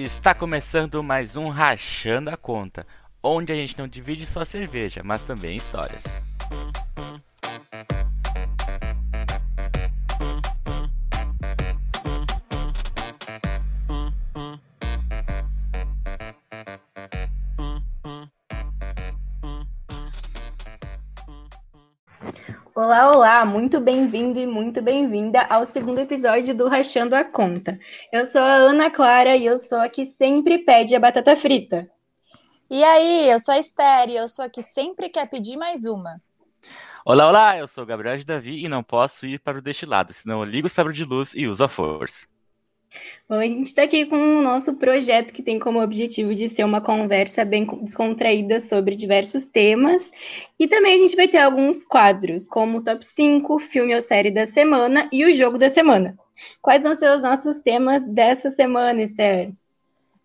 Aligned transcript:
Está 0.00 0.32
começando 0.32 1.02
mais 1.02 1.36
um 1.36 1.48
Rachando 1.48 2.30
a 2.30 2.36
Conta, 2.36 2.86
onde 3.20 3.52
a 3.52 3.56
gente 3.56 3.76
não 3.76 3.88
divide 3.88 4.24
só 4.26 4.44
cerveja, 4.44 5.02
mas 5.04 5.24
também 5.24 5.56
histórias. 5.56 6.27
Olá, 23.38 23.46
muito 23.46 23.78
bem-vindo 23.78 24.40
e 24.40 24.46
muito 24.48 24.82
bem-vinda 24.82 25.42
ao 25.42 25.64
segundo 25.64 26.00
episódio 26.00 26.52
do 26.56 26.66
Rachando 26.66 27.14
a 27.14 27.22
Conta. 27.22 27.78
Eu 28.12 28.26
sou 28.26 28.40
a 28.40 28.52
Ana 28.52 28.90
Clara 28.90 29.36
e 29.36 29.46
eu 29.46 29.56
sou 29.56 29.78
a 29.78 29.88
que 29.88 30.04
sempre 30.04 30.58
pede 30.58 30.96
a 30.96 30.98
batata 30.98 31.36
frita. 31.36 31.88
E 32.68 32.82
aí, 32.82 33.30
eu 33.30 33.38
sou 33.38 33.54
a 33.54 33.58
Esther 33.60 34.08
e 34.08 34.16
eu 34.16 34.26
sou 34.26 34.44
a 34.44 34.48
que 34.48 34.60
sempre 34.60 35.08
quer 35.08 35.30
pedir 35.30 35.56
mais 35.56 35.84
uma. 35.84 36.18
Olá, 37.04 37.28
olá, 37.28 37.56
eu 37.56 37.68
sou 37.68 37.84
o 37.84 37.86
Gabriel 37.86 38.18
de 38.18 38.26
Davi 38.26 38.64
e 38.64 38.68
não 38.68 38.82
posso 38.82 39.24
ir 39.24 39.38
para 39.38 39.58
o 39.58 39.62
deste 39.62 39.86
lado, 39.86 40.12
senão 40.12 40.40
eu 40.40 40.44
ligo 40.44 40.66
o 40.66 40.70
sabre 40.70 40.92
de 40.92 41.04
luz 41.04 41.32
e 41.32 41.46
uso 41.46 41.62
a 41.62 41.68
força. 41.68 42.26
Bom, 43.28 43.36
a 43.36 43.46
gente 43.46 43.66
está 43.66 43.82
aqui 43.82 44.06
com 44.06 44.16
o 44.16 44.42
nosso 44.42 44.74
projeto 44.74 45.34
que 45.34 45.42
tem 45.42 45.58
como 45.58 45.82
objetivo 45.82 46.34
de 46.34 46.48
ser 46.48 46.64
uma 46.64 46.80
conversa 46.80 47.44
bem 47.44 47.66
descontraída 47.82 48.58
sobre 48.58 48.96
diversos 48.96 49.44
temas. 49.44 50.10
E 50.58 50.66
também 50.66 50.94
a 50.94 50.98
gente 50.98 51.14
vai 51.14 51.28
ter 51.28 51.38
alguns 51.38 51.84
quadros, 51.84 52.48
como 52.48 52.78
o 52.78 52.82
top 52.82 53.04
5, 53.04 53.58
filme 53.58 53.94
ou 53.94 54.00
série 54.00 54.30
da 54.30 54.46
semana 54.46 55.08
e 55.12 55.24
o 55.26 55.32
jogo 55.32 55.58
da 55.58 55.68
semana. 55.68 56.18
Quais 56.62 56.84
vão 56.84 56.94
ser 56.94 57.10
os 57.10 57.22
nossos 57.22 57.58
temas 57.58 58.02
dessa 58.04 58.50
semana, 58.50 59.02
Esther? 59.02 59.52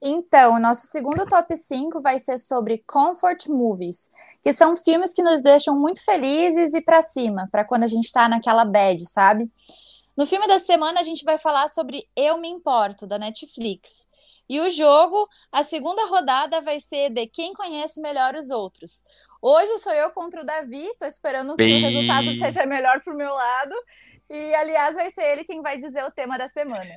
Então, 0.06 0.56
o 0.56 0.60
nosso 0.60 0.88
segundo 0.88 1.26
top 1.26 1.56
5 1.56 2.02
vai 2.02 2.20
ser 2.20 2.38
sobre 2.38 2.84
comfort 2.86 3.48
movies, 3.48 4.12
que 4.42 4.52
são 4.52 4.76
filmes 4.76 5.14
que 5.14 5.24
nos 5.24 5.42
deixam 5.42 5.80
muito 5.80 6.04
felizes 6.04 6.74
e 6.74 6.82
para 6.82 7.02
cima, 7.02 7.48
para 7.50 7.64
quando 7.64 7.84
a 7.84 7.88
gente 7.88 8.06
está 8.06 8.28
naquela 8.28 8.66
bad, 8.66 9.06
sabe? 9.10 9.50
No 10.16 10.28
filme 10.28 10.48
da 10.48 10.60
semana, 10.60 11.00
a 11.00 11.04
gente 11.04 11.26
vai 11.26 11.40
falar 11.40 11.68
sobre 11.68 12.08
Eu 12.16 12.38
Me 12.38 12.48
Importo, 12.48 13.08
da 13.08 13.18
Netflix. 13.18 14.08
E 14.48 14.60
o 14.60 14.70
jogo, 14.70 15.28
a 15.52 15.64
segunda 15.64 16.06
rodada 16.06 16.62
vai 16.62 16.80
ser 16.80 17.10
de 17.10 17.26
quem 17.26 17.54
conhece 17.54 18.00
melhor 18.00 18.36
os 18.36 18.52
outros. 18.52 19.02
Hoje 19.42 19.80
sou 19.80 19.92
eu 19.94 20.12
contra 20.12 20.42
o 20.42 20.46
Davi, 20.46 20.86
tô 21.00 21.06
esperando 21.06 21.56
que 21.56 21.64
o 21.64 21.80
resultado 21.80 22.38
seja 22.38 22.66
melhor 22.66 23.02
pro 23.02 23.18
meu 23.18 23.34
lado. 23.34 23.74
E, 24.30 24.54
aliás, 24.54 24.96
vai 24.96 25.10
ser 25.10 25.24
ele 25.24 25.44
quem 25.44 25.62
vai 25.62 25.78
dizer 25.78 26.04
o 26.06 26.12
tema 26.12 26.38
da 26.38 26.48
semana. 26.48 26.94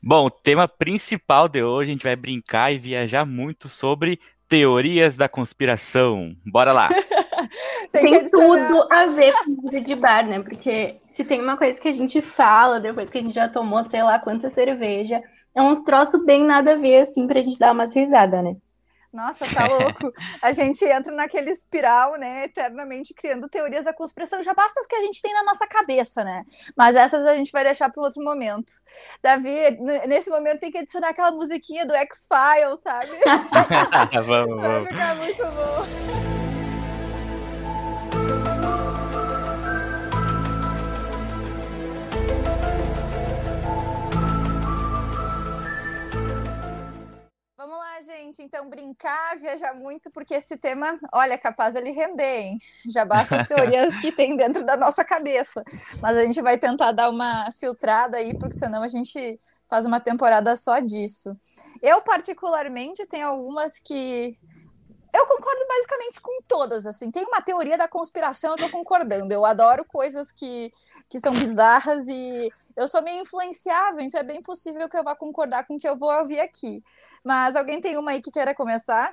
Bom, 0.00 0.26
o 0.26 0.30
tema 0.30 0.68
principal 0.68 1.48
de 1.48 1.62
hoje, 1.62 1.90
a 1.90 1.92
gente 1.92 2.04
vai 2.04 2.16
brincar 2.16 2.72
e 2.72 2.78
viajar 2.78 3.24
muito 3.24 3.68
sobre 3.68 4.20
teorias 4.48 5.16
da 5.16 5.28
conspiração. 5.28 6.36
Bora 6.44 6.72
lá! 6.72 6.88
tem, 7.92 8.02
tem 8.02 8.30
tudo 8.30 8.86
a 8.90 9.06
ver 9.06 9.32
com 9.44 9.62
vida 9.62 9.80
de 9.80 9.94
bar, 9.94 10.26
né? 10.26 10.40
Porque 10.40 10.96
se 11.08 11.24
tem 11.24 11.40
uma 11.40 11.56
coisa 11.56 11.80
que 11.80 11.88
a 11.88 11.92
gente 11.92 12.20
fala 12.22 12.80
depois 12.80 13.10
que 13.10 13.18
a 13.18 13.22
gente 13.22 13.34
já 13.34 13.48
tomou, 13.48 13.88
sei 13.88 14.02
lá, 14.02 14.18
quanta 14.18 14.50
cerveja, 14.50 15.22
é 15.54 15.62
uns 15.62 15.82
troços 15.82 16.24
bem 16.24 16.44
nada 16.44 16.72
a 16.72 16.76
ver, 16.76 17.00
assim, 17.00 17.26
pra 17.26 17.42
gente 17.42 17.58
dar 17.58 17.72
umas 17.72 17.94
risadas, 17.94 18.42
né? 18.42 18.56
Nossa, 19.12 19.46
tá 19.52 19.66
louco. 19.66 20.10
A 20.40 20.52
gente 20.52 20.82
entra 20.86 21.14
naquele 21.14 21.50
espiral, 21.50 22.18
né, 22.18 22.44
eternamente 22.44 23.12
criando 23.12 23.48
teorias 23.48 23.84
da 23.84 23.92
conspiração. 23.92 24.42
Já 24.42 24.54
basta 24.54 24.80
as 24.80 24.86
que 24.86 24.94
a 24.94 25.02
gente 25.02 25.20
tem 25.20 25.34
na 25.34 25.42
nossa 25.42 25.66
cabeça, 25.66 26.24
né? 26.24 26.44
Mas 26.74 26.96
essas 26.96 27.26
a 27.26 27.36
gente 27.36 27.52
vai 27.52 27.62
deixar 27.62 27.90
para 27.90 28.02
outro 28.02 28.24
momento. 28.24 28.72
Davi, 29.22 29.54
nesse 30.08 30.30
momento 30.30 30.60
tem 30.60 30.70
que 30.70 30.78
adicionar 30.78 31.10
aquela 31.10 31.30
musiquinha 31.30 31.84
do 31.84 31.94
X-Files, 31.94 32.80
sabe? 32.80 33.12
vamos, 34.26 34.60
vai 34.60 34.70
vamos. 34.70 34.88
ficar 34.88 35.14
muito 35.16 35.42
bom. 35.44 36.41
Vamos 47.62 47.78
lá, 47.78 48.00
gente. 48.00 48.42
Então, 48.42 48.68
brincar, 48.68 49.38
viajar 49.38 49.72
muito, 49.72 50.10
porque 50.10 50.34
esse 50.34 50.56
tema, 50.56 50.98
olha, 51.12 51.38
capaz 51.38 51.76
ele 51.76 51.92
render, 51.92 52.40
hein? 52.40 52.58
Já 52.90 53.04
basta 53.04 53.36
as 53.36 53.46
teorias 53.46 53.96
que 53.98 54.10
tem 54.10 54.36
dentro 54.36 54.64
da 54.64 54.76
nossa 54.76 55.04
cabeça. 55.04 55.62
Mas 56.00 56.16
a 56.16 56.24
gente 56.24 56.42
vai 56.42 56.58
tentar 56.58 56.90
dar 56.90 57.08
uma 57.08 57.52
filtrada 57.52 58.16
aí, 58.16 58.36
porque 58.36 58.56
senão 58.56 58.82
a 58.82 58.88
gente 58.88 59.38
faz 59.68 59.86
uma 59.86 60.00
temporada 60.00 60.56
só 60.56 60.80
disso. 60.80 61.36
Eu, 61.80 62.02
particularmente, 62.02 63.06
tenho 63.06 63.28
algumas 63.28 63.78
que. 63.78 64.36
Eu 65.14 65.24
concordo 65.24 65.64
basicamente 65.68 66.20
com 66.20 66.42
todas, 66.48 66.84
assim. 66.84 67.12
Tem 67.12 67.22
uma 67.22 67.40
teoria 67.40 67.78
da 67.78 67.86
conspiração, 67.86 68.52
eu 68.52 68.58
tô 68.58 68.70
concordando. 68.70 69.32
Eu 69.32 69.44
adoro 69.44 69.84
coisas 69.84 70.32
que, 70.32 70.72
que 71.08 71.20
são 71.20 71.32
bizarras 71.32 72.08
e 72.08 72.50
eu 72.76 72.88
sou 72.88 73.02
meio 73.02 73.22
influenciável, 73.22 74.00
então 74.00 74.20
é 74.20 74.24
bem 74.24 74.42
possível 74.42 74.88
que 74.88 74.96
eu 74.96 75.04
vá 75.04 75.14
concordar 75.14 75.64
com 75.64 75.76
o 75.76 75.78
que 75.78 75.88
eu 75.88 75.96
vou 75.96 76.10
ouvir 76.12 76.40
aqui. 76.40 76.82
Mas 77.24 77.56
alguém 77.56 77.80
tem 77.80 77.96
uma 77.96 78.10
aí 78.12 78.20
que 78.20 78.30
queira 78.30 78.54
começar? 78.54 79.12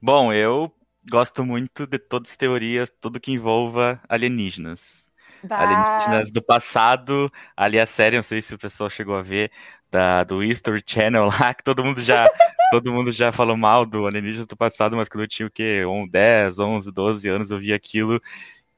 Bom, 0.00 0.32
eu 0.32 0.72
gosto 1.10 1.44
muito 1.44 1.86
de 1.86 1.98
todas 1.98 2.30
as 2.30 2.36
teorias, 2.36 2.92
tudo 3.00 3.18
que 3.20 3.32
envolva 3.32 4.00
alienígenas. 4.08 5.06
Bah. 5.42 5.58
Alienígenas 5.58 6.30
do 6.30 6.42
passado, 6.44 7.30
ali 7.56 7.80
a 7.80 7.86
série, 7.86 8.16
não 8.16 8.22
sei 8.22 8.42
se 8.42 8.54
o 8.54 8.58
pessoal 8.58 8.90
chegou 8.90 9.16
a 9.16 9.22
ver, 9.22 9.50
da, 9.90 10.24
do 10.24 10.42
History 10.42 10.82
Channel 10.86 11.26
lá, 11.26 11.52
que 11.54 11.64
todo 11.64 11.84
mundo 11.84 12.00
já 12.00 12.26
todo 12.70 12.92
mundo 12.92 13.10
já 13.10 13.32
falou 13.32 13.56
mal 13.56 13.86
do 13.86 14.06
alienígenas 14.06 14.46
do 14.46 14.56
passado, 14.56 14.96
mas 14.96 15.08
quando 15.08 15.24
eu 15.24 15.28
tinha 15.28 15.46
o 15.46 15.50
quê? 15.50 15.82
10, 16.10 16.58
11, 16.58 16.92
12 16.92 17.28
anos, 17.28 17.50
eu 17.50 17.58
vi 17.58 17.72
aquilo 17.72 18.20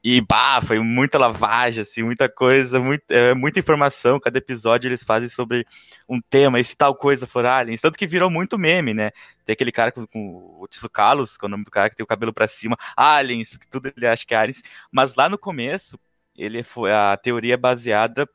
e 0.03 0.19
bah, 0.19 0.59
foi 0.61 0.79
muita 0.79 1.19
lavagem, 1.19 1.81
assim, 1.83 2.01
muita 2.01 2.27
coisa, 2.27 2.79
muito, 2.79 3.03
é, 3.09 3.35
muita 3.35 3.59
informação. 3.59 4.19
Cada 4.19 4.39
episódio 4.39 4.87
eles 4.87 5.03
fazem 5.03 5.29
sobre 5.29 5.65
um 6.09 6.19
tema, 6.19 6.59
e 6.59 6.63
se 6.63 6.75
tal 6.75 6.95
coisa 6.95 7.27
for 7.27 7.45
aliens. 7.45 7.81
Tanto 7.81 7.99
que 7.99 8.07
virou 8.07 8.29
muito 8.29 8.57
meme, 8.57 8.95
né? 8.95 9.11
Tem 9.45 9.53
aquele 9.53 9.71
cara 9.71 9.91
com, 9.91 10.07
com 10.07 10.57
o 10.59 10.67
Tiso 10.67 10.89
Carlos, 10.89 11.37
que 11.37 11.45
é 11.45 11.47
o 11.47 11.49
nome 11.49 11.63
do 11.63 11.71
cara 11.71 11.89
que 11.89 11.95
tem 11.95 12.03
o 12.03 12.07
cabelo 12.07 12.33
para 12.33 12.47
cima, 12.47 12.77
aliens, 12.97 13.55
tudo 13.69 13.93
ele 13.95 14.07
acha 14.07 14.25
que 14.25 14.33
é 14.33 14.37
aliens. 14.37 14.63
Mas 14.91 15.13
lá 15.13 15.29
no 15.29 15.37
começo, 15.37 15.99
ele 16.35 16.63
foi 16.63 16.91
a 16.91 17.15
teoria 17.15 17.55
baseada 17.55 18.27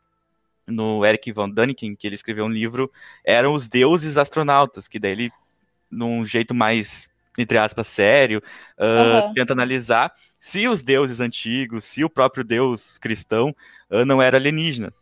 no 0.66 1.04
Eric 1.04 1.32
von 1.32 1.50
Däniken, 1.50 1.96
que 1.96 2.06
ele 2.06 2.14
escreveu 2.14 2.44
um 2.44 2.50
livro, 2.50 2.90
eram 3.24 3.54
os 3.54 3.68
deuses 3.68 4.16
astronautas, 4.16 4.86
que 4.86 4.98
daí 4.98 5.12
ele, 5.12 5.30
num 5.90 6.24
jeito 6.24 6.54
mais, 6.54 7.08
entre 7.38 7.58
aspas, 7.58 7.86
sério, 7.88 8.42
uh, 8.78 9.26
uhum. 9.26 9.34
tenta 9.34 9.52
analisar 9.52 10.12
se 10.38 10.68
os 10.68 10.82
deuses 10.82 11.20
antigos, 11.20 11.84
se 11.84 12.04
o 12.04 12.10
próprio 12.10 12.44
Deus 12.44 12.98
cristão 12.98 13.54
uh, 13.90 14.04
não 14.04 14.20
era 14.20 14.36
alienígena. 14.36 14.92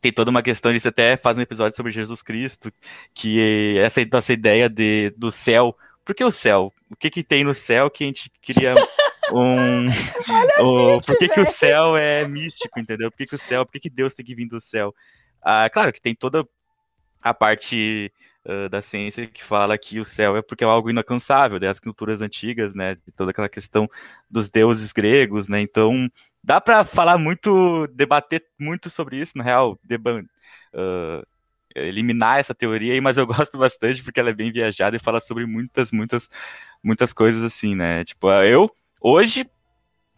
Tem 0.00 0.12
toda 0.12 0.30
uma 0.30 0.42
questão, 0.42 0.70
eles 0.70 0.84
até 0.84 1.16
faz 1.16 1.38
um 1.38 1.42
episódio 1.42 1.76
sobre 1.76 1.90
Jesus 1.90 2.20
Cristo, 2.20 2.70
que 3.14 3.78
essa 3.78 4.04
nossa 4.12 4.32
ideia 4.32 4.68
de, 4.68 5.10
do 5.16 5.32
céu. 5.32 5.76
Por 6.04 6.14
que 6.14 6.22
o 6.22 6.30
céu? 6.30 6.72
O 6.90 6.96
que, 6.96 7.08
que 7.08 7.24
tem 7.24 7.42
no 7.42 7.54
céu 7.54 7.88
que 7.88 8.04
a 8.04 8.06
gente 8.08 8.30
queria 8.42 8.74
um. 9.32 9.86
o, 10.60 11.00
por 11.00 11.16
que, 11.16 11.28
que 11.28 11.40
o 11.40 11.46
céu 11.46 11.96
é 11.96 12.28
místico, 12.28 12.78
entendeu? 12.78 13.10
Por 13.10 13.16
que, 13.16 13.26
que 13.26 13.34
o 13.34 13.38
céu, 13.38 13.64
por 13.64 13.72
que, 13.72 13.80
que 13.80 13.90
Deus 13.90 14.14
tem 14.14 14.26
que 14.26 14.34
vir 14.34 14.46
do 14.46 14.60
céu? 14.60 14.94
Ah, 15.40 15.70
claro 15.70 15.92
que 15.92 16.00
tem 16.00 16.14
toda 16.14 16.46
a 17.22 17.32
parte 17.32 18.12
uh, 18.44 18.68
da 18.68 18.82
ciência 18.82 19.26
que 19.26 19.42
fala 19.42 19.78
que 19.78 19.98
o 19.98 20.04
céu 20.04 20.36
é 20.36 20.42
porque 20.42 20.64
é 20.64 20.66
algo 20.66 20.90
inalcançável, 20.90 21.58
das 21.58 21.80
culturas 21.80 22.20
antigas, 22.20 22.74
né, 22.74 22.94
de 22.94 23.12
toda 23.16 23.30
aquela 23.30 23.48
questão 23.48 23.88
dos 24.30 24.48
deuses 24.48 24.92
gregos, 24.92 25.48
né, 25.48 25.60
então 25.60 26.10
dá 26.42 26.60
para 26.60 26.84
falar 26.84 27.18
muito, 27.18 27.86
debater 27.88 28.44
muito 28.58 28.90
sobre 28.90 29.18
isso, 29.18 29.36
na 29.36 29.44
real, 29.44 29.72
uh, 29.72 31.26
eliminar 31.74 32.38
essa 32.38 32.54
teoria 32.54 32.92
aí, 32.92 33.00
mas 33.02 33.16
eu 33.16 33.26
gosto 33.26 33.58
bastante 33.58 34.02
porque 34.02 34.20
ela 34.20 34.30
é 34.30 34.34
bem 34.34 34.52
viajada 34.52 34.96
e 34.96 35.02
fala 35.02 35.20
sobre 35.20 35.46
muitas, 35.46 35.90
muitas, 35.90 36.28
muitas 36.82 37.12
coisas 37.12 37.42
assim, 37.42 37.74
né, 37.74 38.04
tipo, 38.04 38.30
eu, 38.30 38.70
hoje, 39.00 39.48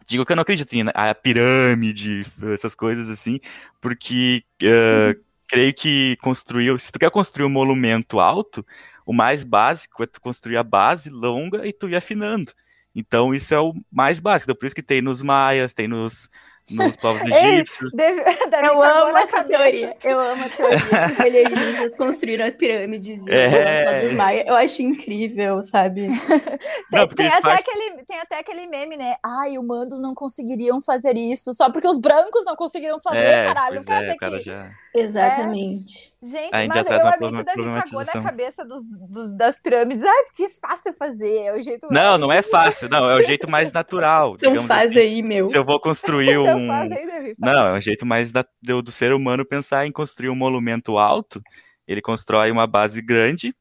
digo 0.05 0.25
que 0.25 0.31
eu 0.31 0.35
não 0.35 0.43
acredito 0.43 0.73
em 0.73 0.85
a 0.93 1.13
pirâmide, 1.13 2.25
essas 2.53 2.73
coisas 2.73 3.09
assim, 3.09 3.39
porque 3.81 4.43
uh, 4.63 5.26
creio 5.47 5.73
que 5.73 6.17
construir, 6.17 6.79
se 6.79 6.91
tu 6.91 6.99
quer 6.99 7.11
construir 7.11 7.45
um 7.45 7.49
monumento 7.49 8.19
alto, 8.19 8.65
o 9.05 9.13
mais 9.13 9.43
básico 9.43 10.03
é 10.03 10.07
tu 10.07 10.19
construir 10.19 10.57
a 10.57 10.63
base 10.63 11.09
longa 11.09 11.65
e 11.65 11.73
tu 11.73 11.87
ir 11.87 11.95
afinando. 11.95 12.51
Então, 12.99 13.31
isso 13.31 13.53
é 13.53 13.59
o 13.59 13.75
mais 13.91 14.19
básico. 14.19 14.49
Então, 14.49 14.59
por 14.59 14.65
isso 14.65 14.73
que 14.73 14.81
tem 14.81 15.03
nos 15.03 15.21
maias, 15.21 15.71
tem 15.71 15.87
nos, 15.87 16.31
nos 16.71 16.97
povos 16.97 17.21
egípcios. 17.21 17.91
Deve, 17.93 18.23
deve 18.49 18.67
eu 18.67 18.81
amo 18.81 19.15
essa 19.15 19.43
teoria. 19.43 19.95
Eu 20.03 20.19
amo 20.19 20.43
a 20.43 20.49
teoria 20.49 20.79
que 20.79 21.13
os 21.13 21.19
alienígenas 21.19 21.95
construíram 21.95 22.47
as 22.47 22.55
pirâmides 22.55 23.21
é... 23.27 24.11
Maia. 24.13 24.45
Eu 24.47 24.55
acho 24.55 24.81
incrível, 24.81 25.61
sabe? 25.61 26.07
tem, 26.07 26.17
não, 26.91 27.07
tem, 27.07 27.27
até 27.27 27.41
faz... 27.41 27.59
aquele, 27.59 28.03
tem 28.03 28.19
até 28.19 28.39
aquele 28.39 28.65
meme, 28.65 28.97
né? 28.97 29.15
Ai, 29.23 29.59
humanos 29.59 30.01
não 30.01 30.15
conseguiriam 30.15 30.81
fazer 30.81 31.15
isso 31.15 31.53
só 31.53 31.69
porque 31.69 31.87
os 31.87 31.99
brancos 32.01 32.45
não 32.45 32.55
conseguiram 32.55 32.99
fazer, 32.99 33.19
é, 33.19 33.45
caralho. 33.45 33.83
Quer 33.83 33.93
é, 33.93 34.05
dizer 34.05 34.17
que... 34.17 34.41
Já... 34.41 34.71
Exatamente. 34.97 36.13
É. 36.23 36.25
Gente, 36.25 36.51
mas 36.51 36.89
eu 36.89 37.07
amei 37.07 37.29
que 37.31 37.43
deve 37.43 37.71
cagou 37.71 38.05
na 38.05 38.23
cabeça 38.23 38.65
dos, 38.65 38.83
do, 38.89 39.37
das 39.37 39.59
pirâmides. 39.59 40.03
Ai, 40.03 40.23
porque 40.25 40.43
é 40.43 40.49
fácil 40.49 40.93
fazer. 40.93 41.45
É 41.45 41.53
o 41.53 41.61
jeito 41.61 41.87
Não, 41.91 42.01
mais... 42.01 42.21
não 42.21 42.31
é 42.31 42.41
fácil. 42.41 42.89
Não, 42.89 43.09
é 43.09 43.15
o 43.15 43.23
jeito 43.23 43.49
mais 43.49 43.71
natural. 43.71 44.35
Então 44.35 44.63
faz 44.63 44.91
assim. 44.91 44.99
aí, 44.99 45.21
meu. 45.21 45.49
Se 45.49 45.57
eu 45.57 45.63
vou 45.63 45.79
construir 45.79 46.31
então 46.39 46.57
um. 46.57 46.63
Então 46.63 46.75
faz 46.75 46.91
aí, 46.91 47.07
faz. 47.07 47.35
Não, 47.37 47.67
é 47.67 47.77
o 47.77 47.81
jeito 47.81 48.05
mais 48.05 48.31
da, 48.31 48.43
do, 48.61 48.81
do 48.81 48.91
ser 48.91 49.13
humano 49.13 49.45
pensar 49.45 49.85
em 49.85 49.91
construir 49.91 50.29
um 50.29 50.35
monumento 50.35 50.97
alto. 50.97 51.41
Ele 51.87 52.01
constrói 52.01 52.51
uma 52.51 52.65
base 52.65 53.01
grande 53.01 53.55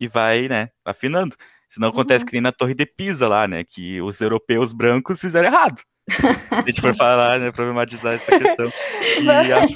e 0.00 0.06
vai, 0.06 0.48
né, 0.48 0.70
afinando. 0.84 1.36
Senão 1.68 1.88
acontece 1.88 2.22
uhum. 2.22 2.26
que 2.26 2.32
nem 2.34 2.42
na 2.42 2.52
Torre 2.52 2.74
de 2.74 2.86
Pisa 2.86 3.28
lá, 3.28 3.46
né? 3.46 3.62
Que 3.62 4.00
os 4.00 4.20
europeus 4.20 4.72
brancos 4.72 5.20
fizeram 5.20 5.48
errado. 5.48 5.82
Se 6.08 6.54
a 6.54 6.62
gente 6.62 6.80
for 6.80 6.94
falar, 6.94 7.38
né, 7.38 7.50
problematizar 7.52 8.14
essa 8.14 8.26
questão. 8.26 8.66
E 9.18 9.52
a, 9.52 9.66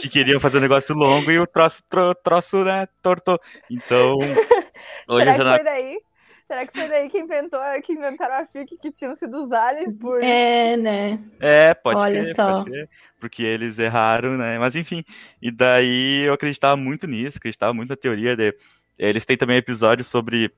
que 0.00 0.08
queriam 0.08 0.40
fazer 0.40 0.58
um 0.58 0.60
negócio 0.60 0.94
longo 0.94 1.30
e 1.30 1.38
o 1.38 1.46
troço, 1.46 1.82
tro, 1.88 2.14
troço 2.14 2.64
né, 2.64 2.86
tortou. 3.02 3.38
Então. 3.70 4.12
Hoje 5.08 5.24
Será 5.24 5.34
que 5.34 5.44
foi 5.44 5.64
daí? 5.64 5.98
Será 6.46 6.66
que 6.66 6.78
foi 6.78 6.88
daí 6.88 7.08
que, 7.08 7.18
inventou, 7.18 7.60
que 7.82 7.92
inventaram 7.92 8.34
a 8.34 8.44
FIC 8.44 8.76
que 8.76 8.90
tinham 8.90 9.14
sido 9.14 9.36
os 9.38 9.50
aliens 9.50 9.98
por. 9.98 10.22
É, 10.22 10.76
né? 10.76 11.18
É, 11.40 11.72
pode 11.74 12.00
Olha 12.00 12.22
crer, 12.22 12.36
só. 12.36 12.58
pode 12.58 12.70
crer. 12.70 12.88
Porque 13.18 13.42
eles 13.42 13.78
erraram, 13.78 14.36
né? 14.36 14.58
Mas 14.58 14.76
enfim. 14.76 15.02
E 15.40 15.50
daí 15.50 16.24
eu 16.26 16.34
acreditava 16.34 16.76
muito 16.76 17.06
nisso, 17.06 17.38
acreditava 17.38 17.72
muito 17.72 17.90
na 17.90 17.96
teoria 17.96 18.36
de. 18.36 18.54
Eles 18.98 19.24
têm 19.24 19.36
também 19.36 19.56
episódios 19.56 20.06
sobre 20.06 20.52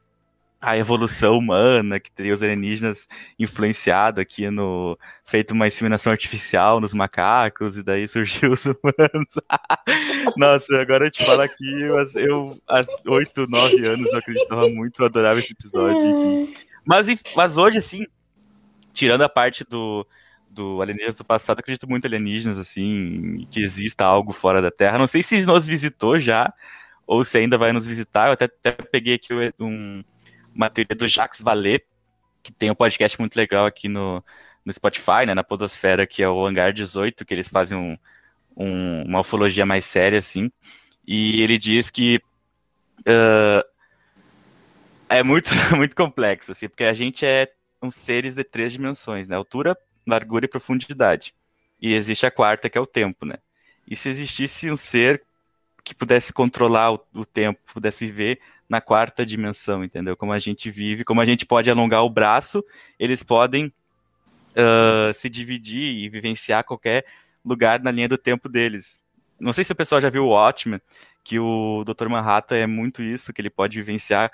a 0.67 0.77
evolução 0.77 1.39
humana, 1.39 2.01
que 2.01 2.11
teria 2.11 2.35
os 2.35 2.43
alienígenas 2.43 3.07
influenciado 3.39 4.21
aqui 4.21 4.51
no. 4.51 4.99
feito 5.25 5.53
uma 5.53 5.69
inseminação 5.69 6.11
artificial 6.11 6.81
nos 6.81 6.93
macacos, 6.93 7.79
e 7.79 7.85
daí 7.85 8.09
surgiu 8.09 8.51
os 8.51 8.65
humanos. 8.67 9.29
Nossa, 10.37 10.81
agora 10.81 11.07
eu 11.07 11.11
te 11.13 11.25
falo 11.25 11.43
aqui, 11.43 11.89
mas 11.89 12.17
eu, 12.17 12.53
há 12.69 12.85
oito, 13.07 13.49
nove 13.49 13.87
anos, 13.87 14.13
eu 14.13 14.19
acreditava 14.19 14.69
muito, 14.69 15.01
eu 15.01 15.07
adorava 15.07 15.39
esse 15.39 15.53
episódio. 15.53 16.53
Mas, 16.85 17.07
mas 17.37 17.57
hoje, 17.57 17.79
assim, 17.79 18.05
tirando 18.93 19.23
a 19.23 19.29
parte 19.29 19.65
do, 19.71 20.05
do 20.51 20.83
alienígenas 20.83 21.15
do 21.15 21.25
passado, 21.25 21.61
acredito 21.61 21.89
muito 21.89 22.07
em 22.07 22.09
alienígenas, 22.09 22.59
assim, 22.59 23.47
que 23.53 23.63
exista 23.63 24.05
algo 24.05 24.33
fora 24.33 24.61
da 24.61 24.73
Terra. 24.73 24.99
Não 24.99 25.07
sei 25.07 25.23
se 25.23 25.47
nos 25.47 25.65
visitou 25.65 26.19
já, 26.19 26.53
ou 27.07 27.25
se 27.25 27.39
ainda 27.39 27.57
vai 27.57 27.73
nos 27.73 27.87
visitar. 27.87 28.27
Eu 28.27 28.33
até, 28.33 28.47
até 28.47 28.73
peguei 28.73 29.15
aqui 29.15 29.33
um 29.61 30.03
uma 30.57 30.71
teoria 30.71 30.97
do 30.97 31.07
Jacques 31.07 31.43
Vallée, 31.43 31.85
que 32.43 32.51
tem 32.51 32.71
um 32.71 32.75
podcast 32.75 33.19
muito 33.21 33.37
legal 33.37 33.67
aqui 33.67 33.89
no, 33.89 34.25
no 34.65 34.73
Spotify, 34.73 35.27
né, 35.27 35.35
na 35.35 35.45
Podosfera, 35.45 36.07
que 36.07 36.23
é 36.23 36.29
o 36.29 36.45
Hangar 36.45 36.73
18, 36.73 37.25
que 37.25 37.35
eles 37.35 37.49
fazem 37.49 37.77
um, 37.77 37.99
um, 38.57 39.03
uma 39.03 39.21
ufologia 39.21 39.67
mais 39.67 39.85
séria, 39.85 40.19
assim. 40.19 40.51
E 41.07 41.43
ele 41.43 41.59
diz 41.59 41.91
que 41.91 42.21
uh, 43.01 43.63
é 45.09 45.23
muito, 45.23 45.51
muito 45.77 45.95
complexo, 45.95 46.53
assim, 46.53 46.69
porque 46.69 46.85
a 46.85 46.95
gente 46.95 47.27
é 47.27 47.53
uns 47.83 47.95
seres 47.95 48.35
de 48.35 48.43
três 48.43 48.73
dimensões, 48.73 49.29
né? 49.29 49.37
Altura, 49.37 49.77
largura 50.07 50.47
e 50.47 50.49
profundidade. 50.49 51.35
E 51.81 51.93
existe 51.95 52.25
a 52.25 52.31
quarta, 52.31 52.71
que 52.71 52.79
é 52.79 52.81
o 52.81 52.87
tempo, 52.87 53.27
né? 53.27 53.37
E 53.87 53.95
se 53.95 54.09
existisse 54.09 54.71
um 54.71 54.77
ser 54.77 55.23
que 55.85 55.95
pudesse 55.95 56.33
controlar 56.33 56.93
o, 56.93 57.01
o 57.15 57.25
tempo, 57.25 57.61
pudesse 57.73 58.05
viver 58.07 58.41
na 58.69 58.81
quarta 58.81 59.25
dimensão, 59.25 59.85
entendeu? 59.85 60.17
Como 60.17 60.33
a 60.33 60.39
gente 60.39 60.71
vive, 60.71 61.05
como 61.05 61.21
a 61.21 61.25
gente 61.27 61.47
pode 61.47 61.71
alongar 61.71 62.05
o 62.05 62.11
braço, 62.11 62.65
eles 62.99 63.23
podem 63.23 63.67
uh, 63.67 65.15
se 65.15 65.29
dividir 65.29 65.87
e 65.87 66.09
vivenciar 66.09 66.65
qualquer 66.65 67.05
lugar 67.45 67.81
na 67.81 67.91
linha 67.91 68.09
do 68.09 68.19
tempo 68.19 68.49
deles. 68.49 68.99
Não 69.39 69.53
sei 69.53 69.63
se 69.65 69.73
o 69.73 69.77
pessoal 69.77 70.01
já 70.01 70.11
viu 70.11 70.25
o 70.25 70.31
Watchmen, 70.31 70.81
que 71.23 71.39
o 71.39 71.85
Dr. 71.85 72.09
Manhattan 72.09 72.57
é 72.57 72.67
muito 72.67 73.03
isso, 73.03 73.33
que 73.33 73.41
ele 73.41 73.51
pode 73.51 73.79
vivenciar 73.79 74.31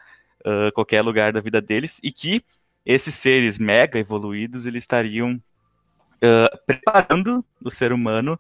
uh, 0.47 0.73
qualquer 0.73 1.03
lugar 1.03 1.33
da 1.33 1.41
vida 1.41 1.61
deles, 1.61 1.99
e 2.03 2.13
que 2.13 2.45
esses 2.87 3.15
seres 3.15 3.59
mega 3.59 3.99
evoluídos, 3.99 4.67
eles 4.67 4.83
estariam 4.83 5.35
uh, 5.35 6.59
preparando 6.67 7.45
o 7.63 7.71
ser 7.71 7.93
humano 7.93 8.39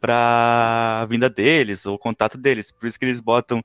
para 0.00 1.00
a 1.02 1.06
vinda 1.06 1.28
deles, 1.28 1.86
ou 1.86 1.94
o 1.94 1.98
contato 1.98 2.38
deles. 2.38 2.70
Por 2.70 2.86
isso 2.86 2.98
que 2.98 3.04
eles 3.04 3.20
botam 3.20 3.64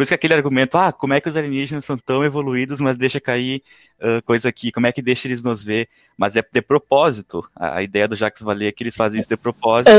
por 0.00 0.04
isso 0.04 0.12
que 0.12 0.14
aquele 0.14 0.32
argumento, 0.32 0.78
ah, 0.78 0.90
como 0.90 1.12
é 1.12 1.20
que 1.20 1.28
os 1.28 1.36
alienígenas 1.36 1.84
são 1.84 1.98
tão 1.98 2.24
evoluídos, 2.24 2.80
mas 2.80 2.96
deixa 2.96 3.20
cair 3.20 3.62
uh, 3.98 4.22
coisa 4.24 4.48
aqui, 4.48 4.72
como 4.72 4.86
é 4.86 4.92
que 4.92 5.02
deixa 5.02 5.28
eles 5.28 5.42
nos 5.42 5.62
ver? 5.62 5.90
Mas 6.16 6.36
é 6.36 6.42
de 6.42 6.62
propósito. 6.62 7.46
A, 7.54 7.76
a 7.76 7.82
ideia 7.82 8.08
do 8.08 8.16
Jacques 8.16 8.40
Vallée 8.40 8.68
é 8.68 8.72
que 8.72 8.82
eles 8.82 8.96
fazem 8.96 9.20
isso 9.20 9.28
de 9.28 9.36
propósito 9.36 9.92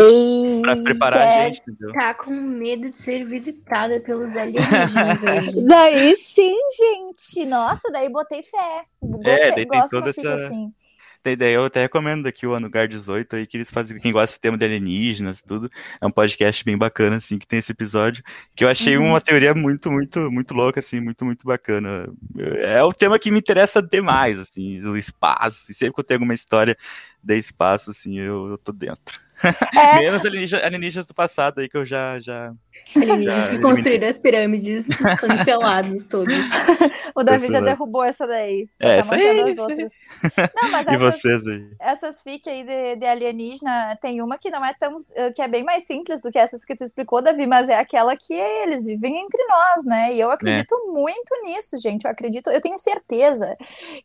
para 0.63 0.81
preparar 0.81 1.21
a 1.21 1.43
gente, 1.43 1.61
entendeu? 1.61 1.93
Tá 1.93 2.15
com 2.15 2.31
medo 2.31 2.89
de 2.89 2.97
ser 2.97 3.25
visitada 3.25 3.99
pelos 3.99 4.35
alienígenas 4.35 5.23
hoje. 5.23 5.61
Daí 5.69 6.17
sim, 6.17 6.57
gente. 6.75 7.45
Nossa, 7.45 7.91
daí 7.91 8.11
botei 8.11 8.41
fé. 8.41 8.85
Gostei, 9.03 9.33
é, 9.35 9.51
daí 9.51 9.65
gosto 9.65 9.91
toda 9.91 10.09
essa... 10.09 10.33
assim 10.33 10.73
tem 11.21 11.33
ideia, 11.33 11.55
eu 11.55 11.65
até 11.65 11.81
recomendo 11.81 12.27
aqui 12.27 12.47
o 12.47 12.55
Anugar 12.55 12.87
18 12.87 13.35
aí, 13.35 13.47
que 13.47 13.57
eles 13.57 13.69
fazem, 13.69 13.99
quem 13.99 14.11
gosta 14.11 14.37
do 14.37 14.41
tema 14.41 14.57
de 14.57 14.65
alienígenas 14.65 15.41
tudo, 15.41 15.69
é 15.99 16.05
um 16.05 16.11
podcast 16.11 16.63
bem 16.63 16.77
bacana, 16.77 17.17
assim, 17.17 17.37
que 17.37 17.47
tem 17.47 17.59
esse 17.59 17.71
episódio, 17.71 18.23
que 18.55 18.63
eu 18.63 18.69
achei 18.69 18.97
uhum. 18.97 19.09
uma 19.09 19.21
teoria 19.21 19.53
muito, 19.53 19.91
muito, 19.91 20.31
muito 20.31 20.53
louca, 20.53 20.79
assim, 20.79 20.99
muito, 20.99 21.23
muito 21.23 21.45
bacana. 21.45 22.07
É 22.59 22.83
o 22.83 22.93
tema 22.93 23.19
que 23.19 23.31
me 23.31 23.39
interessa 23.39 23.81
demais, 23.81 24.39
assim, 24.39 24.81
o 24.83 24.97
espaço, 24.97 25.71
e 25.71 25.75
sempre 25.75 25.95
que 25.95 25.99
eu 25.99 26.03
tenho 26.03 26.17
alguma 26.17 26.33
história 26.33 26.77
de 27.23 27.37
espaço, 27.37 27.91
assim, 27.91 28.19
eu, 28.19 28.49
eu 28.49 28.57
tô 28.57 28.71
dentro. 28.71 29.19
É. 29.41 29.41
Menos 29.99 30.25
alienígenas, 30.25 30.63
alienígenas 30.63 31.07
do 31.07 31.13
passado 31.13 31.59
aí 31.59 31.69
que 31.69 31.77
eu 31.77 31.85
já. 31.85 32.19
já, 32.19 32.53
alienígenas 32.95 33.49
que 33.49 33.61
construíram 33.61 34.07
as 34.07 34.17
pirâmides 34.17 34.85
cancelados 35.19 36.05
todos. 36.05 36.33
o 37.15 37.23
Davi 37.23 37.49
já 37.49 37.61
derrubou 37.61 38.03
essa 38.03 38.25
daí. 38.27 38.67
Só 38.73 38.87
é, 38.87 39.01
tá 39.01 39.05
mantendo 39.05 39.47
as 39.47 39.57
outras. 39.57 39.93
Não, 40.61 40.71
mas 40.71 40.87
e 40.87 40.89
essas, 40.89 41.01
vocês 41.01 41.47
aí? 41.47 41.69
Essas 41.79 42.21
fic 42.21 42.49
aí 42.49 42.63
de, 42.63 42.95
de, 42.95 43.05
alienígena, 43.05 43.97
tem 44.01 44.21
uma 44.21 44.37
que 44.37 44.49
não 44.49 44.65
é 44.65 44.73
tão. 44.73 44.97
Eh, 45.15 45.31
que 45.31 45.41
é 45.41 45.47
bem 45.47 45.63
mais 45.63 45.85
simples 45.85 46.21
do 46.21 46.31
que 46.31 46.39
essas 46.39 46.63
que 46.65 46.75
tu 46.75 46.83
explicou, 46.83 47.21
Davi, 47.21 47.45
mas 47.45 47.69
é 47.69 47.75
aquela 47.75 48.15
que 48.15 48.33
eles 48.33 48.85
vivem 48.85 49.19
entre 49.19 49.43
nós, 49.47 49.85
né? 49.85 50.13
E 50.13 50.19
eu 50.19 50.31
acredito 50.31 50.73
é. 50.75 50.91
muito 50.91 51.43
nisso, 51.43 51.77
gente. 51.77 52.05
Eu 52.05 52.11
acredito, 52.11 52.49
eu 52.49 52.61
tenho 52.61 52.77
certeza 52.79 53.55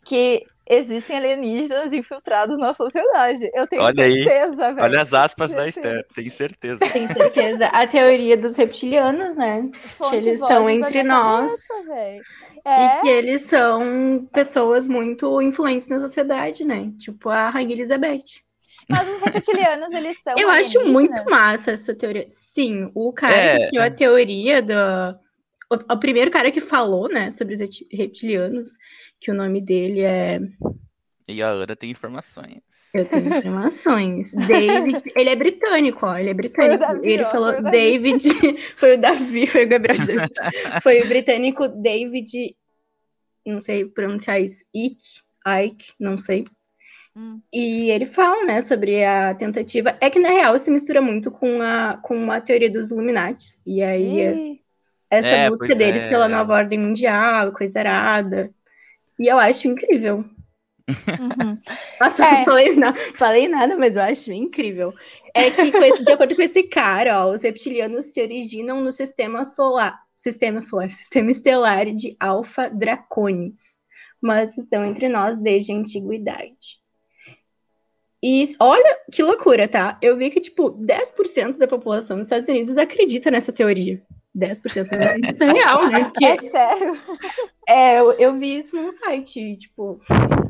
que 0.04 0.44
existem 0.68 1.16
alienígenas 1.16 1.92
infiltrados 1.92 2.58
na 2.58 2.74
sociedade. 2.74 3.48
Eu 3.54 3.66
tenho 3.66 3.82
olha 3.82 3.94
certeza, 3.94 4.72
velho. 4.72 4.82
Olha 4.82 5.02
as 5.02 5.12
aspas 5.12 5.50
da 5.50 5.68
Esther, 5.68 6.04
tenho 6.14 6.30
certeza. 6.30 6.78
Tenho 6.92 7.12
certeza. 7.12 7.66
A 7.66 7.86
teoria 7.86 8.36
dos 8.36 8.56
reptilianos, 8.66 9.36
né? 9.36 9.70
Fonte 9.72 10.10
que 10.10 10.16
eles 10.16 10.40
estão 10.40 10.68
entre 10.68 11.02
nós. 11.02 11.66
Cabeça, 11.66 12.20
é. 12.64 12.98
E 12.98 13.00
que 13.00 13.08
eles 13.08 13.42
são 13.42 14.28
pessoas 14.32 14.88
muito 14.88 15.40
influentes 15.40 15.86
na 15.86 16.00
sociedade, 16.00 16.64
né? 16.64 16.92
Tipo 16.98 17.30
a 17.30 17.48
Rainha 17.48 17.72
Elizabeth. 17.72 18.44
Mas 18.88 19.08
os 19.08 19.20
reptilianos, 19.20 19.92
eles 19.92 20.22
são. 20.22 20.34
Eu 20.36 20.50
acho 20.50 20.84
muito 20.86 21.24
massa 21.30 21.72
essa 21.72 21.94
teoria. 21.94 22.24
Sim, 22.28 22.90
o 22.94 23.12
cara 23.12 23.36
é. 23.36 23.58
que 23.58 23.68
criou 23.68 23.84
a 23.84 23.90
teoria 23.90 24.62
do. 24.62 24.74
O, 25.70 25.94
o 25.94 25.98
primeiro 25.98 26.30
cara 26.30 26.50
que 26.52 26.60
falou, 26.60 27.08
né, 27.08 27.32
sobre 27.32 27.54
os 27.54 27.60
reptilianos, 27.60 28.70
que 29.20 29.30
o 29.30 29.34
nome 29.34 29.60
dele 29.60 30.02
é. 30.02 30.40
E 31.26 31.42
a 31.42 31.48
Ana 31.48 31.74
tem 31.74 31.90
informações. 31.90 32.62
Eu 32.98 33.04
tenho 33.04 33.26
informações. 33.26 34.32
David, 34.32 35.02
ele 35.16 35.30
é 35.30 35.36
britânico, 35.36 36.06
ó. 36.06 36.16
Ele 36.16 36.30
é 36.30 36.34
britânico. 36.34 36.78
Davi, 36.78 37.10
ele 37.12 37.24
ó, 37.24 37.30
falou 37.30 37.52
foi 37.52 37.62
David. 37.62 38.22
foi 38.76 38.94
o 38.94 39.00
Davi, 39.00 39.46
foi 39.46 39.64
o 39.64 39.68
Gabriel. 39.68 39.98
foi 40.82 41.02
o 41.02 41.08
britânico 41.08 41.68
David. 41.68 42.56
Não 43.44 43.60
sei 43.60 43.84
pronunciar 43.84 44.40
isso. 44.40 44.64
Ike, 44.74 45.22
Ike, 45.46 45.92
não 45.98 46.18
sei. 46.18 46.46
Hum. 47.14 47.40
E 47.52 47.90
ele 47.90 48.04
fala, 48.04 48.44
né, 48.44 48.60
sobre 48.60 49.04
a 49.04 49.34
tentativa. 49.34 49.96
É 50.00 50.10
que 50.10 50.18
na 50.18 50.30
real 50.30 50.58
se 50.58 50.70
mistura 50.70 51.00
muito 51.00 51.30
com 51.30 51.62
a, 51.62 51.98
com 52.02 52.30
a 52.30 52.40
teoria 52.40 52.70
dos 52.70 52.90
Illuminates. 52.90 53.62
E 53.64 53.82
aí 53.82 54.60
essa 55.10 55.28
é, 55.28 55.48
busca 55.48 55.74
deles 55.74 56.02
é. 56.02 56.08
pela 56.08 56.28
nova 56.28 56.54
ordem 56.54 56.78
mundial, 56.78 57.52
coisa 57.52 57.78
arada. 57.78 58.50
E 59.18 59.28
eu 59.28 59.38
acho 59.38 59.68
incrível. 59.68 60.24
Uhum. 60.88 61.56
Nossa, 62.00 62.24
é. 62.24 62.38
não 62.38 62.44
falei, 62.44 62.76
não 62.76 62.94
falei 63.16 63.48
nada, 63.48 63.76
mas 63.76 63.96
eu 63.96 64.02
acho 64.02 64.32
incrível. 64.32 64.92
É 65.34 65.50
que, 65.50 65.62
esse, 65.62 66.02
de 66.02 66.12
acordo 66.12 66.34
com 66.34 66.42
esse 66.42 66.62
cara, 66.62 67.24
ó, 67.24 67.32
os 67.32 67.42
reptilianos 67.42 68.06
se 68.06 68.22
originam 68.22 68.80
no 68.80 68.92
sistema 68.92 69.44
solar, 69.44 70.00
sistema 70.14 70.60
solar, 70.60 70.90
sistema 70.90 71.30
estelar 71.30 71.86
de 71.92 72.16
Alpha 72.18 72.70
Draconis, 72.70 73.80
mas 74.20 74.56
estão 74.56 74.84
entre 74.84 75.08
nós 75.08 75.36
desde 75.38 75.72
a 75.72 75.76
antiguidade. 75.76 76.80
E 78.22 78.56
olha 78.58 78.98
que 79.12 79.22
loucura, 79.22 79.68
tá? 79.68 79.98
Eu 80.00 80.16
vi 80.16 80.30
que, 80.30 80.40
tipo, 80.40 80.70
10% 80.70 81.58
da 81.58 81.68
população 81.68 82.16
dos 82.16 82.26
Estados 82.26 82.48
Unidos 82.48 82.78
acredita 82.78 83.30
nessa 83.30 83.52
teoria. 83.52 84.02
10%, 84.36 84.88
mas 84.90 85.28
isso 85.30 85.42
é 85.42 85.52
real, 85.52 85.88
né? 85.88 86.04
Porque, 86.04 86.24
é 86.26 86.36
sério. 86.36 86.92
É, 87.68 87.98
eu, 87.98 88.12
eu, 88.12 88.38
vi 88.38 88.58
isso 88.58 88.80
num 88.80 88.92
site, 88.92 89.56
tipo, 89.56 90.00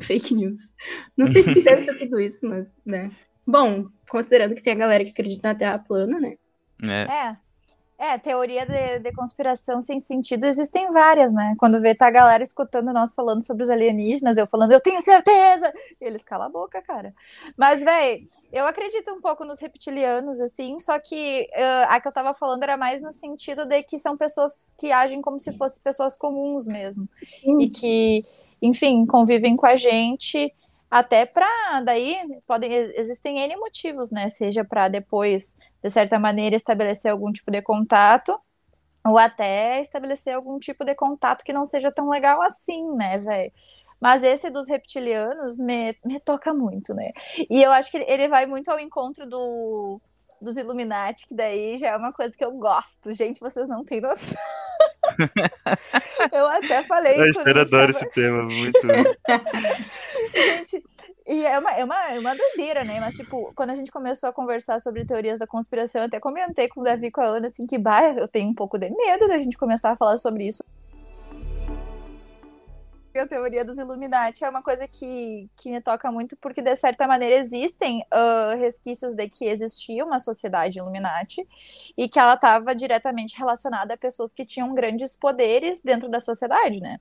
fake 0.03 0.35
news. 0.35 0.61
Não 1.17 1.27
sei 1.33 1.43
se 1.43 1.63
deve 1.63 1.81
ser 1.81 1.97
tudo 1.97 2.21
isso, 2.21 2.47
mas, 2.47 2.77
né? 2.85 3.11
Bom, 3.47 3.87
considerando 4.07 4.55
que 4.55 4.63
tem 4.63 4.75
a 4.75 4.77
galera 4.77 5.03
que 5.03 5.13
acredita 5.13 5.49
na 5.49 5.55
Terra 5.55 5.79
plana, 5.79 6.21
né? 6.21 6.35
É. 6.83 7.29
é. 7.29 7.37
É, 7.99 8.19
teoria 8.19 8.67
de, 8.67 8.99
de, 8.99 9.13
conspiração 9.13 9.81
sem 9.81 9.99
sentido 9.99 10.45
existem 10.45 10.91
várias, 10.91 11.33
né? 11.33 11.55
Quando 11.59 11.81
vê 11.81 11.95
tá 11.95 12.09
a 12.09 12.11
galera 12.11 12.43
escutando 12.43 12.93
nós 12.93 13.15
falando 13.15 13.43
sobre 13.43 13.63
os 13.63 13.71
alienígenas, 13.71 14.37
eu 14.37 14.47
falando, 14.47 14.73
eu 14.73 14.81
tenho 14.81 15.01
certeza! 15.01 15.73
E 15.99 16.05
eles 16.05 16.23
calam 16.23 16.49
a 16.49 16.51
boca, 16.51 16.83
cara. 16.83 17.15
Mas, 17.57 17.83
velho, 17.83 18.23
eu 18.53 18.67
acredito 18.67 19.11
um 19.13 19.21
pouco 19.21 19.47
nos 19.47 19.59
reptilianos, 19.61 20.43
assim, 20.43 20.79
só 20.79 20.99
que 20.99 21.49
uh, 21.55 21.87
a 21.89 21.99
que 21.99 22.09
eu 22.09 22.13
tava 22.13 22.35
falando 22.35 22.63
era 22.65 22.77
mais 22.77 23.01
no 23.01 23.11
sentido 23.11 23.65
de 23.65 23.83
que 23.83 23.99
são 23.99 24.15
pessoas 24.15 24.75
que 24.77 24.93
agem 24.93 25.23
como 25.23 25.41
se 25.41 25.57
fossem 25.57 25.83
pessoas 25.83 26.19
comuns 26.19 26.67
mesmo. 26.67 27.09
Sim. 27.41 27.63
E 27.63 27.71
que, 27.71 28.21
enfim, 28.61 29.07
convivem 29.07 29.57
com 29.57 29.67
a 29.67 29.77
gente 29.77 30.53
até 30.91 31.27
para 31.27 31.81
daí 31.81 32.17
podem 32.47 32.73
existem 32.73 33.41
N 33.41 33.57
motivos, 33.57 34.11
né? 34.11 34.29
Seja 34.29 34.65
para 34.65 34.89
depois, 34.89 35.57
de 35.83 35.91
certa 35.91 36.19
maneira, 36.19 36.57
estabelecer 36.57 37.11
algum 37.11 37.33
tipo 37.33 37.51
de 37.51 37.63
contato, 37.63 38.39
ou 39.05 39.19
até 39.19 39.81
estabelecer 39.81 40.35
algum 40.35 40.59
tipo 40.59 40.85
de 40.85 40.95
contato 40.95 41.45
que 41.45 41.53
não 41.53 41.65
seja 41.65 41.93
tão 41.93 42.09
legal 42.09 42.43
assim, 42.43 42.95
né, 42.97 43.19
velho? 43.19 43.53
Mas 44.01 44.23
esse 44.23 44.51
dos 44.51 44.69
reptilianos 44.69 45.59
me, 45.59 45.97
me 46.05 46.21
toca 46.21 46.53
muito, 46.53 46.95
né? 46.95 47.13
E 47.51 47.63
eu 47.63 47.73
acho 47.73 47.91
que 47.91 47.99
ele 47.99 48.29
vai 48.29 48.47
muito 48.47 48.71
ao 48.71 48.79
encontro 48.79 49.27
do, 49.27 50.01
dos 50.41 50.57
Illuminati, 50.57 51.27
que 51.27 51.35
daí 51.35 51.79
já 51.79 51.89
é 51.91 51.97
uma 51.97 52.13
coisa 52.13 52.37
que 52.37 52.45
eu 52.45 52.53
gosto. 52.53 53.11
Gente, 53.13 53.41
vocês 53.41 53.67
não 53.69 53.85
têm 53.85 54.01
noção. 54.01 54.37
Eu 56.33 56.47
até 56.47 56.83
falei. 56.83 57.17
Eu 57.19 57.61
adoro 57.61 57.91
esse 57.91 58.07
tema, 58.11 58.43
muito. 58.43 58.81
gente, 60.35 60.83
e 61.27 61.45
é 61.45 61.59
uma, 61.59 61.71
é, 61.73 61.85
uma, 61.85 62.09
é 62.11 62.19
uma 62.19 62.35
doideira, 62.35 62.85
né? 62.85 63.01
Mas, 63.01 63.17
tipo, 63.17 63.53
quando 63.55 63.71
a 63.71 63.75
gente 63.75 63.91
começou 63.91 64.29
a 64.29 64.33
conversar 64.33 64.81
sobre 64.81 65.05
teorias 65.05 65.39
da 65.39 65.47
conspiração, 65.47 66.03
eu 66.03 66.07
até 66.07 66.21
comentei 66.21 66.69
com 66.69 66.81
o 66.81 66.85
Davi 66.85 67.11
com 67.11 67.21
a 67.21 67.27
Ana, 67.27 67.49
assim, 67.49 67.67
que, 67.67 67.79
bah, 67.79 68.15
eu 68.17 68.29
tenho 68.29 68.51
um 68.51 68.55
pouco 68.55 68.79
de 68.79 68.91
medo 68.91 69.29
da 69.29 69.39
gente 69.39 69.59
começar 69.59 69.93
a 69.93 69.97
falar 69.97 70.19
sobre 70.19 70.47
isso 70.47 70.63
a 73.19 73.27
teoria 73.27 73.65
dos 73.65 73.79
Illuminati 73.79 74.45
é 74.45 74.49
uma 74.49 74.63
coisa 74.63 74.87
que, 74.89 75.51
que 75.57 75.71
me 75.71 75.81
toca 75.81 76.11
muito, 76.11 76.37
porque 76.37 76.63
de 76.63 76.75
certa 76.77 77.07
maneira 77.07 77.37
existem 77.37 78.01
uh, 78.13 78.57
resquícios 78.59 79.15
de 79.15 79.29
que 79.29 79.45
existia 79.45 80.05
uma 80.05 80.19
sociedade 80.19 80.79
Illuminati 80.79 81.47
e 81.97 82.09
que 82.09 82.19
ela 82.19 82.35
estava 82.35 82.75
diretamente 82.75 83.39
relacionada 83.39 83.95
a 83.95 83.97
pessoas 83.97 84.33
que 84.33 84.45
tinham 84.45 84.75
grandes 84.75 85.17
poderes 85.17 85.83
dentro 85.83 86.09
da 86.09 86.21
sociedade, 86.21 86.81
né? 86.81 86.97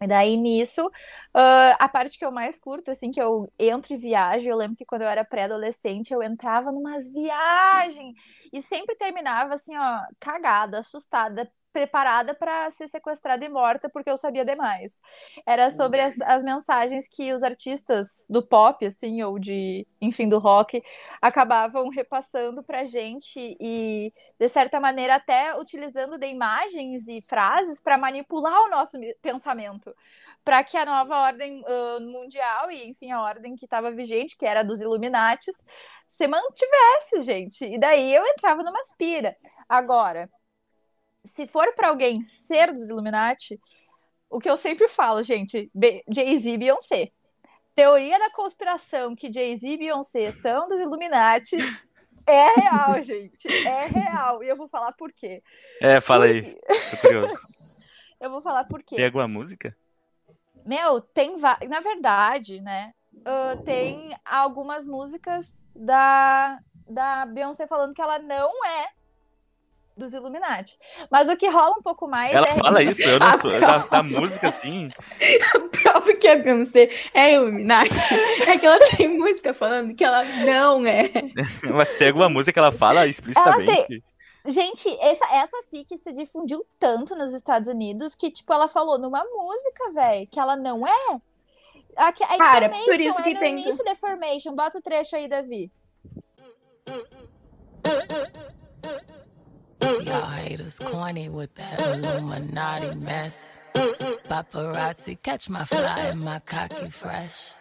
E 0.00 0.06
daí 0.06 0.36
nisso, 0.36 0.86
uh, 0.86 1.74
a 1.78 1.88
parte 1.88 2.18
que 2.18 2.24
eu 2.24 2.30
mais 2.30 2.58
curto, 2.60 2.90
assim, 2.90 3.10
que 3.10 3.20
eu 3.20 3.52
entro 3.58 3.94
e 3.94 3.96
viajo, 3.96 4.48
eu 4.48 4.56
lembro 4.56 4.76
que 4.76 4.84
quando 4.84 5.02
eu 5.02 5.08
era 5.08 5.24
pré-adolescente, 5.24 6.12
eu 6.12 6.22
entrava 6.22 6.70
numas 6.70 7.08
viagens 7.08 8.14
e 8.52 8.62
sempre 8.62 8.94
terminava 8.94 9.54
assim, 9.54 9.76
ó, 9.76 10.00
cagada, 10.20 10.78
assustada, 10.78 11.50
preparada 11.78 12.34
para 12.34 12.68
ser 12.72 12.88
sequestrada 12.88 13.44
e 13.44 13.48
morta 13.48 13.88
porque 13.88 14.10
eu 14.10 14.16
sabia 14.16 14.44
demais. 14.44 15.00
Era 15.46 15.70
sobre 15.70 16.00
as, 16.00 16.20
as, 16.22 16.42
mensagens 16.42 17.06
que 17.06 17.32
os 17.32 17.44
artistas 17.44 18.24
do 18.28 18.42
pop, 18.42 18.84
assim, 18.84 19.22
ou 19.22 19.38
de, 19.38 19.86
enfim, 20.00 20.28
do 20.28 20.40
rock, 20.40 20.82
acabavam 21.22 21.88
repassando 21.88 22.64
pra 22.64 22.84
gente 22.84 23.56
e, 23.60 24.12
de 24.40 24.48
certa 24.48 24.80
maneira, 24.80 25.14
até 25.14 25.56
utilizando 25.56 26.18
de 26.18 26.26
imagens 26.26 27.06
e 27.06 27.22
frases 27.22 27.80
para 27.80 27.96
manipular 27.96 28.60
o 28.62 28.70
nosso 28.70 28.98
pensamento, 29.22 29.94
para 30.44 30.64
que 30.64 30.76
a 30.76 30.84
nova 30.84 31.16
ordem 31.16 31.62
uh, 31.62 32.00
mundial 32.00 32.72
e, 32.72 32.88
enfim, 32.88 33.12
a 33.12 33.22
ordem 33.22 33.54
que 33.54 33.66
estava 33.66 33.92
vigente, 33.92 34.36
que 34.36 34.46
era 34.46 34.64
dos 34.64 34.80
Illuminates, 34.80 35.64
se 36.08 36.26
mantivesse, 36.26 37.22
gente. 37.22 37.64
E 37.64 37.78
daí 37.78 38.12
eu 38.12 38.26
entrava 38.26 38.64
numa 38.64 38.80
aspira. 38.80 39.36
Agora, 39.68 40.28
se 41.28 41.46
for 41.46 41.72
para 41.74 41.88
alguém 41.88 42.22
ser 42.22 42.72
dos 42.72 42.88
Illuminati, 42.88 43.60
o 44.28 44.38
que 44.38 44.50
eu 44.50 44.56
sempre 44.56 44.88
falo, 44.88 45.22
gente, 45.22 45.70
Jay-Z 46.08 46.50
e 46.50 46.58
Beyoncé. 46.58 47.10
Teoria 47.74 48.18
da 48.18 48.30
conspiração 48.30 49.14
que 49.14 49.32
Jay-Z 49.32 49.68
e 49.68 49.78
Beyoncé 49.78 50.32
são 50.32 50.66
dos 50.66 50.80
Illuminati 50.80 51.56
é 52.28 52.60
real, 52.60 53.00
gente. 53.02 53.48
É 53.48 53.86
real. 53.86 54.42
E 54.42 54.48
eu 54.48 54.56
vou 54.56 54.68
falar 54.68 54.92
por 54.92 55.12
quê. 55.12 55.42
É, 55.80 56.00
fala 56.00 56.26
aí. 56.26 56.54
Tô 56.90 56.96
curioso. 57.00 57.34
eu 58.20 58.30
vou 58.30 58.42
falar 58.42 58.64
por 58.64 58.82
quê. 58.82 58.96
Tem 58.96 59.06
alguma 59.06 59.26
música? 59.26 59.74
Meu, 60.66 61.00
tem. 61.00 61.36
Na 61.68 61.80
verdade, 61.80 62.60
né? 62.60 62.92
Uh, 63.14 63.62
tem 63.64 64.14
algumas 64.24 64.86
músicas 64.86 65.64
da, 65.74 66.60
da 66.86 67.26
Beyoncé 67.26 67.66
falando 67.66 67.94
que 67.94 68.02
ela 68.02 68.18
não 68.18 68.64
é 68.64 68.90
dos 69.98 70.14
Illuminati. 70.14 70.78
Mas 71.10 71.28
o 71.28 71.36
que 71.36 71.48
rola 71.48 71.76
um 71.78 71.82
pouco 71.82 72.08
mais 72.08 72.32
Ela 72.32 72.48
é... 72.48 72.54
fala 72.54 72.82
isso, 72.82 73.02
eu 73.02 73.18
não 73.18 73.38
sou. 73.40 73.48
Da, 73.58 73.78
da, 73.78 74.02
música, 74.02 74.50
sim. 74.50 74.90
A 75.54 75.60
prova 75.60 76.14
que 76.14 76.28
a 76.28 76.36
Beyoncé 76.36 76.90
é 77.12 77.34
Illuminati 77.34 77.90
é 78.46 78.56
que 78.56 78.64
ela 78.64 78.78
tem 78.90 79.08
música 79.08 79.52
falando 79.52 79.94
que 79.94 80.04
ela 80.04 80.24
não 80.46 80.86
é. 80.86 81.10
Mas 81.74 81.98
tem 81.98 82.08
alguma 82.08 82.28
música 82.28 82.52
que 82.52 82.58
ela 82.58 82.72
fala 82.72 83.06
explicitamente. 83.06 83.70
Ela 83.70 83.86
tem... 83.86 84.02
Gente, 84.46 84.88
essa, 85.00 85.24
essa 85.36 85.62
fic 85.70 85.98
se 85.98 86.12
difundiu 86.12 86.64
tanto 86.78 87.14
nos 87.16 87.34
Estados 87.34 87.68
Unidos 87.68 88.14
que, 88.14 88.30
tipo, 88.30 88.50
ela 88.52 88.68
falou 88.68 88.98
numa 88.98 89.22
música, 89.24 89.90
velho, 89.92 90.26
que 90.26 90.38
ela 90.40 90.56
não 90.56 90.86
é. 90.86 91.20
A, 91.96 92.08
a 92.08 92.38
Cara, 92.38 92.70
por 92.70 92.94
isso 92.94 93.22
que 93.22 93.30
é 93.30 93.34
no 93.34 93.40
tem... 93.40 93.60
início 93.60 93.84
da 93.84 93.90
Information. 93.90 94.54
Bota 94.54 94.78
o 94.78 94.82
trecho 94.82 95.16
aí, 95.16 95.28
Davi. 95.28 95.70
Y'all 99.80 100.26
haters 100.26 100.78
corny 100.78 101.28
with 101.28 101.54
that 101.54 101.80
Illuminati 101.80 102.94
mess. 102.94 103.58
Paparazzi, 104.28 105.20
catch 105.22 105.48
my 105.48 105.64
fly 105.64 106.10
and 106.10 106.20
my 106.20 106.40
cocky 106.40 106.90
fresh. 106.90 107.52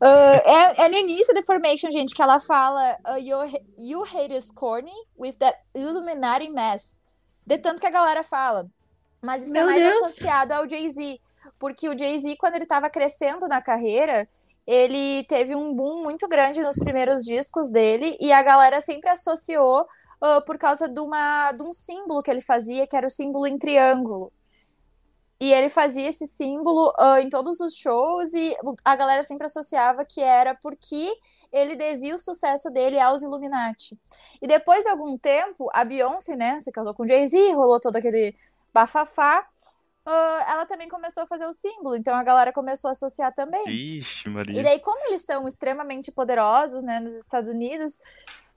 Uh, 0.00 0.38
é, 0.44 0.84
é, 0.84 0.88
no 0.88 0.96
início 0.96 1.34
da 1.34 1.42
Formation, 1.42 1.90
gente, 1.90 2.14
que 2.14 2.22
ela 2.22 2.38
fala 2.38 2.96
uh, 3.06 3.18
you, 3.18 3.36
you 3.78 4.02
haters 4.02 4.50
corny 4.50 4.92
with 5.18 5.36
that 5.38 5.56
Illuminati 5.74 6.48
mess. 6.48 7.00
De 7.46 7.58
tanto 7.58 7.80
que 7.80 7.86
a 7.86 7.90
galera 7.90 8.22
fala. 8.22 8.66
Mas 9.22 9.42
isso 9.44 9.56
é 9.56 9.60
Meu 9.60 9.70
é 9.70 9.72
mais 9.72 9.82
Deus. 9.82 9.96
associado 9.96 10.52
ao 10.52 10.68
Jay-Z. 10.68 11.20
Porque 11.58 11.88
o 11.88 11.98
Jay-Z, 11.98 12.36
quando 12.36 12.56
ele 12.56 12.64
estava 12.64 12.90
crescendo 12.90 13.48
na 13.48 13.62
carreira, 13.62 14.28
ele 14.66 15.24
teve 15.24 15.54
um 15.54 15.74
boom 15.74 16.02
muito 16.02 16.26
grande 16.28 16.60
nos 16.60 16.76
primeiros 16.76 17.22
discos 17.22 17.70
dele 17.70 18.16
e 18.20 18.32
a 18.32 18.42
galera 18.42 18.80
sempre 18.80 19.08
associou 19.08 19.86
uh, 20.20 20.44
por 20.44 20.58
causa 20.58 20.88
de, 20.88 21.00
uma, 21.00 21.52
de 21.52 21.62
um 21.62 21.72
símbolo 21.72 22.22
que 22.22 22.30
ele 22.30 22.40
fazia, 22.40 22.86
que 22.86 22.96
era 22.96 23.06
o 23.06 23.10
símbolo 23.10 23.46
em 23.46 23.58
triângulo. 23.58 24.32
E 25.38 25.52
ele 25.52 25.68
fazia 25.68 26.08
esse 26.08 26.26
símbolo 26.26 26.92
uh, 26.98 27.18
em 27.20 27.28
todos 27.28 27.60
os 27.60 27.76
shows 27.76 28.32
e 28.32 28.56
a 28.82 28.96
galera 28.96 29.22
sempre 29.22 29.44
associava 29.44 30.02
que 30.02 30.22
era 30.22 30.54
porque 30.54 31.12
ele 31.52 31.76
devia 31.76 32.16
o 32.16 32.18
sucesso 32.18 32.70
dele 32.70 32.98
aos 32.98 33.22
Illuminati. 33.22 33.98
E 34.40 34.46
depois 34.46 34.82
de 34.82 34.88
algum 34.88 35.18
tempo, 35.18 35.68
a 35.74 35.84
Beyoncé, 35.84 36.36
né, 36.36 36.58
se 36.60 36.72
casou 36.72 36.94
com 36.94 37.06
Jay-Z, 37.06 37.52
rolou 37.52 37.78
todo 37.78 37.96
aquele 37.96 38.34
bafafá, 38.72 39.46
uh, 40.06 40.50
ela 40.50 40.64
também 40.64 40.88
começou 40.88 41.24
a 41.24 41.26
fazer 41.26 41.46
o 41.46 41.52
símbolo, 41.52 41.96
então 41.96 42.14
a 42.14 42.22
galera 42.22 42.50
começou 42.50 42.88
a 42.88 42.92
associar 42.92 43.34
também. 43.34 43.98
Ixi, 43.98 44.30
Maria. 44.30 44.58
E 44.58 44.62
daí, 44.64 44.80
como 44.80 45.06
eles 45.08 45.20
são 45.20 45.46
extremamente 45.46 46.10
poderosos, 46.10 46.82
né, 46.82 46.98
nos 46.98 47.14
Estados 47.14 47.50
Unidos, 47.50 48.00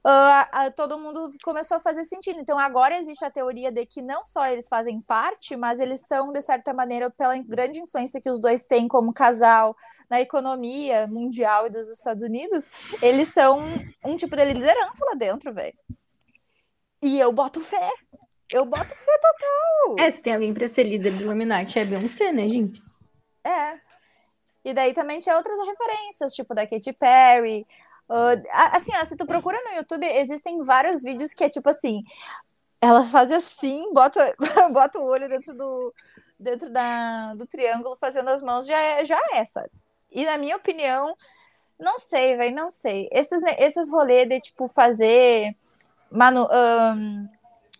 uh, 0.05 0.71
todo 0.75 0.97
mundo 0.97 1.29
começou 1.43 1.77
a 1.77 1.79
fazer 1.79 2.03
sentido. 2.03 2.39
Então 2.39 2.57
agora 2.57 2.97
existe 2.97 3.23
a 3.23 3.31
teoria 3.31 3.71
de 3.71 3.85
que 3.85 4.01
não 4.01 4.25
só 4.25 4.47
eles 4.47 4.67
fazem 4.67 5.01
parte, 5.01 5.55
mas 5.55 5.79
eles 5.79 6.07
são, 6.07 6.31
de 6.31 6.41
certa 6.41 6.73
maneira, 6.73 7.09
pela 7.09 7.37
grande 7.37 7.79
influência 7.79 8.21
que 8.21 8.29
os 8.29 8.39
dois 8.39 8.65
têm 8.65 8.87
como 8.87 9.13
casal 9.13 9.75
na 10.09 10.19
economia 10.19 11.07
mundial 11.07 11.67
e 11.67 11.69
dos 11.69 11.89
Estados 11.89 12.23
Unidos, 12.23 12.69
eles 13.01 13.29
são 13.29 13.63
um 14.05 14.15
tipo 14.15 14.35
de 14.35 14.45
liderança 14.45 15.05
lá 15.05 15.13
dentro, 15.15 15.53
velho. 15.53 15.77
E 17.01 17.19
eu 17.19 17.31
boto 17.31 17.61
fé. 17.61 17.89
Eu 18.51 18.65
boto 18.65 18.95
fé 18.95 19.19
total. 19.21 20.05
É, 20.05 20.11
se 20.11 20.21
tem 20.21 20.33
alguém 20.33 20.53
pra 20.53 20.67
ser 20.67 20.83
líder 20.83 21.13
do 21.13 21.23
Illuminati, 21.23 21.77
é 21.77 21.85
Beyoncé, 21.85 22.31
né, 22.31 22.49
gente? 22.49 22.81
É. 23.45 23.79
E 24.65 24.73
daí 24.73 24.93
também 24.93 25.19
tinha 25.19 25.37
outras 25.37 25.57
referências, 25.65 26.33
tipo 26.33 26.53
da 26.53 26.67
Katy 26.67 26.93
Perry, 26.93 27.65
Uh, 28.09 28.41
assim, 28.71 28.91
ó, 28.99 29.05
se 29.05 29.15
tu 29.15 29.25
procura 29.25 29.57
no 29.65 29.77
YouTube, 29.77 30.05
existem 30.05 30.63
vários 30.63 31.03
vídeos 31.03 31.33
que 31.33 31.43
é 31.43 31.49
tipo 31.49 31.69
assim, 31.69 32.03
ela 32.81 33.05
faz 33.05 33.31
assim, 33.31 33.93
bota, 33.93 34.35
bota 34.73 34.99
o 34.99 35.05
olho 35.05 35.29
dentro 35.29 35.53
do 35.53 35.93
dentro 36.39 36.69
da, 36.69 37.33
do 37.35 37.45
triângulo, 37.45 37.97
fazendo 37.97 38.29
as 38.29 38.41
mãos, 38.41 38.65
já 38.65 38.77
é, 38.77 39.03
já 39.03 39.19
é, 39.33 39.43
sabe? 39.43 39.69
E 40.09 40.25
na 40.25 40.37
minha 40.37 40.55
opinião, 40.55 41.13
não 41.77 41.99
sei, 41.99 42.37
velho, 42.37 42.55
não 42.55 42.69
sei. 42.69 43.09
Esses, 43.11 43.41
esses 43.57 43.89
rolês 43.89 44.27
de, 44.27 44.39
tipo, 44.39 44.67
fazer 44.69 45.55
manu, 46.09 46.47
um, 46.51 47.27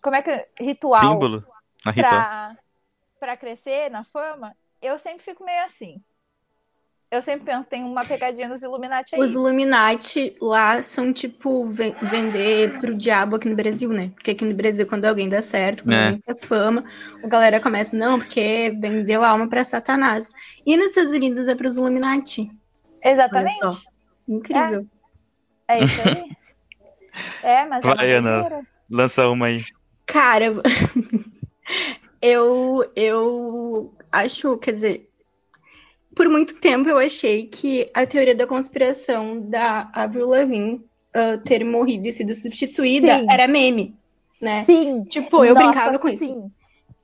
como 0.02 0.16
é 0.16 0.22
que 0.22 0.46
ritual 0.60 1.02
símbolo 1.02 1.46
pra, 1.84 2.56
pra 3.20 3.38
crescer 3.38 3.90
na 3.90 4.04
fama, 4.04 4.56
eu 4.82 5.00
sempre 5.00 5.24
fico 5.24 5.44
meio 5.44 5.64
assim. 5.66 6.02
Eu 7.12 7.24
sempre 7.24 7.52
penso, 7.52 7.68
tem 7.68 7.84
uma 7.84 8.06
pegadinha 8.06 8.48
dos 8.48 8.62
Illuminati 8.62 9.16
aí. 9.16 9.22
Os 9.22 9.32
Illuminati 9.32 10.36
lá 10.40 10.84
são 10.84 11.12
tipo 11.12 11.68
vender 11.68 12.80
pro 12.80 12.96
diabo 12.96 13.36
aqui 13.36 13.50
no 13.50 13.56
Brasil, 13.56 13.90
né? 13.90 14.12
Porque 14.14 14.32
aqui 14.32 14.46
no 14.46 14.56
Brasil, 14.56 14.86
quando 14.86 15.06
alguém 15.06 15.28
dá 15.28 15.42
certo, 15.42 15.84
quando 15.84 15.94
é. 15.94 16.06
alguém 16.06 16.22
faz 16.24 16.46
fama, 16.46 16.84
a 17.24 17.28
galera 17.28 17.60
começa, 17.60 17.98
não, 17.98 18.20
porque 18.20 18.76
vendeu 18.80 19.24
a 19.24 19.30
alma 19.30 19.50
para 19.50 19.66
Satanás. 19.66 20.32
E 20.64 20.78
nos 20.78 20.90
Estados 20.90 21.12
Unidos 21.12 21.48
é 21.48 21.56
pros 21.56 21.78
Illuminati. 21.78 22.52
Exatamente. 23.04 23.88
Incrível. 24.28 24.86
É, 25.68 25.80
é 25.80 25.84
isso 25.84 26.02
aí. 26.02 26.32
é, 27.42 27.66
mas 27.66 27.84
é 27.84 27.96
Vai, 27.96 28.12
é 28.12 28.16
Ana, 28.18 28.62
lança 28.88 29.28
uma 29.28 29.48
aí. 29.48 29.66
Cara, 30.06 30.46
eu, 32.22 32.88
eu 32.96 33.96
acho, 34.12 34.58
quer 34.58 34.74
dizer, 34.74 35.09
por 36.16 36.28
muito 36.28 36.56
tempo 36.56 36.90
eu 36.90 36.98
achei 36.98 37.48
que 37.48 37.90
a 37.94 38.06
teoria 38.06 38.36
da 38.36 38.48
conspiração 38.48 39.40
da 39.42 39.90
Avril 39.94 40.30
Lavigne 40.30 40.76
uh, 41.16 41.38
ter 41.44 41.64
morrido 41.64 42.08
e 42.08 42.12
sido 42.12 42.34
substituída 42.36 43.20
sim. 43.20 43.28
era 43.30 43.48
meme, 43.48 43.96
né? 44.42 44.64
Sim. 44.64 45.04
Tipo, 45.06 45.44
eu 45.46 45.54
Nossa, 45.54 45.66
brincava 45.66 46.00
com 46.00 46.10
sim. 46.10 46.16
isso. 46.16 46.52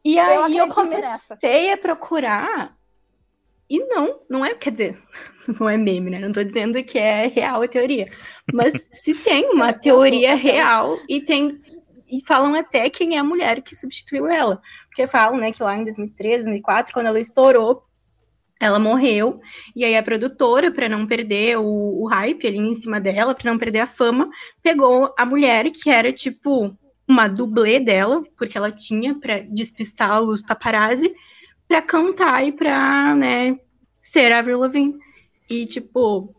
E 0.03 0.19
aí 0.19 0.35
eu, 0.35 0.65
eu 0.65 0.69
comecei 0.69 1.01
nessa. 1.01 1.37
a 1.73 1.77
procurar 1.77 2.75
e 3.69 3.79
não, 3.85 4.19
não 4.29 4.45
é, 4.45 4.53
quer 4.53 4.71
dizer, 4.71 5.01
não 5.59 5.69
é 5.69 5.77
meme, 5.77 6.11
né? 6.11 6.19
Não 6.19 6.31
tô 6.31 6.43
dizendo 6.43 6.83
que 6.83 6.97
é 6.97 7.27
real 7.27 7.61
a 7.61 7.67
teoria. 7.67 8.11
Mas 8.53 8.73
se 8.91 9.13
tem 9.13 9.49
uma 9.53 9.73
teoria 9.73 10.35
real 10.35 10.97
e 11.09 11.21
tem 11.21 11.61
e 12.07 12.21
falam 12.25 12.53
até 12.53 12.87
quem 12.89 13.15
é 13.15 13.19
a 13.19 13.23
mulher 13.23 13.61
que 13.61 13.75
substituiu 13.75 14.27
ela. 14.27 14.61
Porque 14.87 15.07
falam, 15.07 15.37
né, 15.37 15.51
que 15.51 15.63
lá 15.63 15.75
em 15.75 15.83
2013, 15.83 16.45
2004, 16.45 16.93
quando 16.93 17.07
ela 17.07 17.19
estourou, 17.19 17.83
ela 18.59 18.79
morreu, 18.79 19.41
e 19.75 19.83
aí 19.83 19.95
a 19.97 20.03
produtora, 20.03 20.71
para 20.71 20.87
não 20.87 21.05
perder 21.05 21.57
o, 21.57 22.03
o, 22.03 22.07
hype 22.07 22.47
ali 22.47 22.57
em 22.57 22.73
cima 22.73 22.99
dela, 23.01 23.35
para 23.35 23.51
não 23.51 23.59
perder 23.59 23.79
a 23.79 23.87
fama, 23.87 24.29
pegou 24.63 25.13
a 25.17 25.25
mulher 25.25 25.69
que 25.71 25.89
era 25.89 26.11
tipo 26.13 26.75
uma 27.07 27.27
dublê 27.27 27.79
dela, 27.79 28.23
porque 28.37 28.57
ela 28.57 28.71
tinha 28.71 29.13
para 29.15 29.39
despistar 29.39 30.21
os 30.21 30.41
paparazzi, 30.41 31.13
para 31.67 31.81
cantar 31.81 32.47
e 32.47 32.51
para, 32.51 33.13
né, 33.15 33.59
ser 34.01 34.31
Avril 34.31 34.59
Lavigne. 34.59 34.97
E 35.49 35.65
tipo, 35.65 36.33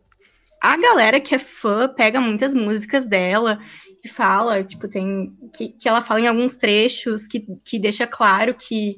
a 0.61 0.77
galera 0.77 1.21
que 1.21 1.35
é 1.35 1.39
fã 1.39 1.87
pega 1.87 2.21
muitas 2.21 2.55
músicas 2.55 3.05
dela 3.05 3.61
e 4.03 4.09
fala, 4.09 4.65
tipo, 4.65 4.89
tem 4.89 5.37
que, 5.55 5.69
que 5.69 5.89
ela 5.89 6.01
fala 6.01 6.21
em 6.21 6.27
alguns 6.27 6.57
trechos 6.57 7.27
que, 7.27 7.47
que 7.65 7.79
deixa 7.79 8.07
claro 8.07 8.55
que 8.55 8.97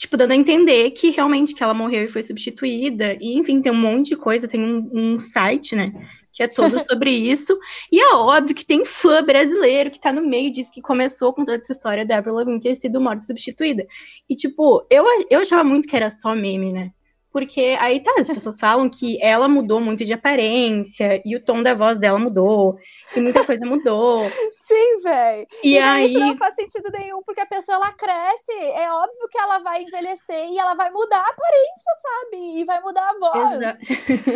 tipo, 0.00 0.16
dando 0.16 0.32
a 0.32 0.34
entender 0.34 0.92
que 0.92 1.10
realmente 1.10 1.54
que 1.54 1.62
ela 1.62 1.74
morreu 1.74 2.06
e 2.06 2.08
foi 2.08 2.22
substituída. 2.22 3.18
E, 3.20 3.38
enfim, 3.38 3.60
tem 3.60 3.70
um 3.70 3.76
monte 3.76 4.08
de 4.08 4.16
coisa, 4.16 4.48
tem 4.48 4.58
um, 4.58 4.90
um 4.94 5.20
site, 5.20 5.76
né? 5.76 5.92
Que 6.32 6.42
é 6.42 6.48
todo 6.48 6.78
sobre 6.80 7.10
isso. 7.10 7.58
E 7.92 8.00
é 8.00 8.14
óbvio 8.14 8.54
que 8.54 8.64
tem 8.64 8.82
fã 8.82 9.22
brasileiro 9.22 9.90
que 9.90 10.00
tá 10.00 10.10
no 10.10 10.26
meio 10.26 10.50
disso, 10.50 10.72
que 10.72 10.80
começou 10.80 11.34
com 11.34 11.44
toda 11.44 11.58
essa 11.58 11.72
história 11.72 12.06
da 12.06 12.16
Avril 12.16 12.34
Lavigne 12.34 12.62
ter 12.62 12.74
sido 12.76 12.98
morte 12.98 13.26
substituída. 13.26 13.86
E, 14.26 14.34
tipo, 14.34 14.86
eu, 14.88 15.04
eu 15.28 15.40
achava 15.40 15.62
muito 15.62 15.86
que 15.86 15.94
era 15.94 16.08
só 16.08 16.34
meme, 16.34 16.72
né? 16.72 16.90
Porque 17.32 17.76
aí 17.78 18.00
tá, 18.02 18.12
as 18.18 18.26
pessoas 18.26 18.58
falam 18.58 18.88
que 18.88 19.22
ela 19.22 19.48
mudou 19.48 19.80
muito 19.80 20.04
de 20.04 20.12
aparência 20.12 21.22
e 21.24 21.36
o 21.36 21.40
tom 21.40 21.62
da 21.62 21.74
voz 21.74 21.98
dela 21.98 22.18
mudou 22.18 22.76
e 23.14 23.20
muita 23.20 23.44
coisa 23.44 23.64
mudou. 23.64 24.20
Sim, 24.52 25.00
velho. 25.02 25.46
E, 25.62 25.74
e 25.74 25.78
aí 25.78 26.06
isso 26.06 26.18
não 26.18 26.36
faz 26.36 26.54
sentido 26.54 26.90
nenhum, 26.92 27.22
porque 27.22 27.40
a 27.40 27.46
pessoa 27.46 27.76
ela 27.76 27.92
cresce, 27.92 28.52
é 28.74 28.90
óbvio 28.90 29.28
que 29.30 29.38
ela 29.38 29.58
vai 29.58 29.82
envelhecer 29.82 30.48
e 30.50 30.58
ela 30.58 30.74
vai 30.74 30.90
mudar 30.90 31.18
a 31.18 31.30
aparência, 31.30 31.92
sabe? 32.02 32.60
E 32.60 32.64
vai 32.64 32.80
mudar 32.80 33.08
a 33.08 33.18
voz. 33.18 33.78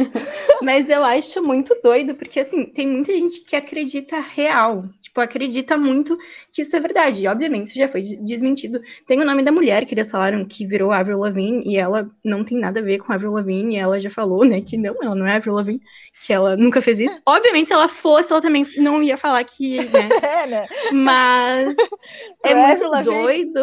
Mas 0.62 0.88
eu 0.88 1.04
acho 1.04 1.42
muito 1.42 1.76
doido, 1.82 2.14
porque 2.14 2.40
assim, 2.40 2.64
tem 2.66 2.86
muita 2.86 3.12
gente 3.12 3.40
que 3.40 3.56
acredita 3.56 4.20
real, 4.20 4.84
tipo, 5.14 5.20
acredita 5.20 5.76
muito 5.76 6.18
que 6.52 6.62
isso 6.62 6.74
é 6.76 6.80
verdade. 6.80 7.22
E, 7.22 7.28
obviamente, 7.28 7.66
isso 7.66 7.78
já 7.78 7.88
foi 7.88 8.02
desmentido. 8.02 8.82
Tem 9.06 9.20
o 9.20 9.24
nome 9.24 9.42
da 9.42 9.52
mulher 9.52 9.86
que 9.86 9.94
eles 9.94 10.10
falaram 10.10 10.44
que 10.44 10.66
virou 10.66 10.90
Avril 10.90 11.18
Lavigne 11.18 11.62
e 11.64 11.76
ela 11.76 12.10
não 12.24 12.44
tem 12.44 12.58
nada 12.58 12.80
a 12.80 12.82
ver 12.84 12.98
com 12.98 13.12
a 13.12 13.14
Avril 13.14 13.32
Lavigne, 13.32 13.74
e 13.74 13.78
ela 13.78 13.98
já 13.98 14.10
falou, 14.10 14.44
né, 14.44 14.60
que 14.60 14.76
não, 14.76 14.96
ela 15.02 15.14
não 15.14 15.26
é 15.26 15.36
Avril 15.36 15.54
Lavigne, 15.54 15.82
que 16.20 16.32
ela 16.32 16.56
nunca 16.56 16.80
fez 16.80 16.98
isso. 16.98 17.20
Obviamente, 17.26 17.68
se 17.68 17.72
ela 17.72 17.88
fosse, 17.88 18.32
ela 18.32 18.40
também 18.40 18.66
não 18.76 19.02
ia 19.02 19.16
falar 19.16 19.42
que, 19.44 19.76
né, 19.76 20.08
é, 20.22 20.46
né? 20.46 20.66
mas 20.92 21.74
é 22.44 22.54
muito 22.54 23.02
doido 23.02 23.60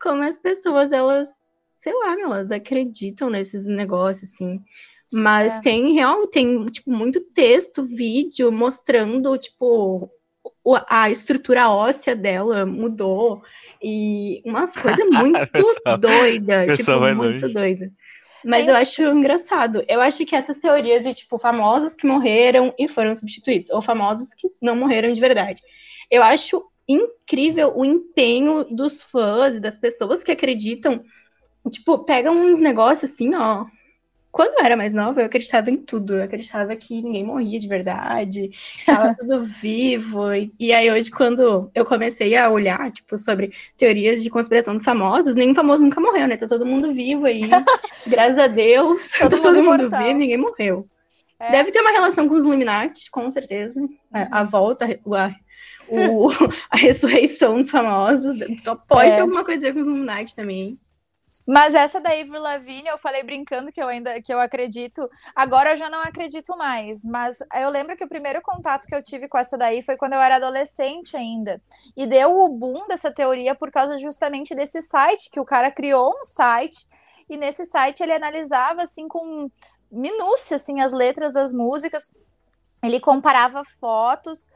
como 0.00 0.22
as 0.22 0.38
pessoas, 0.38 0.92
elas, 0.92 1.28
sei 1.76 1.92
lá, 1.92 2.16
elas 2.20 2.50
acreditam 2.50 3.30
nesses 3.30 3.64
negócios, 3.64 4.32
assim. 4.32 4.60
Mas 5.12 5.54
é. 5.54 5.60
tem 5.60 5.94
real, 5.94 6.26
tem 6.26 6.66
tipo 6.66 6.90
muito 6.90 7.20
texto, 7.20 7.82
vídeo 7.82 8.52
mostrando 8.52 9.38
tipo 9.38 10.10
a 10.88 11.10
estrutura 11.10 11.70
óssea 11.70 12.14
dela 12.14 12.66
mudou 12.66 13.42
e 13.82 14.42
umas 14.44 14.72
coisas 14.72 15.04
muito 15.10 15.98
doidas, 15.98 16.76
tipo, 16.76 16.90
muito 17.14 17.42
longe. 17.42 17.54
doida. 17.54 17.92
Mas 18.44 18.68
eu 18.68 18.76
acho 18.76 19.02
engraçado. 19.02 19.84
Eu 19.88 20.00
acho 20.00 20.24
que 20.24 20.36
essas 20.36 20.58
teorias 20.58 21.02
de, 21.02 21.14
tipo, 21.14 21.38
famosos 21.38 21.94
que 21.94 22.06
morreram 22.06 22.72
e 22.78 22.88
foram 22.88 23.14
substituídos, 23.14 23.70
ou 23.70 23.82
famosos 23.82 24.32
que 24.34 24.48
não 24.62 24.76
morreram 24.76 25.12
de 25.12 25.20
verdade. 25.20 25.60
Eu 26.10 26.22
acho 26.22 26.64
incrível 26.88 27.72
o 27.76 27.84
empenho 27.84 28.64
dos 28.64 29.02
fãs 29.02 29.56
e 29.56 29.60
das 29.60 29.76
pessoas 29.76 30.22
que 30.22 30.32
acreditam. 30.32 31.02
Tipo, 31.70 32.04
pegam 32.06 32.34
uns 32.38 32.58
negócios 32.58 33.12
assim, 33.12 33.34
ó, 33.34 33.64
quando 34.30 34.58
eu 34.58 34.64
era 34.64 34.76
mais 34.76 34.92
nova, 34.92 35.20
eu 35.20 35.26
acreditava 35.26 35.70
em 35.70 35.76
tudo. 35.76 36.16
Eu 36.16 36.22
acreditava 36.22 36.74
que 36.76 37.02
ninguém 37.02 37.24
morria 37.24 37.58
de 37.58 37.66
verdade, 37.66 38.50
estava 38.76 39.14
tudo 39.18 39.44
vivo. 39.44 40.32
E, 40.34 40.52
e, 40.58 40.72
aí, 40.72 40.90
hoje, 40.90 41.10
quando 41.10 41.70
eu 41.74 41.84
comecei 41.84 42.36
a 42.36 42.50
olhar, 42.50 42.90
tipo, 42.90 43.16
sobre 43.16 43.52
teorias 43.76 44.22
de 44.22 44.30
conspiração 44.30 44.74
dos 44.74 44.84
famosos, 44.84 45.34
nenhum 45.34 45.54
famoso 45.54 45.82
nunca 45.82 46.00
morreu, 46.00 46.28
né? 46.28 46.36
Tá 46.36 46.46
todo 46.46 46.66
mundo 46.66 46.92
vivo 46.92 47.26
aí. 47.26 47.40
graças 48.06 48.38
a 48.38 48.46
Deus, 48.46 49.10
todo, 49.18 49.36
tá 49.36 49.42
todo 49.42 49.62
mundo 49.62 49.88
vivo, 49.88 50.18
ninguém 50.18 50.38
morreu. 50.38 50.86
É. 51.40 51.52
Deve 51.52 51.70
ter 51.70 51.80
uma 51.80 51.92
relação 51.92 52.28
com 52.28 52.34
os 52.34 52.42
Illuminati, 52.42 53.10
com 53.10 53.30
certeza. 53.30 53.80
A, 54.12 54.40
a 54.40 54.44
volta, 54.44 54.86
a, 54.86 55.34
o, 55.88 56.28
a 56.70 56.76
ressurreição 56.76 57.56
dos 57.60 57.70
famosos. 57.70 58.36
Só 58.62 58.74
pode 58.74 59.10
é. 59.10 59.14
ter 59.16 59.20
alguma 59.20 59.44
coisa 59.44 59.72
com 59.72 59.80
os 59.80 59.86
Illuminati 59.86 60.34
também. 60.34 60.78
Mas 61.46 61.74
essa 61.74 62.00
da 62.00 62.14
Ivor 62.14 62.40
Lavigne, 62.40 62.88
eu 62.88 62.98
falei 62.98 63.22
brincando 63.22 63.72
que 63.72 63.82
eu 63.82 63.88
ainda 63.88 64.20
que 64.20 64.32
eu 64.32 64.40
acredito. 64.40 65.08
Agora 65.34 65.72
eu 65.72 65.76
já 65.76 65.88
não 65.88 66.00
acredito 66.00 66.56
mais. 66.56 67.04
Mas 67.04 67.38
eu 67.54 67.70
lembro 67.70 67.96
que 67.96 68.04
o 68.04 68.08
primeiro 68.08 68.40
contato 68.42 68.86
que 68.86 68.94
eu 68.94 69.02
tive 69.02 69.28
com 69.28 69.38
essa 69.38 69.56
daí 69.56 69.82
foi 69.82 69.96
quando 69.96 70.14
eu 70.14 70.20
era 70.20 70.36
adolescente 70.36 71.16
ainda. 71.16 71.60
E 71.96 72.06
deu 72.06 72.38
o 72.38 72.48
boom 72.48 72.86
dessa 72.86 73.10
teoria 73.10 73.54
por 73.54 73.70
causa 73.70 73.98
justamente 73.98 74.54
desse 74.54 74.82
site 74.82 75.30
que 75.30 75.40
o 75.40 75.44
cara 75.44 75.70
criou 75.70 76.10
um 76.10 76.24
site 76.24 76.86
e 77.28 77.36
nesse 77.36 77.64
site 77.64 78.02
ele 78.02 78.12
analisava 78.12 78.82
assim 78.82 79.06
com 79.06 79.50
minúcia 79.90 80.56
assim 80.56 80.80
as 80.80 80.92
letras 80.92 81.32
das 81.32 81.52
músicas. 81.52 82.10
Ele 82.82 83.00
comparava 83.00 83.62
fotos 83.64 84.48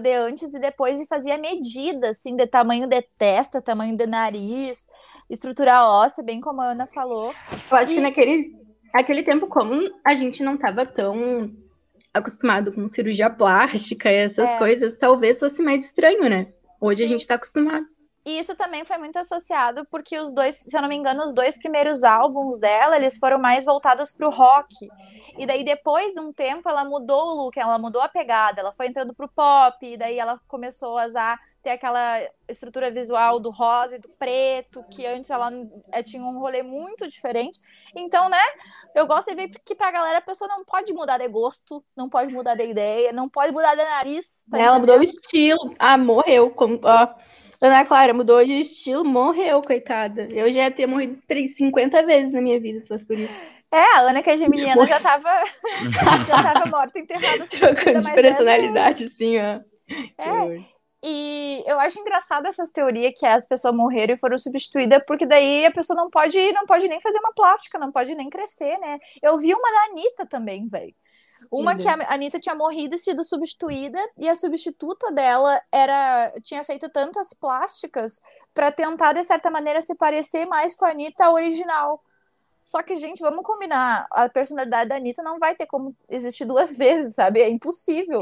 de 0.00 0.12
antes 0.12 0.52
e 0.52 0.58
depois 0.58 1.00
e 1.00 1.06
fazia 1.06 1.38
medidas 1.38 2.18
assim 2.18 2.36
de 2.36 2.46
tamanho 2.46 2.86
de 2.86 3.00
testa, 3.16 3.62
tamanho 3.62 3.96
de 3.96 4.06
nariz 4.06 4.86
estrutura 5.30 5.86
óssea, 5.86 6.24
bem 6.24 6.40
como 6.40 6.60
a 6.60 6.72
Ana 6.72 6.86
falou. 6.86 7.32
Eu 7.70 7.76
acho 7.76 7.92
e... 7.92 7.94
que 7.94 8.00
naquele, 8.00 8.56
naquele 8.92 9.22
tempo, 9.22 9.46
como 9.46 9.80
a 10.04 10.14
gente 10.14 10.42
não 10.42 10.54
estava 10.54 10.84
tão 10.84 11.50
acostumado 12.12 12.72
com 12.72 12.88
cirurgia 12.88 13.30
plástica 13.30 14.10
e 14.10 14.16
essas 14.16 14.50
é. 14.50 14.58
coisas, 14.58 14.96
talvez 14.96 15.38
fosse 15.38 15.62
mais 15.62 15.84
estranho, 15.84 16.28
né? 16.28 16.48
Hoje 16.80 16.98
Sim. 16.98 17.04
a 17.04 17.06
gente 17.06 17.20
está 17.20 17.36
acostumado. 17.36 17.86
E 18.24 18.38
isso 18.38 18.54
também 18.54 18.84
foi 18.84 18.98
muito 18.98 19.18
associado 19.18 19.86
porque 19.90 20.18
os 20.18 20.34
dois, 20.34 20.56
se 20.56 20.76
eu 20.76 20.82
não 20.82 20.88
me 20.88 20.96
engano, 20.96 21.22
os 21.22 21.32
dois 21.32 21.56
primeiros 21.56 22.04
álbuns 22.04 22.58
dela, 22.58 22.96
eles 22.96 23.16
foram 23.16 23.38
mais 23.38 23.64
voltados 23.64 24.12
para 24.12 24.28
o 24.28 24.30
rock. 24.30 24.74
E 25.38 25.46
daí 25.46 25.64
depois 25.64 26.12
de 26.12 26.20
um 26.20 26.32
tempo 26.32 26.68
ela 26.68 26.84
mudou 26.84 27.20
o 27.20 27.34
look, 27.44 27.58
ela 27.58 27.78
mudou 27.78 28.02
a 28.02 28.08
pegada, 28.08 28.60
ela 28.60 28.72
foi 28.72 28.88
entrando 28.88 29.14
pro 29.14 29.28
pop, 29.28 29.76
e 29.86 29.96
daí 29.96 30.18
ela 30.18 30.38
começou 30.46 30.98
a 30.98 31.06
usar 31.06 31.40
ter 31.62 31.70
aquela 31.70 32.18
estrutura 32.48 32.90
visual 32.90 33.38
do 33.38 33.50
rosa 33.50 33.96
e 33.96 33.98
do 33.98 34.08
preto, 34.08 34.82
que 34.90 35.06
antes 35.06 35.28
ela 35.30 35.50
é, 35.92 36.02
tinha 36.02 36.22
um 36.22 36.38
rolê 36.38 36.62
muito 36.62 37.06
diferente. 37.06 37.60
Então, 37.94 38.28
né, 38.28 38.42
eu 38.94 39.06
gosto 39.06 39.28
de 39.28 39.34
ver 39.34 39.50
que 39.64 39.74
pra 39.74 39.90
galera 39.90 40.18
a 40.18 40.22
pessoa 40.22 40.48
não 40.48 40.64
pode 40.64 40.92
mudar 40.92 41.18
de 41.18 41.28
gosto, 41.28 41.84
não 41.94 42.08
pode 42.08 42.32
mudar 42.32 42.54
de 42.54 42.64
ideia, 42.64 43.12
não 43.12 43.28
pode 43.28 43.52
mudar 43.52 43.74
de 43.74 43.84
nariz. 43.84 44.44
Tá 44.50 44.58
ela 44.58 44.78
mudou 44.78 44.98
o 44.98 45.02
estilo. 45.02 45.74
Ah, 45.78 45.98
morreu. 45.98 46.50
Como, 46.50 46.80
ó, 46.82 47.08
Ana 47.60 47.84
Clara 47.84 48.14
mudou 48.14 48.42
de 48.44 48.60
estilo, 48.60 49.04
morreu, 49.04 49.62
coitada. 49.62 50.22
Eu 50.22 50.50
já 50.50 50.60
ia 50.60 50.70
ter 50.70 50.86
morrido 50.86 51.18
50 51.28 52.02
vezes 52.04 52.32
na 52.32 52.40
minha 52.40 52.58
vida, 52.58 52.80
se 52.80 52.88
fosse 52.88 53.04
por 53.04 53.18
isso. 53.18 53.34
É, 53.72 53.96
a 53.96 54.00
Ana, 54.00 54.22
que 54.22 54.30
é 54.30 54.38
geminiana, 54.38 54.86
já 54.86 54.98
tava, 54.98 55.28
já 56.26 56.42
tava 56.42 56.66
morta, 56.66 56.98
enterrada, 56.98 57.44
Trocando 57.46 58.00
de 58.00 58.12
personalidade, 58.12 59.08
sim, 59.10 59.36
ó. 59.38 59.60
É. 60.18 60.64
E 61.02 61.64
eu 61.66 61.80
acho 61.80 61.98
engraçada 61.98 62.48
essas 62.48 62.70
teorias 62.70 63.12
que 63.18 63.24
as 63.24 63.46
pessoas 63.46 63.74
morreram 63.74 64.14
e 64.14 64.18
foram 64.18 64.36
substituídas, 64.36 65.02
porque 65.06 65.24
daí 65.24 65.64
a 65.64 65.70
pessoa 65.70 65.96
não 65.96 66.10
pode, 66.10 66.52
não 66.52 66.66
pode 66.66 66.88
nem 66.88 67.00
fazer 67.00 67.18
uma 67.18 67.32
plástica, 67.32 67.78
não 67.78 67.90
pode 67.90 68.14
nem 68.14 68.28
crescer, 68.28 68.78
né? 68.78 68.98
Eu 69.22 69.38
vi 69.38 69.54
uma 69.54 69.70
da 69.70 69.92
Anitta 69.92 70.26
também, 70.26 70.66
velho. 70.68 70.94
Uma 71.50 71.76
que 71.76 71.88
a 71.88 72.12
Anitta 72.12 72.38
tinha 72.38 72.54
morrido 72.54 72.94
e 72.94 72.98
sido 72.98 73.24
substituída, 73.24 73.98
e 74.18 74.28
a 74.28 74.34
substituta 74.34 75.10
dela 75.10 75.60
era 75.70 76.32
tinha 76.42 76.62
feito 76.64 76.88
tantas 76.88 77.32
plásticas 77.32 78.20
para 78.54 78.70
tentar, 78.70 79.12
de 79.12 79.24
certa 79.24 79.50
maneira, 79.50 79.80
se 79.80 79.94
parecer 79.94 80.46
mais 80.46 80.74
com 80.74 80.84
a 80.84 80.90
Anitta 80.90 81.30
original. 81.30 82.02
Só 82.64 82.82
que, 82.82 82.94
gente, 82.96 83.20
vamos 83.20 83.42
combinar. 83.42 84.06
A 84.12 84.28
personalidade 84.28 84.88
da 84.88 84.96
Anitta 84.96 85.22
não 85.22 85.38
vai 85.38 85.54
ter 85.56 85.66
como 85.66 85.94
existir 86.08 86.44
duas 86.44 86.74
vezes, 86.78 87.14
sabe? 87.14 87.40
É 87.40 87.48
impossível. 87.48 88.20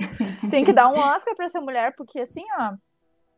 Tem 0.51 0.65
que 0.65 0.73
dar 0.73 0.89
um 0.89 0.99
Oscar 0.99 1.35
para 1.35 1.45
essa 1.45 1.61
mulher, 1.61 1.95
porque 1.97 2.21
assim, 2.21 2.45
ó. 2.59 2.75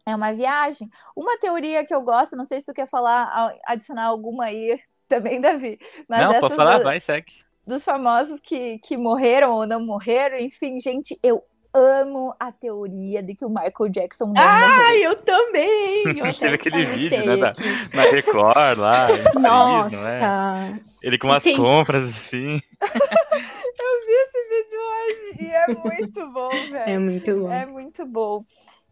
É 0.07 0.14
uma 0.14 0.33
viagem. 0.33 0.88
Uma 1.14 1.37
teoria 1.37 1.85
que 1.85 1.95
eu 1.95 2.03
gosto, 2.03 2.37
não 2.37 2.45
sei 2.45 2.59
se 2.59 2.66
tu 2.66 2.73
quer 2.73 2.88
falar, 2.88 3.53
adicionar 3.66 4.07
alguma 4.07 4.45
aí 4.45 4.81
também, 5.07 5.40
Davi. 5.40 5.79
Mas 6.09 6.23
não, 6.23 6.40
pode 6.40 6.55
falar, 6.55 6.83
vai, 6.83 7.01
segue. 7.01 7.33
Dos 7.70 7.85
famosos 7.85 8.40
que, 8.40 8.78
que 8.80 8.96
morreram 8.96 9.52
ou 9.52 9.64
não 9.64 9.80
morreram, 9.80 10.37
enfim, 10.38 10.80
gente, 10.80 11.16
eu 11.22 11.40
amo 11.72 12.35
a 12.40 12.50
teoria 12.50 13.22
de 13.22 13.33
que 13.33 13.44
o 13.44 13.48
Michael 13.48 13.88
Jackson 13.92 14.33
não 14.35 14.42
Ah, 14.42 14.88
morreu. 14.88 15.02
eu 15.02 15.16
também! 15.22 16.02
Eu 16.18 16.35
Teve 16.35 16.54
aquele 16.56 16.85
vídeo, 16.85 17.24
né, 17.24 17.37
da, 17.37 17.52
na 17.94 18.02
Record 18.11 18.76
lá, 18.76 19.06
Nossa. 19.38 19.96
não 19.96 20.09
é? 20.09 20.72
Ele 21.00 21.16
com 21.16 21.28
umas 21.28 21.44
Tem... 21.44 21.56
compras, 21.56 22.09
assim. 22.09 22.61
eu 22.83 24.06
vi 24.06 24.12
esse 24.12 24.48
vídeo 24.48 24.80
hoje 24.90 25.44
e 25.44 25.50
é 25.52 25.66
muito 25.68 26.33
bom, 26.33 26.50
velho. 26.50 26.90
É 26.90 26.98
muito 26.98 27.37
bom. 27.37 27.52
É 27.52 27.66
muito 27.66 28.04
bom. 28.06 28.40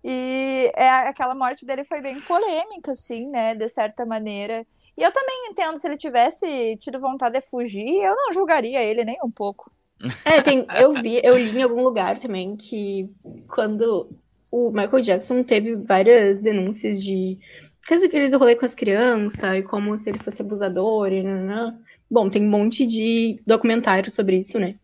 E 0.02 0.70
é, 0.76 0.88
aquela 1.08 1.34
morte 1.34 1.66
dele 1.66 1.84
foi 1.84 2.00
bem 2.00 2.20
polêmica, 2.20 2.92
assim, 2.92 3.28
né? 3.30 3.54
De 3.54 3.68
certa 3.68 4.06
maneira. 4.06 4.62
E 4.96 5.02
eu 5.02 5.12
também 5.12 5.48
entendo, 5.50 5.78
se 5.78 5.86
ele 5.86 5.96
tivesse 5.96 6.76
tido 6.78 7.00
vontade 7.00 7.34
de 7.34 7.40
fugir, 7.48 7.86
eu 7.86 8.14
não 8.14 8.32
julgaria 8.32 8.82
ele 8.82 9.04
nem 9.04 9.18
um 9.24 9.30
pouco. 9.30 9.70
É, 10.24 10.40
tem, 10.40 10.66
eu 10.80 10.94
vi, 10.94 11.20
eu 11.24 11.36
li 11.36 11.58
em 11.58 11.62
algum 11.62 11.82
lugar 11.82 12.20
também 12.20 12.56
que 12.56 13.10
quando 13.48 14.08
o 14.52 14.70
Michael 14.70 15.00
Jackson 15.00 15.42
teve 15.42 15.74
várias 15.74 16.38
denúncias 16.38 17.02
de 17.02 17.38
aqueles 18.02 18.32
rolê 18.32 18.54
com 18.54 18.66
as 18.66 18.74
crianças 18.74 19.58
e 19.58 19.62
como 19.62 19.96
se 19.96 20.10
ele 20.10 20.18
fosse 20.18 20.42
abusador 20.42 21.12
e 21.12 21.22
Bom, 22.10 22.28
tem 22.28 22.42
um 22.42 22.50
monte 22.50 22.86
de 22.86 23.40
documentário 23.46 24.10
sobre 24.10 24.38
isso, 24.38 24.58
né? 24.58 24.76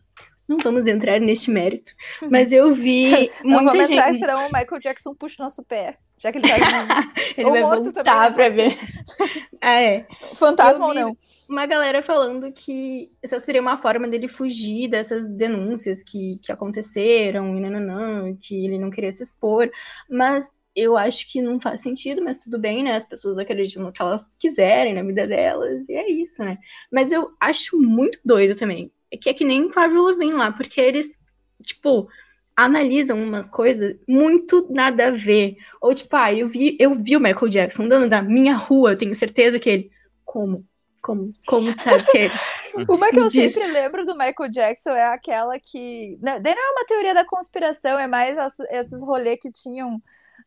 Não 0.47 0.59
vamos 0.59 0.87
entrar 0.87 1.19
neste 1.21 1.51
mérito, 1.51 1.93
mas 2.31 2.53
eu 2.53 2.73
vi 2.75 3.31
muita 3.43 3.65
vamos 3.65 3.87
gente... 3.89 3.93
entrar, 3.93 4.15
será 4.15 4.39
o 4.41 4.53
Michael 4.53 4.81
Jackson 4.81 5.15
puxa 5.15 5.43
nosso 5.43 5.65
pé, 5.65 5.97
já 6.19 6.31
que 6.31 6.39
ele 6.39 6.49
tá 6.49 6.57
ele 7.37 7.47
ou 7.47 7.53
vai 7.53 7.63
morto 7.63 7.93
voltar 7.93 8.05
também, 8.05 8.33
pra 8.35 8.49
ver. 8.51 8.79
ah, 9.61 9.81
é. 9.81 10.07
Fantasma 10.35 10.87
ou 10.87 10.95
não? 10.95 11.17
Uma 11.49 11.65
galera 11.65 12.03
falando 12.03 12.53
que 12.53 13.11
essa 13.23 13.41
seria 13.41 13.61
uma 13.61 13.79
forma 13.79 14.07
dele 14.07 14.29
fugir 14.29 14.89
dessas 14.89 15.31
denúncias 15.31 16.03
que, 16.03 16.37
que 16.43 16.53
aconteceram 16.53 17.57
e 17.57 17.61
nananã, 17.61 18.37
que 18.37 18.67
ele 18.67 18.79
não 18.79 18.91
queria 18.91 19.13
se 19.13 19.23
expor, 19.23 19.71
mas 20.11 20.55
eu 20.77 20.97
acho 20.97 21.31
que 21.31 21.41
não 21.41 21.61
faz 21.61 21.81
sentido, 21.81 22.23
mas 22.23 22.39
tudo 22.39 22.59
bem, 22.59 22.83
né? 22.83 22.97
As 22.97 23.07
pessoas 23.07 23.39
acreditam 23.39 23.85
no 23.85 23.93
que 23.93 24.03
elas 24.03 24.27
quiserem 24.39 24.93
na 24.93 25.03
vida 25.03 25.27
delas, 25.27 25.89
e 25.89 25.95
é 25.95 26.11
isso, 26.11 26.45
né? 26.45 26.59
Mas 26.91 27.13
eu 27.13 27.33
acho 27.41 27.81
muito 27.81 28.19
doido 28.25 28.57
também 28.57 28.91
que 29.17 29.31
é 29.31 29.35
que 29.35 29.45
nem 29.45 29.71
Lavigne 29.75 30.33
lá, 30.33 30.53
porque 30.53 30.81
eles, 30.81 31.19
tipo, 31.63 32.09
analisam 32.57 33.23
umas 33.23 33.51
coisas 33.51 33.97
muito 34.09 34.67
nada 34.71 35.09
a 35.09 35.11
ver. 35.11 35.57
Ou 35.81 35.95
tipo, 35.95 36.15
ah, 36.17 36.33
eu 36.33 36.49
vi, 36.49 36.77
eu 36.79 36.95
vi 36.95 37.17
o 37.17 37.21
Michael 37.21 37.49
Jackson 37.49 37.85
andando 37.85 38.09
na 38.09 38.23
minha 38.23 38.55
rua, 38.57 38.93
eu 38.93 38.99
tenho 38.99 39.15
certeza 39.15 39.59
que 39.59 39.71
ele. 39.71 39.91
Como? 40.25 40.65
Como? 41.05 41.27
Como 41.47 41.69
ele. 42.15 42.33
Uma 42.89 43.11
que 43.11 43.21
eu 43.21 43.29
Diz. 43.29 43.53
sempre 43.53 43.71
lembro 43.71 44.07
do 44.07 44.17
Michael 44.17 44.51
Jackson 44.51 44.91
é 44.91 45.05
aquela 45.05 45.59
que. 45.61 46.19
Não, 46.23 46.41
não 46.41 46.51
é 46.51 46.71
uma 46.73 46.87
teoria 46.87 47.13
da 47.13 47.27
conspiração, 47.27 47.99
é 47.99 48.07
mais 48.07 48.37
esses 48.71 49.03
rolês 49.03 49.39
que 49.39 49.53
tinham 49.53 50.03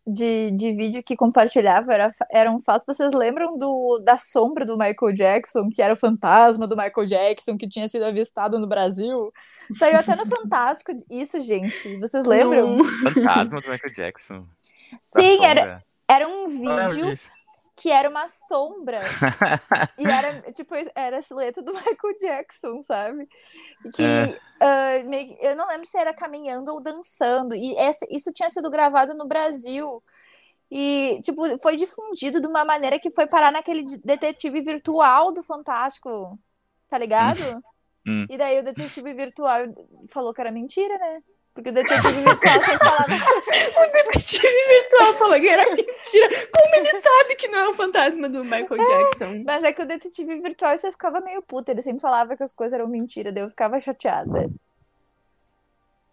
de, 0.06 0.50
de 0.52 0.74
vídeo 0.74 1.04
que 1.04 1.15
compartilhava 1.15 1.93
era, 1.93 2.10
eram 2.32 2.60
falsos. 2.60 2.88
Vocês 2.88 3.13
lembram 3.13 3.56
do, 3.56 4.02
da 4.04 4.17
sombra 4.17 4.65
do 4.65 4.76
Michael 4.76 5.13
Jackson, 5.13 5.70
que 5.70 5.82
era 5.82 5.93
o 5.93 5.98
fantasma 5.98 6.65
do 6.65 6.76
Michael 6.76 7.06
Jackson, 7.06 7.56
que 7.56 7.70
tinha 7.70 7.88
sido 7.88 8.06
avistado 8.06 8.58
no 8.58 8.67
Brasil? 8.67 9.32
Saiu 9.76 10.00
até 10.00 10.15
no 10.15 10.26
Fantástico 10.28 10.91
isso, 11.10 11.39
gente. 11.39 11.98
Vocês 12.00 12.26
lembram? 12.26 12.80
Fantasma 13.13 13.62
do 13.62 13.70
Michael 13.70 13.93
Jackson. 13.93 14.46
Sim, 15.00 15.46
era, 15.46 15.84
era 16.10 16.28
um 16.28 16.48
vídeo 16.48 17.15
que 17.78 17.92
era 17.92 18.10
uma 18.10 18.28
sombra. 18.28 19.04
e 20.00 20.06
era, 20.08 20.42
tipo, 20.52 20.74
era 20.96 21.20
a 21.20 21.24
silhueta 21.24 21.62
do 21.62 21.72
Michael 21.72 22.18
Jackson, 22.20 22.82
sabe? 22.82 23.30
Que 23.94 24.04
é. 24.04 25.04
uh, 25.04 25.10
meio, 25.10 25.38
eu 25.40 25.56
não 25.56 25.68
lembro 25.68 25.86
se 25.86 25.96
era 25.96 26.12
caminhando 26.12 26.74
ou 26.74 26.82
dançando. 26.82 27.54
E 27.54 27.76
essa, 27.78 28.06
isso 28.10 28.34
tinha 28.34 28.50
sido 28.50 28.72
gravado 28.72 29.13
no 29.13 29.28
Brasil. 29.28 30.04
E, 30.72 31.22
tipo, 31.24 31.44
foi 31.62 31.78
difundido 31.78 32.42
de 32.42 32.48
uma 32.48 32.66
maneira 32.66 33.00
que 33.00 33.12
foi 33.12 33.28
parar 33.28 33.52
naquele 33.52 33.84
detetive 34.04 34.60
virtual 34.62 35.32
do 35.32 35.44
Fantástico. 35.44 36.38
Tá 36.90 36.98
ligado? 36.98 37.63
Hum. 38.08 38.26
E 38.30 38.38
daí 38.38 38.60
o 38.60 38.63
detetive 38.63 39.13
virtual 39.13 39.60
falou 40.10 40.34
que 40.34 40.42
era 40.42 40.52
mentira, 40.52 40.98
né? 40.98 41.18
Porque 41.58 41.72
o 41.72 41.74
detetive 41.74 42.22
virtual 42.22 42.62
sempre 42.62 42.88
falava. 42.88 43.13
o 43.17 43.91
detetive 43.91 44.48
virtual 44.67 45.13
falou 45.15 45.39
que 45.39 45.48
era 45.48 45.63
mentira. 45.76 46.30
Como 46.54 46.76
ele 46.76 47.02
sabe 47.02 47.36
que 47.36 47.48
não 47.48 47.60
é 47.60 47.67
o 47.67 47.74
fantasma 47.74 48.30
do 48.30 48.43
Michael 48.43 48.78
Jackson? 48.78 49.43
Mas 49.43 49.63
é 49.63 49.74
que 49.74 49.82
o 49.82 49.88
detetive 49.88 50.39
virtual 50.39 50.78
você 50.78 50.91
ficava 50.91 51.20
meio 51.20 51.41
puta. 51.41 51.72
Ele 51.72 51.82
sempre 51.82 52.00
falava 52.00 52.38
que 52.38 52.43
as 52.43 52.54
coisas 52.54 52.78
eram 52.78 52.88
mentira, 52.88 53.32
daí 53.32 53.43
eu 53.43 53.50
ficava 53.50 53.82
chateada. 53.82 54.52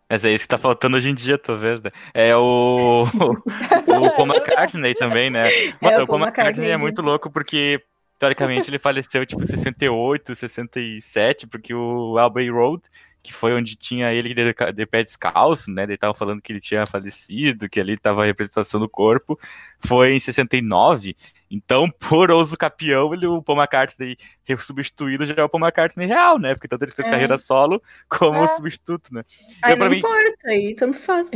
Mas 0.09 0.25
é 0.25 0.31
isso 0.31 0.45
que 0.45 0.49
tá 0.49 0.57
faltando 0.57 0.97
hoje 0.97 1.11
em 1.11 1.15
dia, 1.15 1.37
talvez, 1.37 1.83
né? 1.83 1.91
É 2.15 2.35
o. 2.35 3.05
o 3.05 4.17
Paul 4.17 4.29
McCartney 4.29 4.95
também, 4.95 5.29
né? 5.29 5.51
Mano, 5.83 5.97
é, 5.97 6.03
o 6.03 6.07
Paul 6.07 6.21
McCartney 6.21 6.71
é 6.71 6.79
muito 6.79 7.03
louco 7.03 7.31
porque 7.31 7.83
teoricamente 8.19 8.71
ele 8.71 8.79
faleceu 8.79 9.27
tipo 9.27 9.45
68, 9.45 10.35
67, 10.35 11.47
porque 11.47 11.75
o 11.75 12.17
Abbey 12.17 12.49
Road, 12.49 12.83
que 13.25 13.33
foi 13.33 13.55
onde 13.55 13.75
tinha 13.75 14.13
ele 14.13 14.35
de, 14.35 14.55
de 14.75 14.87
pé 14.87 15.03
descalço, 15.03 15.71
né? 15.71 15.85
Ele 15.85 15.97
tava 15.97 16.13
falando 16.13 16.43
que 16.43 16.53
ele 16.53 16.61
tinha 16.61 16.87
falecido, 16.87 17.71
que 17.71 17.81
ali 17.81 17.97
tava 17.97 18.23
a 18.23 18.27
representação 18.27 18.79
do 18.79 18.87
corpo, 18.87 19.41
foi 19.79 20.13
em 20.13 20.21
69. 20.21 21.17
Então, 21.51 21.91
por 21.99 22.31
uso 22.31 22.55
capião, 22.55 23.15
ele, 23.15 23.27
o 23.27 23.43
Paul 23.43 23.59
McCartney 23.59 24.19
substituído 24.59 25.25
já 25.25 25.35
é 25.39 25.43
o 25.43 25.49
Paul 25.49 25.65
McCartney 25.65 26.07
real, 26.07 26.39
né? 26.39 26.55
Porque 26.55 26.69
tanto 26.69 26.85
ele 26.85 26.93
fez 26.93 27.09
é. 27.09 27.11
carreira 27.11 27.39
solo 27.39 27.83
como 28.11 28.37
é. 28.37 28.47
substituto, 28.49 29.13
né? 29.15 29.25
Aí 29.63 29.75
não 29.75 29.89
mim... 29.89 29.97
importa, 29.97 30.49
aí 30.49 30.75
tanto 30.75 30.99
faz. 30.99 31.31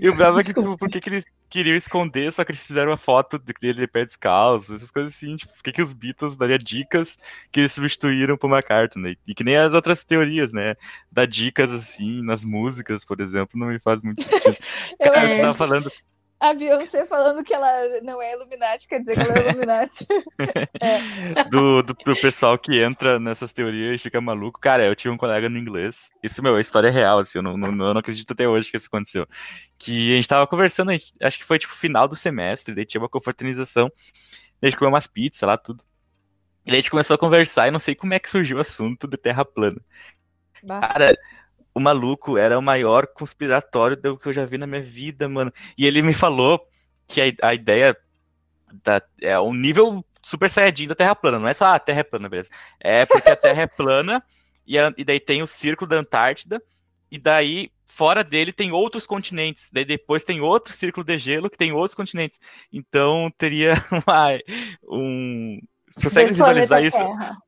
E 0.00 0.08
o 0.08 0.14
bravo 0.14 0.40
é 0.40 0.42
que, 0.42 0.52
tipo, 0.52 0.76
por 0.76 0.90
que, 0.90 1.00
que 1.00 1.08
eles 1.08 1.24
queriam 1.48 1.76
esconder, 1.76 2.32
só 2.32 2.44
que 2.44 2.50
eles 2.50 2.66
fizeram 2.66 2.90
uma 2.90 2.96
foto 2.96 3.38
dele 3.38 3.80
de 3.80 3.86
pé 3.86 4.04
descalço, 4.04 4.74
essas 4.74 4.90
coisas 4.90 5.14
assim, 5.14 5.36
tipo, 5.36 5.52
por 5.52 5.62
que, 5.62 5.72
que 5.72 5.82
os 5.82 5.92
Beatles 5.92 6.36
dariam 6.36 6.58
dicas 6.58 7.18
que 7.52 7.60
eles 7.60 7.72
substituíram 7.72 8.36
por 8.36 8.50
McCartney? 8.50 9.18
E 9.26 9.34
que 9.34 9.44
nem 9.44 9.56
as 9.56 9.72
outras 9.72 10.02
teorias, 10.02 10.52
né? 10.52 10.74
Dar 11.10 11.26
dicas 11.26 11.70
assim, 11.70 12.22
nas 12.22 12.44
músicas, 12.44 13.04
por 13.04 13.20
exemplo, 13.20 13.58
não 13.58 13.68
me 13.68 13.78
faz 13.78 14.02
muito 14.02 14.22
sentido. 14.22 14.56
Cara, 14.98 15.40
tava 15.40 15.54
falando 15.54 15.90
a 16.42 16.54
Beyoncé 16.54 17.06
falando 17.06 17.44
que 17.44 17.54
ela 17.54 18.00
não 18.02 18.20
é 18.20 18.32
Illuminati, 18.32 18.88
quer 18.88 18.98
dizer 18.98 19.14
que 19.14 19.20
ela 19.20 19.38
é 19.38 19.48
Illuminati. 19.48 20.04
é. 20.80 21.44
do, 21.50 21.82
do, 21.84 21.94
do, 21.94 22.16
pessoal 22.16 22.58
que 22.58 22.82
entra 22.82 23.20
nessas 23.20 23.52
teorias 23.52 23.94
e 23.94 24.02
fica 24.02 24.20
maluco. 24.20 24.58
Cara, 24.58 24.84
eu 24.84 24.96
tinha 24.96 25.12
um 25.12 25.16
colega 25.16 25.48
no 25.48 25.56
inglês. 25.56 26.10
Isso, 26.20 26.42
meu, 26.42 26.56
a 26.56 26.60
história 26.60 26.88
é 26.88 26.90
real, 26.90 27.20
assim, 27.20 27.38
eu 27.38 27.42
não, 27.42 27.56
não, 27.56 27.68
eu 27.68 27.94
não 27.94 28.00
acredito 28.00 28.32
até 28.32 28.48
hoje 28.48 28.72
que 28.72 28.76
isso 28.76 28.88
aconteceu. 28.88 29.24
Que 29.78 30.12
a 30.12 30.16
gente 30.16 30.26
tava 30.26 30.44
conversando, 30.48 30.90
gente, 30.90 31.14
acho 31.22 31.38
que 31.38 31.44
foi 31.44 31.60
tipo 31.60 31.74
final 31.74 32.08
do 32.08 32.16
semestre, 32.16 32.74
daí 32.74 32.84
tinha 32.84 33.00
uma 33.00 33.08
confraternização, 33.08 33.90
daí 34.60 34.62
a 34.62 34.66
gente 34.66 34.78
comeu 34.78 34.92
umas 34.92 35.06
pizzas 35.06 35.42
lá, 35.42 35.56
tudo. 35.56 35.84
E 36.66 36.70
daí 36.70 36.78
a 36.78 36.80
gente 36.80 36.90
começou 36.90 37.14
a 37.14 37.18
conversar 37.18 37.68
e 37.68 37.70
não 37.70 37.78
sei 37.78 37.94
como 37.94 38.14
é 38.14 38.18
que 38.18 38.28
surgiu 38.28 38.58
o 38.58 38.60
assunto 38.60 39.06
de 39.06 39.16
terra 39.16 39.44
plana. 39.44 39.80
Bah. 40.60 40.80
Cara, 40.80 41.16
o 41.74 41.80
maluco 41.80 42.36
era 42.36 42.58
o 42.58 42.62
maior 42.62 43.06
conspiratório 43.06 43.96
do 43.96 44.18
que 44.18 44.28
eu 44.28 44.32
já 44.32 44.44
vi 44.44 44.58
na 44.58 44.66
minha 44.66 44.82
vida, 44.82 45.28
mano. 45.28 45.52
E 45.76 45.86
ele 45.86 46.02
me 46.02 46.14
falou 46.14 46.60
que 47.06 47.20
a, 47.20 47.48
a 47.48 47.54
ideia 47.54 47.96
da, 48.84 49.02
é 49.20 49.38
um 49.38 49.54
nível 49.54 50.04
super 50.22 50.48
saiyajin 50.48 50.88
da 50.88 50.94
Terra 50.94 51.14
plana. 51.14 51.38
Não 51.38 51.48
é 51.48 51.54
só 51.54 51.66
ah, 51.66 51.74
a 51.74 51.80
Terra 51.80 52.00
é 52.00 52.04
plana, 52.04 52.28
beleza. 52.28 52.50
É 52.80 53.06
porque 53.06 53.30
a 53.30 53.36
Terra 53.36 53.62
é 53.62 53.66
plana 53.66 54.22
e, 54.66 54.78
a, 54.78 54.92
e 54.96 55.04
daí 55.04 55.20
tem 55.20 55.42
o 55.42 55.46
círculo 55.46 55.88
da 55.88 55.96
Antártida 55.96 56.62
e 57.10 57.18
daí 57.18 57.70
fora 57.86 58.24
dele 58.24 58.52
tem 58.52 58.72
outros 58.72 59.06
continentes. 59.06 59.68
Daí 59.72 59.84
depois 59.84 60.24
tem 60.24 60.40
outro 60.40 60.72
círculo 60.72 61.04
de 61.04 61.18
gelo 61.18 61.50
que 61.50 61.58
tem 61.58 61.72
outros 61.72 61.94
continentes. 61.94 62.40
Então 62.72 63.30
teria 63.36 63.74
uma, 63.90 64.38
um 64.84 65.60
Você 65.94 66.04
consegue 66.04 66.32
visualizar 66.32 66.82
isso? 66.82 66.98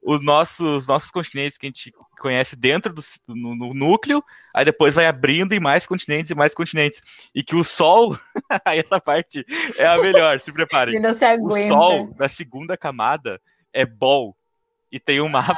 Os 0.03 0.21
nossos, 0.21 0.61
os 0.61 0.87
nossos 0.87 1.11
continentes 1.11 1.57
que 1.57 1.67
a 1.67 1.69
gente 1.69 1.93
conhece 2.19 2.55
dentro 2.57 2.93
do 2.93 3.03
no, 3.29 3.55
no, 3.55 3.75
núcleo, 3.75 4.23
aí 4.55 4.65
depois 4.65 4.95
vai 4.95 5.07
abrindo 5.07 5.53
em 5.53 5.61
mais 5.61 5.87
continentes 5.87 6.31
e 6.31 6.35
mais 6.35 6.55
continentes. 6.55 7.01
E 7.35 7.43
que 7.43 7.57
o 7.57 7.65
Sol, 7.65 8.19
aí 8.65 8.79
essa 8.79 9.01
parte 9.01 9.45
é 9.79 9.87
a 9.87 9.99
melhor, 9.99 10.39
se 10.41 10.53
preparem. 10.53 10.95
O 11.45 11.69
Sol, 11.69 12.15
da 12.15 12.29
segunda 12.29 12.77
camada, 12.77 13.41
é 13.73 13.85
Bol. 13.87 14.37
E 14.95 15.01
tem 15.01 15.21
um 15.21 15.29
mapa 15.29 15.57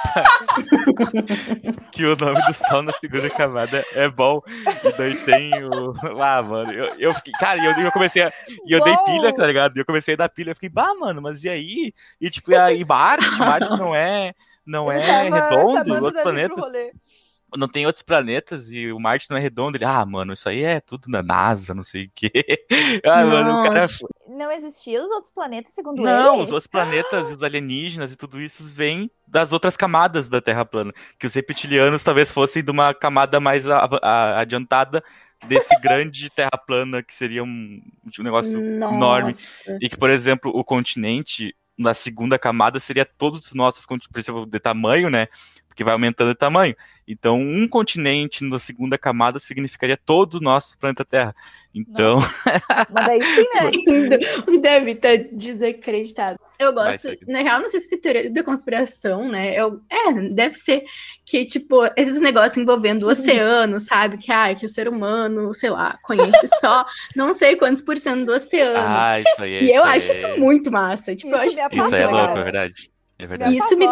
que 1.93 2.07
o 2.07 2.17
nome 2.17 2.41
do 2.47 2.55
Sol 2.55 2.81
na 2.81 2.91
segunda 2.93 3.29
camada 3.29 3.85
é 3.93 4.09
bom. 4.09 4.41
E 4.83 4.93
daí 4.97 5.15
tem 5.27 5.53
o. 5.63 5.95
Ah, 6.19 6.43
mano, 6.43 6.73
eu, 6.73 6.95
eu 6.99 7.15
fiquei. 7.15 7.35
Cara, 7.35 7.63
eu, 7.63 7.85
eu 7.85 7.93
comecei 7.93 8.23
a. 8.23 8.33
E 8.65 8.73
eu 8.73 8.83
dei 8.83 8.97
pilha, 9.05 9.35
tá 9.35 9.47
ligado? 9.47 9.77
E 9.77 9.81
eu 9.81 9.85
comecei 9.85 10.15
a 10.15 10.17
dar 10.17 10.31
pilha. 10.31 10.53
Eu 10.53 10.55
fiquei, 10.55 10.71
bah, 10.71 10.95
mano, 10.99 11.21
mas 11.21 11.45
e 11.45 11.51
aí? 11.51 11.93
E 12.19 12.31
tipo, 12.31 12.51
e 12.51 12.57
aí 12.57 12.83
Marte? 12.83 13.29
Marte 13.39 13.69
não 13.73 13.95
é. 13.95 14.33
Não 14.65 14.91
Ele 14.91 15.03
é 15.03 15.23
redondo, 15.25 16.03
outros 16.03 16.23
planetas 16.23 17.36
não 17.57 17.69
tem 17.69 17.87
outros 17.87 18.03
planetas 18.03 18.71
e 18.71 18.91
o 18.93 18.99
Marte 18.99 19.31
não 19.31 19.37
é 19.37 19.41
redondo. 19.41 19.77
Ele, 19.77 19.85
ah, 19.85 20.05
mano, 20.05 20.33
isso 20.33 20.49
aí 20.49 20.63
é 20.63 20.81
tudo 20.81 21.11
da 21.11 21.23
NASA, 21.23 21.75
não 21.75 21.83
sei 21.83 22.05
o 22.05 22.11
quê. 22.15 22.31
ah, 23.05 23.25
mano, 23.25 23.61
o 23.61 23.63
cara... 23.65 23.87
Não 24.29 24.51
existiam 24.53 25.05
os 25.05 25.11
outros 25.11 25.33
planetas, 25.33 25.73
segundo 25.73 26.03
não, 26.03 26.11
ele? 26.11 26.23
Não, 26.23 26.33
os 26.35 26.53
outros 26.53 26.67
planetas 26.67 27.31
e 27.31 27.35
os 27.35 27.43
alienígenas 27.43 28.13
e 28.13 28.17
tudo 28.17 28.41
isso 28.41 28.65
vem 28.65 29.11
das 29.27 29.53
outras 29.53 29.77
camadas 29.77 30.29
da 30.29 30.41
Terra 30.41 30.65
plana. 30.65 30.93
Que 31.19 31.27
os 31.27 31.35
reptilianos 31.35 32.03
talvez 32.03 32.31
fossem 32.31 32.63
de 32.63 32.71
uma 32.71 32.93
camada 32.95 33.39
mais 33.41 33.65
adiantada 33.69 35.03
desse 35.47 35.69
grande 35.81 36.31
Terra 36.31 36.59
plana, 36.67 37.03
que 37.03 37.15
seria 37.15 37.43
um, 37.43 37.81
um 38.19 38.23
negócio 38.23 38.61
Nossa. 38.61 38.95
enorme. 38.95 39.33
E 39.81 39.89
que, 39.89 39.97
por 39.97 40.11
exemplo, 40.11 40.51
o 40.55 40.65
continente 40.65 41.55
na 41.77 41.93
segunda 41.93 42.39
camada 42.39 42.81
seria 42.81 43.05
todos 43.05 43.47
os 43.47 43.55
nossos, 43.55 43.85
por 43.87 44.19
exemplo, 44.19 44.47
de 44.47 44.59
tamanho, 44.59 45.11
né? 45.11 45.29
Porque 45.77 45.85
vai 45.85 45.93
aumentando 45.93 46.31
de 46.31 46.39
tamanho. 46.39 46.75
Então, 47.07 47.39
um 47.39 47.69
continente 47.69 48.43
na 48.43 48.59
segunda 48.59 48.97
camada 48.97 49.39
significaria 49.39 49.95
todo 49.95 50.37
o 50.37 50.41
nosso 50.41 50.79
planeta 50.79 51.05
Terra. 51.05 51.37
Então. 51.75 52.19
Mas 52.91 53.07
daí 53.07 53.23
sim, 53.23 53.45
né? 53.55 54.19
o 54.49 54.59
Deve 54.59 54.93
estar 54.93 55.19
tá 55.19 55.25
desacreditado. 55.31 56.39
Eu 56.59 56.73
gosto, 56.73 57.09
na 57.29 57.43
real, 57.43 57.61
não 57.61 57.69
sei 57.69 57.81
se 57.81 57.95
é 57.95 57.99
teoria 57.99 58.31
da 58.31 58.43
conspiração, 58.43 59.29
né? 59.29 59.55
Eu, 59.55 59.83
é, 59.91 60.11
deve 60.31 60.57
ser 60.57 60.83
que, 61.27 61.45
tipo, 61.45 61.85
esses 61.95 62.23
negócios 62.23 62.57
envolvendo 62.57 63.01
sim. 63.01 63.05
o 63.05 63.11
oceano, 63.11 63.79
sabe? 63.79 64.17
Que, 64.17 64.33
ah, 64.33 64.55
que 64.55 64.65
o 64.65 64.69
ser 64.71 64.89
humano, 64.89 65.53
sei 65.53 65.69
lá, 65.69 65.99
conhece 66.05 66.49
só 66.59 66.87
não 67.15 67.35
sei 67.35 67.57
quantos 67.57 67.83
por 67.83 67.99
cento 67.99 68.25
do 68.25 68.33
oceano. 68.33 68.79
Ah, 68.79 69.21
isso 69.21 69.43
aí. 69.43 69.57
É 69.57 69.63
e 69.65 69.75
eu 69.75 69.85
acho 69.85 70.11
isso 70.11 70.41
muito 70.41 70.73
massa. 70.73 71.15
Tipo, 71.15 71.37
isso, 71.37 71.59
eu 71.59 71.67
acho 71.67 71.77
isso 71.77 71.95
é 71.95 72.07
louco, 72.07 72.39
é 72.39 72.43
verdade. 72.43 72.91
É 73.19 73.27
verdade. 73.27 73.57
Isso 73.57 73.77
me, 73.77 73.87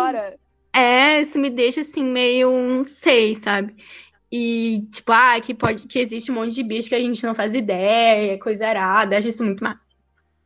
é, 0.75 1.21
isso 1.21 1.39
me 1.39 1.51
deixa 1.51 1.83
assim, 1.83 2.03
meio 2.03 2.51
um 2.51 2.83
sei, 2.83 3.37
sabe? 3.37 3.75
E, 4.31 4.87
tipo, 4.91 5.13
ah, 5.13 5.41
que 5.41 5.55
pode 5.55 5.87
que 5.87 5.99
existe 6.01 6.31
um 6.31 6.35
monte 6.35 6.55
de 6.55 6.65
bicho 6.65 6.89
que 6.89 6.95
a 6.95 7.01
gente 7.01 7.23
não 7.25 7.35
faz 7.35 7.55
ideia, 7.55 8.39
coisa 8.39 8.67
arada, 8.67 9.17
acho 9.17 9.29
isso 9.29 9.45
muito 9.45 9.63
massa. 9.63 9.95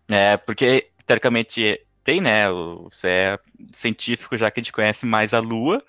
É, 0.06 0.36
porque, 0.36 0.90
teoricamente, 1.06 1.80
tem, 2.04 2.20
né? 2.20 2.44
Isso 2.92 3.06
é 3.06 3.38
científico, 3.72 4.36
já 4.36 4.50
que 4.50 4.60
a 4.60 4.62
gente 4.62 4.72
conhece 4.72 5.06
mais 5.06 5.32
a 5.32 5.40
Lua 5.40 5.82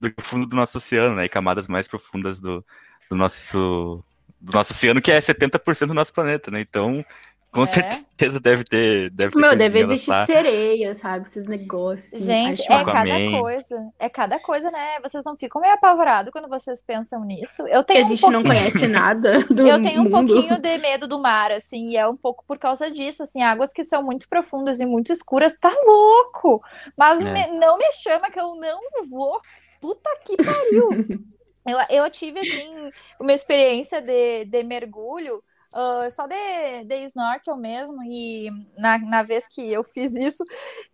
do 0.00 0.10
que 0.10 0.20
o 0.20 0.24
fundo 0.24 0.46
do 0.46 0.56
nosso 0.56 0.78
oceano, 0.78 1.14
né? 1.14 1.26
E 1.26 1.28
camadas 1.28 1.68
mais 1.68 1.86
profundas 1.86 2.40
do, 2.40 2.64
do 3.08 3.16
nosso 3.16 4.04
do 4.40 4.52
nosso 4.52 4.72
oceano, 4.72 5.00
que 5.00 5.12
é 5.12 5.20
70% 5.20 5.86
do 5.86 5.94
nosso 5.94 6.12
planeta, 6.12 6.50
né? 6.50 6.60
Então, 6.60 7.04
com 7.52 7.64
é. 7.64 7.66
certeza 7.66 8.40
deve 8.40 8.64
ter. 8.64 9.10
Deve 9.10 9.30
tipo, 9.30 9.40
ter 9.42 9.46
meu, 9.46 9.54
deve 9.54 9.80
existir 9.80 10.24
sereia, 10.24 10.94
sabe? 10.94 11.28
Esses 11.28 11.46
negócios. 11.46 12.24
Gente, 12.24 12.62
é 12.62 12.82
cada 12.82 13.30
coisa. 13.30 13.92
É 13.98 14.08
cada 14.08 14.38
coisa, 14.40 14.70
né? 14.70 14.98
Vocês 15.02 15.22
não 15.22 15.36
ficam 15.36 15.60
meio 15.60 15.74
apavorados 15.74 16.32
quando 16.32 16.48
vocês 16.48 16.82
pensam 16.82 17.22
nisso? 17.26 17.66
Eu 17.68 17.84
tenho 17.84 18.00
que 18.00 18.06
a 18.06 18.08
gente 18.08 18.24
um 18.24 18.30
não 18.30 18.42
conhece 18.42 18.86
nada 18.88 19.40
do 19.40 19.68
Eu 19.68 19.82
tenho 19.82 20.02
mundo. 20.02 20.16
um 20.16 20.26
pouquinho 20.26 20.58
de 20.58 20.78
medo 20.78 21.06
do 21.06 21.20
mar, 21.20 21.52
assim, 21.52 21.90
e 21.90 21.96
é 21.98 22.08
um 22.08 22.16
pouco 22.16 22.42
por 22.48 22.56
causa 22.56 22.90
disso, 22.90 23.22
assim, 23.22 23.42
águas 23.42 23.70
que 23.70 23.84
são 23.84 24.02
muito 24.02 24.30
profundas 24.30 24.80
e 24.80 24.86
muito 24.86 25.12
escuras, 25.12 25.54
tá 25.58 25.72
louco! 25.84 26.62
Mas 26.96 27.20
é. 27.20 27.30
me, 27.30 27.58
não 27.58 27.76
me 27.76 27.92
chama 27.92 28.30
que 28.30 28.40
eu 28.40 28.54
não 28.54 28.80
vou. 29.10 29.38
Puta 29.78 30.08
que 30.24 30.38
pariu! 30.38 30.88
eu, 31.68 31.78
eu 31.98 32.10
tive, 32.10 32.40
assim, 32.40 32.88
uma 33.20 33.34
experiência 33.34 34.00
de, 34.00 34.46
de 34.46 34.62
mergulho 34.62 35.42
uh, 35.74 36.10
só 36.10 36.26
de, 36.26 36.84
de 36.84 36.96
snorkel 37.06 37.56
mesmo, 37.56 38.02
e 38.02 38.50
na, 38.78 38.98
na 38.98 39.22
vez 39.22 39.46
que 39.48 39.72
eu 39.72 39.82
fiz 39.84 40.14
isso, 40.14 40.44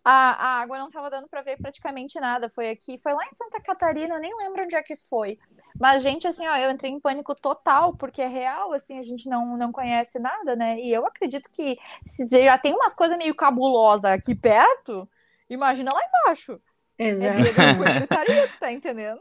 a, 0.03 0.11
a 0.11 0.61
água 0.61 0.77
não 0.77 0.87
estava 0.87 1.09
dando 1.09 1.27
para 1.27 1.41
ver 1.41 1.57
praticamente 1.57 2.19
nada. 2.19 2.49
Foi 2.49 2.69
aqui, 2.69 2.99
foi 2.99 3.13
lá 3.13 3.25
em 3.25 3.33
Santa 3.33 3.61
Catarina, 3.61 4.15
eu 4.15 4.19
nem 4.19 4.35
lembro 4.37 4.63
onde 4.63 4.75
é 4.75 4.83
que 4.83 4.95
foi. 4.95 5.37
Mas, 5.79 6.01
gente, 6.03 6.27
assim, 6.27 6.47
ó, 6.47 6.55
eu 6.55 6.71
entrei 6.71 6.91
em 6.91 6.99
pânico 6.99 7.35
total, 7.35 7.95
porque 7.95 8.21
é 8.21 8.27
real, 8.27 8.73
assim, 8.73 8.99
a 8.99 9.03
gente 9.03 9.29
não, 9.29 9.57
não 9.57 9.71
conhece 9.71 10.19
nada, 10.19 10.55
né? 10.55 10.79
E 10.79 10.91
eu 10.91 11.05
acredito 11.05 11.49
que 11.51 11.77
se 12.05 12.25
já 12.27 12.57
tem 12.57 12.73
umas 12.73 12.93
coisas 12.93 13.17
meio 13.17 13.35
cabulosas 13.35 14.11
aqui 14.11 14.35
perto, 14.35 15.07
imagina 15.49 15.93
lá 15.93 15.99
embaixo. 16.03 16.59
Exato. 16.99 17.39
É 17.39 17.99
gritaria, 17.99 18.47
tu 18.49 18.59
tá 18.59 18.71
entendendo? 18.73 19.19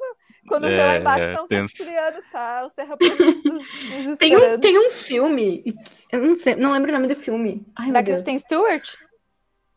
Quando 0.48 0.66
é, 0.66 0.76
vê 0.76 0.82
lá 0.82 0.96
embaixo 0.96 1.26
estão 1.26 1.46
é, 1.48 1.62
os 1.62 1.70
reptilianos, 1.70 2.24
tá? 2.24 2.66
Os 2.66 2.72
terraplanistas 2.72 3.62
tem 4.18 4.36
um, 4.36 4.58
tem 4.58 4.78
um 4.78 4.90
filme, 4.90 5.62
eu 6.10 6.20
não 6.20 6.34
sei, 6.34 6.56
não 6.56 6.72
lembro 6.72 6.90
o 6.90 6.94
nome 6.94 7.06
do 7.06 7.14
filme. 7.14 7.64
Ai, 7.78 7.92
da 7.92 8.02
Kristen 8.02 8.36
Stewart? 8.36 8.96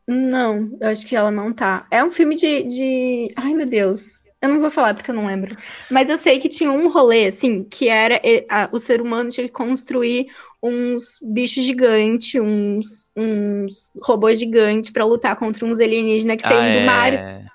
Não, 0.07 0.75
eu 0.81 0.89
acho 0.89 1.05
que 1.05 1.15
ela 1.15 1.29
não 1.29 1.53
tá. 1.53 1.85
É 1.91 2.03
um 2.03 2.09
filme 2.09 2.35
de, 2.35 2.63
de. 2.63 3.31
Ai, 3.35 3.53
meu 3.53 3.67
Deus. 3.67 4.19
Eu 4.41 4.49
não 4.49 4.59
vou 4.59 4.71
falar 4.71 4.95
porque 4.95 5.11
eu 5.11 5.15
não 5.15 5.27
lembro. 5.27 5.55
Mas 5.91 6.09
eu 6.09 6.17
sei 6.17 6.39
que 6.39 6.49
tinha 6.49 6.71
um 6.71 6.89
rolê, 6.89 7.27
assim, 7.27 7.63
que 7.63 7.87
era 7.87 8.19
a, 8.49 8.67
o 8.71 8.79
ser 8.79 8.99
humano 8.99 9.29
tinha 9.29 9.45
que 9.45 9.53
construir 9.53 10.29
uns 10.63 11.19
bichos 11.21 11.63
gigantes, 11.63 12.41
uns, 12.41 13.11
uns 13.15 13.93
robôs 14.03 14.39
gigantes 14.39 14.89
para 14.89 15.05
lutar 15.05 15.35
contra 15.35 15.63
uns 15.63 15.79
alienígenas 15.79 16.37
que 16.37 16.43
saíam 16.43 16.63
ah, 16.63 16.79
do 16.79 16.85
mar. 16.85 17.50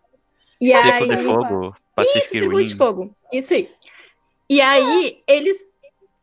É... 0.63 0.67
E 0.67 0.73
Seco 0.73 1.05
aí... 1.05 1.17
de 1.17 1.25
Fogo, 1.25 1.77
Pacific 1.95 2.39
Isso, 2.39 2.49
Rim. 2.49 2.63
de 2.63 2.75
Fogo, 2.75 3.17
isso 3.33 3.55
aí. 3.55 3.71
E 4.49 4.61
aí, 4.61 5.23
eles 5.27 5.67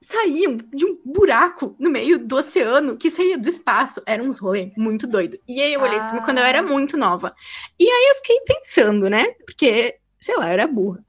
saíam 0.03 0.57
de 0.57 0.85
um 0.85 0.97
buraco 1.03 1.75
no 1.79 1.89
meio 1.89 2.19
do 2.19 2.37
oceano 2.37 2.97
que 2.97 3.09
saía 3.09 3.37
do 3.37 3.49
espaço. 3.49 4.01
Era 4.05 4.21
uns 4.21 4.37
rolê 4.37 4.71
muito 4.77 5.07
doido. 5.07 5.39
E 5.47 5.61
aí 5.61 5.73
eu 5.73 5.81
olhei 5.81 5.97
ah. 5.97 6.05
assim, 6.05 6.19
quando 6.19 6.37
eu 6.37 6.43
era 6.43 6.61
muito 6.61 6.95
nova. 6.97 7.33
E 7.79 7.85
aí 7.85 8.09
eu 8.09 8.15
fiquei 8.15 8.39
pensando, 8.41 9.09
né? 9.09 9.31
Porque, 9.45 9.97
sei 10.19 10.35
lá, 10.35 10.47
eu 10.47 10.53
era 10.53 10.67
burra. 10.67 11.03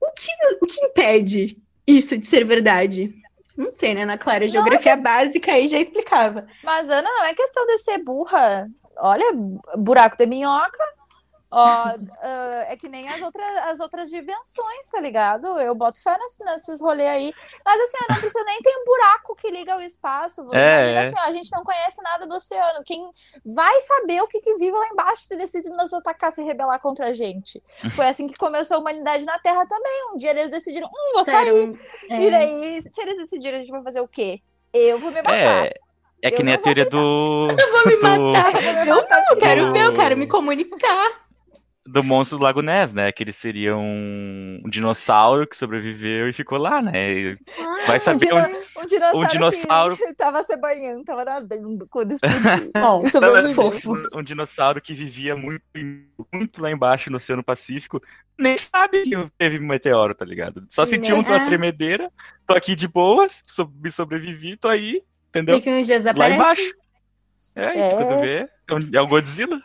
O 0.00 0.06
que, 0.12 0.30
o 0.62 0.66
que 0.66 0.84
impede 0.84 1.58
isso 1.86 2.16
de 2.16 2.26
ser 2.26 2.44
verdade? 2.44 3.12
Não 3.56 3.70
sei, 3.70 3.94
né? 3.94 4.04
Na 4.04 4.16
Clara, 4.16 4.46
geografia 4.46 4.96
não, 4.96 5.02
básica 5.02 5.52
aí 5.52 5.66
já 5.66 5.78
explicava. 5.78 6.46
Mas, 6.62 6.88
Ana, 6.88 7.02
não 7.02 7.24
é 7.24 7.34
questão 7.34 7.66
de 7.66 7.78
ser 7.78 7.98
burra. 7.98 8.68
Olha, 9.00 9.32
buraco 9.76 10.16
de 10.16 10.26
minhoca, 10.26 10.78
Ó, 11.50 11.88
uh, 11.88 11.98
é 12.68 12.76
que 12.76 12.88
nem 12.88 13.08
as 13.08 13.22
outras, 13.22 13.56
as 13.68 13.80
outras 13.80 14.10
dimensões, 14.10 14.88
tá 14.90 15.00
ligado? 15.00 15.46
Eu 15.60 15.74
boto 15.74 16.02
fé 16.02 16.16
nesses, 16.18 16.38
nesses 16.38 16.80
rolês 16.80 17.08
aí. 17.08 17.32
Mas 17.64 17.80
assim, 17.80 17.98
não 18.08 18.16
precisa 18.16 18.44
nem 18.44 18.60
ter 18.60 18.76
um 18.76 18.84
buraco 18.84 19.34
que 19.34 19.50
liga 19.50 19.74
ao 19.74 19.80
espaço. 19.80 20.42
É, 20.52 20.78
Imagina 20.80 21.00
é. 21.00 21.06
assim, 21.06 21.16
ó, 21.18 21.22
a 21.22 21.32
gente 21.32 21.50
não 21.52 21.64
conhece 21.64 22.02
nada 22.02 22.26
do 22.26 22.34
oceano. 22.34 22.82
Quem 22.84 23.02
vai 23.44 23.80
saber 23.80 24.22
o 24.22 24.26
que, 24.26 24.40
que 24.40 24.56
vive 24.56 24.76
lá 24.76 24.88
embaixo 24.88 25.26
e 25.30 25.36
decide 25.36 25.70
nos 25.70 25.92
atacar, 25.92 26.32
se 26.32 26.42
rebelar 26.42 26.80
contra 26.80 27.08
a 27.08 27.12
gente? 27.12 27.62
Foi 27.94 28.06
assim 28.06 28.26
que 28.26 28.36
começou 28.36 28.76
a 28.76 28.80
humanidade 28.80 29.24
na 29.24 29.38
Terra 29.38 29.66
também. 29.66 30.12
Um 30.12 30.16
dia 30.16 30.30
eles 30.30 30.50
decidiram, 30.50 30.88
hum, 30.88 31.12
vou 31.14 31.24
Sério? 31.24 31.76
sair. 31.78 32.10
É. 32.10 32.22
E 32.22 32.30
daí, 32.30 32.82
se 32.82 33.00
eles 33.00 33.16
decidirem, 33.16 33.60
a 33.60 33.62
gente 33.62 33.72
vai 33.72 33.82
fazer 33.82 34.00
o 34.00 34.08
quê? 34.08 34.40
Eu 34.72 34.98
vou 34.98 35.10
me 35.10 35.22
matar. 35.22 35.66
É. 35.66 35.74
É 36.20 36.32
que 36.32 36.42
nem 36.42 36.54
a 36.54 36.58
teoria 36.58 36.84
do. 36.84 37.46
Eu 37.56 37.72
vou 37.72 37.86
me 37.86 37.96
matar. 37.96 38.50
Do... 38.50 38.58
Eu 38.58 38.86
não, 38.86 39.04
quero 39.38 39.72
ver, 39.72 39.84
eu 39.84 39.94
quero 39.94 40.16
me 40.16 40.26
comunicar 40.26 41.27
do 41.92 42.04
monstro 42.04 42.38
do 42.38 42.44
Lago 42.44 42.60
Ness, 42.60 42.92
né? 42.92 43.10
Que 43.10 43.22
ele 43.22 43.32
seria 43.32 43.76
um, 43.76 44.60
um 44.64 44.68
dinossauro 44.68 45.46
que 45.46 45.56
sobreviveu 45.56 46.28
e 46.28 46.32
ficou 46.32 46.58
lá, 46.58 46.82
né? 46.82 47.36
Ah, 47.58 47.86
Vai 47.86 47.98
saber 47.98 48.32
um, 48.32 48.42
dino... 48.42 48.58
um, 48.76 48.86
dinossauro, 48.86 49.18
um 49.18 49.28
dinossauro 49.28 49.96
que 49.96 50.12
tava 50.14 50.42
se 50.42 50.56
banhando, 50.56 51.04
tava 51.04 51.24
nadando 51.24 51.86
quando 51.88 52.12
explodiu. 52.14 52.70
Bom, 52.74 53.02
um, 53.02 54.18
um 54.18 54.22
dinossauro 54.22 54.80
que 54.80 54.94
vivia 54.94 55.34
muito, 55.34 55.64
muito 56.32 56.62
lá 56.62 56.70
embaixo 56.70 57.10
no 57.10 57.16
Oceano 57.16 57.42
Pacífico, 57.42 58.02
nem 58.38 58.58
sabe 58.58 59.02
que 59.02 59.30
teve 59.36 59.58
meteoro, 59.58 60.14
tá 60.14 60.24
ligado? 60.24 60.66
Só 60.68 60.84
sentiu 60.84 61.16
uma 61.16 61.36
é. 61.36 61.46
tremedeira, 61.46 62.10
tô 62.46 62.54
aqui 62.54 62.76
de 62.76 62.86
boas, 62.86 63.42
me 63.82 63.90
sobrevivi, 63.90 64.56
tô 64.56 64.68
aí, 64.68 65.02
entendeu? 65.30 65.56
Daqui 65.56 65.70
uns 65.70 65.86
dias 65.86 66.04
lá 66.04 66.30
embaixo. 66.30 66.74
É, 67.56 67.74
isso, 67.74 68.00
é. 68.00 68.04
quando 68.04 68.20
vê, 68.20 68.44
é 68.68 68.74
um, 68.74 68.90
é 68.94 69.02
um 69.02 69.08
Godzilla. 69.08 69.60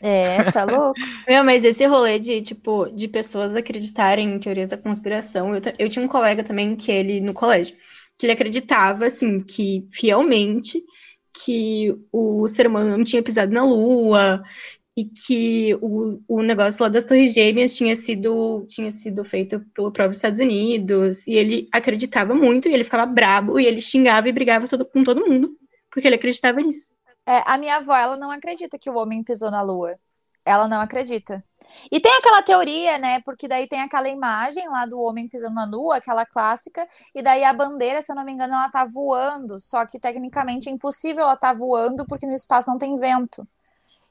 É, 0.00 0.50
tá 0.50 0.64
louco. 0.64 0.94
Meu, 1.28 1.44
mas 1.44 1.64
esse 1.64 1.84
rolê 1.86 2.18
de, 2.18 2.42
tipo, 2.42 2.86
de 2.90 3.08
pessoas 3.08 3.54
acreditarem 3.54 4.28
em 4.28 4.38
teorias 4.38 4.70
da 4.70 4.76
conspiração, 4.76 5.54
eu, 5.54 5.62
eu 5.78 5.88
tinha 5.88 6.04
um 6.04 6.08
colega 6.08 6.44
também 6.44 6.76
que 6.76 6.90
ele, 6.90 7.20
no 7.20 7.32
colégio, 7.32 7.76
que 8.18 8.26
ele 8.26 8.32
acreditava, 8.32 9.06
assim, 9.06 9.40
que 9.40 9.86
fielmente 9.92 10.82
que 11.44 11.94
o 12.10 12.48
ser 12.48 12.66
humano 12.66 12.96
não 12.96 13.04
tinha 13.04 13.22
pisado 13.22 13.52
na 13.52 13.62
lua, 13.62 14.42
e 14.96 15.04
que 15.04 15.74
o, 15.82 16.18
o 16.26 16.42
negócio 16.42 16.82
lá 16.82 16.88
das 16.88 17.04
Torres 17.04 17.34
Gêmeas 17.34 17.76
tinha 17.76 17.94
sido, 17.94 18.64
tinha 18.66 18.90
sido 18.90 19.22
feito 19.22 19.60
pelo 19.74 19.92
próprio 19.92 20.16
Estados 20.16 20.40
Unidos, 20.40 21.26
e 21.26 21.34
ele 21.34 21.68
acreditava 21.70 22.34
muito, 22.34 22.68
e 22.68 22.72
ele 22.72 22.84
ficava 22.84 23.04
brabo, 23.04 23.60
e 23.60 23.66
ele 23.66 23.82
xingava 23.82 24.28
e 24.28 24.32
brigava 24.32 24.66
todo, 24.66 24.86
com 24.86 25.04
todo 25.04 25.26
mundo, 25.26 25.54
porque 25.90 26.08
ele 26.08 26.16
acreditava 26.16 26.60
nisso. 26.62 26.88
É, 27.26 27.42
a 27.44 27.58
minha 27.58 27.76
avó, 27.76 27.94
ela 27.96 28.16
não 28.16 28.30
acredita 28.30 28.78
que 28.78 28.88
o 28.88 28.96
homem 28.96 29.22
pisou 29.22 29.50
na 29.50 29.62
lua. 29.62 29.98
Ela 30.44 30.68
não 30.68 30.80
acredita. 30.80 31.42
E 31.90 32.00
tem 32.00 32.12
aquela 32.16 32.42
teoria, 32.42 32.98
né? 32.98 33.20
Porque 33.22 33.48
daí 33.48 33.66
tem 33.66 33.80
aquela 33.80 34.08
imagem 34.08 34.68
lá 34.68 34.86
do 34.86 35.00
homem 35.00 35.28
pisando 35.28 35.54
na 35.56 35.64
lua, 35.64 35.96
aquela 35.96 36.24
clássica, 36.24 36.86
e 37.14 37.20
daí 37.22 37.42
a 37.44 37.52
bandeira, 37.52 38.00
se 38.00 38.12
eu 38.12 38.16
não 38.16 38.24
me 38.24 38.32
engano, 38.32 38.54
ela 38.54 38.70
tá 38.70 38.84
voando, 38.84 39.58
só 39.60 39.84
que 39.84 39.98
tecnicamente 39.98 40.68
é 40.68 40.72
impossível 40.72 41.24
ela 41.24 41.36
tá 41.36 41.52
voando 41.52 42.06
porque 42.06 42.26
no 42.26 42.34
espaço 42.34 42.70
não 42.70 42.78
tem 42.78 42.96
vento. 42.96 43.46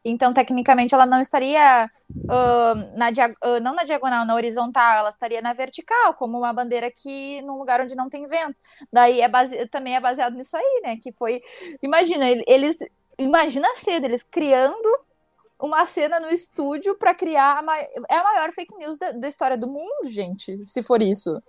Então, 0.07 0.31
tecnicamente, 0.31 0.93
ela 0.93 1.05
não 1.07 1.19
estaria 1.19 1.89
uh, 2.11 2.97
na 2.97 3.09
uh, 3.09 3.59
não 3.59 3.73
na 3.73 3.83
diagonal, 3.83 4.23
na 4.23 4.35
horizontal, 4.35 4.99
ela 4.99 5.09
estaria 5.09 5.41
na 5.41 5.51
vertical, 5.51 6.13
como 6.13 6.37
uma 6.37 6.53
bandeira 6.53 6.85
aqui 6.85 7.41
num 7.41 7.57
lugar 7.57 7.81
onde 7.81 7.95
não 7.95 8.07
tem 8.07 8.27
vento. 8.27 8.55
Daí 8.93 9.19
é 9.19 9.27
base... 9.27 9.67
também 9.69 9.95
é 9.95 9.99
baseado 9.99 10.35
nisso 10.35 10.55
aí, 10.55 10.81
né? 10.83 10.97
Que 10.97 11.11
foi. 11.11 11.41
Imagina, 11.81 12.25
eles. 12.47 12.77
Imagina 13.17 13.67
a 13.71 13.77
cena, 13.77 14.07
eles 14.07 14.23
criando 14.23 14.99
uma 15.59 15.85
cena 15.85 16.19
no 16.19 16.29
estúdio 16.29 16.95
para 16.95 17.15
criar. 17.15 17.59
A 17.59 17.61
ma... 17.63 17.77
É 17.77 18.17
a 18.17 18.23
maior 18.23 18.53
fake 18.53 18.75
news 18.77 18.97
da, 18.97 19.11
da 19.11 19.27
história 19.27 19.57
do 19.57 19.67
mundo, 19.67 20.07
gente, 20.09 20.61
se 20.65 20.83
for 20.83 21.01
isso 21.01 21.41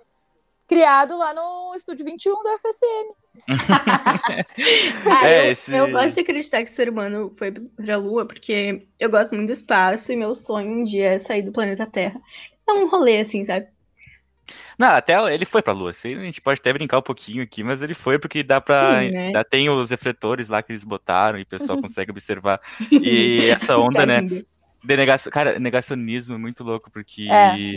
criado 0.66 1.16
lá 1.16 1.32
no 1.32 1.74
Estúdio 1.74 2.04
21 2.04 2.32
do 2.34 2.58
FSM. 2.58 3.14
ah, 5.10 5.28
é, 5.28 5.48
eu, 5.48 5.52
esse... 5.52 5.74
eu, 5.74 5.90
gosto 5.90 6.14
de 6.14 6.20
acreditar 6.20 6.64
que 6.64 6.70
o 6.70 6.74
ser 6.74 6.88
humano 6.88 7.32
foi 7.36 7.52
pra 7.52 7.96
Lua, 7.96 8.26
porque 8.26 8.86
eu 8.98 9.10
gosto 9.10 9.34
muito 9.34 9.48
do 9.48 9.52
espaço 9.52 10.12
e 10.12 10.16
meu 10.16 10.34
sonho 10.34 10.68
um 10.68 10.82
dia 10.82 11.12
é 11.12 11.18
sair 11.18 11.42
do 11.42 11.52
planeta 11.52 11.86
Terra. 11.86 12.20
É 12.68 12.72
um 12.72 12.88
rolê 12.88 13.20
assim, 13.20 13.44
sabe? 13.44 13.68
Não, 14.78 14.88
até 14.88 15.14
ele 15.32 15.44
foi 15.44 15.62
pra 15.62 15.72
Lua. 15.72 15.90
A 15.90 16.08
gente 16.08 16.40
pode 16.40 16.60
até 16.60 16.72
brincar 16.72 16.98
um 16.98 17.02
pouquinho 17.02 17.42
aqui, 17.42 17.62
mas 17.62 17.82
ele 17.82 17.94
foi 17.94 18.18
porque 18.18 18.42
dá 18.42 18.60
pra. 18.60 19.00
Sim, 19.00 19.10
né? 19.10 19.32
dá, 19.32 19.44
tem 19.44 19.68
os 19.68 19.90
refletores 19.90 20.48
lá 20.48 20.62
que 20.62 20.72
eles 20.72 20.84
botaram 20.84 21.38
e 21.38 21.42
o 21.42 21.46
pessoal 21.46 21.78
consegue 21.82 22.10
observar. 22.10 22.60
E 22.90 23.50
essa 23.50 23.76
onda, 23.78 24.06
né? 24.06 24.20
Denegação, 24.84 25.32
cara, 25.32 25.58
negacionismo 25.58 26.34
é 26.34 26.38
muito 26.38 26.62
louco, 26.62 26.90
porque 26.90 27.26
é, 27.30 27.74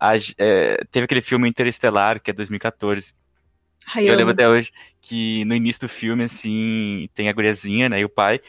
a, 0.00 0.16
é, 0.38 0.84
teve 0.90 1.04
aquele 1.04 1.22
filme 1.22 1.48
Interestelar, 1.48 2.20
que 2.20 2.30
é 2.30 2.34
2014. 2.34 3.14
Ai, 3.94 4.04
eu, 4.04 4.12
eu 4.12 4.16
lembro 4.16 4.32
até 4.32 4.48
hoje 4.48 4.72
que 5.00 5.44
no 5.44 5.54
início 5.54 5.82
do 5.82 5.88
filme, 5.88 6.24
assim, 6.24 7.08
tem 7.14 7.28
a 7.28 7.32
guriazinha, 7.32 7.88
né, 7.88 8.00
e 8.00 8.04
o 8.04 8.08
pai, 8.08 8.40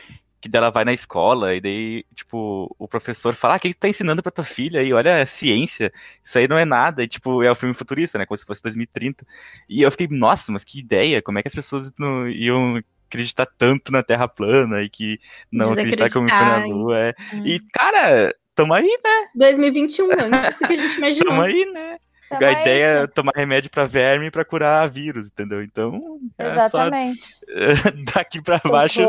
que 0.42 0.50
dela 0.50 0.72
vai 0.72 0.84
na 0.84 0.92
escola, 0.92 1.54
e 1.54 1.62
daí, 1.62 2.04
tipo, 2.16 2.76
o 2.80 2.88
professor 2.88 3.36
fala, 3.36 3.54
ah, 3.54 3.58
o 3.58 3.60
que 3.60 3.74
tu 3.74 3.78
tá 3.78 3.88
ensinando 3.88 4.24
pra 4.24 4.32
tua 4.32 4.44
filha 4.44 4.82
aí? 4.82 4.92
Olha, 4.92 5.12
é 5.12 5.26
ciência, 5.26 5.94
isso 6.24 6.38
aí 6.38 6.48
não 6.48 6.58
é 6.58 6.66
nada, 6.66 7.04
e, 7.04 7.08
tipo, 7.08 7.44
é 7.44 7.52
um 7.52 7.56
filme 7.56 7.76
futurista, 7.76 8.18
né, 8.18 8.26
como 8.26 8.38
se 8.38 8.46
fosse 8.46 8.62
2030. 8.64 9.26
E 9.70 9.84
eu 9.84 9.92
fiquei, 9.92 10.08
nossa, 10.10 10.52
mas 10.52 10.64
que 10.64 10.80
ideia, 10.80 11.22
como 11.22 11.38
é 11.38 11.44
que 11.44 11.48
as 11.48 11.54
pessoas 11.54 11.92
não 11.98 12.28
iam 12.28 12.82
acreditar 13.08 13.46
tanto 13.46 13.92
na 13.92 14.02
Terra 14.02 14.28
plana 14.28 14.82
e 14.82 14.90
que 14.90 15.20
não 15.52 15.74
acreditar 15.74 16.10
que 16.10 16.18
o 16.18 16.22
homem 16.22 16.34
foi 16.34 16.46
na 16.46 16.66
Lua. 16.66 16.98
É. 16.98 17.14
E, 17.46 17.60
cara, 17.72 18.34
tamo 18.56 18.74
aí, 18.74 18.88
né? 19.04 19.30
2021, 19.36 20.12
antes 20.12 20.58
do 20.58 20.68
que 20.68 20.74
a 20.74 20.78
gente 20.78 20.98
imaginou. 20.98 21.30
tamo 21.30 21.42
aí, 21.42 21.66
né? 21.72 22.00
Tamo 22.40 22.46
a 22.46 22.62
ideia 22.62 22.86
é 22.86 23.08
tomar 23.08 23.34
remédio 23.36 23.70
para 23.70 23.86
verme 23.86 24.32
para 24.32 24.46
curar 24.46 24.90
vírus, 24.90 25.28
entendeu? 25.28 25.62
Então. 25.62 26.20
É 26.38 26.48
Exatamente. 26.48 27.24
daqui 28.14 28.42
para 28.42 28.60
baixo. 28.60 29.02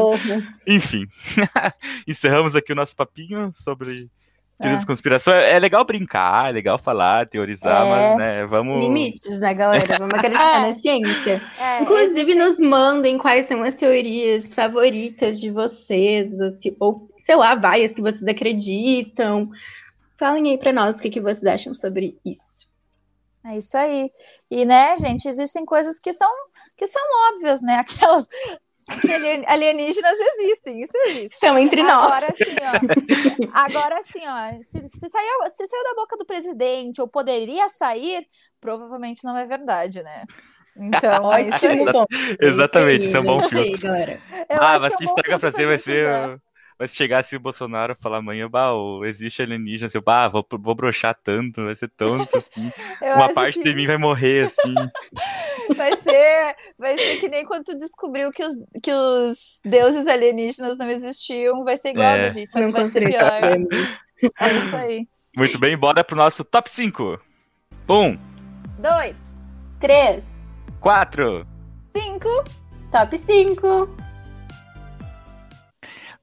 Enfim. 0.66 1.06
Encerramos 2.06 2.56
aqui 2.56 2.72
o 2.72 2.76
nosso 2.76 2.96
papinho 2.96 3.52
sobre 3.56 4.10
teorias 4.62 4.82
é. 4.82 4.86
conspiração. 4.86 5.34
É 5.34 5.58
legal 5.58 5.84
brincar, 5.84 6.48
é 6.48 6.52
legal 6.52 6.78
falar, 6.78 7.26
teorizar, 7.26 7.86
é. 7.86 7.90
mas, 7.90 8.18
né, 8.18 8.46
vamos... 8.46 8.80
Limites, 8.80 9.40
né, 9.40 9.52
galera? 9.52 9.98
Vamos 9.98 10.14
acreditar 10.14 10.60
é. 10.60 10.62
na 10.66 10.72
ciência. 10.72 11.42
É, 11.58 11.82
Inclusive, 11.82 12.34
nos 12.34 12.58
mandem 12.58 13.18
quais 13.18 13.46
são 13.46 13.62
as 13.62 13.74
teorias 13.74 14.46
favoritas 14.46 15.40
de 15.40 15.50
vocês, 15.50 16.40
as 16.40 16.58
que, 16.58 16.74
ou, 16.78 17.08
sei 17.18 17.36
lá, 17.36 17.54
várias 17.54 17.92
que 17.92 18.00
vocês 18.00 18.26
acreditam. 18.26 19.50
Falem 20.16 20.50
aí 20.50 20.58
para 20.58 20.72
nós 20.72 20.98
o 20.98 21.02
que, 21.02 21.10
que 21.10 21.20
vocês 21.20 21.44
acham 21.44 21.74
sobre 21.74 22.16
isso. 22.24 22.70
É 23.44 23.56
isso 23.56 23.76
aí. 23.76 24.10
E, 24.50 24.64
né, 24.64 24.96
gente, 24.96 25.28
existem 25.28 25.64
coisas 25.64 25.98
que 25.98 26.12
são, 26.12 26.30
que 26.76 26.86
são 26.86 27.02
óbvias, 27.30 27.62
né? 27.62 27.76
Aquelas 27.80 28.26
que 29.00 29.12
alienígenas 29.46 30.18
existem, 30.18 30.82
isso 30.82 30.96
existe. 31.06 31.38
São 31.38 31.58
entre 31.58 31.82
nós. 31.82 32.06
Agora 32.06 32.26
sim, 32.32 32.56
ó. 32.60 33.52
Agora 33.52 34.02
sim, 34.02 34.22
ó. 34.26 34.62
Se, 34.62 34.86
se, 34.86 35.08
saiu, 35.08 35.50
se 35.50 35.66
saiu 35.66 35.84
da 35.84 35.94
boca 35.94 36.16
do 36.16 36.26
presidente 36.26 37.00
ou 37.00 37.08
poderia 37.08 37.68
sair, 37.68 38.26
provavelmente 38.60 39.24
não 39.24 39.36
é 39.36 39.44
verdade, 39.44 40.02
né? 40.02 40.24
Então, 40.76 41.32
é 41.32 41.42
isso 41.42 41.66
aí. 41.66 41.84
Exatamente, 42.40 43.06
isso 43.06 43.16
é 43.16 43.20
um 43.20 43.24
bom 43.24 43.40
filme. 43.48 43.78
Ah, 44.50 44.78
mas 44.80 44.96
que 44.96 45.04
estraga 45.04 45.38
pra 45.38 45.52
ser 45.52 45.66
vai 45.66 45.78
ser. 45.78 46.40
Mas 46.78 46.90
se 46.90 46.96
chegasse 46.96 47.36
o 47.36 47.40
Bolsonaro 47.40 47.96
falar 48.00 48.18
amanhã, 48.18 48.48
bah, 48.48 48.72
existe 49.04 49.42
alienígena, 49.42 49.86
assim, 49.86 50.00
bah, 50.00 50.28
vou, 50.28 50.46
vou 50.50 50.74
broxar 50.74 51.16
tanto, 51.22 51.64
vai 51.64 51.74
ser 51.74 51.88
tanto, 51.88 52.36
assim. 52.36 52.70
uma 53.02 53.32
parte 53.32 53.58
que... 53.58 53.64
de 53.64 53.74
mim 53.74 53.86
vai 53.86 53.98
morrer, 53.98 54.46
assim. 54.46 54.74
Vai 55.76 55.96
ser, 55.96 56.56
vai 56.78 56.98
ser 56.98 57.18
que 57.18 57.28
nem 57.28 57.46
quando 57.46 57.64
tu 57.64 57.78
descobriu 57.78 58.30
que 58.30 58.44
os, 58.44 58.54
que 58.82 58.92
os 58.92 59.60
deuses 59.64 60.06
alienígenas 60.06 60.76
não 60.76 60.90
existiam, 60.90 61.64
vai 61.64 61.76
ser 61.76 61.90
igual 61.90 62.08
é. 62.08 62.28
a 62.28 62.40
isso, 62.40 62.58
não 62.58 62.72
vai 62.72 62.88
ser 62.90 63.08
pior. 63.08 63.40
É 64.40 64.52
isso 64.56 64.76
aí. 64.76 65.06
Muito 65.36 65.58
bem, 65.58 65.78
bora 65.78 66.04
pro 66.04 66.16
nosso 66.16 66.44
top 66.44 66.70
5. 66.70 67.18
Um. 67.88 68.18
Dois. 68.78 69.38
Três. 69.80 70.22
Quatro. 70.80 71.46
Cinco. 71.96 72.44
Top 72.90 73.16
5. 73.16 74.01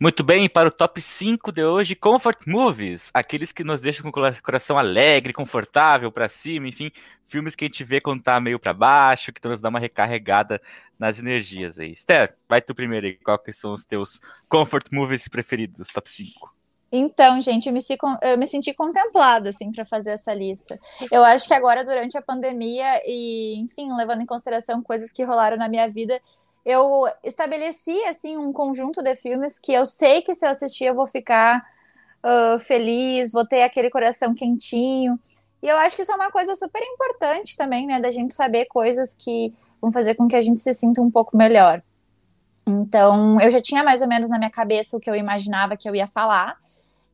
Muito 0.01 0.23
bem, 0.23 0.47
para 0.47 0.69
o 0.69 0.71
top 0.71 1.01
5 1.01 1.51
de 1.51 1.61
hoje, 1.65 1.93
Comfort 1.93 2.47
Movies, 2.47 3.09
aqueles 3.13 3.51
que 3.51 3.65
nos 3.65 3.81
deixam 3.81 4.09
com 4.09 4.17
o 4.17 4.41
coração 4.41 4.77
alegre, 4.77 5.33
confortável, 5.33 6.09
para 6.09 6.29
cima, 6.29 6.69
enfim, 6.69 6.89
filmes 7.27 7.53
que 7.53 7.65
a 7.65 7.67
gente 7.67 7.83
vê 7.83 7.99
quando 7.99 8.23
tá 8.23 8.39
meio 8.39 8.57
para 8.57 8.73
baixo, 8.73 9.33
que 9.33 9.45
nos 9.45 9.59
dá 9.59 9.67
uma 9.67 9.77
recarregada 9.77 10.61
nas 10.97 11.19
energias 11.19 11.77
aí. 11.77 11.91
Esther, 11.91 12.33
vai 12.47 12.61
tu 12.61 12.73
primeiro 12.73 13.07
aí, 13.07 13.17
quais 13.17 13.57
são 13.57 13.73
os 13.73 13.83
teus 13.83 14.21
Comfort 14.47 14.85
Movies 14.89 15.27
preferidos, 15.27 15.89
top 15.89 16.09
5? 16.09 16.49
Então, 16.91 17.41
gente, 17.41 17.67
eu 17.67 17.73
me, 17.73 17.81
eu 18.23 18.37
me 18.37 18.47
senti 18.47 18.73
contemplada, 18.73 19.49
assim, 19.49 19.69
para 19.69 19.83
fazer 19.83 20.11
essa 20.11 20.33
lista. 20.33 20.79
Eu 21.11 21.25
acho 21.25 21.45
que 21.45 21.53
agora, 21.53 21.83
durante 21.83 22.17
a 22.17 22.21
pandemia 22.21 23.01
e, 23.05 23.59
enfim, 23.59 23.93
levando 23.93 24.21
em 24.21 24.25
consideração 24.25 24.81
coisas 24.81 25.11
que 25.11 25.23
rolaram 25.23 25.57
na 25.57 25.67
minha 25.67 25.87
vida, 25.89 26.19
eu 26.65 27.07
estabeleci 27.23 28.03
assim 28.05 28.37
um 28.37 28.51
conjunto 28.53 29.01
de 29.01 29.15
filmes 29.15 29.59
que 29.59 29.73
eu 29.73 29.85
sei 29.85 30.21
que 30.21 30.33
se 30.33 30.45
eu 30.45 30.51
assistir 30.51 30.85
eu 30.85 30.95
vou 30.95 31.07
ficar 31.07 31.65
uh, 32.23 32.59
feliz, 32.59 33.31
vou 33.31 33.45
ter 33.45 33.63
aquele 33.63 33.89
coração 33.89 34.33
quentinho. 34.33 35.17
E 35.61 35.67
eu 35.67 35.77
acho 35.77 35.95
que 35.95 36.01
isso 36.01 36.11
é 36.11 36.15
uma 36.15 36.31
coisa 36.31 36.55
super 36.55 36.81
importante 36.81 37.57
também, 37.57 37.85
né, 37.85 37.99
da 37.99 38.11
gente 38.11 38.33
saber 38.33 38.65
coisas 38.65 39.13
que 39.13 39.53
vão 39.81 39.91
fazer 39.91 40.15
com 40.15 40.27
que 40.27 40.35
a 40.35 40.41
gente 40.41 40.61
se 40.61 40.73
sinta 40.73 41.01
um 41.01 41.11
pouco 41.11 41.35
melhor. 41.35 41.81
Então, 42.65 43.39
eu 43.41 43.51
já 43.51 43.59
tinha 43.59 43.83
mais 43.83 44.01
ou 44.01 44.07
menos 44.07 44.29
na 44.29 44.37
minha 44.37 44.51
cabeça 44.51 44.95
o 44.95 44.99
que 44.99 45.09
eu 45.09 45.15
imaginava 45.15 45.75
que 45.75 45.89
eu 45.89 45.95
ia 45.95 46.07
falar. 46.07 46.57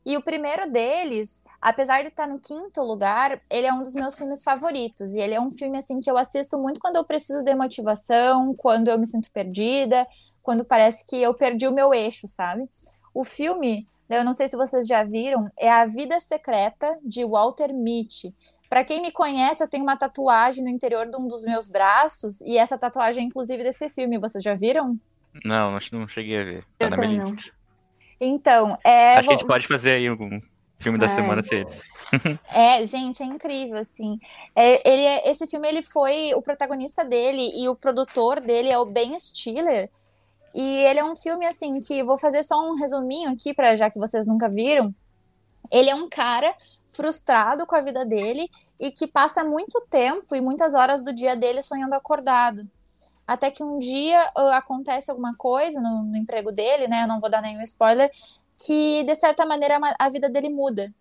E 0.04 0.16
o 0.16 0.22
primeiro 0.22 0.70
deles, 0.70 1.42
apesar 1.60 2.02
de 2.02 2.08
estar 2.08 2.26
no 2.26 2.38
quinto 2.38 2.82
lugar, 2.82 3.40
ele 3.50 3.66
é 3.66 3.72
um 3.72 3.82
dos 3.82 3.94
meus 3.94 4.16
filmes 4.16 4.42
favoritos. 4.42 5.14
E 5.14 5.20
ele 5.20 5.34
é 5.34 5.40
um 5.40 5.50
filme 5.50 5.78
assim 5.78 6.00
que 6.00 6.10
eu 6.10 6.18
assisto 6.18 6.58
muito 6.58 6.80
quando 6.80 6.96
eu 6.96 7.04
preciso 7.04 7.44
de 7.44 7.54
motivação, 7.54 8.54
quando 8.54 8.88
eu 8.88 8.98
me 8.98 9.06
sinto 9.06 9.30
perdida, 9.30 10.06
quando 10.42 10.64
parece 10.64 11.04
que 11.06 11.20
eu 11.20 11.34
perdi 11.34 11.66
o 11.66 11.74
meu 11.74 11.92
eixo, 11.92 12.28
sabe? 12.28 12.68
O 13.12 13.24
filme, 13.24 13.86
eu 14.08 14.24
não 14.24 14.32
sei 14.32 14.48
se 14.48 14.56
vocês 14.56 14.86
já 14.86 15.02
viram, 15.02 15.50
é 15.58 15.70
A 15.70 15.84
Vida 15.86 16.20
Secreta 16.20 16.96
de 17.02 17.24
Walter 17.24 17.72
Mitty. 17.72 18.34
Para 18.68 18.84
quem 18.84 19.00
me 19.00 19.12
conhece, 19.12 19.62
eu 19.62 19.68
tenho 19.68 19.84
uma 19.84 19.96
tatuagem 19.96 20.62
no 20.62 20.70
interior 20.70 21.06
de 21.06 21.16
um 21.16 21.28
dos 21.28 21.44
meus 21.44 21.66
braços 21.66 22.40
e 22.40 22.58
essa 22.58 22.76
tatuagem 22.76 23.24
é 23.24 23.26
inclusive 23.26 23.62
desse 23.62 23.88
filme. 23.88 24.18
Vocês 24.18 24.42
já 24.42 24.54
viram? 24.54 24.98
Não, 25.44 25.76
acho 25.76 25.90
que 25.90 25.96
não 25.96 26.08
cheguei 26.08 26.40
a 26.40 26.44
ver. 26.44 26.64
Tá 26.78 26.86
eu 26.86 26.90
na 26.90 26.96
minha 26.96 27.22
lista. 27.22 27.52
Então, 28.20 28.78
é. 28.82 29.16
Acho 29.16 29.28
que 29.28 29.34
a 29.34 29.38
gente 29.38 29.46
pode 29.46 29.66
fazer 29.66 29.92
aí 29.92 30.06
algum 30.06 30.40
filme 30.78 30.98
da 30.98 31.06
Ai. 31.06 31.14
semana 31.14 31.42
ser 31.42 31.66
é, 32.52 32.84
gente, 32.84 33.22
é 33.22 33.26
incrível, 33.26 33.78
assim. 33.78 34.18
É, 34.54 34.88
ele, 34.88 35.04
é, 35.04 35.30
esse 35.30 35.46
filme, 35.46 35.68
ele 35.68 35.82
foi 35.82 36.34
o 36.34 36.42
protagonista 36.42 37.04
dele 37.04 37.52
e 37.54 37.68
o 37.68 37.76
produtor 37.76 38.40
dele 38.40 38.68
é 38.68 38.78
o 38.78 38.86
Ben 38.86 39.18
Stiller. 39.18 39.90
E 40.54 40.84
ele 40.84 41.00
é 41.00 41.04
um 41.04 41.16
filme, 41.16 41.46
assim, 41.46 41.80
que 41.80 42.02
vou 42.02 42.16
fazer 42.16 42.42
só 42.42 42.60
um 42.60 42.74
resuminho 42.74 43.30
aqui, 43.30 43.52
para 43.52 43.76
já 43.76 43.90
que 43.90 43.98
vocês 43.98 44.26
nunca 44.26 44.48
viram. 44.48 44.94
Ele 45.70 45.90
é 45.90 45.94
um 45.94 46.08
cara 46.08 46.54
frustrado 46.88 47.66
com 47.66 47.76
a 47.76 47.80
vida 47.80 48.04
dele 48.06 48.48
e 48.78 48.90
que 48.90 49.06
passa 49.06 49.44
muito 49.44 49.80
tempo 49.90 50.34
e 50.34 50.40
muitas 50.40 50.74
horas 50.74 51.04
do 51.04 51.12
dia 51.12 51.36
dele 51.36 51.60
sonhando 51.60 51.94
acordado 51.94 52.66
até 53.26 53.50
que 53.50 53.62
um 53.62 53.78
dia 53.78 54.30
uh, 54.36 54.52
acontece 54.52 55.10
alguma 55.10 55.34
coisa 55.34 55.80
no, 55.80 56.04
no, 56.04 56.16
emprego 56.16 56.52
dele, 56.52 56.86
né? 56.86 57.02
Eu 57.02 57.08
não 57.08 57.18
vou 57.18 57.28
dar 57.28 57.42
nenhum 57.42 57.60
spoiler, 57.62 58.10
que, 58.58 59.04
de 59.04 59.14
certa 59.16 59.44
maneira, 59.44 59.78
a 59.98 60.08
vida 60.08 60.28
dele 60.28 60.48
muda. 60.48 60.92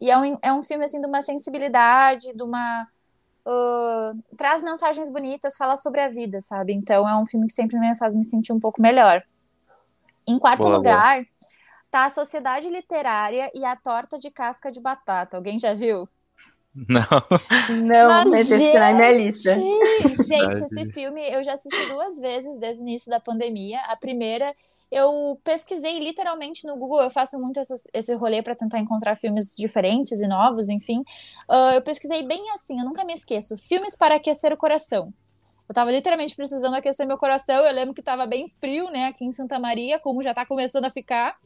E 0.00 0.10
é 0.10 0.18
um, 0.18 0.38
é 0.42 0.52
um 0.52 0.62
filme, 0.62 0.84
assim, 0.84 1.00
de 1.00 1.06
uma 1.06 1.22
sensibilidade, 1.22 2.32
de 2.34 2.42
uma... 2.42 2.86
Uh, 3.46 4.20
traz 4.36 4.60
mensagens 4.62 5.08
bonitas, 5.08 5.56
fala 5.56 5.76
sobre 5.76 6.00
a 6.00 6.08
vida, 6.08 6.40
sabe? 6.40 6.72
Então, 6.72 7.08
é 7.08 7.16
um 7.16 7.24
filme 7.24 7.46
que 7.46 7.52
sempre 7.52 7.78
me 7.78 7.94
faz 7.94 8.14
me 8.14 8.24
sentir 8.24 8.52
um 8.52 8.58
pouco 8.58 8.82
melhor. 8.82 9.22
Em 10.26 10.38
quarto 10.38 10.62
boa, 10.62 10.76
lugar, 10.76 11.16
boa. 11.16 11.26
tá 11.88 12.06
a 12.06 12.10
Sociedade 12.10 12.68
Literária 12.68 13.50
e 13.54 13.64
a 13.64 13.76
Torta 13.76 14.18
de 14.18 14.30
Casca 14.30 14.72
de 14.72 14.80
Batata. 14.80 15.36
Alguém 15.36 15.60
já 15.60 15.72
viu? 15.72 16.08
Não. 16.74 17.06
Não, 17.70 18.08
mas, 18.08 18.30
mas 18.30 18.48
gente, 18.48 18.62
esse 18.62 18.78
na 18.78 18.92
minha 18.92 19.12
lista. 19.12 19.54
Gente, 20.26 20.64
esse 20.64 20.92
filme 20.92 21.22
eu 21.30 21.42
já 21.42 21.54
assisti 21.54 21.86
duas 21.86 22.18
vezes 22.18 22.58
desde 22.58 22.82
o 22.82 22.84
início 22.84 23.08
da 23.08 23.18
pandemia. 23.18 23.80
A 23.86 23.96
primeira 23.96 24.54
eu 24.96 25.38
pesquisei 25.44 25.98
literalmente 25.98 26.66
no 26.66 26.74
Google, 26.76 27.02
eu 27.02 27.10
faço 27.10 27.38
muito 27.38 27.60
essas, 27.60 27.86
esse 27.92 28.14
rolê 28.14 28.42
para 28.42 28.54
tentar 28.54 28.78
encontrar 28.78 29.14
filmes 29.14 29.54
diferentes 29.54 30.22
e 30.22 30.26
novos, 30.26 30.70
enfim. 30.70 31.00
Uh, 31.50 31.74
eu 31.74 31.82
pesquisei 31.82 32.22
bem 32.22 32.50
assim, 32.52 32.78
eu 32.78 32.84
nunca 32.84 33.04
me 33.04 33.12
esqueço: 33.12 33.58
filmes 33.58 33.94
para 33.94 34.14
aquecer 34.14 34.52
o 34.54 34.56
coração. 34.56 35.12
Eu 35.68 35.74
tava 35.74 35.90
literalmente 35.90 36.34
precisando 36.34 36.74
aquecer 36.74 37.06
meu 37.06 37.18
coração. 37.18 37.66
Eu 37.66 37.74
lembro 37.74 37.92
que 37.92 38.00
tava 38.00 38.24
bem 38.24 38.48
frio, 38.60 38.88
né, 38.88 39.06
aqui 39.06 39.24
em 39.24 39.32
Santa 39.32 39.58
Maria, 39.58 39.98
como 39.98 40.22
já 40.22 40.32
tá 40.32 40.46
começando 40.46 40.84
a 40.86 40.90
ficar. 40.90 41.36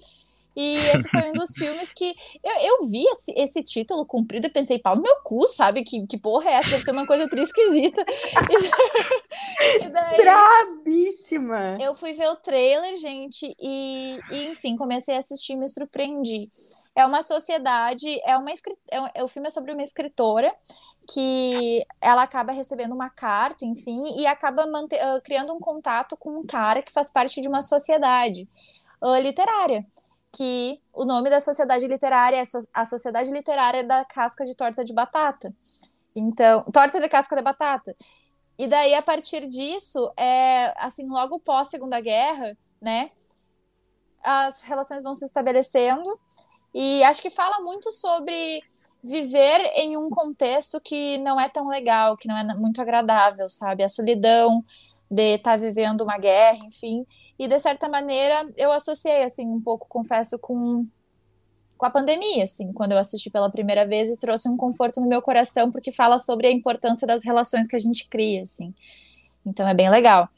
E 0.56 0.76
esse 0.76 1.08
foi 1.08 1.30
um 1.30 1.32
dos 1.32 1.50
filmes 1.56 1.92
que 1.92 2.14
eu, 2.42 2.52
eu 2.62 2.86
vi 2.88 3.04
esse, 3.04 3.32
esse, 3.36 3.62
título 3.62 4.04
cumprido 4.04 4.46
e 4.46 4.50
pensei, 4.50 4.78
pau 4.78 4.96
no 4.96 5.02
meu 5.02 5.16
cu, 5.22 5.46
sabe? 5.46 5.84
Que, 5.84 6.06
que 6.06 6.18
porra 6.18 6.50
é 6.50 6.52
essa? 6.54 6.70
Deve 6.70 6.82
ser 6.82 6.90
uma 6.90 7.06
coisa 7.06 7.28
triste 7.28 7.50
esquisita. 7.50 8.04
e 9.80 9.88
daí, 9.88 10.16
Brabíssima! 10.16 11.78
Eu 11.80 11.94
fui 11.94 12.12
ver 12.12 12.28
o 12.28 12.36
trailer, 12.36 12.96
gente, 12.96 13.54
e, 13.60 14.18
e, 14.30 14.44
enfim, 14.48 14.76
comecei 14.76 15.14
a 15.14 15.18
assistir 15.18 15.52
e 15.52 15.56
me 15.56 15.68
surpreendi. 15.68 16.48
É 16.94 17.06
uma 17.06 17.22
sociedade, 17.22 18.20
é 18.24 18.36
uma 18.36 18.50
é, 18.50 18.56
é, 19.14 19.24
o 19.24 19.28
filme 19.28 19.46
é 19.46 19.50
sobre 19.50 19.72
uma 19.72 19.82
escritora 19.82 20.52
que 21.12 21.84
ela 22.00 22.22
acaba 22.22 22.52
recebendo 22.52 22.92
uma 22.92 23.10
carta, 23.10 23.64
enfim, 23.64 24.04
e 24.16 24.26
acaba 24.26 24.64
uh, 24.64 25.22
criando 25.24 25.52
um 25.52 25.58
contato 25.58 26.16
com 26.16 26.38
um 26.38 26.46
cara 26.46 26.82
que 26.82 26.92
faz 26.92 27.10
parte 27.10 27.40
de 27.40 27.48
uma 27.48 27.62
sociedade 27.62 28.48
uh, 29.02 29.16
literária 29.16 29.84
que 30.32 30.80
o 30.92 31.04
nome 31.04 31.28
da 31.28 31.40
sociedade 31.40 31.86
literária 31.86 32.36
é 32.36 32.42
a 32.72 32.84
Sociedade 32.84 33.30
Literária 33.30 33.84
da 33.84 34.04
Casca 34.04 34.44
de 34.44 34.54
Torta 34.54 34.84
de 34.84 34.92
Batata. 34.92 35.54
Então, 36.14 36.64
torta 36.72 37.00
de 37.00 37.08
casca 37.08 37.36
de 37.36 37.42
batata. 37.42 37.94
E 38.58 38.66
daí, 38.66 38.94
a 38.94 39.02
partir 39.02 39.48
disso, 39.48 40.12
é, 40.16 40.74
assim, 40.76 41.06
logo 41.08 41.40
pós 41.40 41.68
Segunda 41.68 42.00
Guerra, 42.00 42.56
né, 42.80 43.10
as 44.22 44.62
relações 44.62 45.02
vão 45.02 45.14
se 45.14 45.24
estabelecendo 45.24 46.18
e 46.74 47.02
acho 47.04 47.22
que 47.22 47.30
fala 47.30 47.60
muito 47.60 47.90
sobre 47.92 48.62
viver 49.02 49.60
em 49.74 49.96
um 49.96 50.10
contexto 50.10 50.80
que 50.80 51.16
não 51.18 51.40
é 51.40 51.48
tão 51.48 51.68
legal, 51.68 52.16
que 52.16 52.28
não 52.28 52.36
é 52.36 52.44
muito 52.54 52.82
agradável, 52.82 53.48
sabe? 53.48 53.82
A 53.82 53.88
solidão 53.88 54.62
de 55.10 55.34
estar 55.34 55.52
tá 55.52 55.56
vivendo 55.56 56.02
uma 56.02 56.18
guerra, 56.18 56.58
enfim. 56.64 57.04
E 57.38 57.48
de 57.48 57.58
certa 57.58 57.88
maneira 57.88 58.48
eu 58.56 58.70
associei 58.70 59.24
assim 59.24 59.46
um 59.46 59.60
pouco, 59.60 59.88
confesso, 59.88 60.38
com 60.38 60.86
com 61.76 61.86
a 61.86 61.90
pandemia, 61.90 62.44
assim, 62.44 62.74
quando 62.74 62.92
eu 62.92 62.98
assisti 62.98 63.30
pela 63.30 63.50
primeira 63.50 63.86
vez 63.86 64.10
e 64.10 64.16
trouxe 64.18 64.46
um 64.50 64.56
conforto 64.56 65.00
no 65.00 65.08
meu 65.08 65.22
coração 65.22 65.72
porque 65.72 65.90
fala 65.90 66.18
sobre 66.18 66.46
a 66.46 66.52
importância 66.52 67.06
das 67.06 67.24
relações 67.24 67.66
que 67.66 67.74
a 67.74 67.78
gente 67.78 68.06
cria, 68.06 68.42
assim. 68.42 68.74
Então 69.46 69.66
é 69.66 69.72
bem 69.72 69.88
legal. 69.88 70.28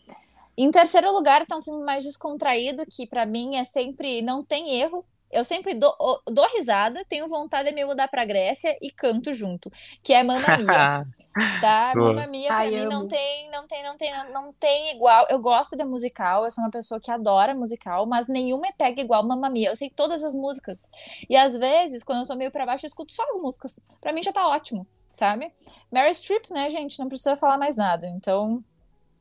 Em 0.57 0.71
terceiro 0.71 1.11
lugar, 1.13 1.45
tá 1.45 1.57
um 1.57 1.63
filme 1.63 1.83
mais 1.85 2.05
descontraído 2.05 2.85
que 2.89 3.09
para 3.09 3.27
mim 3.27 3.57
é 3.57 3.65
sempre 3.65 4.23
não 4.23 4.45
tem 4.45 4.77
erro, 4.81 5.05
eu 5.33 5.45
sempre 5.45 5.75
dou, 5.75 5.95
dou 6.27 6.47
risada, 6.55 7.05
tenho 7.09 7.27
vontade 7.27 7.71
de 7.71 7.75
me 7.75 7.85
mudar 7.85 8.07
pra 8.09 8.25
Grécia 8.25 8.77
e 8.83 8.91
canto 8.91 9.33
junto, 9.33 9.73
que 10.03 10.13
é 10.13 10.23
Mamma 10.23 10.59
Mia. 10.59 11.03
tá? 11.61 11.93
Mamma 11.97 12.27
Mia 12.27 12.49
pra 12.49 12.57
Ai, 12.59 12.71
mim 12.71 12.85
não 12.85 13.09
tem, 13.09 13.51
não 13.51 13.67
tem, 13.67 13.83
não 13.83 13.97
tem, 13.97 14.13
não 14.31 14.53
tem 14.53 14.95
igual. 14.95 15.27
Eu 15.31 15.39
gosto 15.39 15.75
de 15.75 15.85
musical, 15.85 16.45
eu 16.45 16.51
sou 16.51 16.63
uma 16.63 16.71
pessoa 16.71 17.01
que 17.01 17.11
adora 17.11 17.55
musical, 17.55 18.05
mas 18.05 18.29
nenhuma 18.29 18.63
me 18.63 18.73
pega 18.75 19.01
igual 19.01 19.27
Mamma 19.27 19.49
Mia. 19.49 19.71
Eu 19.71 19.77
sei 19.77 19.89
todas 19.89 20.23
as 20.23 20.35
músicas. 20.35 20.91
E 21.29 21.35
às 21.35 21.57
vezes, 21.57 22.05
quando 22.05 22.21
eu 22.21 22.27
tô 22.27 22.37
meio 22.37 22.51
pra 22.51 22.67
baixo, 22.67 22.85
eu 22.85 22.89
escuto 22.89 23.13
só 23.13 23.23
as 23.31 23.37
músicas. 23.39 23.81
Pra 24.01 24.13
mim 24.13 24.23
já 24.23 24.33
tá 24.33 24.47
ótimo, 24.47 24.87
sabe? 25.09 25.51
Mary 25.91 26.15
Streep, 26.15 26.51
né, 26.51 26.71
gente, 26.71 26.99
não 26.99 27.09
precisa 27.09 27.37
falar 27.37 27.57
mais 27.57 27.77
nada. 27.77 28.07
Então, 28.07 28.63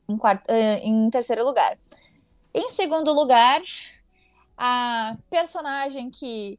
em, 0.06 0.18
quarto, 0.18 0.48
eh, 0.50 0.78
em 0.80 1.08
terceiro 1.08 1.42
lugar. 1.42 1.78
Em 2.54 2.68
segundo 2.68 3.14
lugar, 3.14 3.62
a 4.64 5.16
personagem 5.28 6.08
que 6.08 6.56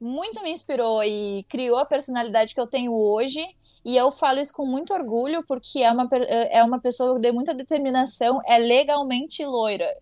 muito 0.00 0.40
me 0.40 0.52
inspirou 0.52 1.02
e 1.02 1.44
criou 1.48 1.78
a 1.78 1.84
personalidade 1.84 2.54
que 2.54 2.60
eu 2.60 2.66
tenho 2.66 2.92
hoje. 2.92 3.44
E 3.84 3.96
eu 3.96 4.12
falo 4.12 4.38
isso 4.38 4.54
com 4.54 4.64
muito 4.64 4.94
orgulho, 4.94 5.42
porque 5.42 5.80
é 5.80 5.90
uma, 5.90 6.08
é 6.12 6.62
uma 6.62 6.78
pessoa 6.78 7.18
de 7.18 7.32
muita 7.32 7.52
determinação, 7.52 8.40
é 8.46 8.56
legalmente 8.56 9.44
loira. 9.44 9.92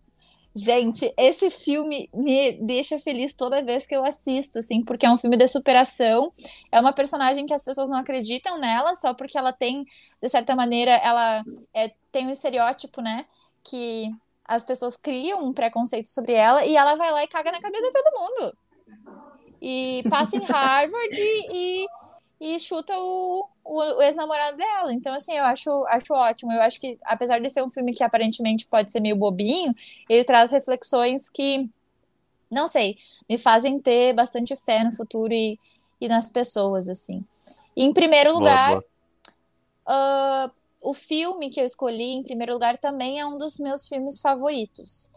Gente, 0.54 1.10
esse 1.16 1.48
filme 1.48 2.10
me 2.12 2.52
deixa 2.52 2.98
feliz 2.98 3.32
toda 3.34 3.62
vez 3.62 3.86
que 3.86 3.96
eu 3.96 4.04
assisto, 4.04 4.58
assim, 4.58 4.84
porque 4.84 5.06
é 5.06 5.10
um 5.10 5.16
filme 5.16 5.36
de 5.36 5.48
superação. 5.48 6.30
É 6.70 6.78
uma 6.78 6.92
personagem 6.92 7.46
que 7.46 7.54
as 7.54 7.62
pessoas 7.62 7.88
não 7.88 7.96
acreditam 7.96 8.58
nela 8.58 8.94
só 8.94 9.14
porque 9.14 9.38
ela 9.38 9.52
tem, 9.52 9.86
de 10.20 10.28
certa 10.28 10.54
maneira, 10.54 10.92
ela 10.96 11.42
é, 11.72 11.92
tem 12.12 12.26
um 12.26 12.30
estereótipo, 12.30 13.00
né? 13.00 13.24
Que 13.64 14.10
as 14.48 14.64
pessoas 14.64 14.96
criam 14.96 15.44
um 15.44 15.52
preconceito 15.52 16.08
sobre 16.08 16.32
ela 16.32 16.64
e 16.64 16.74
ela 16.74 16.94
vai 16.94 17.12
lá 17.12 17.22
e 17.22 17.28
caga 17.28 17.52
na 17.52 17.60
cabeça 17.60 17.86
de 17.86 17.92
todo 17.92 18.18
mundo. 18.18 18.56
E 19.60 20.02
passa 20.08 20.36
em 20.36 20.40
Harvard 20.48 21.20
e, 21.20 21.86
e 22.40 22.58
chuta 22.58 22.98
o, 22.98 23.46
o, 23.62 23.76
o 23.76 24.02
ex-namorado 24.02 24.56
dela. 24.56 24.94
Então, 24.94 25.12
assim, 25.14 25.34
eu 25.34 25.44
acho, 25.44 25.70
acho 25.88 26.14
ótimo. 26.14 26.50
Eu 26.50 26.62
acho 26.62 26.80
que, 26.80 26.98
apesar 27.04 27.38
de 27.40 27.50
ser 27.50 27.62
um 27.62 27.68
filme 27.68 27.92
que 27.92 28.02
aparentemente 28.02 28.66
pode 28.66 28.90
ser 28.90 29.00
meio 29.00 29.16
bobinho, 29.16 29.74
ele 30.08 30.24
traz 30.24 30.50
reflexões 30.50 31.28
que, 31.28 31.68
não 32.50 32.66
sei, 32.66 32.96
me 33.28 33.36
fazem 33.36 33.78
ter 33.78 34.14
bastante 34.14 34.56
fé 34.56 34.82
no 34.82 34.96
futuro 34.96 35.34
e, 35.34 35.60
e 36.00 36.08
nas 36.08 36.30
pessoas, 36.30 36.88
assim. 36.88 37.22
E, 37.76 37.84
em 37.84 37.92
primeiro 37.92 38.32
lugar, 38.32 38.70
boa, 38.70 38.84
boa. 39.86 40.48
Uh, 40.48 40.57
o 40.82 40.94
filme 40.94 41.50
que 41.50 41.60
eu 41.60 41.64
escolhi, 41.64 42.12
em 42.14 42.22
primeiro 42.22 42.52
lugar, 42.52 42.78
também 42.78 43.20
é 43.20 43.26
um 43.26 43.38
dos 43.38 43.58
meus 43.58 43.86
filmes 43.86 44.20
favoritos. 44.20 45.10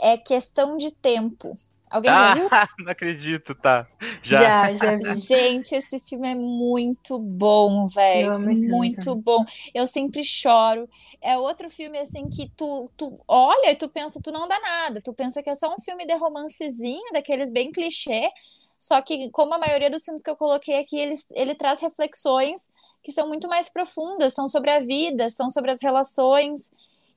É 0.00 0.16
Questão 0.16 0.76
de 0.76 0.90
Tempo. 0.90 1.54
Alguém 1.90 2.10
ah, 2.10 2.28
já 2.28 2.34
viu? 2.34 2.48
Não 2.84 2.90
acredito, 2.90 3.54
tá. 3.54 3.86
Já. 4.22 4.74
já, 4.74 4.98
já. 4.98 5.14
Gente, 5.14 5.76
esse 5.76 6.00
filme 6.00 6.28
é 6.28 6.34
muito 6.34 7.18
bom, 7.18 7.86
velho. 7.86 8.40
Muito 8.40 9.14
bom. 9.14 9.44
Eu 9.72 9.86
sempre 9.86 10.24
choro. 10.24 10.88
É 11.22 11.38
outro 11.38 11.70
filme, 11.70 11.98
assim, 11.98 12.24
que 12.28 12.50
tu, 12.56 12.90
tu 12.96 13.20
olha 13.28 13.70
e 13.70 13.76
tu 13.76 13.88
pensa, 13.88 14.20
tu 14.20 14.32
não 14.32 14.48
dá 14.48 14.58
nada. 14.58 15.00
Tu 15.00 15.12
pensa 15.12 15.42
que 15.42 15.50
é 15.50 15.54
só 15.54 15.72
um 15.72 15.78
filme 15.78 16.04
de 16.04 16.14
romancezinho, 16.14 17.12
daqueles 17.12 17.50
bem 17.50 17.70
clichê. 17.70 18.28
Só 18.76 19.00
que, 19.00 19.30
como 19.30 19.54
a 19.54 19.58
maioria 19.58 19.88
dos 19.88 20.04
filmes 20.04 20.22
que 20.22 20.30
eu 20.30 20.36
coloquei 20.36 20.80
aqui, 20.80 20.98
ele, 20.98 21.14
ele 21.30 21.54
traz 21.54 21.80
reflexões 21.80 22.68
que 23.04 23.12
são 23.12 23.28
muito 23.28 23.46
mais 23.46 23.68
profundas, 23.68 24.32
são 24.32 24.48
sobre 24.48 24.70
a 24.70 24.80
vida, 24.80 25.28
são 25.28 25.50
sobre 25.50 25.70
as 25.70 25.82
relações 25.82 26.72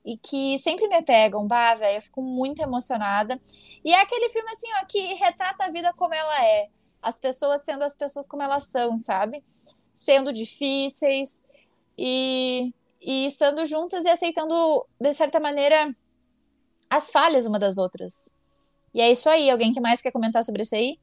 e 0.05 0.17
que 0.17 0.59
sempre 0.59 0.87
me 0.87 1.01
pegam, 1.01 1.47
bah, 1.47 1.75
velho, 1.75 1.97
eu 1.97 2.01
fico 2.01 2.21
muito 2.21 2.61
emocionada. 2.61 3.39
E 3.83 3.93
é 3.93 4.01
aquele 4.01 4.29
filme 4.29 4.51
assim, 4.51 4.67
ó, 4.81 4.85
que 4.85 5.13
retrata 5.15 5.63
a 5.63 5.69
vida 5.69 5.93
como 5.93 6.13
ela 6.13 6.45
é, 6.45 6.67
as 7.01 7.19
pessoas 7.19 7.61
sendo 7.61 7.83
as 7.83 7.95
pessoas 7.95 8.27
como 8.27 8.43
elas 8.43 8.65
são, 8.65 8.99
sabe? 8.99 9.41
Sendo 9.93 10.33
difíceis 10.33 11.41
e, 11.97 12.73
e 13.01 13.25
estando 13.25 13.65
juntas 13.65 14.03
e 14.03 14.09
aceitando, 14.09 14.85
de 14.99 15.13
certa 15.13 15.39
maneira, 15.39 15.95
as 16.89 17.09
falhas 17.09 17.45
uma 17.45 17.59
das 17.59 17.77
outras. 17.77 18.29
E 18.93 18.99
é 19.01 19.09
isso 19.09 19.29
aí. 19.29 19.49
Alguém 19.49 19.73
que 19.73 19.79
mais 19.79 20.01
quer 20.01 20.11
comentar 20.11 20.43
sobre 20.43 20.63
isso 20.63 20.75
aí? 20.75 20.99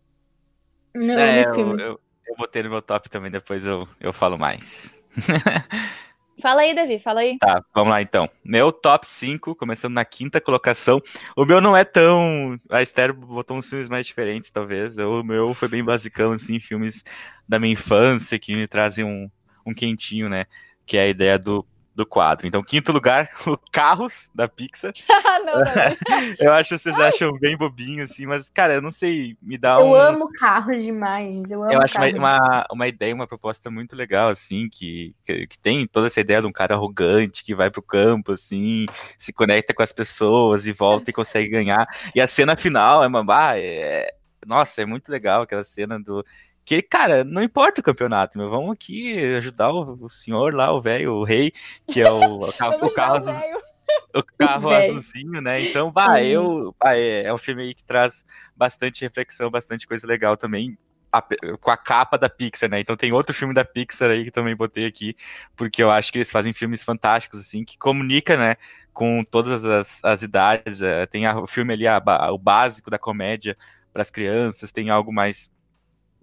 Não, 0.94 1.18
é, 1.18 1.42
eu, 1.42 1.78
eu, 1.78 2.00
eu 2.26 2.36
botei 2.36 2.62
no 2.62 2.70
meu 2.70 2.82
top 2.82 3.08
também, 3.08 3.30
depois 3.30 3.64
eu, 3.64 3.88
eu 4.00 4.12
falo 4.12 4.38
mais. 4.38 4.92
Fala 6.40 6.62
aí, 6.62 6.74
Davi, 6.74 6.98
fala 6.98 7.20
aí. 7.20 7.38
Tá, 7.38 7.64
vamos 7.72 7.90
lá 7.90 8.02
então. 8.02 8.28
Meu 8.44 8.72
top 8.72 9.06
5, 9.06 9.54
começando 9.54 9.94
na 9.94 10.04
quinta 10.04 10.40
colocação. 10.40 11.00
O 11.36 11.44
meu 11.44 11.60
não 11.60 11.76
é 11.76 11.84
tão. 11.84 12.58
A 12.68 12.82
Esther 12.82 13.14
botou 13.14 13.56
uns 13.56 13.68
filmes 13.68 13.88
mais 13.88 14.04
diferentes, 14.04 14.50
talvez. 14.50 14.98
O 14.98 15.22
meu 15.22 15.54
foi 15.54 15.68
bem 15.68 15.84
basicão, 15.84 16.32
assim, 16.32 16.58
filmes 16.58 17.04
da 17.48 17.58
minha 17.58 17.72
infância 17.72 18.38
que 18.38 18.52
me 18.52 18.66
trazem 18.66 19.04
um, 19.04 19.30
um 19.66 19.72
quentinho, 19.72 20.28
né? 20.28 20.46
Que 20.84 20.96
é 20.96 21.02
a 21.02 21.08
ideia 21.08 21.38
do 21.38 21.64
do 21.94 22.04
quadro. 22.04 22.46
Então, 22.46 22.62
quinto 22.62 22.92
lugar, 22.92 23.30
o 23.46 23.56
Carros, 23.70 24.28
da 24.34 24.48
Pixar. 24.48 24.92
não, 25.44 25.60
não. 25.60 26.34
eu 26.38 26.52
acho 26.52 26.70
que 26.70 26.78
vocês 26.78 26.98
acham 26.98 27.38
bem 27.38 27.56
bobinho, 27.56 28.04
assim, 28.04 28.26
mas, 28.26 28.50
cara, 28.50 28.74
eu 28.74 28.82
não 28.82 28.90
sei, 28.90 29.36
me 29.40 29.56
dá 29.56 29.78
eu 29.78 29.86
um... 29.86 29.94
Eu 29.94 30.00
amo 30.00 30.32
carros 30.32 30.82
demais, 30.82 31.50
eu 31.50 31.62
amo 31.62 31.72
Eu 31.72 31.80
acho 31.80 31.94
carros. 31.94 32.14
uma, 32.14 32.66
uma 32.72 32.88
ideia, 32.88 33.14
uma 33.14 33.26
proposta 33.26 33.70
muito 33.70 33.94
legal, 33.94 34.28
assim, 34.28 34.68
que, 34.68 35.14
que, 35.24 35.46
que, 35.46 35.58
tem 35.58 35.86
toda 35.86 36.08
essa 36.08 36.20
ideia 36.20 36.40
de 36.40 36.46
um 36.46 36.52
cara 36.52 36.74
arrogante 36.74 37.44
que 37.44 37.54
vai 37.54 37.70
pro 37.70 37.82
campo, 37.82 38.32
assim, 38.32 38.86
se 39.16 39.32
conecta 39.32 39.72
com 39.72 39.82
as 39.82 39.92
pessoas 39.92 40.66
e 40.66 40.72
volta 40.72 41.10
e 41.10 41.12
consegue 41.12 41.48
ganhar. 41.48 41.86
E 42.14 42.20
a 42.20 42.26
cena 42.26 42.56
final 42.56 43.04
é 43.04 43.06
uma... 43.06 43.24
Ah, 43.28 43.58
é, 43.58 44.12
Nossa, 44.46 44.82
é 44.82 44.86
muito 44.86 45.10
legal 45.10 45.42
aquela 45.42 45.64
cena 45.64 45.98
do. 45.98 46.24
Que, 46.64 46.80
cara, 46.80 47.24
não 47.24 47.42
importa 47.42 47.80
o 47.80 47.84
campeonato, 47.84 48.38
meu. 48.38 48.48
Vamos 48.48 48.72
aqui 48.72 49.16
ajudar 49.36 49.70
o, 49.70 50.04
o 50.04 50.08
senhor 50.08 50.54
lá, 50.54 50.72
o 50.72 50.80
velho, 50.80 51.12
o 51.12 51.24
rei, 51.24 51.52
que 51.86 52.00
é 52.00 52.10
o, 52.10 52.42
o 52.42 52.52
carro, 52.56 52.78
o 52.86 52.94
carro, 52.94 53.16
azul, 53.16 53.34
o 54.14 54.22
carro 54.38 54.70
azulzinho, 54.70 55.40
né? 55.40 55.60
Então, 55.60 55.92
vai, 55.92 56.26
eu. 56.26 56.74
Vai, 56.82 57.00
é, 57.00 57.24
é 57.24 57.34
um 57.34 57.38
filme 57.38 57.62
aí 57.62 57.74
que 57.74 57.84
traz 57.84 58.24
bastante 58.56 59.02
reflexão, 59.02 59.50
bastante 59.50 59.86
coisa 59.86 60.06
legal 60.06 60.36
também 60.36 60.78
a, 61.14 61.22
com 61.58 61.70
a 61.70 61.76
capa 61.76 62.18
da 62.18 62.28
Pixar, 62.28 62.68
né? 62.68 62.80
Então 62.80 62.96
tem 62.96 63.12
outro 63.12 63.34
filme 63.34 63.54
da 63.54 63.64
Pixar 63.64 64.10
aí 64.10 64.24
que 64.24 64.30
também 64.30 64.56
botei 64.56 64.86
aqui, 64.86 65.16
porque 65.56 65.82
eu 65.82 65.90
acho 65.90 66.10
que 66.10 66.18
eles 66.18 66.30
fazem 66.30 66.52
filmes 66.52 66.82
fantásticos, 66.82 67.40
assim, 67.40 67.64
que 67.64 67.78
comunica, 67.78 68.36
né, 68.36 68.56
com 68.92 69.22
todas 69.22 69.64
as, 69.64 70.00
as 70.04 70.22
idades. 70.22 70.82
É, 70.82 71.06
tem 71.06 71.26
a, 71.26 71.38
o 71.38 71.46
filme 71.46 71.72
ali, 71.72 71.86
a, 71.86 72.02
o 72.32 72.38
básico 72.38 72.90
da 72.90 72.98
comédia 72.98 73.56
para 73.92 74.02
as 74.02 74.10
crianças, 74.10 74.72
tem 74.72 74.90
algo 74.90 75.12
mais 75.12 75.50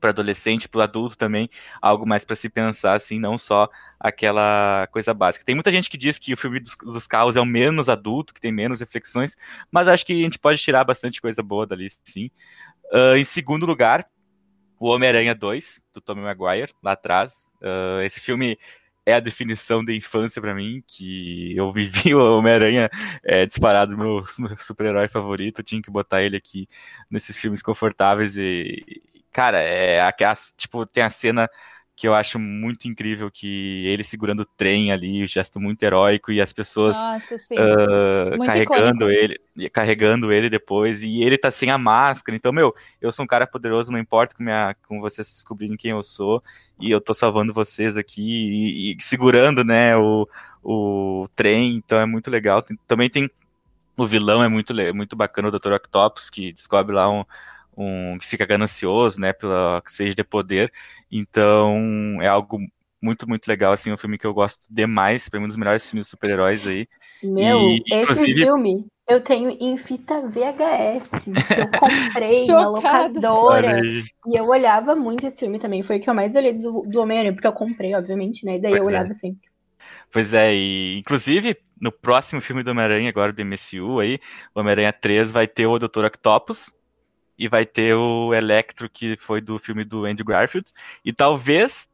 para 0.01 0.09
adolescente, 0.09 0.67
para 0.67 0.79
o 0.79 0.81
adulto 0.81 1.15
também, 1.15 1.49
algo 1.81 2.05
mais 2.05 2.25
para 2.25 2.35
se 2.35 2.49
pensar, 2.49 2.95
assim, 2.95 3.19
não 3.19 3.37
só 3.37 3.69
aquela 3.99 4.87
coisa 4.91 5.13
básica. 5.13 5.45
Tem 5.45 5.55
muita 5.55 5.71
gente 5.71 5.89
que 5.89 5.97
diz 5.97 6.19
que 6.19 6.33
o 6.33 6.37
filme 6.37 6.59
dos, 6.59 6.75
dos 6.75 7.07
carros 7.07 7.37
é 7.37 7.39
o 7.39 7.45
menos 7.45 7.87
adulto, 7.87 8.33
que 8.33 8.41
tem 8.41 8.51
menos 8.51 8.81
reflexões, 8.81 9.37
mas 9.71 9.87
acho 9.87 10.05
que 10.05 10.11
a 10.11 10.23
gente 10.23 10.39
pode 10.39 10.61
tirar 10.61 10.83
bastante 10.83 11.21
coisa 11.21 11.41
boa 11.41 11.65
dali, 11.65 11.89
sim. 12.03 12.29
Uh, 12.91 13.15
em 13.15 13.23
segundo 13.23 13.65
lugar, 13.65 14.05
o 14.79 14.87
Homem-Aranha 14.87 15.35
2, 15.35 15.79
do 15.93 16.01
Tobey 16.01 16.23
Maguire, 16.23 16.73
lá 16.83 16.93
atrás. 16.93 17.47
Uh, 17.61 18.01
esse 18.01 18.19
filme 18.19 18.57
é 19.05 19.13
a 19.13 19.19
definição 19.19 19.83
de 19.83 19.95
infância 19.95 20.41
para 20.41 20.53
mim, 20.53 20.83
que 20.87 21.55
eu 21.55 21.71
vivi 21.71 22.13
o 22.15 22.37
Homem-Aranha 22.37 22.89
é, 23.23 23.45
disparado 23.45 23.97
meu 23.97 24.25
super-herói 24.59 25.07
favorito, 25.07 25.59
eu 25.59 25.63
tinha 25.63 25.81
que 25.81 25.91
botar 25.91 26.23
ele 26.23 26.37
aqui 26.37 26.67
nesses 27.09 27.37
filmes 27.39 27.61
confortáveis 27.61 28.37
e, 28.37 29.01
cara, 29.31 29.59
é 29.61 29.99
a, 30.01 30.13
tipo, 30.57 30.85
tem 30.85 31.03
a 31.03 31.09
cena 31.09 31.49
que 32.01 32.07
eu 32.07 32.15
acho 32.15 32.39
muito 32.39 32.87
incrível 32.87 33.29
que 33.29 33.85
ele 33.85 34.03
segurando 34.03 34.39
o 34.39 34.45
trem 34.45 34.91
ali, 34.91 35.23
o 35.23 35.27
gesto 35.27 35.59
muito 35.59 35.83
heróico 35.83 36.31
e 36.31 36.41
as 36.41 36.51
pessoas 36.51 36.95
Nossa, 36.97 37.35
uh, 37.35 38.43
carregando 38.43 39.11
icônico. 39.11 39.37
ele, 39.55 39.69
carregando 39.69 40.31
ele 40.31 40.49
depois 40.49 41.03
e 41.03 41.21
ele 41.21 41.37
tá 41.37 41.51
sem 41.51 41.69
a 41.69 41.77
máscara. 41.77 42.35
Então, 42.35 42.51
meu, 42.51 42.73
eu 42.99 43.11
sou 43.11 43.23
um 43.23 43.27
cara 43.27 43.45
poderoso, 43.45 43.91
não 43.91 43.99
importa 43.99 44.33
com, 44.33 44.43
minha, 44.43 44.75
com 44.87 44.99
vocês 44.99 45.29
descobrirem 45.29 45.77
quem 45.77 45.91
eu 45.91 46.01
sou 46.01 46.43
e 46.79 46.89
eu 46.89 46.99
tô 46.99 47.13
salvando 47.13 47.53
vocês 47.53 47.95
aqui 47.95 48.23
e, 48.23 48.97
e 48.97 49.03
segurando, 49.03 49.63
né, 49.63 49.95
o, 49.95 50.27
o 50.63 51.27
trem. 51.35 51.75
Então 51.75 51.99
é 51.99 52.05
muito 52.07 52.31
legal. 52.31 52.63
Tem, 52.63 52.75
também 52.87 53.11
tem 53.11 53.29
o 53.95 54.07
vilão 54.07 54.41
é 54.41 54.47
muito 54.47 54.73
muito 54.95 55.15
bacana, 55.15 55.49
o 55.49 55.51
Dr. 55.51 55.73
Octopus 55.73 56.31
que 56.31 56.51
descobre 56.51 56.95
lá 56.95 57.07
um 57.07 57.23
um 57.75 58.17
que 58.19 58.27
fica 58.27 58.45
ganancioso, 58.45 59.19
né, 59.19 59.33
pela 59.33 59.81
seja 59.87 60.15
de 60.15 60.23
poder. 60.23 60.71
Então, 61.11 62.21
é 62.21 62.27
algo 62.27 62.59
muito, 63.01 63.27
muito 63.27 63.47
legal, 63.47 63.73
assim, 63.73 63.91
um 63.91 63.97
filme 63.97 64.17
que 64.17 64.27
eu 64.27 64.33
gosto 64.33 64.61
demais, 64.69 65.27
para 65.27 65.39
mim 65.39 65.45
um 65.45 65.47
dos 65.47 65.57
melhores 65.57 65.89
filmes 65.89 66.05
de 66.05 66.11
super-heróis 66.11 66.65
aí. 66.67 66.87
Meu, 67.23 67.59
e, 67.61 67.83
esse 67.87 68.01
inclusive... 68.01 68.43
filme 68.43 68.85
eu 69.07 69.19
tenho 69.19 69.49
em 69.49 69.75
fita 69.75 70.21
VHS, 70.21 71.25
que 71.25 71.61
eu 71.61 71.79
comprei 71.79 72.45
na 72.47 72.69
locadora. 72.69 73.81
E 73.83 74.05
eu 74.33 74.47
olhava 74.47 74.95
muito 74.95 75.25
esse 75.27 75.39
filme 75.39 75.59
também. 75.59 75.83
Foi 75.83 75.97
o 75.97 75.99
que 75.99 76.09
eu 76.09 76.13
mais 76.13 76.35
olhei 76.35 76.53
do, 76.53 76.83
do 76.83 77.01
Homem-Aranha, 77.01 77.33
porque 77.33 77.47
eu 77.47 77.51
comprei, 77.51 77.93
obviamente, 77.93 78.45
né? 78.45 78.55
E 78.55 78.61
daí 78.61 78.71
pois 78.71 78.81
eu 78.81 78.83
é. 78.83 78.87
olhava 78.87 79.11
é. 79.11 79.13
sempre. 79.13 79.49
Pois 80.11 80.33
é, 80.33 80.53
e 80.53 80.99
inclusive 80.99 81.57
no 81.79 81.91
próximo 81.91 82.39
filme 82.41 82.63
do 82.63 82.71
Homem-Aranha, 82.71 83.09
agora 83.09 83.33
do 83.33 83.43
MCU 83.43 83.99
aí, 83.99 84.19
o 84.53 84.59
Homem-Aranha 84.59 84.93
3 84.93 85.31
vai 85.31 85.47
ter 85.47 85.65
o 85.65 85.79
Dr. 85.79 86.05
Octopus, 86.05 86.69
e 87.41 87.47
vai 87.47 87.65
ter 87.65 87.95
o 87.95 88.35
Electro, 88.35 88.87
que 88.87 89.17
foi 89.17 89.41
do 89.41 89.57
filme 89.57 89.83
do 89.83 90.05
Andrew 90.05 90.23
Garfield, 90.23 90.69
e 91.03 91.11
talvez 91.11 91.89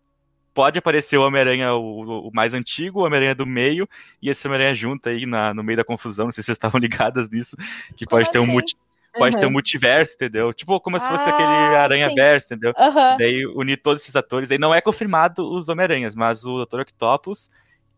pode 0.54 0.78
aparecer 0.78 1.18
o 1.18 1.26
Homem-Aranha, 1.26 1.74
o, 1.74 2.28
o, 2.28 2.32
mais 2.34 2.54
antigo, 2.54 3.00
o 3.00 3.06
Homem-Aranha 3.06 3.34
do 3.34 3.46
meio, 3.46 3.88
e 4.22 4.30
esse 4.30 4.46
Homem-Aranha 4.46 4.76
junto 4.76 5.08
aí 5.08 5.26
na, 5.26 5.54
no 5.54 5.64
meio 5.64 5.78
da 5.78 5.86
confusão, 5.86 6.26
não 6.26 6.34
sei 6.34 6.44
se 6.44 6.48
vocês 6.48 6.58
estavam 6.58 6.82
ligadas 6.82 7.30
nisso, 7.30 7.56
que 7.96 8.04
como 8.04 8.18
pode 8.18 8.24
assim? 8.24 8.32
ter 8.34 8.40
um 8.40 8.44
assim? 8.44 8.52
multi, 8.52 8.78
pode 9.18 9.36
uhum. 9.36 9.40
ter 9.40 9.48
um 9.48 9.52
multiverso, 9.52 10.16
entendeu? 10.16 10.54
Tipo, 10.54 10.82
como 10.82 11.00
se 11.00 11.08
fosse 11.08 11.30
ah, 11.30 11.34
aquele 11.34 11.78
Aranha-Verso, 11.78 12.48
entendeu? 12.48 12.74
Uhum. 12.78 13.18
Daí 13.18 13.46
unir 13.56 13.78
todos 13.78 14.02
esses 14.02 14.18
atores, 14.18 14.52
aí 14.52 14.58
não 14.58 14.76
é 14.76 14.82
confirmado 14.82 15.50
os 15.50 15.70
Homem-Aranhas, 15.70 16.14
mas 16.14 16.44
o 16.44 16.66
Dr. 16.66 16.82
Octopus 16.82 17.50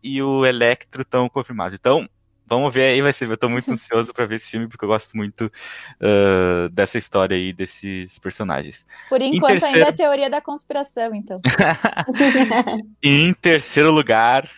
e 0.04 0.22
o 0.22 0.46
Electro 0.46 1.02
estão 1.02 1.28
confirmados. 1.28 1.74
Então, 1.74 2.08
Vamos 2.50 2.74
ver 2.74 2.86
aí, 2.86 3.02
vai 3.02 3.14
ser. 3.14 3.30
Eu 3.30 3.38
tô 3.38 3.48
muito 3.48 3.72
ansioso 3.72 4.14
para 4.14 4.26
ver 4.26 4.36
esse 4.36 4.50
filme, 4.50 4.68
porque 4.68 4.84
eu 4.84 4.90
gosto 4.90 5.16
muito 5.16 5.46
uh, 5.46 6.68
dessa 6.70 6.98
história 6.98 7.38
aí, 7.38 7.54
desses 7.54 8.18
personagens. 8.20 8.88
Por 9.08 9.22
enquanto, 9.22 9.52
terceiro... 9.52 9.78
ainda 9.78 9.90
é 9.90 9.92
teoria 9.92 10.30
da 10.30 10.42
conspiração, 10.42 11.14
então. 11.14 11.40
em 13.04 13.34
terceiro 13.34 13.92
lugar, 13.92 14.50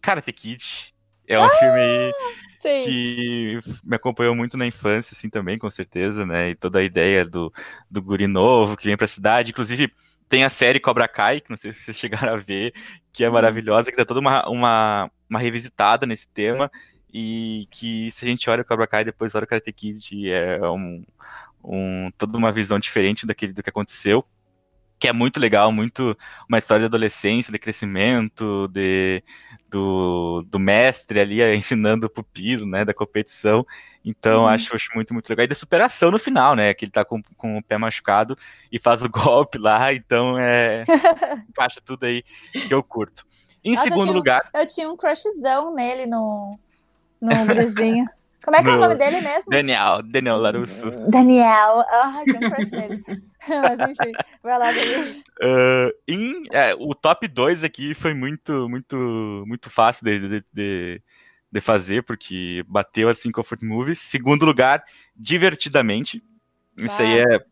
Karate 0.00 0.32
Kid. 0.32 0.92
É 1.26 1.38
um 1.38 1.44
ah, 1.44 1.48
filme 1.48 2.12
sim. 2.54 2.84
que 2.84 3.60
me 3.82 3.96
acompanhou 3.96 4.34
muito 4.34 4.56
na 4.56 4.66
infância, 4.66 5.14
assim, 5.16 5.30
também, 5.30 5.58
com 5.58 5.70
certeza, 5.70 6.26
né? 6.26 6.50
E 6.50 6.54
toda 6.54 6.78
a 6.78 6.82
ideia 6.82 7.24
do, 7.24 7.52
do 7.90 8.02
guri 8.02 8.26
novo 8.26 8.76
que 8.76 8.86
vem 8.86 8.96
pra 8.96 9.06
cidade. 9.06 9.50
Inclusive, 9.50 9.92
tem 10.28 10.44
a 10.44 10.50
série 10.50 10.80
Cobra 10.80 11.08
Kai, 11.08 11.40
que 11.40 11.50
não 11.50 11.56
sei 11.56 11.72
se 11.72 11.80
vocês 11.80 11.96
chegaram 11.98 12.34
a 12.34 12.36
ver, 12.36 12.72
que 13.12 13.24
é 13.24 13.28
uhum. 13.28 13.34
maravilhosa, 13.34 13.90
que 13.90 13.96
dá 13.96 14.04
toda 14.04 14.20
uma, 14.20 14.48
uma, 14.48 15.10
uma 15.28 15.38
revisitada 15.38 16.06
nesse 16.06 16.28
tema 16.28 16.70
e 17.12 17.66
que 17.70 18.10
se 18.10 18.24
a 18.24 18.28
gente 18.28 18.48
olha 18.48 18.62
o 18.62 18.64
Cobra 18.64 18.86
Kai 18.86 19.04
depois 19.04 19.34
olha 19.34 19.44
o 19.44 19.46
Karate 19.46 19.72
Kid 19.72 20.30
é 20.30 20.60
um, 20.68 21.04
um, 21.62 22.10
toda 22.16 22.38
uma 22.38 22.52
visão 22.52 22.78
diferente 22.78 23.26
daquele 23.26 23.52
do 23.52 23.62
que 23.62 23.70
aconteceu 23.70 24.24
que 25.02 25.08
é 25.08 25.12
muito 25.12 25.40
legal, 25.40 25.72
muito 25.72 26.16
uma 26.48 26.58
história 26.58 26.82
de 26.82 26.86
adolescência, 26.86 27.50
de 27.50 27.58
crescimento, 27.58 28.68
de, 28.68 29.20
do, 29.68 30.46
do 30.46 30.60
mestre 30.60 31.18
ali 31.18 31.42
ensinando 31.56 32.06
o 32.06 32.08
pupilo, 32.08 32.64
né, 32.64 32.84
da 32.84 32.94
competição. 32.94 33.66
Então, 34.04 34.42
uhum. 34.42 34.46
acho, 34.46 34.72
acho 34.76 34.90
muito, 34.94 35.12
muito 35.12 35.28
legal. 35.28 35.42
E 35.42 35.48
da 35.48 35.56
superação 35.56 36.12
no 36.12 36.20
final, 36.20 36.54
né, 36.54 36.72
que 36.72 36.84
ele 36.84 36.92
tá 36.92 37.04
com, 37.04 37.20
com 37.36 37.58
o 37.58 37.62
pé 37.64 37.76
machucado 37.76 38.38
e 38.70 38.78
faz 38.78 39.02
o 39.02 39.08
golpe 39.10 39.58
lá, 39.58 39.92
então 39.92 40.38
é 40.38 40.84
encaixa 41.50 41.80
tudo 41.84 42.06
aí 42.06 42.22
que 42.52 42.72
eu 42.72 42.80
curto. 42.80 43.26
Em 43.64 43.74
Nossa, 43.74 43.88
segundo 43.88 44.06
eu 44.06 44.14
lugar... 44.14 44.48
Eu 44.54 44.68
tinha 44.68 44.88
um 44.88 44.96
crushzão 44.96 45.74
nele 45.74 46.06
no, 46.06 46.60
no 47.22 47.46
gurizinho. 47.46 48.06
Como 48.44 48.56
é 48.56 48.62
que 48.62 48.70
é 48.70 48.72
o 48.72 48.80
nome 48.80 48.96
dele 48.96 49.20
mesmo? 49.20 49.50
Daniel, 49.50 50.02
Daniel 50.02 50.36
Larusso. 50.36 50.90
Daniel, 51.08 51.84
ah, 51.88 52.22
tinha 52.24 52.48
um 52.48 52.50
crush 52.50 52.72
nele. 52.72 53.02
Mas 53.48 53.90
enfim, 53.90 54.12
vai 54.42 54.58
lá, 54.58 54.72
Daniel. 54.72 55.02
Uh, 55.40 55.92
em, 56.08 56.42
é, 56.50 56.74
o 56.74 56.92
top 56.92 57.28
2 57.28 57.62
aqui 57.62 57.94
foi 57.94 58.12
muito, 58.14 58.68
muito, 58.68 59.44
muito 59.46 59.70
fácil 59.70 60.04
de, 60.04 60.28
de, 60.28 60.44
de, 60.52 61.02
de 61.52 61.60
fazer, 61.60 62.02
porque 62.02 62.64
bateu 62.66 63.08
assim 63.08 63.30
Comfort 63.30 63.62
Movies. 63.62 64.00
Segundo 64.00 64.44
lugar, 64.44 64.84
Divertidamente. 65.14 66.22
Isso 66.76 67.00
aí 67.00 67.18
é 67.18 67.44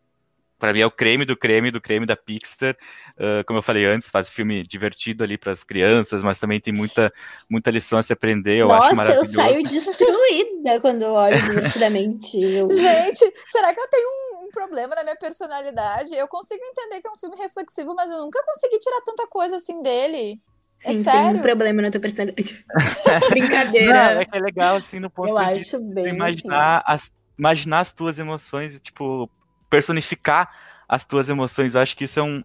para 0.61 0.75
mim 0.75 0.81
é 0.81 0.87
o 0.87 0.91
creme 0.91 1.25
do 1.25 1.37
creme 1.37 1.71
do 1.71 1.81
creme 1.81 2.05
da 2.05 2.15
Pixar. 2.15 2.77
Uh, 3.17 3.43
como 3.47 3.59
eu 3.59 3.63
falei 3.63 3.87
antes, 3.87 4.09
faz 4.09 4.29
filme 4.29 4.63
divertido 4.63 5.25
ali 5.25 5.39
para 5.39 5.53
as 5.53 5.65
crianças, 5.65 6.23
mas 6.23 6.39
também 6.39 6.61
tem 6.61 6.73
muita, 6.73 7.11
muita 7.49 7.71
lição 7.71 7.99
a 7.99 8.03
se 8.03 8.13
aprender. 8.13 8.59
Eu 8.59 8.69
Nossa, 8.69 8.89
acho 8.89 8.97
maravilhoso. 8.97 9.33
eu 9.33 9.35
saio 9.35 9.63
destruída 9.63 10.81
quando 10.81 11.03
eu 11.03 11.13
olho 11.13 11.43
divertidamente. 11.43 12.39
Eu... 12.39 12.69
Gente, 12.71 13.33
será 13.49 13.75
que 13.75 13.81
eu 13.81 13.89
tenho 13.89 14.07
um, 14.07 14.45
um, 14.45 14.51
problema 14.51 14.95
na 14.95 15.03
minha 15.03 15.17
personalidade? 15.17 16.15
Eu 16.15 16.29
consigo 16.29 16.63
entender 16.63 17.01
que 17.01 17.09
é 17.09 17.11
um 17.11 17.19
filme 17.19 17.37
reflexivo, 17.37 17.95
mas 17.95 18.11
eu 18.11 18.19
nunca 18.19 18.41
consegui 18.45 18.79
tirar 18.79 19.01
tanta 19.01 19.27
coisa 19.27 19.57
assim 19.57 19.83
dele. 19.83 20.41
É 20.85 20.93
Sim, 20.93 21.01
é 21.01 21.03
sério? 21.03 21.31
tem 21.31 21.39
um 21.39 21.43
problema 21.43 21.83
na 21.83 21.91
tua 21.91 22.01
personalidade. 22.01 22.65
Brincadeira. 23.31 24.15
Não, 24.15 24.21
é 24.21 24.25
que 24.25 24.37
é 24.37 24.41
legal, 24.41 24.77
assim, 24.77 25.01
no 25.01 25.11
ponto 25.11 25.31
eu 25.31 25.39
de, 25.39 25.45
acho 25.45 25.79
bem, 25.79 26.09
imaginar, 26.09 26.83
assim. 26.87 27.07
as, 27.09 27.13
imaginar 27.39 27.81
as 27.81 27.93
tuas 27.93 28.19
emoções 28.19 28.77
e, 28.77 28.81
tipo, 28.81 29.31
personificar 29.71 30.51
as 30.89 31.05
tuas 31.05 31.29
emoções. 31.29 31.75
Eu 31.75 31.81
acho 31.81 31.97
que 31.97 32.05
isso 32.05 32.19
é 32.19 32.23
um, 32.23 32.45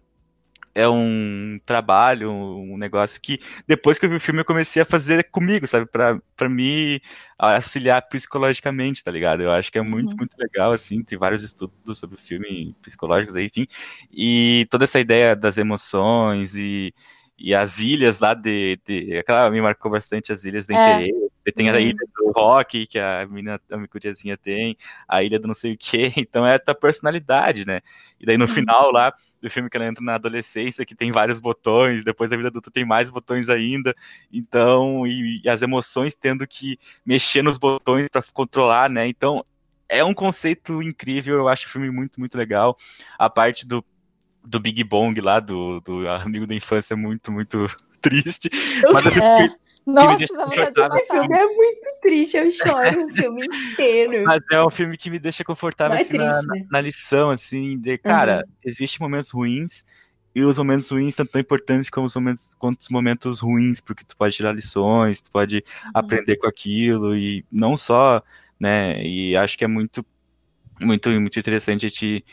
é 0.74 0.88
um 0.88 1.58
trabalho, 1.66 2.30
um 2.30 2.76
negócio 2.76 3.20
que 3.20 3.40
depois 3.66 3.98
que 3.98 4.06
eu 4.06 4.10
vi 4.10 4.16
o 4.16 4.20
filme 4.20 4.40
eu 4.40 4.44
comecei 4.44 4.80
a 4.82 4.84
fazer 4.84 5.24
comigo, 5.30 5.66
sabe? 5.66 5.86
Pra, 5.86 6.20
pra 6.36 6.48
me 6.48 7.00
auxiliar 7.38 8.02
psicologicamente, 8.08 9.02
tá 9.02 9.10
ligado? 9.10 9.42
Eu 9.42 9.50
acho 9.50 9.72
que 9.72 9.78
é 9.78 9.82
muito, 9.82 10.10
uhum. 10.10 10.18
muito 10.18 10.36
legal, 10.38 10.72
assim. 10.72 11.02
Tem 11.02 11.18
vários 11.18 11.42
estudos 11.42 11.98
sobre 11.98 12.16
o 12.16 12.20
filme 12.20 12.74
psicológicos 12.82 13.34
aí, 13.34 13.46
enfim. 13.46 13.66
E 14.12 14.66
toda 14.70 14.84
essa 14.84 15.00
ideia 15.00 15.34
das 15.34 15.58
emoções 15.58 16.54
e 16.54 16.94
e 17.38 17.54
as 17.54 17.80
ilhas 17.80 18.18
lá 18.18 18.32
de, 18.34 18.78
de 18.86 19.18
aquela 19.18 19.50
me 19.50 19.60
marcou 19.60 19.90
bastante 19.90 20.32
as 20.32 20.44
ilhas 20.44 20.66
de 20.66 20.74
é. 20.74 21.02
interesse. 21.02 21.25
Tem 21.54 21.68
a 21.68 21.74
uhum. 21.74 21.78
ilha 21.78 22.06
do 22.16 22.32
rock, 22.32 22.86
que 22.86 22.98
a 22.98 23.26
menina, 23.26 23.60
a 23.70 23.76
micuriazinha 23.76 24.36
tem, 24.36 24.76
a 25.08 25.22
ilha 25.22 25.38
do 25.38 25.46
não 25.46 25.54
sei 25.54 25.74
o 25.74 25.78
que, 25.78 26.12
então 26.16 26.46
é 26.46 26.54
a 26.54 26.58
tua 26.58 26.74
personalidade, 26.74 27.64
né? 27.64 27.80
E 28.18 28.26
daí 28.26 28.36
no 28.36 28.44
uhum. 28.44 28.50
final 28.50 28.90
lá 28.90 29.12
do 29.40 29.50
filme 29.50 29.70
que 29.70 29.76
ela 29.76 29.86
entra 29.86 30.02
na 30.02 30.14
adolescência, 30.14 30.84
que 30.84 30.94
tem 30.94 31.12
vários 31.12 31.40
botões, 31.40 32.04
depois 32.04 32.32
a 32.32 32.36
vida 32.36 32.48
adulta 32.48 32.70
tem 32.70 32.84
mais 32.84 33.10
botões 33.10 33.48
ainda, 33.48 33.94
então, 34.32 35.06
e, 35.06 35.40
e 35.44 35.48
as 35.48 35.62
emoções 35.62 36.14
tendo 36.14 36.46
que 36.46 36.78
mexer 37.04 37.42
nos 37.42 37.58
botões 37.58 38.08
para 38.08 38.22
controlar, 38.32 38.90
né? 38.90 39.06
Então, 39.06 39.44
é 39.88 40.04
um 40.04 40.14
conceito 40.14 40.82
incrível, 40.82 41.36
eu 41.36 41.48
acho 41.48 41.66
o 41.66 41.70
filme 41.70 41.90
muito, 41.90 42.18
muito 42.18 42.36
legal. 42.36 42.76
A 43.18 43.30
parte 43.30 43.66
do, 43.66 43.84
do 44.44 44.58
Big 44.58 44.82
Bong 44.84 45.20
lá, 45.20 45.40
do, 45.40 45.80
do 45.80 46.08
amigo 46.08 46.46
da 46.46 46.54
infância, 46.54 46.94
é 46.94 46.96
muito, 46.96 47.30
muito 47.30 47.66
triste. 48.02 48.50
Mas 48.92 49.06
assim, 49.06 49.20
é. 49.20 49.65
Nossa, 49.86 50.26
dá 50.34 50.46
vontade 50.46 50.72
de 50.74 51.06
filme 51.06 51.38
é 51.38 51.46
muito 51.46 52.00
triste, 52.02 52.36
eu 52.36 52.50
choro 52.50 53.06
o 53.06 53.08
filme 53.08 53.46
inteiro. 53.46 54.24
Mas 54.24 54.42
é 54.50 54.60
um 54.60 54.70
filme 54.70 54.96
que 54.96 55.08
me 55.08 55.20
deixa 55.20 55.44
confortável 55.44 55.96
assim, 55.96 56.18
triste, 56.18 56.46
na, 56.46 56.54
né? 56.54 56.66
na, 56.68 56.80
lição, 56.80 57.30
assim, 57.30 57.78
de, 57.78 57.96
cara, 57.96 58.38
uhum. 58.38 58.52
existem 58.64 58.98
momentos 59.00 59.30
ruins, 59.30 59.84
e 60.34 60.42
os 60.42 60.58
momentos 60.58 60.90
ruins 60.90 61.14
são 61.14 61.24
tão 61.24 61.40
importantes 61.40 61.88
como 61.88 62.06
os 62.06 62.14
momentos, 62.16 62.50
quanto 62.58 62.80
os 62.80 62.88
momentos 62.88 63.38
ruins, 63.38 63.80
porque 63.80 64.04
tu 64.04 64.16
pode 64.16 64.34
tirar 64.34 64.52
lições, 64.52 65.22
tu 65.22 65.30
pode 65.30 65.58
uhum. 65.58 65.90
aprender 65.94 66.36
com 66.36 66.48
aquilo, 66.48 67.16
e 67.16 67.44
não 67.50 67.76
só, 67.76 68.20
né, 68.58 69.00
e 69.04 69.36
acho 69.36 69.56
que 69.56 69.64
é 69.64 69.68
muito, 69.68 70.04
muito, 70.80 71.08
muito 71.10 71.38
interessante 71.38 71.86
a 71.86 71.88
gente 71.88 72.24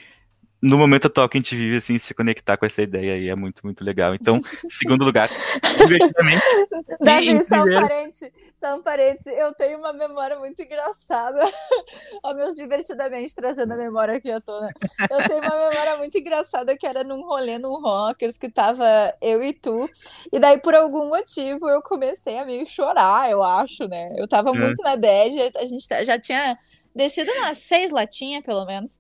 no 0.64 0.78
momento 0.78 1.08
atual 1.08 1.28
que 1.28 1.38
a 1.38 1.42
gente 1.42 1.58
vive, 1.58 1.76
assim, 1.76 2.00
se 2.00 2.14
conectar 2.14 2.56
com 2.56 2.66
essa 2.66 2.82
ideia 2.82 3.16
aí 3.16 3.28
é 3.28 3.36
muito, 3.36 3.60
muito 3.66 3.84
legal. 3.84 4.16
Então, 4.16 4.40
segundo 4.72 5.04
lugar, 5.04 5.30
divertidamente. 5.78 6.42
Davi, 7.04 7.44
só 7.44 7.64
um 7.64 7.74
parênteses, 7.74 8.32
só 8.56 8.76
um 8.78 8.82
parênteses, 8.82 9.38
eu 9.38 9.54
tenho 9.54 9.78
uma 9.78 9.92
memória 9.92 10.40
muito 10.40 10.62
engraçada. 10.62 11.42
Ó, 12.24 12.34
meus 12.34 12.56
divertidamente 12.56 13.36
trazendo 13.36 13.74
a 13.74 13.76
memória 13.76 14.16
aqui 14.16 14.32
à 14.32 14.40
tona. 14.40 14.70
Eu 15.12 15.28
tenho 15.28 15.42
uma 15.42 15.70
memória 15.70 15.98
muito 15.98 16.18
engraçada 16.18 16.78
que 16.78 16.88
era 16.88 17.04
num 17.04 17.24
rolê 17.24 17.60
num 17.60 17.82
Rockers 17.82 18.38
que 18.38 18.50
tava 18.50 18.86
eu 19.22 19.44
e 19.44 19.52
tu. 19.52 19.90
E 20.32 20.40
daí, 20.40 20.58
por 20.60 20.74
algum 20.74 21.10
motivo, 21.10 21.68
eu 21.68 21.82
comecei 21.82 22.38
a 22.38 22.46
meio 22.46 22.66
chorar, 22.66 23.30
eu 23.30 23.44
acho, 23.44 23.86
né? 23.90 24.14
Eu 24.16 24.30
tava 24.30 24.52
é. 24.52 24.54
muito 24.54 24.82
na 24.82 24.96
bad, 24.96 25.52
a 25.58 25.66
gente 25.66 26.06
já 26.06 26.18
tinha 26.18 26.58
descido 26.96 27.32
umas 27.34 27.58
seis 27.58 27.92
latinhas, 27.92 28.44
pelo 28.44 28.66
menos. 28.66 29.00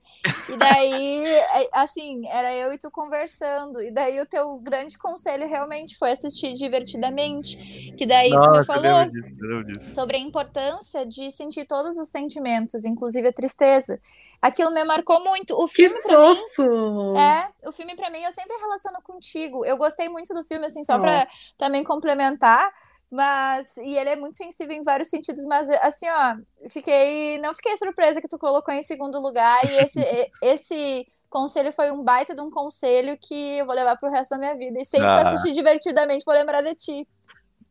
E 0.50 0.58
daí, 0.58 1.26
é, 1.26 1.70
assim, 1.74 2.28
era 2.28 2.54
eu 2.56 2.74
e 2.74 2.78
tu 2.78 2.90
conversando. 2.90 3.82
E 3.82 3.92
daí 3.92 4.20
o 4.20 4.26
teu 4.26 4.58
grande 4.60 4.98
conselho 4.98 5.48
realmente 5.48 5.98
foi 5.98 6.12
assistir 6.12 6.54
divertidamente. 6.54 7.58
Que 7.98 8.06
daí 8.06 8.30
Nossa, 8.30 8.52
tu 8.52 8.58
me 8.58 8.66
falou 8.66 9.64
disso, 9.66 9.90
sobre 9.96 10.18
a 10.18 10.20
importância 10.20 11.06
de 11.06 11.32
sentir 11.32 11.66
todos 11.66 11.98
os 11.98 12.10
sentimentos, 12.10 12.86
inclusive 12.86 13.28
a 13.28 13.34
tristeza. 13.34 14.00
Aquilo 14.42 14.72
me 14.72 14.84
marcou 14.84 15.24
muito. 15.24 15.56
O 15.56 15.68
filme 15.68 16.02
para 16.02 16.20
mim. 16.20 16.38
É, 17.18 17.68
o 17.68 17.72
filme 17.72 17.96
para 17.96 18.10
mim 18.10 18.24
eu 18.24 18.32
sempre 18.32 18.58
relaciono 18.58 19.02
contigo. 19.04 19.64
Eu 19.66 19.78
gostei 19.78 20.10
muito 20.10 20.34
do 20.34 20.44
filme, 20.44 20.66
assim, 20.66 20.84
só 20.84 20.98
oh. 20.98 21.02
para 21.02 21.28
também 21.58 21.84
complementar. 21.84 22.72
Mas, 23.14 23.78
e 23.78 23.96
ele 23.96 24.10
é 24.10 24.16
muito 24.16 24.36
sensível 24.36 24.76
em 24.76 24.82
vários 24.82 25.08
sentidos, 25.08 25.46
mas 25.46 25.70
assim, 25.70 26.08
ó, 26.10 26.36
fiquei, 26.68 27.38
não 27.38 27.54
fiquei 27.54 27.78
surpresa 27.78 28.20
que 28.20 28.28
tu 28.28 28.40
colocou 28.40 28.74
em 28.74 28.82
segundo 28.82 29.22
lugar, 29.22 29.64
e 29.72 29.78
esse, 29.78 30.02
esse 30.42 31.06
conselho 31.30 31.72
foi 31.72 31.92
um 31.92 32.04
baita 32.04 32.34
de 32.34 32.42
um 32.42 32.50
conselho 32.50 33.16
que 33.22 33.60
eu 33.60 33.68
vou 33.68 33.76
levar 33.76 33.98
pro 33.98 34.10
resto 34.10 34.32
da 34.32 34.40
minha 34.40 34.56
vida, 34.56 34.82
e 34.82 34.86
sempre 34.88 35.10
ah. 35.10 35.22
que 35.22 35.28
assistir 35.28 35.54
divertidamente 35.54 36.26
vou 36.26 36.34
lembrar 36.34 36.64
de 36.64 36.74
ti. 36.74 37.08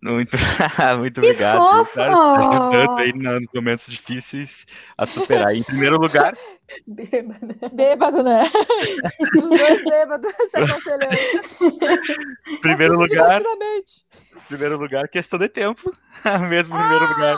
Muito, 0.02 0.32
muito 0.98 1.18
obrigado. 1.18 1.86
Tá 1.94 2.06
ajudando 2.08 2.98
aí 2.98 3.12
nos 3.12 3.46
momentos 3.54 3.86
difíceis 3.86 4.66
a 4.98 5.06
superar. 5.06 5.54
Em 5.54 5.62
primeiro 5.62 5.96
lugar. 5.96 6.34
Bêbado. 6.96 7.70
Bêbado, 7.72 8.22
né? 8.24 8.42
Os 9.40 9.48
dois 9.48 9.84
bêbados 9.84 10.32
se 10.48 10.58
aconselhando. 10.58 11.16
Primeiro 12.60 12.94
lugar. 12.98 13.40
Primeiro 14.48 14.76
lugar, 14.76 15.08
questão 15.08 15.38
de 15.38 15.48
tempo. 15.48 15.92
Mesmo 16.50 16.74
ah! 16.74 16.80
primeiro 16.80 17.06
lugar 17.14 17.36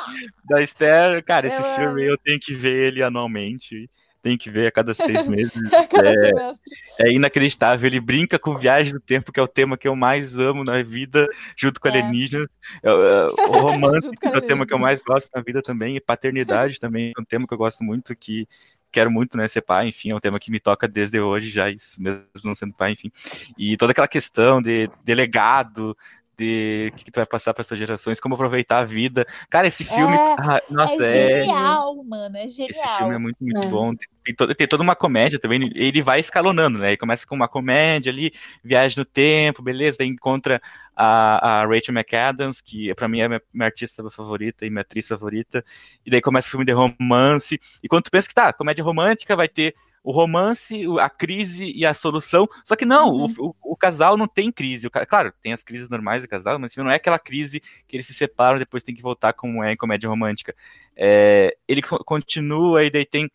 da 0.49 0.63
Esther. 0.63 1.23
Cara, 1.23 1.47
esse 1.47 1.57
eu 1.57 1.65
filme 1.77 2.03
amo. 2.03 2.13
eu 2.13 2.19
tenho 2.19 2.41
que 2.41 2.55
ver 2.55 2.89
ele 2.89 3.03
anualmente 3.03 3.91
tem 4.25 4.39
que 4.39 4.49
ver 4.49 4.67
a 4.67 4.73
cada 4.73 4.95
seis 4.95 5.27
meses. 5.29 5.53
cada 5.91 6.09
é, 6.09 6.15
semestre. 6.15 6.75
É 6.99 7.13
inacreditável. 7.13 7.87
Ele 7.87 8.01
brinca 8.01 8.39
com 8.39 8.57
viagem 8.57 8.95
do 8.95 8.99
tempo, 8.99 9.31
que 9.31 9.39
é 9.39 9.43
o 9.43 9.47
tema 9.47 9.77
que 9.77 9.87
eu 9.87 9.95
mais 9.95 10.39
amo 10.39 10.65
na 10.65 10.83
vida, 10.83 11.29
junto 11.55 11.79
com 11.79 11.89
é. 11.89 11.91
alienígenas. 11.91 12.49
É, 12.83 12.89
é, 12.89 13.27
o 13.51 13.53
romance 13.61 14.09
é 14.23 14.39
o 14.39 14.41
tema 14.41 14.67
que 14.67 14.73
eu 14.73 14.79
mais 14.79 15.03
gosto 15.03 15.31
na 15.35 15.43
vida 15.43 15.61
também, 15.61 15.97
e 15.97 16.01
paternidade 16.01 16.81
também 16.81 17.13
é 17.15 17.21
um 17.21 17.25
tema 17.25 17.47
que 17.47 17.53
eu 17.53 17.59
gosto 17.59 17.85
muito, 17.85 18.17
que 18.17 18.49
quero 18.91 19.11
muito, 19.11 19.37
né, 19.37 19.47
ser 19.49 19.61
pai, 19.61 19.89
enfim, 19.89 20.11
é 20.11 20.15
um 20.15 20.21
tema 20.21 20.39
que 20.39 20.53
me 20.53 20.61
toca 20.61 20.87
desde 20.87 21.21
hoje, 21.21 21.51
já 21.51 21.69
isso, 21.69 22.01
mesmo 22.01 22.25
não 22.45 22.55
sendo 22.55 22.73
pai, 22.73 22.93
enfim. 22.93 23.11
E 23.59 23.77
toda 23.77 23.91
aquela 23.91 24.07
questão 24.07 24.63
de 24.63 24.89
delegado, 25.05 25.97
de 26.37 26.91
o 26.93 26.97
que, 26.97 27.05
que, 27.05 27.11
tu 27.11 27.17
vai 27.17 27.27
passar 27.27 27.55
para 27.55 27.63
essas 27.63 27.79
gerações, 27.79 28.21
como 28.21 28.35
aproveitar 28.35 28.79
a 28.79 28.85
vida. 28.85 29.27
Cara, 29.49 29.67
esse 29.67 29.85
filme. 29.85 30.17
É, 30.17 30.35
ah, 30.39 30.61
nossa, 30.71 31.05
é 31.05 31.37
genial, 31.37 32.01
é... 32.01 32.09
mano. 32.09 32.37
É 32.37 32.49
genial. 32.49 32.71
Esse 32.71 32.99
filme 32.99 33.15
é 33.15 33.19
muito, 33.19 33.37
muito 33.41 33.67
é. 33.67 33.71
bom. 33.71 33.95
Tem, 34.25 34.35
todo, 34.35 34.55
tem 34.55 34.67
toda 34.67 34.83
uma 34.83 34.97
comédia 34.97 35.39
também. 35.39 35.71
Ele 35.75 36.03
vai 36.03 36.21
escalonando, 36.21 36.79
né? 36.79 36.89
Ele 36.89 36.97
começa 36.97 37.27
com 37.27 37.35
uma 37.35 37.49
comédia 37.49 38.13
ali, 38.13 38.33
viagem 38.63 38.99
no 38.99 39.05
tempo, 39.05 39.63
beleza. 39.63 39.99
Daí 39.99 40.09
encontra 40.09 40.61
a, 40.97 41.63
a 41.63 41.67
Rachel 41.67 41.95
McAdams, 41.95 42.61
que 42.61 42.95
para 42.95 43.09
mim 43.09 43.21
é 43.21 43.29
minha, 43.29 43.43
minha, 43.53 43.67
artista 43.67 44.09
favorita 44.11 44.67
e 44.67 44.71
minha 44.71 44.83
atriz 44.83 45.07
favorita. 45.07 45.65
E 46.05 46.11
daí 46.11 46.21
começa 46.21 46.49
o 46.49 46.51
filme 46.51 46.65
de 46.65 46.73
romance. 46.73 47.61
E 47.83 47.89
quando 47.89 48.05
tu 48.05 48.11
pensa 48.11 48.29
que 48.29 48.35
tá, 48.35 48.53
comédia 48.53 48.85
romântica 48.85 49.37
vai 49.37 49.49
ter 49.49 49.75
o 50.05 50.13
romance, 50.13 50.85
a 51.01 51.09
crise 51.09 51.73
e 51.75 51.87
a 51.87 51.95
solução. 51.95 52.47
Só 52.63 52.77
que 52.77 52.85
não, 52.85 53.09
uhum. 53.09 53.35
o, 53.39 53.49
o, 53.49 53.73
o, 53.73 53.77
casal 53.77 54.19
não 54.19 54.29
tem 54.29 54.53
crise. 54.53 54.87
O, 54.87 54.91
claro, 54.91 55.33
tem 55.41 55.55
as 55.55 55.63
crises 55.63 55.89
normais 55.89 56.21
do 56.21 56.29
casal, 56.29 56.59
mas 56.59 56.77
não 56.77 56.91
é 56.91 56.97
aquela 56.97 57.19
crise 57.19 57.61
que 57.89 57.97
eles 57.97 58.07
se 58.07 58.13
separam 58.13 58.57
e 58.57 58.59
depois 58.59 58.83
tem 58.83 58.95
que 58.95 59.01
voltar 59.01 59.33
como 59.33 59.65
é 59.65 59.73
em 59.73 59.77
comédia 59.77 60.09
romântica. 60.09 60.55
É, 60.95 61.57
ele 61.67 61.81
continua 61.83 62.85
e 62.85 62.91
daí 62.91 63.07
tem 63.07 63.31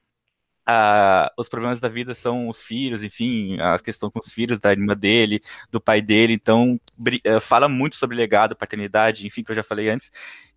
a, 0.71 1.33
os 1.35 1.49
problemas 1.49 1.79
da 1.79 1.89
vida 1.89 2.13
são 2.13 2.47
os 2.47 2.61
filhos, 2.61 3.01
enfim, 3.01 3.59
a 3.59 3.79
questão 3.79 4.11
com 4.11 4.19
os 4.19 4.31
filhos 4.31 4.59
da 4.59 4.71
irmã 4.71 4.95
dele, 4.95 5.41
do 5.71 5.81
pai 5.81 5.99
dele, 5.99 6.33
então 6.33 6.79
eh, 7.23 7.39
fala 7.39 7.67
muito 7.67 7.95
sobre 7.95 8.15
legado, 8.15 8.55
paternidade, 8.55 9.25
enfim, 9.25 9.43
que 9.43 9.51
eu 9.51 9.55
já 9.55 9.63
falei 9.63 9.89
antes, 9.89 10.11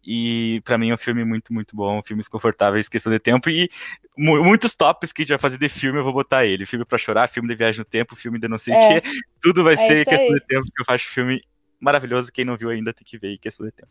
e 0.04 0.60
para 0.66 0.76
mim 0.76 0.90
é 0.90 0.94
um 0.94 0.98
filme 0.98 1.24
muito, 1.24 1.50
muito 1.54 1.74
bom, 1.74 2.02
filmes 2.04 2.28
confortáveis, 2.28 2.90
questão 2.90 3.10
de 3.10 3.18
tempo, 3.18 3.48
e 3.48 3.70
muitos 4.14 4.74
tops 4.74 5.14
que 5.14 5.22
a 5.22 5.24
gente 5.24 5.30
vai 5.30 5.38
fazer 5.38 5.56
de 5.56 5.68
filme 5.70 5.98
eu 5.98 6.04
vou 6.04 6.12
botar 6.12 6.44
ele, 6.44 6.66
filme 6.66 6.84
para 6.84 6.98
chorar, 6.98 7.28
filme 7.30 7.48
de 7.48 7.54
viagem 7.54 7.78
no 7.78 7.84
tempo, 7.86 8.14
filme 8.14 8.38
de 8.38 8.48
não 8.48 8.58
sei 8.58 8.74
o 8.74 8.76
é, 8.76 9.00
quê, 9.00 9.08
tudo 9.40 9.64
vai 9.64 9.74
é 9.74 9.76
ser 9.78 10.04
questão 10.04 10.18
aí. 10.18 10.34
de 10.34 10.44
tempo 10.44 10.66
que 10.76 10.82
eu 10.82 10.84
faço 10.84 11.06
filme 11.06 11.42
maravilhoso. 11.82 12.32
Quem 12.32 12.44
não 12.44 12.56
viu 12.56 12.70
ainda 12.70 12.94
tem 12.94 13.04
que 13.04 13.18
ver, 13.18 13.36
questão 13.38 13.66
de 13.66 13.72
tempo. 13.72 13.90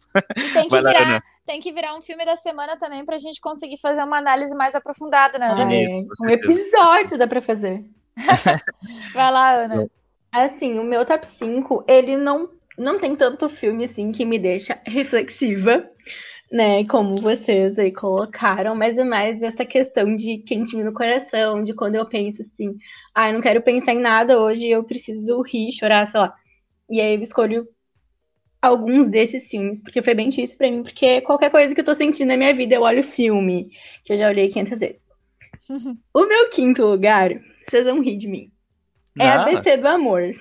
Tem 0.54 0.64
que, 0.70 0.82
virar, 0.82 1.24
tem 1.46 1.60
que 1.60 1.74
virar 1.74 1.96
um 1.96 2.02
filme 2.02 2.26
da 2.26 2.38
semana 2.38 2.78
também 2.78 3.04
pra 3.04 3.18
gente 3.18 3.42
conseguir 3.42 3.78
fazer 3.78 4.02
uma 4.02 4.18
análise 4.18 4.56
mais 4.56 4.74
aprofundada, 4.74 5.38
né, 5.38 5.54
Davi? 5.54 6.08
um 6.22 6.30
episódio 6.30 7.18
dá 7.18 7.28
pra 7.28 7.42
fazer. 7.42 7.84
Vai 9.14 9.32
lá, 9.32 9.56
Ana. 9.56 9.88
Assim, 10.32 10.80
o 10.80 10.84
meu 10.84 11.06
top 11.06 11.28
5, 11.28 11.84
ele 11.86 12.16
não, 12.16 12.50
não 12.78 12.98
tem 12.98 13.14
tanto 13.16 13.50
filme 13.50 13.84
assim 13.84 14.14
que 14.14 14.24
me 14.24 14.40
deixa 14.40 14.80
reflexiva, 14.86 15.86
né? 16.50 16.86
Como 16.86 17.18
vocês 17.18 17.78
aí 17.78 17.92
colocaram, 17.92 18.74
mas 18.74 18.98
é 18.98 19.04
mais 19.04 19.44
essa 19.44 19.66
questão 19.66 20.16
de 20.16 20.38
quentinho 20.38 20.86
no 20.86 20.94
coração, 20.94 21.62
de 21.62 21.74
quando 21.74 21.96
eu 21.96 22.06
penso 22.06 22.42
assim, 22.42 22.78
ah, 23.14 23.28
eu 23.28 23.34
não 23.34 23.42
quero 23.42 23.62
pensar 23.62 23.92
em 23.92 24.00
nada 24.00 24.40
hoje, 24.40 24.70
eu 24.70 24.82
preciso 24.86 25.42
rir, 25.42 25.74
chorar, 25.74 26.08
sei 26.08 26.22
lá. 26.22 26.34
E 26.90 27.02
aí 27.02 27.16
eu 27.16 27.22
escolho 27.22 27.68
alguns 28.62 29.10
desses 29.10 29.50
filmes, 29.50 29.82
porque 29.82 30.02
foi 30.02 30.14
bem 30.14 30.30
difícil 30.30 30.58
para 30.58 30.70
mim, 30.70 30.84
porque 30.84 31.22
qualquer 31.22 31.50
coisa 31.50 31.74
que 31.74 31.82
eu 31.82 31.86
tô 31.86 31.96
sentindo 31.96 32.28
na 32.28 32.38
minha 32.38 32.54
vida, 32.54 32.76
eu 32.76 32.82
olho 32.82 33.04
filme, 33.04 33.72
que 34.06 34.14
eu 34.14 34.18
já 34.18 34.30
olhei 34.30 34.50
500 34.50 34.80
vezes. 34.80 35.08
o 36.14 36.26
meu 36.26 36.50
quinto 36.50 36.86
lugar, 36.86 37.32
vocês 37.68 37.86
vão 37.86 38.02
rir 38.02 38.18
de 38.18 38.28
mim, 38.28 38.52
é 39.20 39.28
a 39.28 39.42
ABC 39.42 39.78
do 39.78 39.88
Amor. 39.88 40.36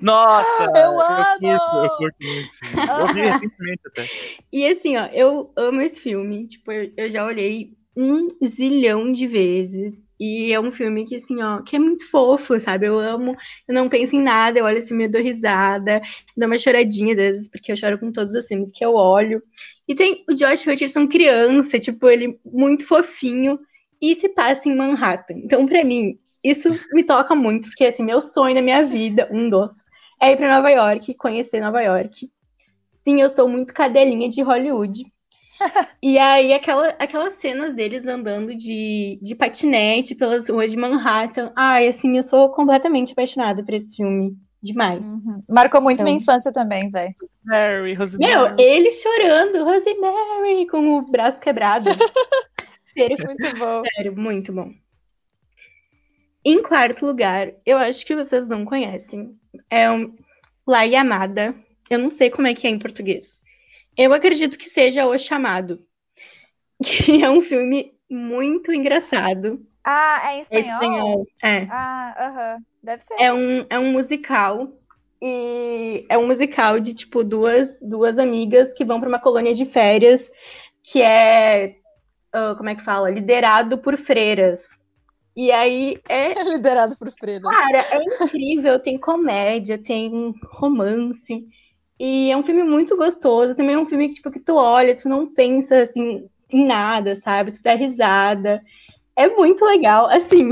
Nossa! 0.00 0.72
Eu 0.76 1.00
amo! 1.00 1.38
Eu 1.40 1.58
curto, 1.58 1.82
eu 1.82 1.96
curto 1.96 2.16
muito. 2.20 2.90
Eu 2.90 3.14
vi 3.14 3.20
recentemente 3.20 3.80
até. 3.86 4.08
E 4.52 4.66
assim, 4.66 4.96
ó, 4.96 5.06
eu 5.06 5.52
amo 5.56 5.80
esse 5.80 6.00
filme. 6.00 6.46
Tipo, 6.46 6.72
eu, 6.72 6.92
eu 6.96 7.08
já 7.08 7.24
olhei 7.24 7.72
um 7.98 8.28
zilhão 8.46 9.10
de 9.10 9.26
vezes. 9.26 10.06
E 10.20 10.52
é 10.52 10.60
um 10.60 10.70
filme 10.70 11.04
que, 11.04 11.16
assim, 11.16 11.42
ó, 11.42 11.62
que 11.62 11.76
é 11.76 11.78
muito 11.78 12.08
fofo, 12.08 12.58
sabe? 12.60 12.86
Eu 12.86 12.98
amo, 12.98 13.36
eu 13.66 13.74
não 13.74 13.88
penso 13.88 14.14
em 14.16 14.22
nada, 14.22 14.58
eu 14.58 14.64
olho 14.64 14.78
assim, 14.78 15.08
dou 15.08 15.20
risada, 15.20 16.00
dou 16.36 16.46
uma 16.46 16.58
choradinha 16.58 17.12
às 17.12 17.18
vezes, 17.18 17.48
porque 17.48 17.70
eu 17.72 17.76
choro 17.76 17.98
com 17.98 18.12
todos 18.12 18.34
os 18.34 18.46
filmes 18.46 18.70
que 18.72 18.84
eu 18.84 18.94
olho. 18.94 19.42
E 19.86 19.94
tem 19.94 20.24
o 20.28 20.34
Josh 20.34 20.66
Hutcherson 20.66 21.08
criança, 21.08 21.78
tipo, 21.78 22.08
ele 22.08 22.38
muito 22.44 22.86
fofinho, 22.86 23.58
e 24.00 24.14
se 24.14 24.28
passa 24.28 24.68
em 24.68 24.76
Manhattan. 24.76 25.34
Então, 25.38 25.66
pra 25.66 25.84
mim, 25.84 26.18
isso 26.42 26.68
me 26.92 27.02
toca 27.02 27.34
muito, 27.34 27.68
porque, 27.68 27.84
assim, 27.84 28.04
meu 28.04 28.20
sonho 28.20 28.54
na 28.54 28.62
minha 28.62 28.82
vida, 28.82 29.28
um 29.32 29.48
dos, 29.48 29.74
é 30.20 30.32
ir 30.32 30.36
pra 30.36 30.54
Nova 30.54 30.70
York, 30.70 31.14
conhecer 31.14 31.60
Nova 31.60 31.80
York. 31.80 32.30
Sim, 32.92 33.20
eu 33.20 33.28
sou 33.28 33.48
muito 33.48 33.74
cadelinha 33.74 34.28
de 34.28 34.42
Hollywood 34.42 35.04
e 36.02 36.18
aí, 36.18 36.52
aquela, 36.52 36.88
aquelas 36.98 37.34
cenas 37.34 37.74
deles 37.74 38.06
andando 38.06 38.54
de, 38.54 39.18
de 39.22 39.34
patinete 39.34 40.14
pelas 40.14 40.48
ruas 40.48 40.70
de 40.70 40.76
Manhattan. 40.76 41.52
Ai, 41.56 41.88
assim, 41.88 42.16
eu 42.16 42.22
sou 42.22 42.50
completamente 42.50 43.12
apaixonada 43.12 43.64
por 43.64 43.74
esse 43.74 43.96
filme. 43.96 44.36
Demais. 44.60 45.06
Uhum. 45.06 45.40
Marcou 45.48 45.80
muito 45.80 46.00
então... 46.00 46.04
minha 46.04 46.16
infância 46.16 46.52
também, 46.52 46.90
velho. 46.90 47.14
Mary, 47.44 47.94
Rosemary. 47.94 48.34
Meu, 48.34 48.56
ele 48.58 48.90
chorando, 48.90 49.64
Rosemary, 49.64 50.66
com 50.68 50.98
o 50.98 51.02
braço 51.02 51.40
quebrado. 51.40 51.88
Muito 52.98 53.56
bom. 53.56 53.82
Sério, 53.94 54.16
muito 54.16 54.52
bom. 54.52 54.72
Em 56.44 56.60
quarto 56.60 57.06
lugar, 57.06 57.52
eu 57.64 57.78
acho 57.78 58.04
que 58.04 58.16
vocês 58.16 58.48
não 58.48 58.64
conhecem. 58.64 59.38
É 59.70 59.88
um 59.88 60.16
La 60.66 60.82
Yamada. 60.82 61.54
Eu 61.88 61.98
não 62.00 62.10
sei 62.10 62.28
como 62.28 62.48
é 62.48 62.54
que 62.54 62.66
é 62.66 62.70
em 62.70 62.78
português. 62.78 63.37
Eu 63.98 64.14
acredito 64.14 64.56
que 64.56 64.68
seja 64.68 65.06
O 65.06 65.18
Chamado. 65.18 65.80
Que 66.84 67.24
é 67.24 67.28
um 67.28 67.40
filme 67.40 67.92
muito 68.08 68.72
engraçado. 68.72 69.60
Ah, 69.84 70.30
é 70.30 70.36
em 70.36 70.40
espanhol? 70.42 70.62
É 70.62 70.70
espanhol, 70.70 71.26
é. 71.42 71.68
Ah, 71.68 72.14
aham. 72.18 72.54
Uh 72.54 72.58
-huh. 72.58 72.64
Deve 72.80 73.02
ser. 73.02 73.14
É 73.20 73.32
um, 73.32 73.66
é 73.68 73.78
um 73.78 73.90
musical. 73.90 74.72
E 75.20 76.06
é 76.08 76.16
um 76.16 76.28
musical 76.28 76.78
de, 76.78 76.94
tipo, 76.94 77.24
duas, 77.24 77.76
duas 77.82 78.16
amigas 78.16 78.72
que 78.72 78.84
vão 78.84 79.00
para 79.00 79.08
uma 79.08 79.18
colônia 79.18 79.52
de 79.52 79.66
férias 79.66 80.30
que 80.90 81.02
é, 81.02 81.76
uh, 82.34 82.56
como 82.56 82.68
é 82.68 82.74
que 82.74 82.82
fala? 82.82 83.10
Liderado 83.10 83.78
por 83.78 83.96
freiras. 83.96 84.66
E 85.36 85.52
aí 85.52 86.00
é. 86.08 86.32
Liderado 86.44 86.96
por 86.96 87.10
freiras. 87.10 87.42
Cara, 87.42 87.84
é 87.90 88.02
incrível. 88.02 88.78
tem 88.78 88.98
comédia, 88.98 89.76
tem 89.76 90.34
romance. 90.50 91.46
E 91.98 92.30
é 92.30 92.36
um 92.36 92.44
filme 92.44 92.62
muito 92.62 92.96
gostoso. 92.96 93.54
Também 93.54 93.74
é 93.74 93.78
um 93.78 93.86
filme 93.86 94.08
que, 94.08 94.14
tipo, 94.14 94.30
que 94.30 94.40
tu 94.40 94.54
olha, 94.54 94.96
tu 94.96 95.08
não 95.08 95.32
pensa 95.32 95.80
assim 95.82 96.28
em 96.50 96.66
nada, 96.66 97.16
sabe? 97.16 97.52
Tu 97.52 97.62
dá 97.62 97.74
risada. 97.74 98.62
É 99.16 99.28
muito 99.28 99.64
legal. 99.64 100.06
Assim, 100.10 100.50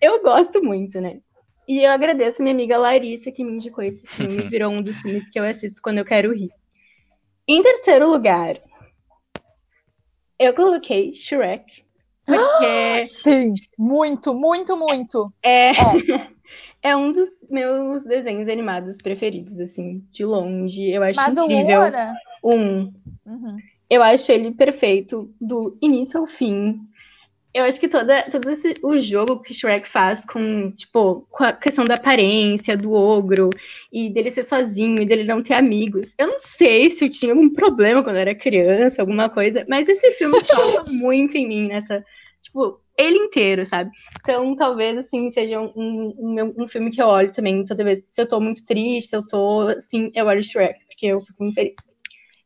eu 0.00 0.20
gosto 0.22 0.62
muito, 0.62 1.00
né? 1.00 1.20
E 1.68 1.84
eu 1.84 1.90
agradeço 1.92 2.40
a 2.40 2.42
minha 2.42 2.54
amiga 2.54 2.76
Larissa 2.76 3.30
que 3.30 3.44
me 3.44 3.52
indicou 3.52 3.84
esse 3.84 4.04
filme. 4.06 4.42
Virou 4.50 4.72
um 4.72 4.82
dos 4.82 4.96
filmes 4.98 5.30
que 5.30 5.38
eu 5.38 5.44
assisto 5.44 5.80
quando 5.80 5.98
eu 5.98 6.04
quero 6.04 6.34
rir. 6.34 6.50
Em 7.46 7.62
terceiro 7.62 8.10
lugar, 8.10 8.60
eu 10.38 10.52
coloquei 10.54 11.14
Shrek. 11.14 11.84
Porque... 12.26 13.04
Sim, 13.06 13.54
muito, 13.78 14.34
muito, 14.34 14.76
muito. 14.76 15.32
É, 15.44 15.70
é. 15.70 15.74
é. 16.82 16.96
um 16.96 17.12
dos 17.12 17.28
meus 17.48 18.04
desenhos 18.04 18.48
animados 18.48 18.96
preferidos, 18.96 19.60
assim, 19.60 20.04
de 20.10 20.24
longe. 20.24 20.90
Eu 20.90 21.02
acho 21.02 21.16
Mas 21.16 21.36
incrível. 21.36 21.80
Mas 21.80 22.14
o 22.42 22.54
um. 22.54 22.92
Uhum. 23.26 23.56
Eu 23.88 24.02
acho 24.02 24.30
ele 24.30 24.52
perfeito 24.52 25.32
do 25.40 25.74
início 25.82 26.20
ao 26.20 26.26
fim. 26.26 26.80
Eu 27.52 27.64
acho 27.64 27.80
que 27.80 27.88
toda, 27.88 28.22
todo 28.30 28.48
esse, 28.48 28.76
o 28.80 28.96
jogo 28.96 29.40
que 29.40 29.52
Shrek 29.52 29.88
faz 29.88 30.24
com, 30.24 30.70
tipo, 30.70 31.26
com 31.28 31.42
a 31.42 31.52
questão 31.52 31.84
da 31.84 31.96
aparência, 31.96 32.76
do 32.76 32.92
ogro, 32.92 33.50
e 33.92 34.08
dele 34.08 34.30
ser 34.30 34.44
sozinho, 34.44 35.02
e 35.02 35.06
dele 35.06 35.24
não 35.24 35.42
ter 35.42 35.54
amigos. 35.54 36.14
Eu 36.16 36.28
não 36.28 36.38
sei 36.38 36.90
se 36.90 37.04
eu 37.04 37.10
tinha 37.10 37.32
algum 37.32 37.50
problema 37.50 38.04
quando 38.04 38.16
eu 38.16 38.22
era 38.22 38.34
criança, 38.36 39.02
alguma 39.02 39.28
coisa, 39.28 39.66
mas 39.68 39.88
esse 39.88 40.12
filme 40.12 40.40
toca 40.46 40.92
muito 40.92 41.36
em 41.36 41.48
mim 41.48 41.66
nessa, 41.66 42.04
tipo, 42.40 42.80
ele 43.00 43.18
inteiro, 43.18 43.64
sabe? 43.64 43.90
Então, 44.20 44.54
talvez, 44.54 44.98
assim, 44.98 45.28
seja 45.30 45.60
um, 45.60 45.72
um, 45.76 46.54
um 46.64 46.68
filme 46.68 46.90
que 46.90 47.00
eu 47.00 47.06
olho 47.06 47.32
também 47.32 47.64
toda 47.64 47.84
vez. 47.84 48.06
Se 48.06 48.20
eu 48.20 48.28
tô 48.28 48.40
muito 48.40 48.64
triste, 48.64 49.10
se 49.10 49.16
eu 49.16 49.26
tô, 49.26 49.68
assim, 49.68 50.10
eu 50.14 50.26
olho 50.26 50.42
Shrek, 50.42 50.78
porque 50.86 51.06
eu 51.06 51.20
fico 51.20 51.42
muito 51.42 51.54
feliz. 51.54 51.74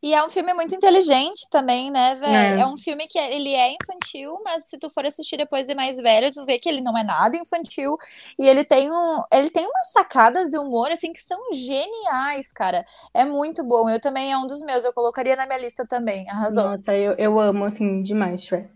E 0.05 0.13
é 0.13 0.23
um 0.23 0.29
filme 0.29 0.53
muito 0.53 0.75
inteligente 0.75 1.49
também, 1.51 1.91
né, 1.91 2.15
velho? 2.17 2.59
É. 2.59 2.61
é. 2.61 2.67
um 2.67 2.77
filme 2.77 3.07
que 3.07 3.19
ele 3.19 3.55
é 3.55 3.71
infantil, 3.73 4.39
mas 4.45 4.67
se 4.67 4.77
tu 4.77 4.91
for 4.91 5.07
assistir 5.07 5.39
depois 5.39 5.67
de 5.67 5.75
mais 5.75 5.97
velho, 5.97 6.31
tu 6.31 6.45
vê 6.45 6.59
que 6.59 6.69
ele 6.69 6.83
não 6.83 6.97
é 6.97 7.03
nada 7.03 7.39
infantil. 7.39 7.97
E 8.39 8.47
ele 8.47 8.65
tem 8.65 8.93
um. 8.93 9.23
Ele 9.33 9.49
tem 9.49 9.65
umas 9.65 9.93
sacadas 9.93 10.51
de 10.51 10.59
humor, 10.59 10.91
assim, 10.91 11.11
que 11.11 11.23
são 11.23 11.41
geniais, 11.55 12.53
cara. 12.53 12.85
É 13.15 13.25
muito 13.25 13.65
bom. 13.65 13.89
Eu 13.89 13.99
também 13.99 14.31
é 14.31 14.37
um 14.37 14.47
dos 14.47 14.61
meus, 14.61 14.85
eu 14.85 14.93
colocaria 14.93 15.37
na 15.37 15.47
minha 15.47 15.59
lista 15.59 15.87
também. 15.87 16.29
Arrasou. 16.29 16.65
Nossa, 16.65 16.95
eu, 16.95 17.15
eu 17.15 17.41
amo, 17.41 17.65
assim, 17.65 18.03
demais, 18.03 18.45
Shrek. 18.45 18.69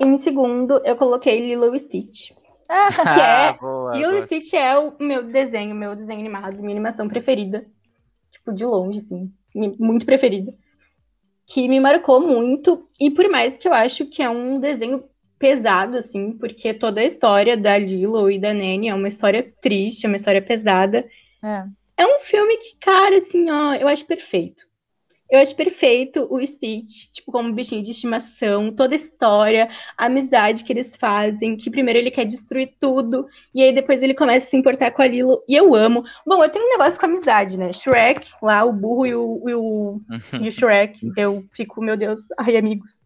Em 0.00 0.16
segundo, 0.16 0.80
eu 0.84 0.96
coloquei 0.96 1.46
Lilo 1.46 1.78
Stitch. 1.78 2.30
que 3.04 3.20
é, 3.20 3.52
boa, 3.60 3.96
Lilo 3.96 4.12
boa. 4.12 4.20
Stitch 4.22 4.54
é 4.54 4.78
o 4.78 4.94
meu 4.98 5.22
desenho, 5.22 5.74
meu 5.74 5.94
desenho 5.94 6.20
animado, 6.20 6.58
minha 6.58 6.72
animação 6.72 7.06
preferida. 7.06 7.66
Tipo, 8.32 8.52
de 8.52 8.64
longe, 8.64 8.98
assim 8.98 9.30
muito 9.54 10.06
preferida, 10.06 10.54
que 11.46 11.68
me 11.68 11.80
marcou 11.80 12.20
muito, 12.20 12.86
e 13.00 13.10
por 13.10 13.28
mais 13.28 13.56
que 13.56 13.66
eu 13.66 13.72
acho 13.72 14.06
que 14.06 14.22
é 14.22 14.30
um 14.30 14.60
desenho 14.60 15.04
pesado, 15.38 15.96
assim, 15.96 16.32
porque 16.32 16.74
toda 16.74 17.00
a 17.00 17.04
história 17.04 17.56
da 17.56 17.76
Lilo 17.76 18.30
e 18.30 18.38
da 18.38 18.52
Nanny 18.52 18.88
é 18.88 18.94
uma 18.94 19.08
história 19.08 19.52
triste, 19.60 20.04
é 20.04 20.08
uma 20.08 20.16
história 20.16 20.42
pesada. 20.42 21.08
É. 21.42 21.64
É 21.96 22.06
um 22.06 22.20
filme 22.20 22.56
que, 22.56 22.76
cara, 22.78 23.16
assim, 23.16 23.50
ó, 23.50 23.74
eu 23.74 23.88
acho 23.88 24.06
perfeito. 24.06 24.66
Eu 25.30 25.40
acho 25.40 25.54
perfeito 25.54 26.26
o 26.28 26.44
Stitch, 26.44 27.10
tipo, 27.12 27.30
como 27.30 27.52
bichinho 27.52 27.82
de 27.82 27.92
estimação, 27.92 28.72
toda 28.72 28.94
a 28.94 28.96
história, 28.96 29.68
a 29.96 30.06
amizade 30.06 30.64
que 30.64 30.72
eles 30.72 30.96
fazem, 30.96 31.56
que 31.56 31.70
primeiro 31.70 31.98
ele 32.00 32.10
quer 32.10 32.24
destruir 32.24 32.74
tudo, 32.80 33.26
e 33.54 33.62
aí 33.62 33.72
depois 33.72 34.02
ele 34.02 34.12
começa 34.14 34.46
a 34.46 34.50
se 34.50 34.56
importar 34.56 34.90
com 34.90 35.02
a 35.02 35.06
Lilo, 35.06 35.42
e 35.48 35.54
eu 35.54 35.74
amo. 35.74 36.02
Bom, 36.26 36.42
eu 36.42 36.50
tenho 36.50 36.66
um 36.66 36.70
negócio 36.70 36.98
com 36.98 37.06
amizade, 37.06 37.56
né? 37.56 37.72
Shrek, 37.72 38.28
lá, 38.42 38.64
o 38.64 38.72
burro 38.72 39.06
e 39.06 39.14
o, 39.14 39.48
e 39.48 39.54
o, 39.54 40.00
e 40.40 40.48
o 40.48 40.52
Shrek, 40.52 40.98
eu 41.16 41.44
fico, 41.52 41.80
meu 41.80 41.96
Deus, 41.96 42.20
ai, 42.36 42.56
amigos. 42.56 43.00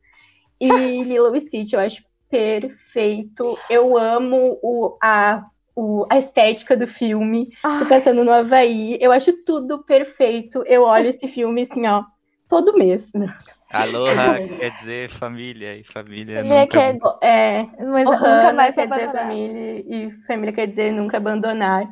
E 0.58 0.68
Lilo 1.04 1.36
e 1.36 1.40
Stitch, 1.40 1.74
eu 1.74 1.80
acho 1.80 2.02
perfeito. 2.30 3.58
Eu 3.68 3.98
amo 3.98 4.58
o, 4.62 4.96
a 5.02 5.44
o, 5.76 6.06
a 6.08 6.18
estética 6.18 6.76
do 6.76 6.86
filme, 6.86 7.50
Ai. 7.64 7.88
passando 7.88 8.24
no 8.24 8.30
Havaí. 8.30 8.96
Eu 9.00 9.10
acho 9.10 9.44
tudo 9.44 9.82
perfeito. 9.82 10.62
Eu 10.66 10.82
olho 10.82 11.10
esse 11.10 11.26
filme 11.26 11.62
assim, 11.62 11.86
ó, 11.86 12.04
todo 12.48 12.74
mês. 12.74 13.06
Né? 13.14 13.34
Aloha 13.70 14.38
quer 14.58 14.70
dizer 14.78 15.10
família, 15.10 15.76
e 15.76 15.84
família 15.84 16.40
Ele 16.40 16.48
nunca... 16.48 16.66
Quer... 16.66 16.98
É, 17.22 17.66
mas 17.78 18.04
nunca 18.04 18.52
mais 18.52 18.74
quer 18.74 18.84
abandonar. 18.84 19.06
dizer 19.06 19.22
família, 19.22 19.84
e 19.86 20.26
família 20.26 20.52
quer 20.52 20.66
dizer 20.66 20.92
nunca 20.92 21.16
abandonar. 21.16 21.86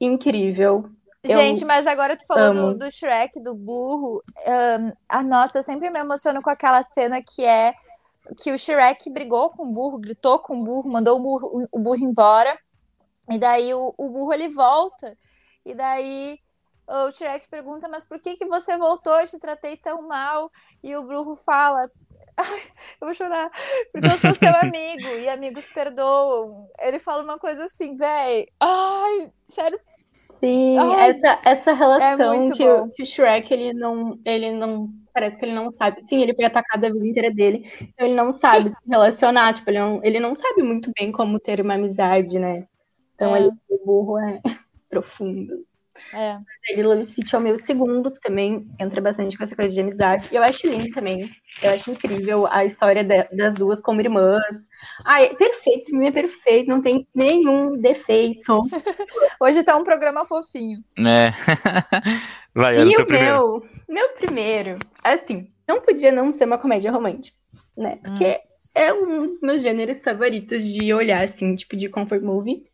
Incrível. 0.00 0.90
Gente, 1.24 1.62
eu 1.62 1.68
mas 1.68 1.86
agora 1.86 2.16
tu 2.16 2.26
falou 2.26 2.52
do, 2.52 2.78
do, 2.78 2.90
Shrek, 2.90 3.40
do 3.40 3.54
burro. 3.54 4.22
Um, 4.46 4.92
a 5.08 5.22
nossa, 5.22 5.58
eu 5.58 5.62
sempre 5.62 5.88
me 5.88 6.00
emociono 6.00 6.42
com 6.42 6.50
aquela 6.50 6.82
cena 6.82 7.20
que 7.22 7.44
é 7.44 7.72
que 8.42 8.52
o 8.52 8.58
Shrek 8.58 9.08
brigou 9.10 9.50
com 9.50 9.68
o 9.68 9.72
burro, 9.72 10.00
gritou 10.00 10.40
com 10.40 10.60
o 10.60 10.64
burro, 10.64 10.90
mandou 10.90 11.18
o 11.18 11.22
burro, 11.22 11.68
o 11.70 11.78
burro 11.78 12.04
embora. 12.04 12.56
E 13.30 13.38
daí 13.38 13.72
o, 13.72 13.94
o 13.96 14.10
burro 14.10 14.32
ele 14.32 14.48
volta. 14.48 15.16
E 15.64 15.74
daí 15.74 16.38
o 16.86 17.10
Shrek 17.10 17.48
pergunta, 17.48 17.88
mas 17.88 18.04
por 18.04 18.20
que, 18.20 18.36
que 18.36 18.46
você 18.46 18.76
voltou? 18.76 19.18
Eu 19.20 19.26
te 19.26 19.38
tratei 19.38 19.76
tão 19.76 20.06
mal. 20.06 20.50
E 20.82 20.96
o 20.96 21.04
burro 21.04 21.36
fala, 21.36 21.88
Ai, 22.36 22.60
eu 23.00 23.06
vou 23.06 23.14
chorar, 23.14 23.50
porque 23.92 24.06
eu 24.06 24.18
sou 24.18 24.34
seu 24.34 24.54
amigo 24.60 25.08
e 25.20 25.28
amigos 25.28 25.68
perdoam. 25.68 26.68
Ele 26.80 26.98
fala 26.98 27.22
uma 27.22 27.38
coisa 27.38 27.64
assim, 27.64 27.96
véi, 27.96 28.46
ai, 28.60 29.32
sério. 29.44 29.78
Sim, 30.38 30.76
ai, 30.78 31.10
essa, 31.10 31.40
essa 31.44 31.70
é 31.70 31.74
relação 31.74 32.34
é 32.34 32.50
que, 32.50 32.66
o, 32.66 32.88
que 32.88 33.02
o 33.02 33.06
Shrek, 33.06 33.52
ele 33.52 33.72
não, 33.72 34.18
ele 34.24 34.50
não, 34.50 34.90
parece 35.12 35.38
que 35.38 35.44
ele 35.44 35.54
não 35.54 35.70
sabe. 35.70 36.02
Sim, 36.02 36.20
ele 36.20 36.34
foi 36.34 36.44
atacado 36.44 36.84
a 36.84 36.90
vida 36.90 37.06
inteira 37.06 37.30
dele, 37.30 37.70
então 37.80 38.06
ele 38.06 38.16
não 38.16 38.32
sabe 38.32 38.70
se 38.70 38.76
relacionar, 38.88 39.54
tipo, 39.54 39.70
ele 39.70 39.78
não, 39.78 40.00
ele 40.02 40.20
não 40.20 40.34
sabe 40.34 40.62
muito 40.62 40.90
bem 40.98 41.12
como 41.12 41.38
ter 41.38 41.60
uma 41.60 41.74
amizade, 41.74 42.38
né? 42.38 42.66
Então, 43.14 43.36
é. 43.36 43.46
o 43.68 43.86
burro 43.86 44.18
é 44.18 44.40
profundo. 44.90 45.64
É. 46.14 46.38
Lilo 46.74 47.04
Stitch 47.04 47.32
é 47.32 47.38
o 47.38 47.40
meu 47.40 47.56
segundo, 47.56 48.10
que 48.10 48.20
também 48.20 48.66
entra 48.78 49.00
bastante 49.00 49.36
com 49.36 49.44
essa 49.44 49.56
coisa 49.56 49.72
de 49.72 49.80
amizade. 49.80 50.28
E 50.30 50.36
eu 50.36 50.42
acho 50.42 50.66
lindo 50.66 50.92
também. 50.92 51.30
Eu 51.62 51.70
acho 51.70 51.90
incrível 51.90 52.46
a 52.46 52.64
história 52.64 53.04
de, 53.04 53.24
das 53.36 53.54
duas 53.54 53.80
como 53.82 54.00
irmãs. 54.00 54.56
Ai, 55.04 55.26
é 55.26 55.34
perfeito, 55.34 55.80
esse 55.80 55.90
filme 55.90 56.08
é 56.08 56.12
perfeito, 56.12 56.68
não 56.68 56.80
tem 56.80 57.06
nenhum 57.14 57.80
defeito. 57.80 58.60
Hoje 59.40 59.64
tá 59.64 59.76
um 59.76 59.84
programa 59.84 60.24
fofinho. 60.24 60.78
É. 60.98 61.32
Vai, 62.54 62.78
e 62.78 62.96
o 62.96 63.06
meu, 63.08 63.62
meu 63.88 64.08
primeiro, 64.10 64.78
assim, 65.02 65.50
não 65.66 65.80
podia 65.80 66.12
não 66.12 66.30
ser 66.30 66.44
uma 66.44 66.58
comédia 66.58 66.92
romântica, 66.92 67.36
né? 67.76 67.98
Porque 68.02 68.26
hum. 68.26 68.38
é 68.74 68.92
um 68.92 69.26
dos 69.26 69.40
meus 69.40 69.62
gêneros 69.62 70.02
favoritos 70.02 70.64
de 70.64 70.92
olhar, 70.92 71.24
assim, 71.24 71.56
tipo 71.56 71.76
de 71.76 71.88
comfort 71.88 72.22
movie. 72.22 72.70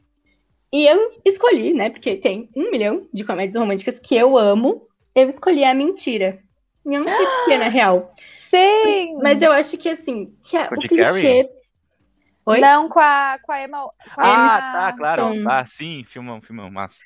E 0.73 0.87
eu 0.87 1.13
escolhi, 1.25 1.73
né? 1.73 1.91
Porque 1.91 2.17
tem 2.17 2.49
um 2.55 2.71
milhão 2.71 3.09
de 3.13 3.25
comédias 3.25 3.57
românticas 3.57 3.99
que 3.99 4.15
eu 4.15 4.37
amo. 4.37 4.87
Eu 5.15 5.29
escolhi 5.29 5.65
a 5.65 5.75
mentira. 5.75 6.39
E 6.87 6.95
eu 6.95 7.03
não 7.03 7.09
sei 7.09 7.27
se 7.45 7.53
é 7.53 7.59
na 7.59 7.69
real. 7.69 8.13
Sim! 8.33 9.19
Mas 9.23 9.43
eu 9.43 9.53
acho 9.53 9.77
que 9.79 9.89
assim, 9.89 10.35
que 10.43 10.57
a, 10.57 10.67
o 10.67 10.81
clichê. 10.81 11.49
Oi? 12.47 12.61
Não, 12.61 12.89
com 12.89 12.99
a, 12.99 13.39
com 13.43 13.53
a 13.53 13.63
Emma. 13.63 13.83
Com 14.15 14.21
a 14.21 14.25
ah, 14.25 14.35
Emma 14.35 14.73
tá, 14.73 14.93
claro. 14.97 15.33
Sim. 15.33 15.45
Ah, 15.47 15.67
sim, 15.67 16.03
filmão, 16.05 16.41
filmão, 16.41 16.71
massa. 16.71 16.97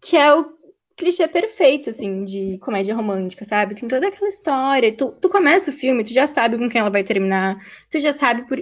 Que 0.00 0.16
é 0.16 0.32
o 0.32 0.56
clichê 0.96 1.26
perfeito, 1.26 1.90
assim, 1.90 2.24
de 2.24 2.58
comédia 2.58 2.94
romântica, 2.94 3.44
sabe? 3.44 3.74
Tem 3.74 3.88
toda 3.88 4.06
aquela 4.06 4.28
história. 4.28 4.96
Tu, 4.96 5.10
tu 5.20 5.28
começa 5.28 5.70
o 5.70 5.72
filme, 5.72 6.04
tu 6.04 6.12
já 6.12 6.26
sabe 6.26 6.56
com 6.56 6.68
quem 6.68 6.80
ela 6.80 6.90
vai 6.90 7.02
terminar, 7.02 7.56
tu 7.90 7.98
já 7.98 8.12
sabe 8.12 8.46
por. 8.46 8.58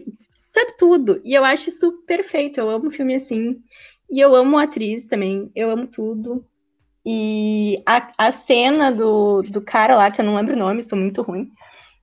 Sabe 0.48 0.76
tudo. 0.78 1.20
E 1.24 1.34
eu 1.34 1.44
acho 1.44 1.68
isso 1.68 1.92
perfeito. 2.06 2.58
Eu 2.60 2.70
amo 2.70 2.90
filme 2.90 3.16
assim. 3.16 3.60
E 4.14 4.20
eu 4.20 4.32
amo 4.36 4.56
a 4.56 4.62
atriz 4.62 5.06
também, 5.06 5.50
eu 5.56 5.68
amo 5.68 5.88
tudo. 5.88 6.46
E 7.04 7.82
a, 7.84 8.12
a 8.16 8.30
cena 8.30 8.92
do, 8.92 9.42
do 9.42 9.60
cara 9.60 9.96
lá, 9.96 10.08
que 10.08 10.20
eu 10.20 10.24
não 10.24 10.36
lembro 10.36 10.54
o 10.54 10.56
nome, 10.56 10.84
sou 10.84 10.96
muito 10.96 11.20
ruim, 11.20 11.50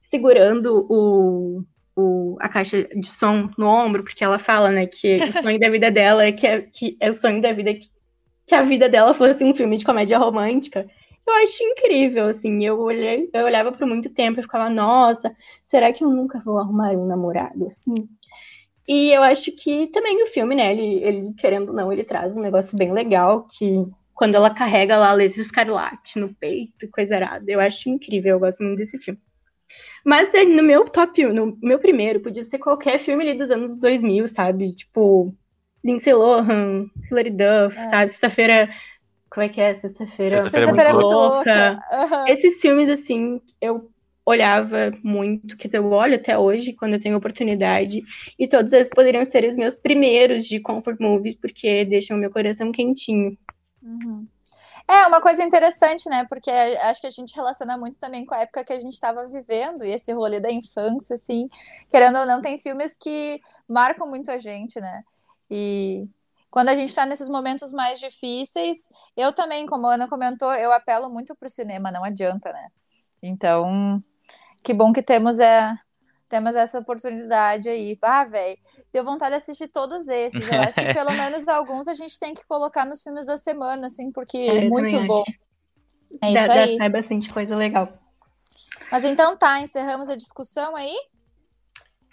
segurando 0.02 0.86
o, 0.90 1.64
o, 1.96 2.36
a 2.42 2.50
caixa 2.50 2.84
de 2.84 3.08
som 3.08 3.50
no 3.58 3.66
ombro, 3.66 4.04
porque 4.04 4.26
ela 4.26 4.38
fala, 4.38 4.70
né, 4.70 4.88
que 4.88 5.16
o 5.24 5.32
sonho 5.42 5.58
da 5.58 5.70
vida 5.70 5.90
dela 5.90 6.26
é 6.26 6.34
que 6.34 6.46
é, 6.46 6.62
que 6.64 6.98
é 7.00 7.10
o 7.10 7.14
sonho 7.14 7.42
da 7.42 7.54
vida 7.54 7.74
que, 7.76 7.88
que 8.46 8.56
a 8.56 8.62
vida 8.62 8.90
dela 8.90 9.14
fosse 9.14 9.46
um 9.46 9.56
filme 9.56 9.78
de 9.78 9.86
comédia 9.86 10.18
romântica. 10.18 10.86
Eu 11.26 11.34
acho 11.36 11.64
incrível, 11.64 12.28
assim, 12.28 12.66
eu, 12.66 12.78
olhei, 12.78 13.30
eu 13.34 13.46
olhava 13.46 13.72
por 13.72 13.88
muito 13.88 14.10
tempo 14.10 14.42
e 14.42 14.44
ficava, 14.44 14.70
nossa, 14.70 15.30
será 15.64 15.94
que 15.94 16.04
eu 16.04 16.10
nunca 16.10 16.42
vou 16.42 16.60
arrumar 16.60 16.92
um 16.92 17.06
namorado, 17.06 17.68
assim? 17.68 18.10
E 18.88 19.12
eu 19.12 19.22
acho 19.22 19.52
que 19.52 19.88
também 19.88 20.24
o 20.24 20.28
filme, 20.28 20.56
né, 20.56 20.72
ele, 20.72 21.04
ele 21.04 21.34
querendo 21.38 21.70
ou 21.70 21.76
não, 21.76 21.92
ele 21.92 22.04
traz 22.04 22.36
um 22.36 22.42
negócio 22.42 22.76
bem 22.78 22.92
legal, 22.92 23.46
que 23.46 23.86
quando 24.14 24.36
ela 24.36 24.50
carrega 24.50 24.98
lá 24.98 25.10
a 25.10 25.14
letra 25.14 25.42
escarlate 25.42 26.20
no 26.20 26.34
peito, 26.34 26.90
coisa 26.92 27.16
errada, 27.16 27.52
eu 27.52 27.60
acho 27.60 27.90
incrível, 27.90 28.34
eu 28.34 28.40
gosto 28.40 28.64
muito 28.64 28.78
desse 28.78 28.98
filme. 28.98 29.20
Mas 30.06 30.34
é, 30.34 30.44
no 30.44 30.64
meu 30.64 30.86
top, 30.86 31.24
no 31.26 31.58
meu 31.62 31.80
primeiro, 31.80 32.20
podia 32.20 32.44
ser 32.44 32.58
qualquer 32.58 33.00
filme 33.00 33.24
ali 33.24 33.38
dos 33.38 33.52
anos 33.52 33.76
2000, 33.76 34.28
sabe? 34.28 34.74
Tipo, 34.74 35.34
Lindsay 35.84 36.14
Lohan, 36.14 36.88
Hilary 37.10 37.30
Duff, 37.30 37.78
é. 37.78 37.86
sabe? 37.86 38.12
Sexta-feira. 38.12 38.70
Como 39.30 39.46
é 39.46 39.50
que 39.50 39.62
é? 39.62 39.76
Sexta-feira. 39.76 40.50
Sexta-feira 40.50 40.90
é 40.90 40.94
muito 40.94 41.14
louca. 41.14 41.80
Uhum. 41.92 42.28
Esses 42.28 42.60
filmes, 42.60 42.90
assim, 42.90 43.40
eu 43.62 43.90
olhava 44.26 44.92
muito, 45.04 45.58
quer 45.58 45.68
dizer, 45.68 45.78
eu 45.80 45.92
olho 45.92 46.16
até 46.16 46.38
hoje, 46.38 46.74
quando 46.74 46.94
eu 46.94 47.00
tenho 47.00 47.18
oportunidade, 47.18 48.04
e 48.38 48.48
todos 48.48 48.72
eles 48.72 48.90
poderiam 48.90 49.26
ser 49.26 49.44
os 49.44 49.56
meus 49.56 49.76
primeiros 49.76 50.46
de 50.46 50.60
comfort 50.60 51.00
movies, 51.00 51.36
porque 51.36 51.86
deixam 51.86 52.18
o 52.18 52.20
meu 52.20 52.32
coração 52.32 52.72
quentinho. 52.72 53.38
Uhum. 53.82 54.28
É 54.88 55.08
uma 55.08 55.22
coisa 55.22 55.44
interessante, 55.44 56.10
né? 56.10 56.26
Porque 56.28 56.50
acho 56.50 57.02
que 57.02 57.08
a 57.08 57.12
gente 57.12 57.36
relaciona 57.36 57.78
muito 57.78 58.00
também 58.00 58.26
com 58.26 58.36
a 58.36 58.42
época 58.42 58.64
que 58.64 58.74
a 58.74 58.80
gente 58.80 58.94
estava 58.94 59.26
vivendo 59.28 59.84
e 59.84 59.92
esse 59.92 60.12
rolê 60.12 60.40
da 60.40 60.52
infância, 60.52 61.14
assim, 61.14 61.48
querendo 61.90 62.18
ou 62.20 62.26
não, 62.26 62.42
tem 62.42 62.58
filmes 62.58 62.96
que 62.96 63.40
marcam 63.68 64.08
muito 64.08 64.30
a 64.32 64.38
gente, 64.38 64.80
né? 64.80 65.04
E 65.50 66.08
quando 66.50 66.70
a 66.70 66.76
gente 66.76 66.90
está 66.90 67.06
nesses 67.06 67.30
momentos 67.30 67.72
mais 67.72 68.00
difíceis, 68.00 68.90
eu 69.16 69.32
também, 69.34 69.66
como 69.66 69.88
a 69.88 69.94
Ana 69.94 70.08
comentou, 70.08 70.52
eu 70.54 70.72
apelo 70.74 71.10
muito 71.10 71.36
pro 71.36 71.50
cinema, 71.50 71.92
não 71.92 72.04
adianta, 72.04 72.52
né? 72.52 72.68
Então, 73.24 74.04
que 74.64 74.74
bom 74.74 74.92
que 74.92 75.02
temos 75.02 75.40
é, 75.40 75.74
temos 76.28 76.56
essa 76.56 76.80
oportunidade 76.80 77.68
aí. 77.68 77.98
Ah, 78.02 78.24
velho, 78.24 78.58
deu 78.92 79.04
vontade 79.04 79.32
de 79.32 79.42
assistir 79.42 79.68
todos 79.68 80.08
esses. 80.08 80.48
Eu 80.48 80.62
acho 80.62 80.80
que 80.80 80.82
pelo 80.94 81.12
menos 81.12 81.48
alguns 81.48 81.88
a 81.88 81.94
gente 81.94 82.18
tem 82.20 82.34
que 82.34 82.46
colocar 82.48 82.86
nos 82.86 83.04
filmes 83.04 83.26
da 83.26 83.38
semana, 83.38 83.88
assim, 83.88 84.12
porque 84.12 84.38
é, 84.38 84.66
é 84.66 84.70
muito 84.70 85.00
bom. 85.06 85.22
Acho. 85.22 85.40
É 86.22 86.32
isso 86.32 86.48
dá, 86.48 86.54
aí. 86.54 86.78
Dá 86.78 86.90
bastante 86.90 87.34
coisa 87.34 87.56
legal. 87.56 87.92
Mas 88.92 89.04
então 89.04 89.38
tá, 89.38 89.60
encerramos 89.60 90.10
a 90.10 90.16
discussão 90.16 90.76
aí? 90.76 90.96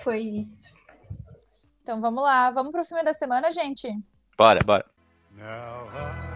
Foi 0.01 0.21
isso. 0.21 0.69
Então 1.83 2.01
vamos 2.01 2.23
lá, 2.23 2.51
vamos 2.51 2.73
pro 2.73 2.85
filme 2.85 3.03
da 3.03 3.13
semana, 3.13 3.51
gente? 3.51 3.89
Bora, 4.37 4.61
bora. 4.65 4.85
Now 5.37 5.89
I 5.95 6.29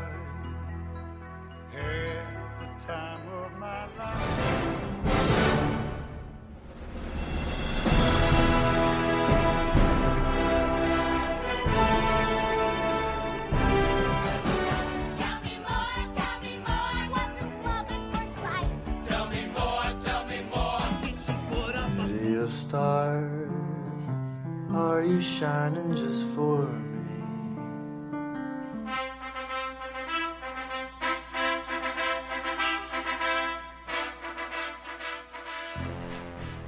stars? 22.82 23.50
Are 24.74 25.04
you 25.04 25.20
shining 25.20 25.94
just 25.94 26.26
for 26.34 26.66
me? 26.66 27.12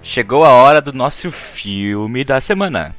Chegou 0.02 0.44
a 0.44 0.48
hora 0.48 0.80
do 0.80 0.92
nosso 0.92 1.32
filme 1.32 2.24
da 2.24 2.40
semana. 2.40 2.94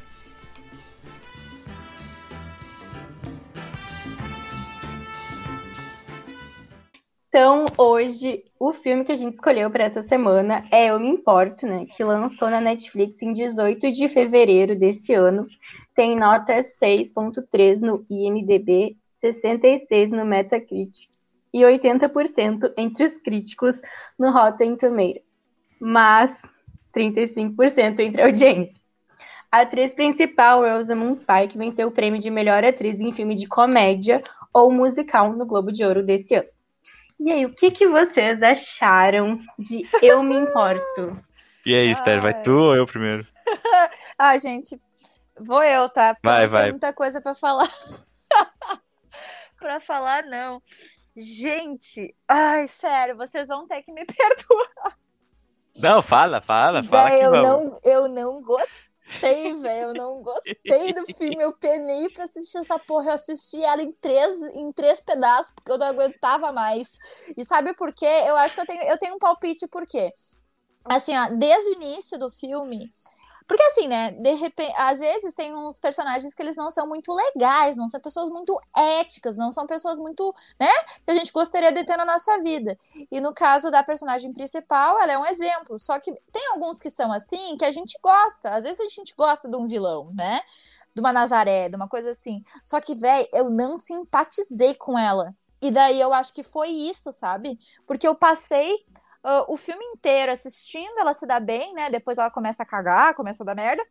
Hoje, 8.05 8.43
o 8.59 8.71
filme 8.71 9.03
que 9.03 9.11
a 9.11 9.17
gente 9.17 9.33
escolheu 9.33 9.69
para 9.71 9.83
essa 9.83 10.03
semana 10.03 10.63
é 10.71 10.89
Eu 10.89 10.99
Me 10.99 11.09
Importo, 11.09 11.65
né? 11.65 11.87
Que 11.95 12.03
lançou 12.03 12.49
na 12.49 12.61
Netflix 12.61 13.21
em 13.21 13.33
18 13.33 13.91
de 13.91 14.07
fevereiro 14.07 14.75
desse 14.75 15.13
ano. 15.13 15.47
Tem 15.95 16.15
nota 16.15 16.53
6.3 16.59 17.81
no 17.81 18.03
IMDB, 18.07 18.95
66 19.11 20.11
no 20.11 20.23
Metacritic 20.23 21.09
e 21.51 21.61
80% 21.61 22.73
entre 22.77 23.05
os 23.05 23.17
críticos 23.19 23.81
no 24.19 24.31
Rotten 24.31 24.75
Tomatoes. 24.75 25.47
Mas 25.79 26.43
35% 26.95 27.99
entre 27.99 28.21
a 28.21 28.25
audiência. 28.25 28.79
A 29.51 29.61
atriz 29.61 29.93
principal, 29.93 30.61
Rosamund 30.61 31.21
Pike, 31.25 31.57
venceu 31.57 31.87
o 31.87 31.91
prêmio 31.91 32.19
de 32.19 32.29
melhor 32.29 32.63
atriz 32.63 32.99
em 32.99 33.13
filme 33.13 33.33
de 33.33 33.47
comédia 33.47 34.21
ou 34.53 34.71
musical 34.71 35.33
no 35.33 35.45
Globo 35.45 35.71
de 35.71 35.83
Ouro 35.83 36.03
desse 36.03 36.35
ano. 36.35 36.54
E 37.19 37.31
aí, 37.31 37.45
o 37.45 37.53
que, 37.53 37.71
que 37.71 37.87
vocês 37.87 38.43
acharam 38.43 39.39
de 39.57 39.83
Eu 40.01 40.21
Me 40.21 40.35
Importo? 40.35 41.23
E 41.65 41.73
aí, 41.73 41.91
Esther, 41.91 42.21
vai 42.21 42.41
tu 42.41 42.51
ou 42.51 42.75
eu 42.75 42.85
primeiro? 42.85 43.25
ah, 44.19 44.37
gente, 44.37 44.79
vou 45.39 45.63
eu, 45.63 45.89
tá? 45.89 46.13
Porque 46.13 46.27
vai, 46.27 46.47
vai. 46.47 46.63
Tem 46.63 46.71
muita 46.71 46.93
coisa 46.93 47.21
para 47.21 47.33
falar. 47.33 47.67
para 49.57 49.79
falar, 49.79 50.23
não. 50.23 50.61
Gente, 51.15 52.13
ai, 52.27 52.67
sério, 52.67 53.15
vocês 53.15 53.47
vão 53.47 53.65
ter 53.65 53.81
que 53.81 53.91
me 53.91 54.03
perdoar. 54.05 54.97
Não, 55.77 56.01
fala, 56.01 56.41
fala, 56.41 56.83
fala. 56.83 57.09
Véi, 57.09 57.25
eu, 57.25 57.31
não, 57.31 57.79
eu 57.83 58.07
não 58.09 58.41
gostei 58.41 58.94
gostei, 59.05 59.53
velho. 59.55 59.89
Eu 59.89 59.93
não 59.93 60.21
gostei 60.21 60.93
do 60.93 61.05
filme. 61.07 61.43
Eu 61.43 61.53
penei 61.53 62.09
pra 62.09 62.25
assistir 62.25 62.57
essa 62.59 62.77
porra. 62.79 63.11
Eu 63.11 63.15
assisti 63.15 63.61
ela 63.63 63.81
em 63.81 63.91
três, 63.93 64.41
em 64.55 64.71
três 64.73 64.99
pedaços, 65.01 65.51
porque 65.53 65.71
eu 65.71 65.77
não 65.77 65.87
aguentava 65.87 66.51
mais. 66.51 66.97
E 67.37 67.45
sabe 67.45 67.73
por 67.75 67.93
quê? 67.93 68.05
Eu 68.05 68.35
acho 68.37 68.55
que 68.55 68.61
eu 68.61 68.65
tenho, 68.65 68.83
eu 68.83 68.97
tenho 68.97 69.15
um 69.15 69.19
palpite 69.19 69.67
por 69.67 69.85
quê? 69.85 70.11
Assim, 70.85 71.15
ó, 71.17 71.29
desde 71.29 71.71
o 71.71 71.73
início 71.73 72.17
do 72.19 72.31
filme, 72.31 72.91
porque 73.47 73.63
assim, 73.63 73.87
né, 73.87 74.11
de 74.11 74.33
repente, 74.33 74.73
às 74.77 74.99
vezes 74.99 75.33
tem 75.35 75.55
uns 75.55 75.77
personagens 75.77 76.33
que 76.33 76.41
eles 76.41 76.55
não 76.55 76.71
são 76.71 76.87
muito 76.87 77.13
legais, 77.13 77.75
não 77.75 77.87
são 77.87 77.99
pessoas 77.99 78.29
muito 78.29 78.59
éticas, 78.75 79.37
não 79.37 79.51
são 79.51 79.67
pessoas 79.67 79.99
muito, 79.99 80.33
né, 80.59 80.71
que 81.03 81.11
a 81.11 81.15
gente 81.15 81.31
gostaria 81.31 81.71
de 81.71 81.83
ter 81.83 81.95
na 81.95 82.05
nossa 82.05 82.41
vida. 82.41 82.77
E 83.11 83.21
no 83.21 83.33
caso 83.33 83.69
da 83.69 83.83
personagem 83.83 84.33
principal, 84.33 84.99
ela 84.99 85.11
é 85.11 85.17
um 85.17 85.25
exemplo. 85.25 85.77
Só 85.77 85.99
que 85.99 86.11
tem 86.31 86.47
alguns 86.47 86.79
que 86.79 86.89
são 86.89 87.11
assim, 87.11 87.55
que 87.57 87.65
a 87.65 87.71
gente 87.71 87.97
gosta. 88.01 88.49
Às 88.49 88.63
vezes 88.63 88.79
a 88.79 88.87
gente 88.87 89.13
gosta 89.15 89.47
de 89.47 89.55
um 89.55 89.67
vilão, 89.67 90.11
né? 90.15 90.41
De 90.93 91.01
uma 91.01 91.13
Nazaré, 91.13 91.69
de 91.69 91.75
uma 91.75 91.87
coisa 91.87 92.11
assim. 92.11 92.43
Só 92.63 92.79
que, 92.79 92.95
velho, 92.95 93.27
eu 93.33 93.49
não 93.49 93.77
simpatizei 93.77 94.73
com 94.73 94.97
ela. 94.97 95.35
E 95.61 95.71
daí 95.71 95.99
eu 95.99 96.13
acho 96.13 96.33
que 96.33 96.43
foi 96.43 96.69
isso, 96.69 97.11
sabe? 97.11 97.59
Porque 97.87 98.07
eu 98.07 98.15
passei 98.15 98.83
uh, 99.25 99.51
o 99.51 99.57
filme 99.57 99.83
inteiro 99.85 100.31
assistindo 100.31 100.99
ela 100.99 101.13
se 101.13 101.25
dá 101.25 101.39
bem, 101.39 101.73
né? 101.73 101.89
Depois 101.89 102.17
ela 102.17 102.29
começa 102.29 102.61
a 102.61 102.65
cagar, 102.65 103.15
começa 103.15 103.43
a 103.43 103.45
dar 103.45 103.55
merda. 103.55 103.83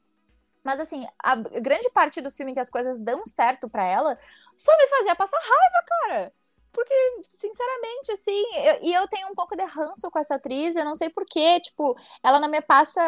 Mas 0.62 0.80
assim, 0.80 1.06
a 1.22 1.34
grande 1.34 1.90
parte 1.90 2.22
do 2.22 2.30
filme 2.30 2.54
que 2.54 2.60
as 2.60 2.70
coisas 2.70 2.98
dão 2.98 3.26
certo 3.26 3.68
para 3.68 3.84
ela 3.84 4.18
só 4.56 4.72
me 4.78 4.86
fazia 4.86 5.16
passar 5.16 5.38
raiva, 5.38 5.86
cara. 5.88 6.32
Porque, 6.72 6.94
sinceramente, 7.36 8.12
assim, 8.12 8.42
eu, 8.56 8.78
e 8.82 8.92
eu 8.92 9.06
tenho 9.06 9.28
um 9.28 9.34
pouco 9.34 9.56
de 9.56 9.62
ranço 9.62 10.10
com 10.10 10.18
essa 10.18 10.34
atriz, 10.34 10.74
eu 10.74 10.84
não 10.84 10.96
sei 10.96 11.08
porquê, 11.08 11.60
tipo, 11.60 11.96
ela 12.22 12.40
não 12.40 12.48
me 12.48 12.60
passa. 12.60 13.00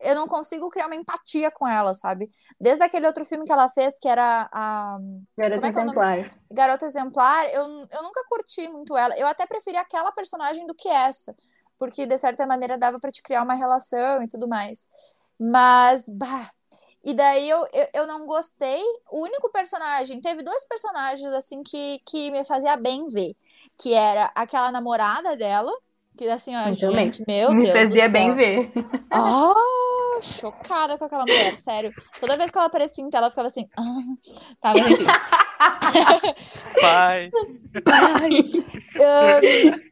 Eu 0.00 0.14
não 0.14 0.28
consigo 0.28 0.70
criar 0.70 0.86
uma 0.86 0.94
empatia 0.94 1.50
com 1.50 1.66
ela, 1.66 1.92
sabe? 1.94 2.28
Desde 2.60 2.84
aquele 2.84 3.06
outro 3.06 3.24
filme 3.24 3.44
que 3.44 3.52
ela 3.52 3.68
fez, 3.68 3.98
que 3.98 4.08
era 4.08 4.48
a. 4.52 4.98
Garota 5.36 5.66
é, 5.66 5.68
é 5.68 5.70
Exemplar. 5.70 6.30
Garota 6.50 6.86
Exemplar, 6.86 7.46
eu, 7.46 7.62
eu 7.90 8.02
nunca 8.02 8.22
curti 8.28 8.68
muito 8.68 8.96
ela. 8.96 9.18
Eu 9.18 9.26
até 9.26 9.46
preferi 9.46 9.76
aquela 9.76 10.12
personagem 10.12 10.66
do 10.66 10.74
que 10.74 10.88
essa 10.88 11.34
porque 11.78 12.06
de 12.06 12.18
certa 12.18 12.46
maneira 12.46 12.76
dava 12.76 12.98
para 12.98 13.10
te 13.10 13.22
criar 13.22 13.42
uma 13.42 13.54
relação 13.54 14.22
e 14.22 14.28
tudo 14.28 14.48
mais. 14.48 14.90
Mas, 15.38 16.08
bah. 16.08 16.50
E 17.04 17.14
daí 17.14 17.48
eu, 17.48 17.60
eu, 17.72 17.86
eu, 17.94 18.06
não 18.06 18.26
gostei. 18.26 18.82
O 19.10 19.22
único 19.22 19.50
personagem, 19.50 20.20
teve 20.20 20.42
dois 20.42 20.64
personagens 20.64 21.32
assim 21.32 21.62
que, 21.62 22.00
que 22.04 22.30
me 22.30 22.44
fazia 22.44 22.76
bem 22.76 23.06
ver. 23.08 23.34
Que 23.78 23.94
era 23.94 24.30
aquela 24.34 24.72
namorada 24.72 25.36
dela, 25.36 25.72
que 26.16 26.28
assim, 26.28 26.54
ó, 26.56 26.64
gente, 26.72 27.24
meu 27.28 27.52
me 27.52 27.62
Deus. 27.62 27.74
Me 27.74 27.80
fazia 27.80 28.08
bem 28.08 28.34
ver. 28.34 28.72
Oh, 29.14 30.20
chocada 30.20 30.98
com 30.98 31.04
aquela 31.04 31.22
mulher, 31.22 31.54
sério. 31.54 31.92
Toda 32.18 32.36
vez 32.36 32.50
que 32.50 32.58
ela 32.58 32.66
aparecia 32.66 33.04
em 33.04 33.08
tela, 33.08 33.28
eu 33.28 33.30
ficava 33.30 33.48
assim. 33.48 33.68
Ah. 34.60 34.72
Tá, 34.72 34.74
mas 34.74 34.90
enfim. 34.90 35.06
Pai. 36.80 37.30
Pai. 37.84 38.30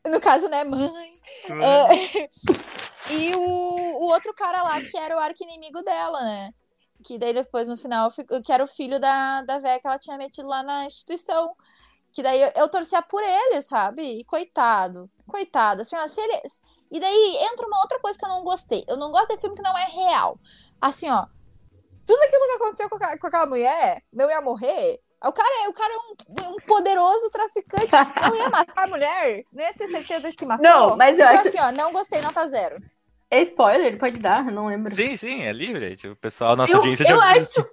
Um, 0.07 0.11
no 0.11 0.21
caso, 0.21 0.49
né, 0.49 0.65
mãe. 0.65 1.16
Uh, 1.49 2.67
E 3.11 3.35
o, 3.37 3.41
o 3.41 4.09
outro 4.09 4.35
cara 4.35 4.63
lá, 4.63 4.81
que 4.81 4.97
era 4.97 5.17
o 5.17 5.21
arco-inimigo 5.21 5.83
dela, 5.83 6.21
né? 6.23 6.51
Que 7.05 7.19
daí 7.19 7.33
depois, 7.33 7.69
no 7.69 7.77
final, 7.77 8.11
que 8.45 8.53
era 8.53 8.65
o 8.65 8.67
filho 8.67 8.99
da, 8.99 9.43
da 9.43 9.59
véia 9.59 9.79
que 9.81 9.87
ela 9.87 9.99
tinha 9.99 10.19
metido 10.19 10.49
lá 10.49 10.63
na 10.63 10.87
instituição. 10.87 11.55
Que 12.13 12.23
daí 12.23 12.41
eu, 12.41 12.51
eu 12.57 12.69
torcia 12.69 13.03
por 13.03 13.23
ele, 13.23 13.63
sabe? 13.63 14.03
E 14.03 14.25
coitado, 14.25 15.11
coitado. 15.27 15.83
Assim, 15.83 15.97
ó, 15.97 16.07
se 16.09 16.21
ele... 16.21 16.43
E 16.91 16.99
daí 16.99 17.37
entra 17.53 17.67
uma 17.67 17.81
outra 17.81 18.01
coisa 18.01 18.19
que 18.19 18.25
eu 18.25 18.29
não 18.29 18.43
gostei. 18.43 18.85
Eu 18.89 18.97
não 18.97 19.11
gosto 19.11 19.35
de 19.35 19.41
filme 19.41 19.57
que 19.57 19.63
não 19.63 19.77
é 19.77 19.85
real. 19.85 20.39
Assim, 20.81 21.11
ó. 21.11 21.27
Tudo 22.07 22.23
aquilo 22.23 22.47
que 22.47 22.63
aconteceu 22.63 22.89
com, 22.89 22.97
a, 22.97 23.19
com 23.19 23.27
aquela 23.27 23.47
mulher, 23.47 24.03
não 24.13 24.31
ia 24.31 24.41
morrer. 24.41 25.01
O 25.29 25.33
cara, 25.33 25.69
o 25.69 25.73
cara 25.73 25.93
é 25.93 25.97
um, 25.97 26.53
um, 26.53 26.57
poderoso 26.67 27.31
traficante. 27.31 27.89
Não 28.23 28.37
ia 28.37 28.49
matar 28.49 28.85
a 28.85 28.87
mulher? 28.87 29.45
Não 29.53 29.65
ia 29.65 29.73
ter 29.73 29.89
certeza 29.89 30.33
que 30.33 30.47
matou? 30.47 30.65
Não, 30.65 30.97
mas 30.97 31.19
eu 31.19 31.25
então, 31.25 31.39
acho... 31.39 31.49
assim, 31.49 31.61
ó, 31.61 31.73
não 31.73 31.93
gostei, 31.93 32.21
nota 32.23 32.47
zero. 32.49 32.77
É 33.31 33.43
spoiler, 33.43 33.87
ele 33.87 33.97
pode 33.97 34.19
dar, 34.21 34.45
não 34.45 34.67
lembro. 34.67 34.95
Sim, 34.95 35.17
sim, 35.17 35.43
é 35.43 35.53
livre. 35.53 35.97
Tipo, 35.97 36.13
o 36.13 36.17
pessoal, 36.17 36.57
nossa 36.57 36.73
eu, 36.73 36.79
audiência 36.79 37.03
eu 37.05 37.17
já 37.17 37.25
acho. 37.33 37.69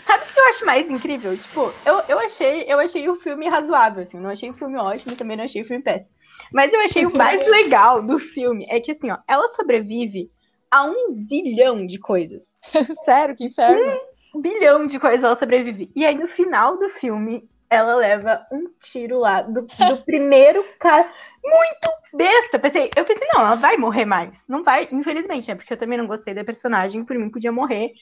Sabe 0.00 0.24
o 0.24 0.32
que 0.32 0.38
eu 0.38 0.48
acho 0.48 0.66
mais 0.66 0.90
incrível? 0.90 1.36
Tipo, 1.36 1.72
eu, 1.84 2.02
eu 2.08 2.18
achei 2.20 2.64
eu 2.68 2.78
achei 2.78 3.08
o 3.08 3.14
filme 3.14 3.48
razoável, 3.48 4.02
assim. 4.02 4.18
Não 4.18 4.30
achei 4.30 4.50
o 4.50 4.54
filme 4.54 4.78
ótimo, 4.78 5.16
também 5.16 5.36
não 5.36 5.44
achei 5.44 5.62
o 5.62 5.64
filme 5.64 5.82
péssimo. 5.82 6.10
Mas 6.52 6.72
eu 6.72 6.80
achei 6.80 7.06
o 7.06 7.14
mais 7.16 7.44
legal 7.48 8.02
do 8.02 8.18
filme 8.18 8.66
é 8.68 8.80
que, 8.80 8.92
assim, 8.92 9.10
ó, 9.10 9.18
ela 9.26 9.48
sobrevive 9.48 10.30
a 10.74 10.82
um 10.82 11.08
zilhão 11.08 11.86
de 11.86 12.00
coisas. 12.00 12.48
Sério, 13.04 13.36
que 13.36 13.44
inferno. 13.44 13.96
Um 14.34 14.40
bilhão 14.40 14.88
de 14.88 14.98
coisas 14.98 15.22
ela 15.22 15.36
sobrevive. 15.36 15.88
E 15.94 16.04
aí, 16.04 16.16
no 16.16 16.26
final 16.26 16.76
do 16.76 16.90
filme, 16.90 17.46
ela 17.70 17.94
leva 17.94 18.44
um 18.50 18.64
tiro 18.80 19.20
lá 19.20 19.40
do, 19.42 19.62
do 19.62 19.96
primeiro 20.04 20.60
cara. 20.80 21.08
Muito 21.44 21.88
besta. 22.12 22.58
Pensei, 22.58 22.90
eu 22.96 23.04
pensei, 23.04 23.28
não, 23.32 23.42
ela 23.42 23.54
vai 23.54 23.76
morrer 23.76 24.04
mais. 24.04 24.42
Não 24.48 24.64
vai, 24.64 24.88
infelizmente, 24.90 25.46
né? 25.46 25.54
Porque 25.54 25.72
eu 25.72 25.76
também 25.76 25.96
não 25.96 26.08
gostei 26.08 26.34
da 26.34 26.42
personagem, 26.42 27.04
por 27.04 27.16
mim 27.16 27.30
podia 27.30 27.52
morrer 27.52 27.92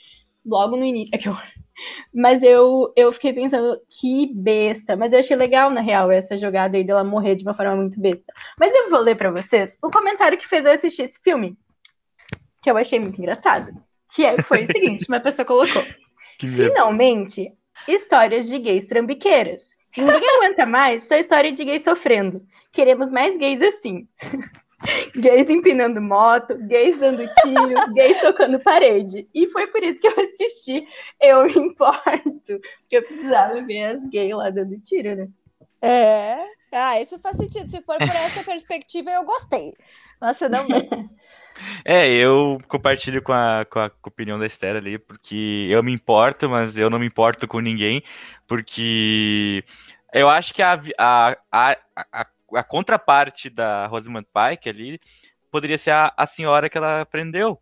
logo 0.44 0.74
no 0.74 0.84
início. 0.84 1.12
É 1.22 1.28
eu... 1.28 1.36
Mas 2.14 2.42
eu, 2.42 2.92
eu 2.96 3.12
fiquei 3.12 3.34
pensando, 3.34 3.78
que 4.00 4.32
besta. 4.34 4.96
Mas 4.96 5.12
eu 5.12 5.18
achei 5.18 5.36
legal, 5.36 5.68
na 5.68 5.82
real, 5.82 6.10
essa 6.10 6.38
jogada 6.38 6.78
aí 6.78 6.84
dela 6.84 7.04
morrer 7.04 7.34
de 7.34 7.44
uma 7.44 7.54
forma 7.54 7.76
muito 7.76 8.00
besta. 8.00 8.32
Mas 8.58 8.74
eu 8.74 8.88
vou 8.88 9.00
ler 9.00 9.16
pra 9.16 9.30
vocês 9.30 9.76
o 9.82 9.90
comentário 9.90 10.38
que 10.38 10.48
fez 10.48 10.64
eu 10.64 10.72
assistir 10.72 11.02
esse 11.02 11.18
filme. 11.22 11.56
Que 12.62 12.70
eu 12.70 12.76
achei 12.76 12.98
muito 12.98 13.18
engraçado. 13.18 13.72
Que 14.14 14.24
é, 14.24 14.40
foi 14.42 14.62
o 14.62 14.66
seguinte, 14.66 15.06
uma 15.08 15.20
pessoa 15.20 15.44
colocou. 15.44 15.84
Finalmente, 16.38 17.52
histórias 17.86 18.46
de 18.46 18.58
gays 18.58 18.86
trambiqueiras. 18.86 19.64
Ninguém 19.96 20.36
aguenta 20.36 20.64
mais 20.64 21.06
só 21.06 21.16
história 21.16 21.52
de 21.52 21.64
gays 21.64 21.84
sofrendo. 21.84 22.42
Queremos 22.70 23.10
mais 23.10 23.36
gays 23.36 23.60
assim. 23.60 24.08
gays 25.14 25.50
empinando 25.50 26.00
moto, 26.00 26.56
gays 26.66 26.98
dando 26.98 27.28
tiros, 27.42 27.92
gays 27.92 28.20
tocando 28.20 28.58
parede. 28.58 29.28
E 29.34 29.46
foi 29.48 29.66
por 29.66 29.82
isso 29.82 30.00
que 30.00 30.08
eu 30.08 30.14
assisti 30.24 30.82
Eu 31.20 31.44
Me 31.44 31.68
Importo. 31.68 32.60
Porque 32.80 32.96
eu 32.96 33.02
precisava 33.02 33.54
ver 33.62 33.82
as 33.84 34.04
gays 34.06 34.34
lá 34.34 34.50
dando 34.50 34.80
tiro, 34.80 35.14
né? 35.14 35.28
É. 35.82 36.46
Ah, 36.74 37.00
isso 37.00 37.18
faz 37.18 37.36
sentido. 37.36 37.70
Se 37.70 37.82
for 37.82 37.98
por 37.98 38.08
essa 38.08 38.42
perspectiva, 38.42 39.10
eu 39.10 39.24
gostei. 39.24 39.74
Nossa, 40.20 40.48
não. 40.48 40.66
É, 41.84 42.08
eu 42.08 42.60
compartilho 42.68 43.22
com 43.22 43.32
a, 43.32 43.64
com 43.68 43.78
a, 43.78 43.90
opinião 44.04 44.38
da 44.38 44.46
Esther 44.46 44.76
ali, 44.76 44.98
porque 44.98 45.68
eu 45.70 45.82
me 45.82 45.92
importo, 45.92 46.48
mas 46.48 46.76
eu 46.76 46.90
não 46.90 46.98
me 46.98 47.06
importo 47.06 47.46
com 47.48 47.60
ninguém, 47.60 48.02
porque 48.46 49.64
eu 50.12 50.28
acho 50.28 50.52
que 50.54 50.62
a, 50.62 50.80
a, 50.98 51.36
a, 51.50 51.76
a, 52.12 52.26
a 52.54 52.64
contraparte 52.64 53.48
da 53.50 53.86
Rosamund 53.86 54.26
Pike 54.32 54.68
ali 54.68 55.00
poderia 55.50 55.78
ser 55.78 55.92
a, 55.92 56.12
a 56.16 56.26
senhora 56.26 56.68
que 56.68 56.78
ela 56.78 57.04
prendeu 57.06 57.60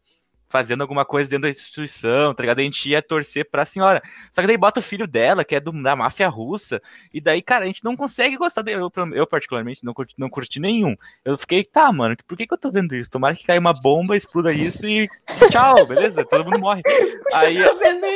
fazendo 0.51 0.82
alguma 0.82 1.05
coisa 1.05 1.30
dentro 1.30 1.44
da 1.44 1.51
instituição, 1.51 2.34
tá 2.34 2.42
ligado? 2.42 2.59
A 2.59 2.62
gente 2.62 2.90
ia 2.90 3.01
torcer 3.01 3.48
pra 3.48 3.64
senhora. 3.64 4.03
Só 4.32 4.40
que 4.40 4.48
daí 4.48 4.59
bota 4.59 4.80
o 4.80 4.82
filho 4.82 5.07
dela, 5.07 5.44
que 5.44 5.55
é 5.55 5.61
do, 5.61 5.70
da 5.80 5.94
máfia 5.94 6.28
russa, 6.28 6.82
e 7.14 7.20
daí, 7.20 7.40
cara, 7.40 7.64
a 7.64 7.66
gente 7.68 7.84
não 7.84 7.96
consegue 7.96 8.36
gostar 8.36 8.62
dele. 8.62 8.82
Eu, 8.82 8.92
eu 9.14 9.26
particularmente, 9.26 9.84
não 9.84 9.94
curti, 9.94 10.14
não 10.18 10.28
curti 10.28 10.59
nenhum. 10.59 10.96
Eu 11.24 11.38
fiquei, 11.38 11.62
tá, 11.62 11.90
mano, 11.92 12.16
por 12.26 12.36
que, 12.36 12.46
que 12.46 12.53
eu 12.53 12.59
tô 12.59 12.70
vendo 12.70 12.94
isso? 12.96 13.11
Tomara 13.11 13.36
que 13.36 13.46
caia 13.46 13.61
uma 13.61 13.72
bomba, 13.72 14.16
exploda 14.16 14.53
isso 14.53 14.86
e 14.86 15.09
tchau, 15.51 15.86
beleza? 15.86 16.24
Todo 16.24 16.44
mundo 16.44 16.59
morre. 16.59 16.82
Aí, 17.32 17.59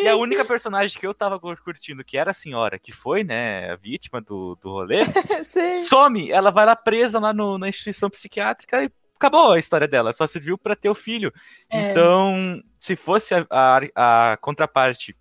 e 0.03 0.09
a 0.09 0.17
única 0.17 0.45
personagem 0.45 0.99
que 0.99 1.07
eu 1.07 1.15
tava 1.15 1.39
curtindo, 1.39 2.03
que 2.03 2.19
era 2.19 2.33
a 2.33 2.35
senhora, 2.35 2.81
que 2.81 2.91
foi, 2.91 3.23
né, 3.23 3.71
a 3.71 3.77
vítima 3.77 4.21
do, 4.21 4.59
do 4.61 4.71
rolê, 4.71 5.03
some. 5.89 6.33
Ela 6.33 6.51
vai 6.51 6.67
lá 6.67 6.75
presa 6.75 7.21
lá 7.21 7.33
no, 7.33 7.59
na 7.59 7.69
instituição 7.69 8.11
psiquiátrica 8.11 8.83
e 8.83 8.91
acabou 9.17 9.53
a 9.53 9.59
história 9.59 9.89
dela, 9.89 10.13
só 10.13 10.27
serviu 10.27 10.59
para 10.59 10.77
ter 10.77 10.89
o 10.89 10.95
filho. 10.95 11.33
É. 11.71 11.91
Então, 11.91 12.63
se 12.79 12.97
fosse 12.97 13.35
a, 13.35 13.47
a, 13.51 14.33
a 14.33 14.37
contraparte 14.39 15.17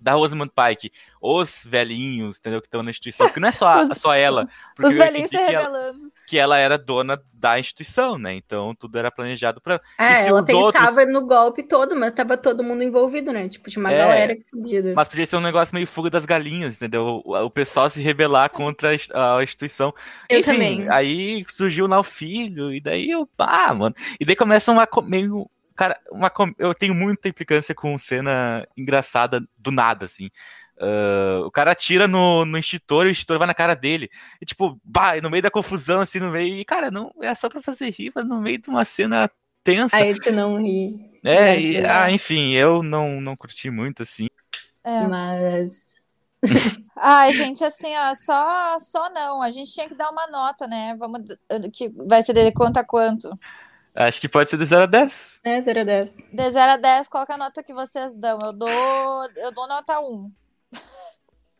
da 0.00 0.12
Rosamund 0.12 0.50
Pike, 0.54 0.92
os 1.20 1.64
velhinhos, 1.64 2.38
entendeu, 2.38 2.60
que 2.60 2.66
estão 2.66 2.82
na 2.82 2.90
instituição, 2.90 3.26
porque 3.26 3.40
não 3.40 3.48
é 3.48 3.52
só, 3.52 3.82
os, 3.84 3.98
só 3.98 4.14
ela. 4.14 4.48
Os 4.82 4.96
velhinhos 4.96 5.28
se 5.28 5.36
revelando. 5.36 5.76
Ela, 5.76 6.10
que 6.26 6.38
ela 6.38 6.56
era 6.56 6.78
dona 6.78 7.20
da 7.32 7.58
instituição, 7.58 8.16
né? 8.16 8.34
Então 8.34 8.74
tudo 8.74 8.98
era 8.98 9.10
planejado 9.10 9.60
para. 9.60 9.80
É, 9.98 10.26
ela 10.26 10.42
pensava 10.42 11.00
outros... 11.00 11.12
no 11.12 11.26
golpe 11.26 11.62
todo, 11.62 11.94
mas 11.94 12.12
estava 12.12 12.36
todo 12.36 12.64
mundo 12.64 12.82
envolvido, 12.82 13.32
né? 13.32 13.48
Tipo, 13.48 13.68
tinha 13.68 13.82
uma 13.82 13.92
é, 13.92 13.98
galera 13.98 14.36
que 14.36 14.42
subia. 14.48 14.92
Mas 14.94 15.08
podia 15.08 15.26
ser 15.26 15.36
um 15.36 15.40
negócio 15.40 15.74
meio 15.74 15.86
fuga 15.86 16.08
das 16.08 16.24
galinhas, 16.24 16.74
entendeu? 16.74 17.20
O, 17.24 17.36
o 17.36 17.50
pessoal 17.50 17.90
se 17.90 18.00
rebelar 18.00 18.48
contra 18.50 18.90
a 18.90 19.42
instituição. 19.42 19.92
Eu 20.28 20.40
Enfim, 20.40 20.52
também. 20.52 20.88
Aí 20.88 21.44
surgiu 21.48 21.86
lá 21.86 21.98
o 21.98 22.04
filho, 22.04 22.72
e 22.72 22.80
daí 22.80 23.10
eu, 23.10 23.26
pá, 23.36 23.74
mano. 23.74 23.94
E 24.18 24.24
daí 24.24 24.36
começa 24.36 24.72
uma 24.72 24.88
meio 25.04 25.50
Cara, 25.80 25.98
uma, 26.12 26.30
eu 26.58 26.74
tenho 26.74 26.94
muita 26.94 27.26
implicância 27.26 27.74
com 27.74 27.96
cena 27.96 28.68
engraçada 28.76 29.42
do 29.56 29.70
nada, 29.70 30.04
assim. 30.04 30.26
Uh, 30.76 31.46
o 31.46 31.50
cara 31.50 31.72
atira 31.72 32.06
no, 32.06 32.44
no 32.44 32.58
extintor 32.58 33.06
e 33.06 33.08
o 33.08 33.10
extintor 33.12 33.38
vai 33.38 33.46
na 33.46 33.54
cara 33.54 33.74
dele. 33.74 34.10
E 34.42 34.44
tipo, 34.44 34.78
bah, 34.84 35.18
no 35.22 35.30
meio 35.30 35.42
da 35.42 35.50
confusão, 35.50 36.02
assim, 36.02 36.18
no 36.18 36.32
meio. 36.32 36.56
E, 36.56 36.66
cara, 36.66 36.90
não 36.90 37.10
é 37.22 37.34
só 37.34 37.48
pra 37.48 37.62
fazer 37.62 37.94
rir, 37.94 38.12
mas 38.14 38.26
no 38.26 38.42
meio 38.42 38.60
de 38.60 38.68
uma 38.68 38.84
cena 38.84 39.30
tensa. 39.64 39.96
Aí 39.96 40.20
tu 40.20 40.30
não 40.30 40.60
ri. 40.62 41.18
É, 41.24 41.58
e, 41.58 41.78
ah, 41.78 42.10
enfim, 42.10 42.52
eu 42.52 42.82
não, 42.82 43.18
não 43.18 43.34
curti 43.34 43.70
muito, 43.70 44.02
assim. 44.02 44.28
É. 44.84 45.06
Mas. 45.08 45.94
Ai, 46.94 47.32
gente, 47.32 47.64
assim, 47.64 47.96
ó, 47.96 48.14
só, 48.14 48.76
só 48.78 49.08
não. 49.08 49.40
A 49.40 49.50
gente 49.50 49.72
tinha 49.72 49.88
que 49.88 49.94
dar 49.94 50.10
uma 50.10 50.26
nota, 50.26 50.66
né? 50.66 50.94
Vamos, 50.98 51.22
que 51.72 51.88
vai 52.06 52.20
ser 52.20 52.34
de 52.34 52.52
quanto 52.52 52.76
a 52.76 52.84
quanto? 52.84 53.30
Acho 53.94 54.20
que 54.20 54.28
pode 54.28 54.48
ser 54.48 54.56
de 54.56 54.64
0 54.64 54.84
a 54.84 54.86
10. 54.86 55.40
É, 55.44 55.60
0 55.60 55.80
a 55.80 55.84
10. 55.84 56.16
De 56.32 56.50
0 56.50 56.72
a 56.72 56.76
10, 56.76 57.08
qual 57.08 57.24
é 57.28 57.32
a 57.32 57.38
nota 57.38 57.62
que 57.62 57.72
vocês 57.72 58.16
dão? 58.16 58.38
Eu 58.42 58.52
dou, 58.52 59.28
eu 59.36 59.52
dou 59.52 59.68
nota 59.68 60.00
1. 60.00 60.32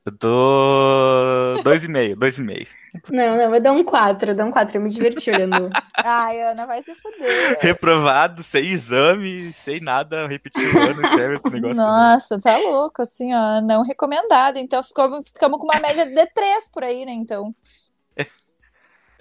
Eu 0.06 0.12
dou 0.12 1.54
2,5, 1.62 2.16
2,5. 2.16 2.66
Não, 3.10 3.36
não, 3.36 3.54
eu 3.54 3.60
dou 3.60 3.72
um 3.74 3.84
4, 3.84 4.30
eu 4.30 4.34
dou 4.34 4.46
um 4.46 4.50
4, 4.50 4.76
eu 4.76 4.80
me 4.80 4.88
diverti 4.88 5.30
olhando. 5.30 5.70
Ai, 6.02 6.40
Ana, 6.40 6.66
vai 6.66 6.82
se 6.82 6.94
fuder. 6.94 7.58
Reprovado, 7.60 8.42
sem 8.42 8.64
exame, 8.64 9.52
sem 9.52 9.80
nada, 9.80 10.26
repetir 10.26 10.74
o 10.74 10.78
ano, 10.78 11.02
escreve 11.02 11.34
esse 11.34 11.50
negócio. 11.50 11.76
Nossa, 11.76 12.40
tá 12.40 12.56
louco, 12.56 13.02
assim, 13.02 13.34
ó, 13.34 13.60
não 13.60 13.82
recomendado. 13.82 14.56
Então 14.56 14.82
ficamos, 14.82 15.28
ficamos 15.28 15.58
com 15.58 15.66
uma 15.66 15.78
média 15.78 16.06
de 16.06 16.26
3 16.26 16.68
por 16.72 16.82
aí, 16.82 17.04
né, 17.04 17.12
então. 17.12 17.54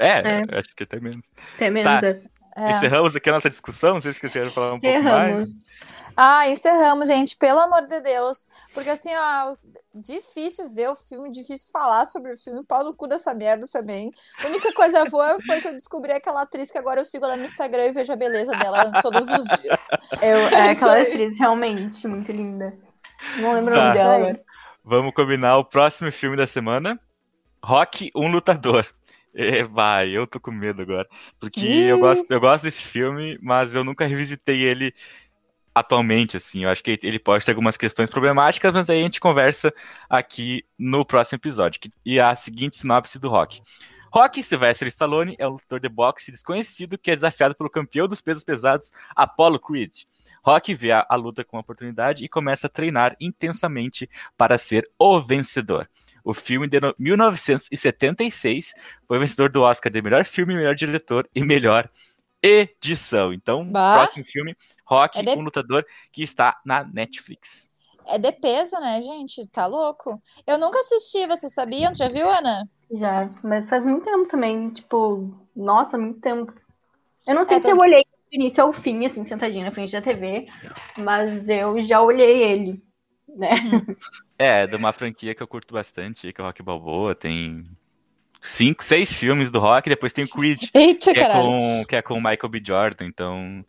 É, 0.01 0.19
é. 0.19 0.59
acho 0.59 0.73
que 0.77 0.83
até 0.83 0.97
menos. 0.97 1.25
Até 1.55 1.69
menos, 1.69 1.99
tá. 1.99 2.07
é. 2.07 2.21
É. 2.55 2.71
Encerramos 2.71 3.15
aqui 3.15 3.29
a 3.29 3.33
nossa 3.33 3.49
discussão, 3.49 3.95
vocês 4.01 4.15
esqueceram 4.15 4.47
de 4.47 4.53
falar 4.53 4.73
um 4.73 4.79
pouco 4.79 5.03
mais? 5.03 5.67
Ah, 6.21 6.49
encerramos, 6.49 7.07
gente, 7.07 7.37
pelo 7.37 7.59
amor 7.59 7.85
de 7.85 8.01
Deus. 8.01 8.49
Porque 8.73 8.89
assim, 8.89 9.09
ó, 9.15 9.53
difícil 9.95 10.67
ver 10.67 10.89
o 10.89 10.95
filme, 10.95 11.31
difícil 11.31 11.69
falar 11.71 12.05
sobre 12.05 12.33
o 12.33 12.37
filme, 12.37 12.63
pau 12.63 12.83
no 12.83 12.93
cu 12.93 13.07
dessa 13.07 13.33
merda 13.33 13.67
também. 13.71 14.11
A 14.43 14.47
única 14.47 14.73
coisa 14.73 15.05
boa 15.05 15.37
foi 15.45 15.61
que 15.61 15.67
eu 15.69 15.73
descobri 15.73 16.11
aquela 16.11 16.41
atriz 16.41 16.69
que 16.69 16.77
agora 16.77 16.99
eu 16.99 17.05
sigo 17.05 17.25
lá 17.25 17.37
no 17.37 17.45
Instagram 17.45 17.85
e 17.85 17.91
vejo 17.93 18.11
a 18.11 18.17
beleza 18.17 18.53
dela 18.53 19.01
todos 19.01 19.31
os 19.31 19.47
dias. 19.59 19.87
Eu, 20.21 20.39
é 20.49 20.71
aquela 20.71 21.01
atriz 21.01 21.39
realmente 21.39 22.05
muito 22.05 22.31
linda. 22.31 22.77
Não 23.37 23.53
lembro 23.53 23.73
tá. 23.73 23.79
o 23.79 23.83
nome 23.83 23.93
dela. 23.93 24.39
Vamos 24.83 25.13
combinar 25.13 25.57
o 25.57 25.63
próximo 25.63 26.11
filme 26.11 26.35
da 26.35 26.47
semana. 26.47 26.99
Rock, 27.63 28.11
um 28.15 28.29
lutador. 28.29 28.87
É, 29.33 29.63
vai, 29.63 30.09
eu 30.09 30.25
tô 30.25 30.39
com 30.39 30.51
medo 30.51 30.81
agora. 30.81 31.07
Porque 31.39 31.61
eu 31.61 31.99
gosto, 31.99 32.29
eu 32.29 32.39
gosto 32.39 32.63
desse 32.63 32.81
filme, 32.81 33.37
mas 33.41 33.75
eu 33.75 33.83
nunca 33.83 34.05
revisitei 34.05 34.61
ele 34.63 34.93
atualmente, 35.73 36.37
assim. 36.37 36.63
Eu 36.63 36.69
acho 36.69 36.83
que 36.83 36.99
ele 37.03 37.19
pode 37.19 37.45
ter 37.45 37.51
algumas 37.51 37.77
questões 37.77 38.09
problemáticas, 38.09 38.73
mas 38.73 38.89
aí 38.89 38.99
a 38.99 39.03
gente 39.03 39.19
conversa 39.19 39.73
aqui 40.09 40.65
no 40.77 41.05
próximo 41.05 41.37
episódio. 41.37 41.79
e 42.05 42.19
a 42.19 42.35
seguinte 42.35 42.77
sinopse 42.77 43.19
do 43.19 43.29
Rock. 43.29 43.61
Rock 44.11 44.43
Sylvester 44.43 44.87
Stallone 44.87 45.35
é 45.37 45.47
um 45.47 45.51
lutador 45.51 45.79
de 45.79 45.87
boxe 45.87 46.31
desconhecido 46.31 46.97
que 46.97 47.11
é 47.11 47.15
desafiado 47.15 47.53
pelo 47.53 47.69
campeão 47.69 48.07
dos 48.07 48.21
pesos 48.21 48.43
pesados, 48.43 48.91
Apollo 49.15 49.59
Creed. 49.59 50.03
Rock 50.43 50.73
vê 50.73 50.91
a, 50.91 51.05
a 51.07 51.15
luta 51.15 51.43
como 51.43 51.61
oportunidade 51.61 52.25
e 52.25 52.29
começa 52.29 52.67
a 52.67 52.69
treinar 52.69 53.15
intensamente 53.19 54.09
para 54.35 54.57
ser 54.57 54.89
o 54.97 55.21
vencedor. 55.21 55.87
O 56.23 56.33
filme 56.33 56.67
de 56.67 56.79
1976 56.97 58.73
foi 59.07 59.19
vencedor 59.19 59.49
do 59.49 59.61
Oscar 59.61 59.91
de 59.91 60.01
melhor 60.01 60.25
filme, 60.25 60.55
melhor 60.55 60.75
diretor 60.75 61.29
e 61.33 61.43
melhor 61.43 61.89
edição. 62.41 63.33
Então, 63.33 63.65
bah. 63.65 63.95
próximo 63.95 64.25
filme, 64.25 64.55
Rock, 64.85 65.19
é 65.19 65.23
de... 65.23 65.31
um 65.31 65.41
lutador 65.41 65.85
que 66.11 66.23
está 66.23 66.59
na 66.65 66.83
Netflix. 66.83 67.69
É 68.07 68.17
de 68.17 68.31
peso, 68.31 68.79
né, 68.79 69.01
gente? 69.01 69.47
Tá 69.47 69.67
louco. 69.67 70.21
Eu 70.47 70.57
nunca 70.57 70.79
assisti, 70.79 71.27
vocês 71.27 71.53
sabiam? 71.53 71.93
Já 71.93 72.07
viu, 72.07 72.27
Ana? 72.27 72.67
Já, 72.91 73.29
mas 73.43 73.69
faz 73.69 73.85
muito 73.85 74.05
tempo 74.05 74.27
também. 74.27 74.69
Tipo, 74.71 75.31
nossa, 75.55 75.97
muito 75.97 76.19
tempo. 76.19 76.51
Eu 77.27 77.35
não 77.35 77.45
sei 77.45 77.57
é, 77.57 77.59
se 77.59 77.67
tô... 77.67 77.75
eu 77.75 77.77
olhei 77.77 78.03
do 78.03 78.35
início 78.35 78.63
ao 78.63 78.73
fim, 78.73 79.05
assim, 79.05 79.23
sentadinha 79.23 79.65
na 79.65 79.71
frente 79.71 79.91
da 79.91 80.01
TV, 80.01 80.47
mas 80.97 81.47
eu 81.49 81.79
já 81.79 82.01
olhei 82.01 82.41
ele, 82.43 82.83
né? 83.35 83.49
É, 84.37 84.65
de 84.65 84.75
uma 84.75 84.93
franquia 84.93 85.35
que 85.35 85.43
eu 85.43 85.47
curto 85.47 85.73
bastante, 85.73 86.31
que 86.31 86.39
é 86.39 86.43
o 86.43 86.47
Rock 86.47 86.63
Balboa, 86.63 87.13
tem 87.13 87.65
cinco, 88.41 88.83
seis 88.83 89.11
filmes 89.11 89.51
do 89.51 89.59
Rock, 89.59 89.89
depois 89.89 90.13
tem 90.13 90.23
o 90.23 90.29
Creed, 90.29 90.69
Eita, 90.73 91.13
que, 91.13 91.21
é 91.21 91.29
com, 91.29 91.85
que 91.85 91.95
é 91.95 92.01
com 92.01 92.13
o 92.13 92.23
Michael 92.23 92.49
B. 92.49 92.61
Jordan, 92.65 93.05
então 93.05 93.65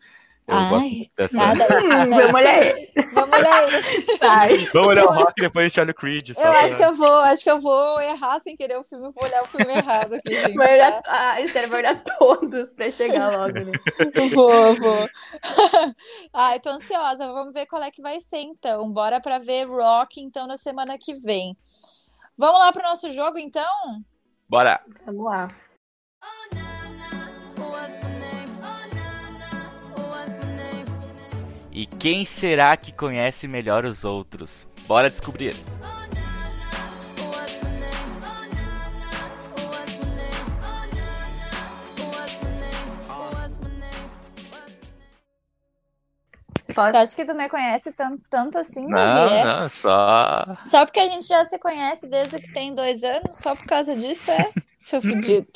eu 0.50 0.56
Ai, 0.58 0.68
gosto 0.68 1.10
dessa. 1.16 1.36
Nada, 1.36 1.64
hum, 1.64 2.10
vamos 2.10 2.34
olhar 2.34 2.66
ele. 2.66 2.92
Vamos 3.12 3.38
olhar 3.38 3.68
ele. 3.68 3.82
Vai. 4.18 4.58
Vamos 4.72 4.88
olhar 4.88 5.04
o 5.04 5.12
Rock 5.12 5.32
e 5.38 5.42
depois 5.42 5.64
a 5.64 5.68
gente 5.68 5.80
olha 5.80 5.90
o 5.92 5.94
Creed. 5.94 6.30
Eu 6.30 6.34
pra... 6.34 6.60
acho 6.60 6.76
que 6.76 6.84
eu 6.84 6.94
vou, 6.94 7.18
acho 7.20 7.44
que 7.44 7.50
eu 7.50 7.60
vou 7.60 8.00
errar 8.00 8.40
sem 8.40 8.56
querer 8.56 8.76
o 8.76 8.82
filme, 8.82 9.10
vou 9.12 9.24
olhar 9.24 9.42
o 9.44 9.46
filme 9.48 9.72
errado 9.72 10.14
aqui, 10.14 10.34
gente. 10.34 10.54
Vai 10.54 10.74
olhar, 10.74 11.02
tá? 11.02 11.02
ah, 11.06 11.48
sério, 11.48 11.70
vai 11.70 11.78
olhar 11.78 12.02
todos 12.02 12.72
pra 12.72 12.90
chegar 12.90 13.30
logo, 13.30 13.54
né? 13.54 13.72
Vou, 14.34 14.74
vou. 14.74 15.08
Ai, 16.32 16.58
tô 16.60 16.70
ansiosa, 16.70 17.32
vamos 17.32 17.54
ver 17.54 17.66
qual 17.66 17.82
é 17.82 17.90
que 17.90 18.02
vai 18.02 18.20
ser 18.20 18.38
então. 18.38 18.90
Bora 18.90 19.20
pra 19.20 19.38
ver 19.38 19.64
Rock 19.64 20.20
então 20.20 20.46
na 20.46 20.56
semana 20.56 20.98
que 20.98 21.14
vem. 21.14 21.56
Vamos 22.36 22.58
lá 22.58 22.72
pro 22.72 22.82
nosso 22.82 23.10
jogo 23.12 23.38
então? 23.38 24.02
Bora. 24.48 24.80
Vamos 25.04 25.24
lá. 25.24 25.54
E 31.80 31.86
quem 31.86 32.26
será 32.26 32.76
que 32.76 32.92
conhece 32.92 33.48
melhor 33.48 33.86
os 33.86 34.04
outros? 34.04 34.68
Bora 34.86 35.08
descobrir! 35.08 35.56
Pode. 46.74 46.98
acho 46.98 47.16
que 47.16 47.24
tu 47.24 47.32
me 47.34 47.48
conhece 47.48 47.90
tanto, 47.92 48.22
tanto 48.28 48.58
assim, 48.58 48.86
não, 48.86 49.26
não, 49.26 49.70
só. 49.70 50.58
Só 50.62 50.84
porque 50.84 51.00
a 51.00 51.08
gente 51.08 51.26
já 51.26 51.46
se 51.46 51.58
conhece 51.58 52.06
desde 52.06 52.38
que 52.38 52.52
tem 52.52 52.74
dois 52.74 53.02
anos, 53.02 53.38
só 53.38 53.56
por 53.56 53.64
causa 53.64 53.96
disso 53.96 54.30
é 54.30 54.52
seu 54.76 55.00
fudido. 55.00 55.48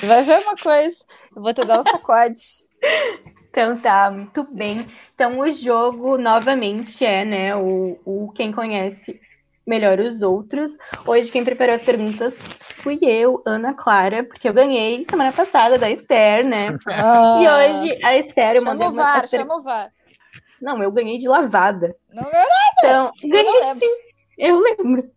tu 0.00 0.06
vai 0.08 0.24
ver 0.24 0.40
uma 0.40 0.56
coisa, 0.56 0.96
eu 1.36 1.40
vou 1.40 1.54
te 1.54 1.64
dar 1.64 1.78
um 1.78 1.84
sacode. 1.84 2.42
Então 3.58 3.76
tá, 3.76 4.08
muito 4.08 4.44
bem. 4.44 4.86
Então 5.16 5.40
o 5.40 5.50
jogo 5.50 6.16
novamente 6.16 7.04
é, 7.04 7.24
né, 7.24 7.56
o, 7.56 7.98
o 8.04 8.30
quem 8.30 8.52
conhece 8.52 9.20
melhor 9.66 9.98
os 9.98 10.22
outros. 10.22 10.70
Hoje 11.04 11.32
quem 11.32 11.42
preparou 11.42 11.74
as 11.74 11.82
perguntas 11.82 12.38
fui 12.76 13.00
eu, 13.02 13.42
Ana 13.44 13.74
Clara, 13.74 14.22
porque 14.22 14.48
eu 14.48 14.54
ganhei 14.54 15.04
semana 15.10 15.32
passada 15.32 15.76
da 15.76 15.90
Esther, 15.90 16.46
né? 16.46 16.68
Ah, 16.86 17.40
e 17.42 17.48
hoje 17.48 17.98
a 18.04 18.16
Esther 18.16 18.54
eu 18.54 18.64
mandei 18.64 18.86
o 18.86 18.92
VAR, 18.92 19.26
chama 19.26 19.56
o 19.56 19.60
VAR. 19.60 19.90
Não, 20.62 20.80
eu 20.80 20.92
ganhei 20.92 21.18
de 21.18 21.26
lavada. 21.26 21.96
Não 22.14 22.22
ganhou 22.22 22.46
nada. 22.46 22.76
Então, 22.78 23.12
ganhei 23.24 23.70
eu 23.70 23.74
sim. 23.74 23.96
Eu 24.38 24.60
lembro. 24.60 25.10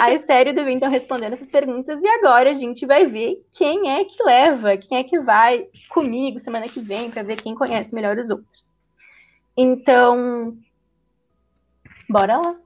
A 0.00 0.12
Esther 0.12 0.48
e 0.48 0.50
o 0.50 0.54
Davi 0.54 0.74
estão 0.74 0.90
respondendo 0.90 1.32
essas 1.32 1.48
perguntas 1.48 2.02
e 2.02 2.06
agora 2.06 2.50
a 2.50 2.54
gente 2.54 2.84
vai 2.84 3.06
ver 3.06 3.42
quem 3.52 3.90
é 3.90 4.04
que 4.04 4.22
leva, 4.22 4.76
quem 4.76 4.98
é 4.98 5.04
que 5.04 5.18
vai 5.20 5.66
comigo 5.88 6.38
semana 6.38 6.68
que 6.68 6.80
vem 6.80 7.10
para 7.10 7.22
ver 7.22 7.40
quem 7.40 7.54
conhece 7.54 7.94
melhor 7.94 8.16
os 8.18 8.30
outros. 8.30 8.70
Então, 9.56 10.56
bora 12.08 12.38
lá. 12.38 12.56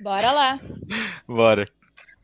Bora 0.00 0.32
lá. 0.32 0.60
Bora. 1.26 1.66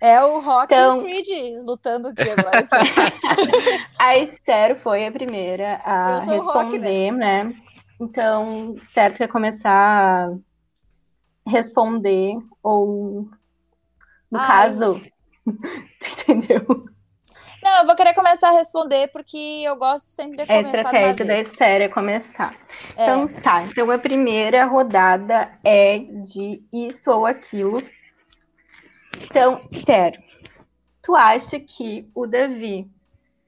É 0.00 0.22
o 0.22 0.38
Rock 0.38 0.74
então... 0.74 0.96
e 0.96 1.00
o 1.00 1.02
Creed 1.02 1.66
lutando 1.66 2.08
aqui 2.08 2.28
agora. 2.28 2.66
a 3.98 4.16
Esther 4.18 4.76
foi 4.76 5.06
a 5.06 5.12
primeira 5.12 5.80
a 5.84 6.18
responder, 6.18 6.40
rock, 6.40 6.78
né? 6.78 7.10
né? 7.10 7.54
Então, 8.00 8.76
Esther 8.82 9.14
quer 9.14 9.28
começar 9.28 10.28
a 10.28 11.50
responder 11.50 12.36
ou 12.62 13.28
no 14.34 14.40
Ai. 14.40 14.46
caso, 14.48 15.00
entendeu? 15.46 16.66
Não, 17.62 17.78
eu 17.78 17.86
vou 17.86 17.94
querer 17.94 18.14
começar 18.14 18.48
a 18.48 18.58
responder 18.58 19.06
porque 19.12 19.62
eu 19.64 19.76
gosto 19.76 20.06
sempre 20.06 20.38
de 20.38 20.42
é 20.42 20.46
começar. 20.46 20.76
A 20.76 20.80
estratégia 20.80 21.24
da 21.24 21.44
série 21.44 21.84
é 21.84 21.88
começar. 21.88 22.54
É. 22.96 23.04
Então 23.04 23.28
tá, 23.28 23.62
então 23.62 23.90
a 23.92 23.98
primeira 23.98 24.64
rodada 24.64 25.56
é 25.62 25.98
de 25.98 26.62
isso 26.72 27.12
ou 27.12 27.24
aquilo. 27.24 27.80
Então, 29.22 29.64
Esther, 29.70 30.20
tu 31.00 31.14
acha 31.14 31.60
que 31.60 32.10
o 32.12 32.26
Davi 32.26 32.90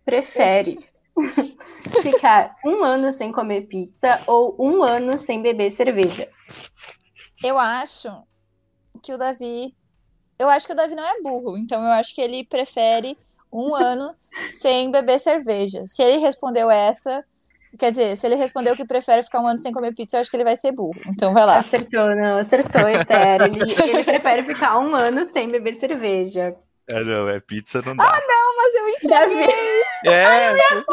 prefere 0.05 0.79
ficar 2.01 2.55
um 2.65 2.85
ano 2.85 3.11
sem 3.11 3.33
comer 3.33 3.63
pizza 3.63 4.23
ou 4.29 4.57
um 4.59 4.85
ano 4.85 5.19
sem 5.19 5.43
beber 5.43 5.71
cerveja? 5.73 6.31
Eu 7.43 7.59
acho 7.59 8.23
que 9.03 9.13
o 9.13 9.19
Davi 9.19 9.75
eu 10.39 10.49
acho 10.49 10.67
que 10.67 10.73
o 10.73 10.77
Davi 10.77 10.95
não 10.95 11.05
é 11.05 11.21
burro, 11.23 11.57
então 11.57 11.83
eu 11.83 11.91
acho 11.93 12.15
que 12.15 12.21
ele 12.21 12.45
prefere 12.45 13.17
um 13.53 13.75
ano 13.75 14.15
sem 14.51 14.91
beber 14.91 15.19
cerveja. 15.19 15.85
Se 15.87 16.03
ele 16.03 16.19
respondeu 16.19 16.71
essa, 16.71 17.25
quer 17.79 17.91
dizer, 17.91 18.17
se 18.17 18.27
ele 18.27 18.35
respondeu 18.35 18.77
que 18.77 18.85
prefere 18.85 19.23
ficar 19.23 19.41
um 19.41 19.47
ano 19.47 19.59
sem 19.59 19.73
comer 19.73 19.95
pizza, 19.95 20.17
eu 20.17 20.21
acho 20.21 20.31
que 20.31 20.37
ele 20.37 20.45
vai 20.45 20.57
ser 20.57 20.73
burro. 20.73 21.01
Então 21.09 21.33
vai 21.33 21.47
lá. 21.47 21.61
Acertou, 21.61 22.15
não, 22.15 22.39
acertou, 22.39 22.89
Esther. 22.89 23.43
Ele, 23.43 23.61
ele 23.63 24.05
prefere 24.05 24.45
ficar 24.45 24.79
um 24.79 24.95
ano 24.95 25.25
sem 25.25 25.49
beber 25.49 25.75
cerveja. 25.75 26.55
É, 26.93 27.03
não, 27.03 27.29
é 27.29 27.41
pizza 27.41 27.83
não 27.83 27.97
dá. 27.97 28.05
Ah, 28.05 28.21
não, 28.29 28.57
mas 28.57 28.75
eu 28.75 28.89
entreguei. 28.89 29.83
É, 30.05 30.51
eu 30.53 30.57
ia, 30.57 30.87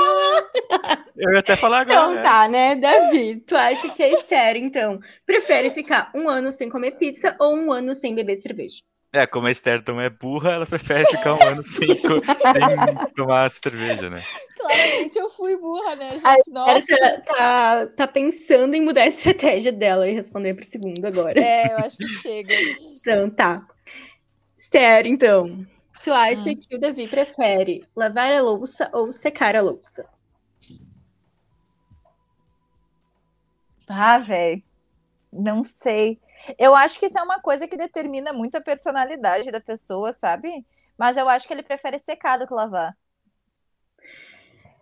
eu 1.17 1.33
ia 1.33 1.39
até 1.39 1.55
falar 1.55 1.81
agora. 1.81 2.11
Então 2.11 2.23
tá, 2.23 2.47
né, 2.47 2.75
Davi? 2.75 3.43
Tu 3.45 3.55
acha 3.55 3.89
que 3.89 4.01
é 4.01 4.11
Esther, 4.13 4.55
então, 4.55 4.99
prefere 5.23 5.69
ficar 5.69 6.09
um 6.15 6.27
ano 6.27 6.51
sem 6.51 6.67
comer 6.67 6.97
pizza 6.97 7.35
ou 7.39 7.55
um 7.55 7.71
ano 7.71 7.93
sem 7.93 8.15
beber 8.15 8.37
cerveja? 8.37 8.81
É, 9.15 9.27
como 9.27 9.45
a 9.45 9.51
Esther 9.51 9.83
é 10.01 10.09
burra, 10.09 10.53
ela 10.53 10.65
prefere 10.65 11.05
ficar 11.05 11.35
um 11.35 11.43
ano 11.43 11.61
sem, 11.61 11.95
sem 11.95 13.13
tomar 13.15 13.51
cerveja, 13.51 14.09
né? 14.09 14.19
Claramente 14.57 15.19
eu 15.19 15.29
fui 15.29 15.55
burra, 15.55 15.95
né, 15.95 16.13
gente? 16.13 16.25
A 16.25 16.37
Nossa. 16.51 16.97
Tá, 16.97 17.21
tá, 17.21 17.87
tá, 17.95 18.07
pensando 18.07 18.73
em 18.73 18.81
mudar 18.81 19.03
a 19.03 19.07
estratégia 19.07 19.71
dela 19.71 20.09
e 20.09 20.15
responder 20.15 20.55
pro 20.55 20.65
segundo 20.65 21.05
agora. 21.05 21.39
É, 21.39 21.73
eu 21.73 21.77
acho 21.77 21.97
que 21.97 22.07
chega. 22.07 22.55
então, 23.01 23.29
tá. 23.29 23.67
Esther, 24.57 25.05
então. 25.05 25.63
Tu 26.03 26.11
acha 26.11 26.49
ah. 26.49 26.55
que 26.55 26.75
o 26.75 26.79
Davi 26.79 27.07
prefere 27.07 27.85
lavar 27.95 28.33
a 28.33 28.41
louça 28.41 28.89
ou 28.91 29.13
secar 29.13 29.55
a 29.55 29.61
louça? 29.61 30.07
Ah, 33.87 34.17
velho. 34.17 34.63
Não 35.31 35.63
sei. 35.63 36.19
Eu 36.57 36.75
acho 36.75 36.99
que 36.99 37.05
isso 37.05 37.17
é 37.17 37.23
uma 37.23 37.39
coisa 37.39 37.67
que 37.67 37.77
determina 37.77 38.33
muito 38.33 38.55
a 38.57 38.61
personalidade 38.61 39.51
da 39.51 39.61
pessoa, 39.61 40.11
sabe? 40.11 40.49
Mas 40.97 41.17
eu 41.17 41.27
acho 41.29 41.47
que 41.47 41.53
ele 41.53 41.63
prefere 41.63 41.97
secar 41.99 42.37
do 42.37 42.47
que 42.47 42.53
lavar. 42.53 42.95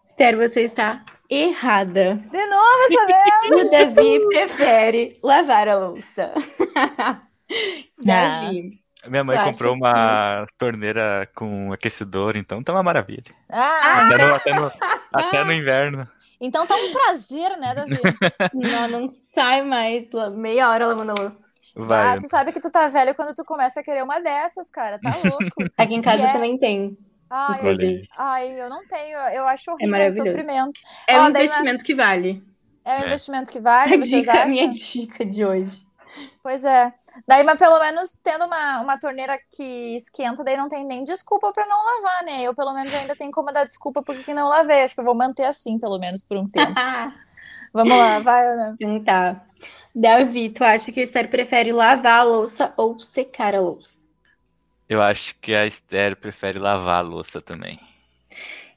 Esther, 0.06 0.36
você 0.38 0.62
está 0.62 1.06
errada. 1.30 2.16
De 2.16 2.46
novo 2.46 3.08
vez! 3.08 3.62
o 3.66 3.72
Davi 3.72 4.28
prefere 4.28 5.20
lavar 5.24 5.70
a 5.70 5.78
louça. 5.78 6.34
Davi. 8.04 8.82
Minha 9.08 9.24
mãe 9.24 9.44
comprou 9.44 9.74
uma 9.74 10.46
que... 10.46 10.58
torneira 10.58 11.28
com 11.34 11.74
aquecedor, 11.74 12.38
então 12.38 12.62
tá 12.62 12.72
uma 12.72 12.84
maravilha. 12.84 13.34
Ah, 13.50 14.06
até, 14.06 14.26
no, 14.26 14.36
até, 14.36 14.54
no, 14.54 14.72
até 15.12 15.44
no 15.44 15.54
inverno. 15.54 16.08
Então 16.40 16.68
tá 16.68 16.76
um 16.76 16.92
prazer, 16.92 17.58
né, 17.58 17.74
Davi? 17.74 18.00
não, 18.54 18.88
não 18.88 19.10
sai 19.34 19.64
mais 19.64 20.10
meia 20.36 20.70
hora 20.70 20.88
lavando 20.88 21.14
a 21.14 21.22
louça. 21.22 21.51
Vai. 21.76 22.16
Ah, 22.16 22.18
tu 22.20 22.28
sabe 22.28 22.52
que 22.52 22.60
tu 22.60 22.70
tá 22.70 22.88
velho 22.88 23.16
quando 23.16 23.34
tu 23.34 23.46
começa 23.46 23.80
a 23.80 23.84
querer 23.84 24.04
uma 24.04 24.20
dessas, 24.20 24.70
cara. 24.70 25.00
Tá 25.00 25.16
louco. 25.24 25.72
Aqui 25.78 25.94
em 25.94 26.02
casa 26.02 26.24
é... 26.24 26.34
também 26.34 26.58
tem. 26.58 26.98
Ai 27.30 27.62
eu, 27.64 28.02
ai, 28.18 28.62
eu 28.62 28.70
não 28.70 28.86
tenho. 28.86 29.18
Eu 29.34 29.48
acho 29.48 29.72
horrível 29.72 29.96
é 29.96 30.08
o 30.08 30.12
sofrimento. 30.12 30.82
É 31.08 31.22
um 31.22 31.30
investimento 31.30 31.86
que 31.86 31.96
vale. 31.96 32.44
É 32.84 32.98
um 32.98 33.04
é. 33.04 33.06
investimento 33.06 33.52
que 33.52 33.60
vale, 33.60 33.94
a 33.94 33.98
dica, 33.98 34.46
minha 34.48 34.68
dica 34.68 35.26
de 35.26 35.46
hoje. 35.46 35.86
Pois 36.44 36.66
é. 36.66 36.92
Daí, 37.26 37.44
mas 37.44 37.58
pelo 37.58 37.80
menos 37.80 38.20
tendo 38.22 38.46
uma, 38.46 38.82
uma 38.82 39.00
torneira 39.00 39.40
que 39.56 39.96
esquenta, 39.96 40.44
daí 40.44 40.58
não 40.58 40.68
tem 40.68 40.86
nem 40.86 41.04
desculpa 41.04 41.54
para 41.54 41.66
não 41.68 41.78
lavar, 41.78 42.24
né? 42.26 42.42
Eu, 42.42 42.54
pelo 42.54 42.74
menos, 42.74 42.94
ainda 42.94 43.16
tenho 43.16 43.32
como 43.32 43.52
dar 43.52 43.64
desculpa 43.64 44.02
porque 44.04 44.34
não 44.34 44.50
lavei. 44.50 44.84
Acho 44.84 44.96
que 44.96 45.00
eu 45.00 45.06
vou 45.06 45.16
manter 45.16 45.46
assim, 45.46 45.80
pelo 45.80 45.98
menos, 46.00 46.22
por 46.22 46.38
um 46.38 46.50
tempo. 46.50 46.74
Vamos 47.74 47.98
lá, 47.98 48.20
vai, 48.20 48.46
Ana. 48.46 48.76
Então 48.78 49.02
tá. 49.02 49.42
Davi, 49.94 50.50
tu 50.50 50.64
acha 50.64 50.92
que 50.92 51.00
a 51.00 51.04
Esther 51.04 51.30
prefere 51.30 51.72
lavar 51.72 52.22
a 52.22 52.24
louça 52.24 52.74
ou 52.78 53.00
secar 53.00 53.54
a 53.54 53.60
louça? 53.60 54.00
Eu 54.88 55.02
acho 55.02 55.36
que 55.40 55.54
a 55.54 55.66
Esther 55.66 56.16
prefere 56.16 56.60
lavar 56.60 57.00
a 57.00 57.08
louça 57.08 57.42
também. 57.42 57.80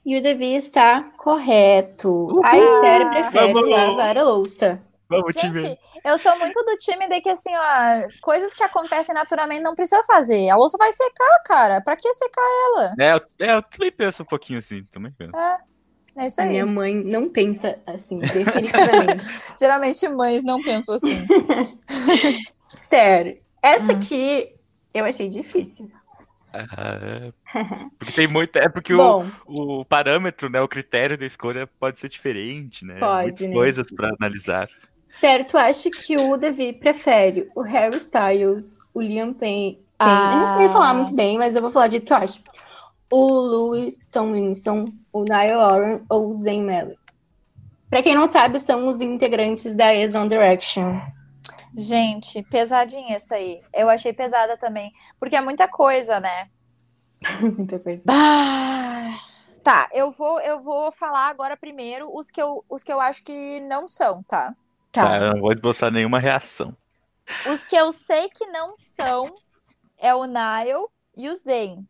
E 0.05 0.17
o 0.17 0.21
Devi 0.21 0.55
está 0.55 1.03
correto. 1.17 2.09
Uhul. 2.09 2.45
A 2.45 2.57
Esther 2.57 3.09
prefere 3.09 3.53
Vamos. 3.53 3.69
lavar 3.69 4.17
a 4.17 4.23
louça. 4.23 4.81
Vamos. 5.09 5.33
Gente, 5.33 5.79
eu 6.03 6.17
sou 6.17 6.37
muito 6.37 6.61
do 6.63 6.75
time 6.77 7.07
de 7.07 7.21
que, 7.21 7.29
assim, 7.29 7.51
ó, 7.55 8.07
coisas 8.21 8.53
que 8.53 8.63
acontecem 8.63 9.13
naturalmente 9.13 9.61
não 9.61 9.75
precisa 9.75 10.03
fazer. 10.03 10.49
A 10.49 10.55
louça 10.55 10.77
vai 10.77 10.91
secar, 10.93 11.43
cara. 11.45 11.81
Pra 11.81 11.95
que 11.95 12.13
secar 12.13 12.41
ela? 12.41 12.95
É, 12.99 13.13
eu, 13.13 13.47
é, 13.47 13.55
eu 13.55 13.63
também 13.63 13.91
penso 13.91 14.23
um 14.23 14.25
pouquinho 14.25 14.59
assim, 14.59 14.83
também 14.85 15.11
penso. 15.11 15.35
É 15.35 15.74
isso 16.17 16.39
A 16.41 16.43
aí. 16.45 16.49
minha 16.51 16.65
mãe 16.65 16.93
não 16.95 17.29
pensa 17.29 17.77
assim, 17.85 18.19
definitivamente. 18.33 19.25
Geralmente 19.59 20.07
mães 20.09 20.43
não 20.43 20.61
pensam 20.61 20.95
assim. 20.95 21.25
Esther, 22.69 23.37
essa 23.61 23.91
Hum. 23.93 23.97
aqui 23.97 24.49
eu 24.93 25.05
achei 25.05 25.27
difícil. 25.29 25.89
Ah, 26.53 26.97
é. 27.01 27.33
porque 27.99 28.13
tem 28.13 28.27
muito. 28.27 28.55
É 28.57 28.69
porque 28.69 28.93
o, 28.93 28.97
Bom, 28.97 29.27
o 29.45 29.83
parâmetro, 29.85 30.49
né? 30.49 30.61
O 30.61 30.67
critério 30.69 31.17
da 31.17 31.25
escolha 31.25 31.67
pode 31.79 31.99
ser 31.99 32.07
diferente, 32.07 32.85
né? 32.85 32.97
Pode, 32.99 33.23
Muitas 33.23 33.47
né? 33.47 33.53
coisas 33.53 33.91
pra 33.91 34.09
analisar. 34.19 34.67
certo, 35.19 35.57
acho 35.57 35.89
que 35.89 36.15
o 36.15 36.37
Devi 36.37 36.71
prefere 36.71 37.49
o 37.55 37.61
Harry 37.61 37.97
Styles, 37.97 38.77
o 38.93 39.01
Liam 39.01 39.33
Payne. 39.33 39.79
Ah. 39.99 40.31
Eu 40.33 40.39
não 40.39 40.57
sei 40.59 40.69
falar 40.69 40.93
muito 40.93 41.13
bem, 41.13 41.37
mas 41.37 41.55
eu 41.55 41.61
vou 41.61 41.71
falar 41.71 41.87
de 41.87 41.99
que 41.99 42.11
eu 42.13 42.17
acho. 42.17 42.39
O 43.11 43.29
Louis 43.31 43.97
Tomlinson, 44.11 44.91
o 45.13 45.23
Niall 45.23 45.59
Horan 45.59 46.01
ou 46.09 46.29
o 46.29 46.33
Zayn 46.33 46.63
Malik. 46.65 46.99
Pra 47.89 48.01
quem 48.01 48.15
não 48.15 48.29
sabe, 48.31 48.59
são 48.59 48.87
os 48.87 48.99
integrantes 48.99 49.75
da 49.75 49.89
As 49.91 50.15
One 50.15 50.27
Direction. 50.29 50.99
Gente, 51.77 52.41
pesadinha 52.43 53.15
essa 53.15 53.35
aí. 53.35 53.61
Eu 53.73 53.89
achei 53.89 54.11
pesada 54.13 54.57
também. 54.57 54.91
Porque 55.19 55.35
é 55.35 55.41
muita 55.41 55.67
coisa, 55.67 56.19
né? 56.19 56.49
Muita 57.41 57.79
coisa. 57.79 58.01
Ah, 58.07 59.09
tá, 59.63 59.89
eu 59.93 60.11
vou, 60.11 60.39
eu 60.41 60.59
vou 60.61 60.91
falar 60.91 61.27
agora 61.29 61.57
primeiro 61.57 62.09
os 62.15 62.29
que 62.29 62.41
eu, 62.41 62.63
os 62.69 62.83
que 62.83 62.91
eu 62.91 62.99
acho 63.01 63.23
que 63.23 63.59
não 63.61 63.87
são, 63.87 64.21
tá? 64.23 64.55
Tá, 64.91 65.03
Tá. 65.03 65.17
eu 65.17 65.33
não 65.33 65.41
vou 65.41 65.51
esboçar 65.51 65.91
nenhuma 65.91 66.19
reação. 66.19 66.75
Os 67.51 67.63
que 67.63 67.75
eu 67.75 67.91
sei 67.91 68.29
que 68.29 68.45
não 68.47 68.75
são 68.77 69.33
é 69.97 70.13
o 70.13 70.25
Nile 70.25 70.87
e 71.17 71.29
o 71.29 71.35
Zen. 71.35 71.87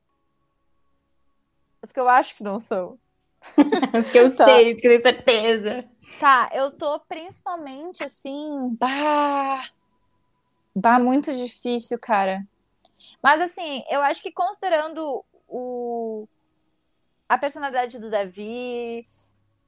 Os 1.85 1.91
que 1.91 1.99
eu 1.99 2.09
acho 2.09 2.35
que 2.35 2.43
não 2.43 2.59
são. 2.59 2.97
Os 3.93 4.09
que 4.11 4.17
eu 4.17 4.35
Tá. 4.35 4.45
sei, 4.45 4.73
os 4.73 4.81
que 4.81 4.87
eu 4.87 5.01
tenho 5.01 5.15
certeza. 5.15 5.89
Tá, 6.19 6.49
eu 6.53 6.71
tô 6.71 6.99
principalmente 7.01 8.03
assim, 8.03 8.75
bah, 8.79 9.69
bah, 10.75 10.99
muito 10.99 11.35
difícil, 11.35 11.99
cara. 11.99 12.43
Mas 13.21 13.39
assim, 13.39 13.83
eu 13.89 14.01
acho 14.01 14.21
que 14.21 14.31
considerando 14.31 15.23
o 15.47 16.27
a 17.29 17.37
personalidade 17.37 17.99
do 17.99 18.09
Davi 18.09 19.07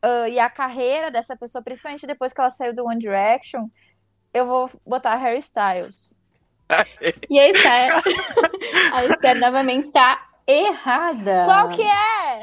ah, 0.01 0.27
e 0.29 0.39
a 0.39 0.49
carreira 0.49 1.11
dessa 1.11 1.35
pessoa, 1.35 1.63
principalmente 1.63 2.07
depois 2.07 2.33
que 2.33 2.41
ela 2.41 2.49
saiu 2.49 2.73
do 2.73 2.85
One 2.85 2.97
Direction, 2.99 3.67
eu 4.33 4.45
vou 4.47 4.69
botar 4.85 5.15
Harry 5.15 5.39
Styles. 5.39 6.15
E 7.29 7.39
a 7.39 7.49
Esther, 7.49 8.03
a 8.93 9.05
Esther 9.05 9.39
novamente 9.39 9.87
está 9.87 10.26
errada. 10.47 11.45
Qual 11.45 11.69
que 11.69 11.83
é? 11.83 12.41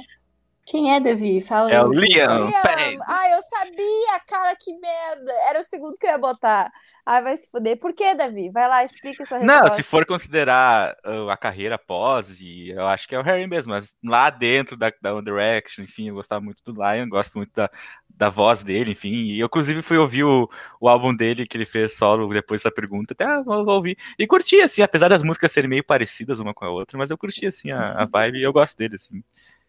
Quem 0.67 0.95
é, 0.95 1.01
Davi? 1.01 1.41
Fala 1.43 1.71
É 1.71 1.83
o. 1.83 1.89
Liam. 1.93 2.47
Liam. 2.47 3.03
Ah, 3.07 3.29
eu 3.31 3.43
sabia, 3.43 4.21
cara, 4.27 4.57
que 4.59 4.73
merda. 4.79 5.33
Era 5.49 5.61
o 5.61 5.63
segundo 5.63 5.97
que 5.99 6.07
eu 6.07 6.11
ia 6.11 6.19
botar. 6.19 6.73
Ai, 7.05 7.23
vai 7.23 7.37
se 7.37 7.51
fuder. 7.51 7.79
Por 7.79 7.93
que, 7.93 8.15
Davi? 8.15 8.49
Vai 8.51 8.67
lá, 8.67 8.83
explica 8.83 9.25
sua 9.25 9.39
resposta. 9.39 9.69
Não, 9.69 9.75
se 9.75 9.83
for 9.83 10.07
considerar 10.07 10.97
uh, 11.05 11.29
a 11.29 11.37
carreira 11.37 11.75
após, 11.75 12.41
e 12.41 12.71
eu 12.71 12.87
acho 12.87 13.07
que 13.07 13.15
é 13.15 13.19
o 13.19 13.23
Harry 13.23 13.47
mesmo, 13.47 13.73
mas 13.73 13.95
lá 14.03 14.31
dentro 14.31 14.77
da, 14.77 14.91
da 15.03 15.15
One 15.15 15.25
Direction, 15.25 15.85
enfim, 15.85 16.09
eu 16.09 16.15
gostava 16.15 16.43
muito 16.43 16.63
do 16.65 16.73
Lion, 16.73 17.09
gosto 17.09 17.37
muito 17.37 17.53
da, 17.55 17.71
da 18.09 18.31
voz 18.31 18.63
dele, 18.63 18.93
enfim, 18.93 19.13
e 19.13 19.41
eu 19.41 19.47
inclusive 19.47 19.83
fui 19.83 19.99
ouvir 19.99 20.25
o, 20.25 20.49
o 20.81 20.89
álbum 20.89 21.15
dele 21.15 21.47
que 21.47 21.57
ele 21.57 21.67
fez 21.67 21.97
solo 21.97 22.33
depois 22.33 22.63
dessa 22.63 22.75
pergunta, 22.75 23.13
até 23.13 23.25
ah, 23.25 23.43
vou, 23.43 23.65
vou 23.65 23.75
ouvir, 23.75 23.99
e 24.19 24.27
curti, 24.27 24.61
assim, 24.61 24.83
apesar 24.83 25.09
das 25.09 25.23
músicas 25.23 25.53
serem 25.53 25.69
meio 25.69 25.85
parecidas 25.85 26.41
uma 26.41 26.55
com 26.55 26.65
a 26.65 26.71
outra, 26.71 26.97
mas 26.97 27.11
eu 27.11 27.19
curti, 27.19 27.47
assim, 27.47 27.71
a, 27.71 28.03
a 28.03 28.05
vibe, 28.07 28.39
e 28.39 28.43
eu 28.43 28.53
gosto 28.53 28.77
dele, 28.77 28.97
assim, 28.97 29.23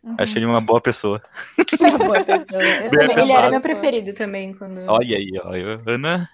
Uhum. 0.06 0.16
achei 0.20 0.38
ele 0.38 0.46
uma 0.46 0.62
boa 0.62 0.80
pessoa. 0.80 1.20
Uma 1.82 1.98
boa 1.98 2.24
pessoa. 2.24 2.64
Ele 2.64 3.32
era 3.32 3.50
meu 3.50 3.60
preferido 3.62 4.14
também. 4.14 4.54
Quando... 4.54 4.82
Olha 4.88 5.18
aí, 5.18 5.32
ó, 5.44 5.56
eu- 5.56 5.82
Ana, 5.88 6.30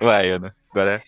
vai, 0.00 0.30
Ana, 0.30 0.54
agora 0.70 0.94
é 0.94 1.02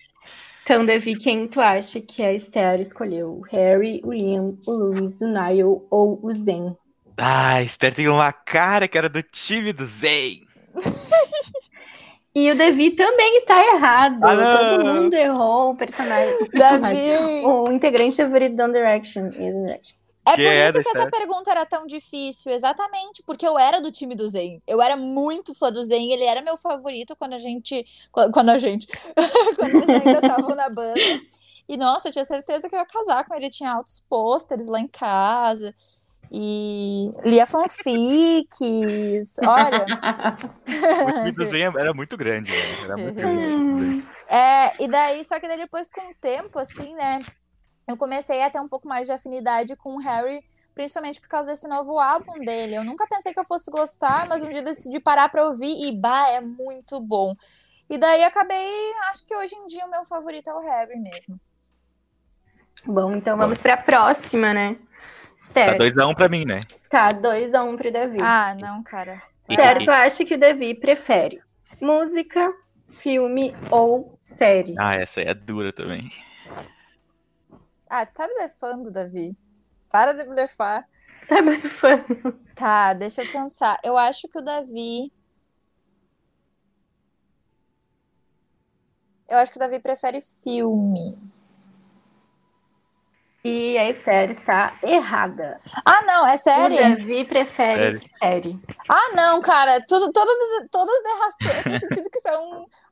Então, 0.65 0.85
Davi, 0.85 1.17
quem 1.17 1.47
tu 1.47 1.61
acha 1.61 2.01
que 2.01 2.23
a 2.25 2.33
Esther 2.33 2.81
escolheu? 2.81 3.39
O 3.39 3.43
Harry, 3.53 4.01
o 4.05 4.13
Liam, 4.13 4.57
o 4.67 4.73
Louis, 4.73 5.21
o 5.21 5.29
Niall 5.33 5.87
ou 5.89 6.19
o 6.21 6.33
Zen? 6.33 6.77
Ah, 7.17 7.63
Esther 7.63 7.95
tem 7.95 8.09
uma 8.09 8.33
cara 8.33 8.89
que 8.89 8.99
era 8.99 9.09
do 9.09 9.23
time 9.23 9.73
do 9.73 9.87
Zayn. 9.87 10.41
E 12.33 12.49
o 12.49 12.57
Davi 12.57 12.93
também 12.93 13.39
está 13.39 13.75
errado. 13.75 14.21
Ah. 14.23 14.77
Todo 14.79 14.87
mundo 14.87 15.15
errou 15.15 15.73
o 15.73 15.77
personagem. 15.77 16.33
o 16.35 16.49
personagem. 16.49 17.03
Davi! 17.03 17.45
O 17.45 17.73
integrante 17.73 18.17
favorito 18.17 18.55
da 18.55 18.65
One 18.67 18.73
Direction. 18.73 19.25
É 20.27 20.37
Que 20.37 20.43
por 20.45 20.55
é 20.55 20.69
isso 20.69 20.83
que 20.83 20.89
essa 20.99 21.11
pergunta 21.11 21.51
era 21.51 21.65
tão 21.65 21.87
difícil, 21.87 22.53
exatamente, 22.53 23.23
porque 23.25 23.47
eu 23.47 23.59
era 23.59 23.81
do 23.81 23.91
time 23.91 24.15
do 24.15 24.29
Zen. 24.29 24.63
Eu 24.67 24.81
era 24.81 24.97
muito 24.97 25.55
fã 25.55 25.73
do 25.73 25.85
Zen, 25.85 26.13
ele 26.13 26.25
era 26.25 26.43
meu 26.43 26.57
favorito 26.57 27.17
quando 27.17 27.33
a 27.35 27.39
gente. 27.39 27.85
Quando 28.13 28.51
a 28.51 28.59
gente. 28.59 28.87
quando 29.57 29.77
eles 29.77 29.89
ainda 29.89 30.27
estavam 30.27 30.55
na 30.55 30.69
banda. 30.69 31.01
E 31.69 31.77
nossa, 31.77 32.09
eu 32.09 32.13
tinha 32.13 32.25
certeza 32.25 32.69
que 32.69 32.75
eu 32.75 32.81
ia 32.81 32.87
casar 32.87 33.25
com 33.25 33.35
ele. 33.35 33.49
Tinha 33.49 33.73
altos 33.73 34.05
pôsteres 34.09 34.67
lá 34.67 34.79
em 34.81 34.89
casa. 34.89 35.75
E 36.33 37.11
lia 37.25 37.47
fanfics. 37.47 39.37
Olha. 39.43 39.85
O 41.09 41.13
time 41.13 41.33
do 41.33 41.47
Zayn 41.47 41.73
era 41.77 41.93
muito 41.93 42.17
grande, 42.17 42.53
velho, 42.53 42.85
era 42.85 42.97
muito 42.97 43.15
grande. 43.17 44.05
É, 44.29 44.85
e 44.85 44.87
daí, 44.87 45.25
só 45.25 45.41
que 45.41 45.49
daí 45.49 45.57
depois, 45.57 45.91
com 45.91 46.01
o 46.03 46.15
tempo, 46.21 46.59
assim, 46.59 46.95
né? 46.95 47.21
Eu 47.91 47.97
comecei 47.97 48.41
a 48.43 48.49
ter 48.49 48.61
um 48.61 48.69
pouco 48.69 48.87
mais 48.87 49.07
de 49.07 49.13
afinidade 49.13 49.75
com 49.75 49.97
o 49.97 49.99
Harry, 49.99 50.45
principalmente 50.75 51.21
por 51.21 51.29
causa 51.29 51.51
desse 51.51 51.67
novo 51.67 51.99
álbum 51.99 52.39
dele. 52.39 52.77
Eu 52.77 52.85
nunca 52.85 53.05
pensei 53.09 53.33
que 53.33 53.41
eu 53.41 53.45
fosse 53.45 53.69
gostar, 53.69 54.29
mas 54.29 54.45
um 54.45 54.49
dia 54.49 54.63
decidi 54.63 55.01
parar 55.01 55.29
pra 55.29 55.45
ouvir 55.45 55.89
e, 55.89 55.93
bah, 55.93 56.29
é 56.29 56.41
muito 56.41 57.01
bom. 57.01 57.35
E 57.89 57.99
daí 57.99 58.23
acabei, 58.23 58.93
acho 59.11 59.27
que 59.27 59.35
hoje 59.35 59.57
em 59.57 59.67
dia 59.67 59.85
o 59.85 59.91
meu 59.91 60.05
favorito 60.05 60.49
é 60.49 60.55
o 60.55 60.61
Harry 60.61 60.97
mesmo. 61.01 61.41
Bom, 62.87 63.17
então 63.17 63.37
vamos 63.37 63.59
para 63.59 63.75
a 63.75 63.83
próxima, 63.83 64.55
né? 64.55 64.77
Tá 65.53 65.73
Esther. 65.73 65.79
2x1 65.79 66.15
pra 66.15 66.29
mim, 66.29 66.45
né? 66.45 66.61
Tá, 66.89 67.13
2x1 67.13 67.73
um 67.73 67.77
pro 67.77 67.93
Davi. 67.93 68.19
Ah, 68.23 68.55
não, 68.55 68.85
cara. 68.85 69.21
Certo, 69.43 69.91
acho 69.91 70.25
que 70.25 70.35
o 70.35 70.39
Davi 70.39 70.77
prefere 70.77 71.43
música, 71.81 72.55
filme 72.91 73.53
ou 73.69 74.15
série. 74.17 74.77
Ah, 74.79 74.95
essa 74.95 75.21
aí 75.21 75.27
é 75.27 75.35
dura 75.35 75.73
também. 75.73 76.09
Ah, 77.93 78.07
tu 78.07 78.15
tá 78.15 78.29
me 78.29 78.35
blefando, 78.35 78.89
Davi. 78.91 79.37
Para 79.91 80.13
de 80.13 80.23
blefar. 80.25 80.89
Tá 81.29 81.43
blefando. 81.43 82.39
Tá, 82.55 82.93
deixa 82.93 83.23
eu 83.25 83.33
pensar. 83.33 83.79
Eu 83.83 83.99
acho 83.99 84.29
que 84.29 84.39
o 84.39 84.43
Davi. 84.43 85.13
Eu 89.29 89.39
acho 89.39 89.51
que 89.53 89.59
o 89.59 89.61
Davi 89.61 89.81
prefere 89.81 90.21
filme. 90.21 91.19
E 93.43 93.79
a 93.79 93.89
Esther 93.89 94.31
está 94.31 94.77
errada. 94.83 95.59
Ah, 95.85 96.03
não, 96.03 96.27
é 96.27 96.35
O 96.35 96.39
sério? 96.39 96.77
Davi 96.77 97.25
prefere 97.25 97.97
Série. 97.99 98.13
série. 98.19 98.61
Ah, 98.89 99.15
não, 99.15 99.41
cara. 99.41 99.81
Tudo, 99.87 100.13
todas, 100.13 100.35
todas 100.71 101.03
derrasteiras. 101.03 101.67
Eu 101.67 101.73
tô 101.73 101.79
sentindo 101.87 102.11
que 102.11 102.19
isso 102.19 102.29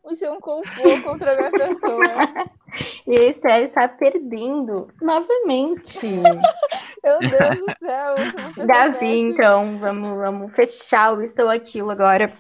é 0.08 0.10
um, 0.10 0.12
isso 0.12 0.24
é 0.24 0.30
um 0.30 0.40
complô 0.40 1.02
contra 1.02 1.32
a 1.32 1.36
minha 1.36 1.50
pessoa. 1.50 2.04
E 3.06 3.16
a 3.16 3.22
Esther 3.30 3.62
está 3.62 3.88
perdendo 3.88 4.88
novamente. 5.00 6.06
Meu 6.06 7.18
Deus 7.18 7.58
do 7.58 7.78
céu. 7.78 8.66
Davi, 8.66 8.92
péssima. 8.92 9.10
então, 9.10 9.78
vamos, 9.78 10.18
vamos 10.18 10.52
fechar 10.54 11.14
o 11.14 11.22
Estou 11.22 11.48
Aquilo 11.48 11.90
agora. 11.90 12.32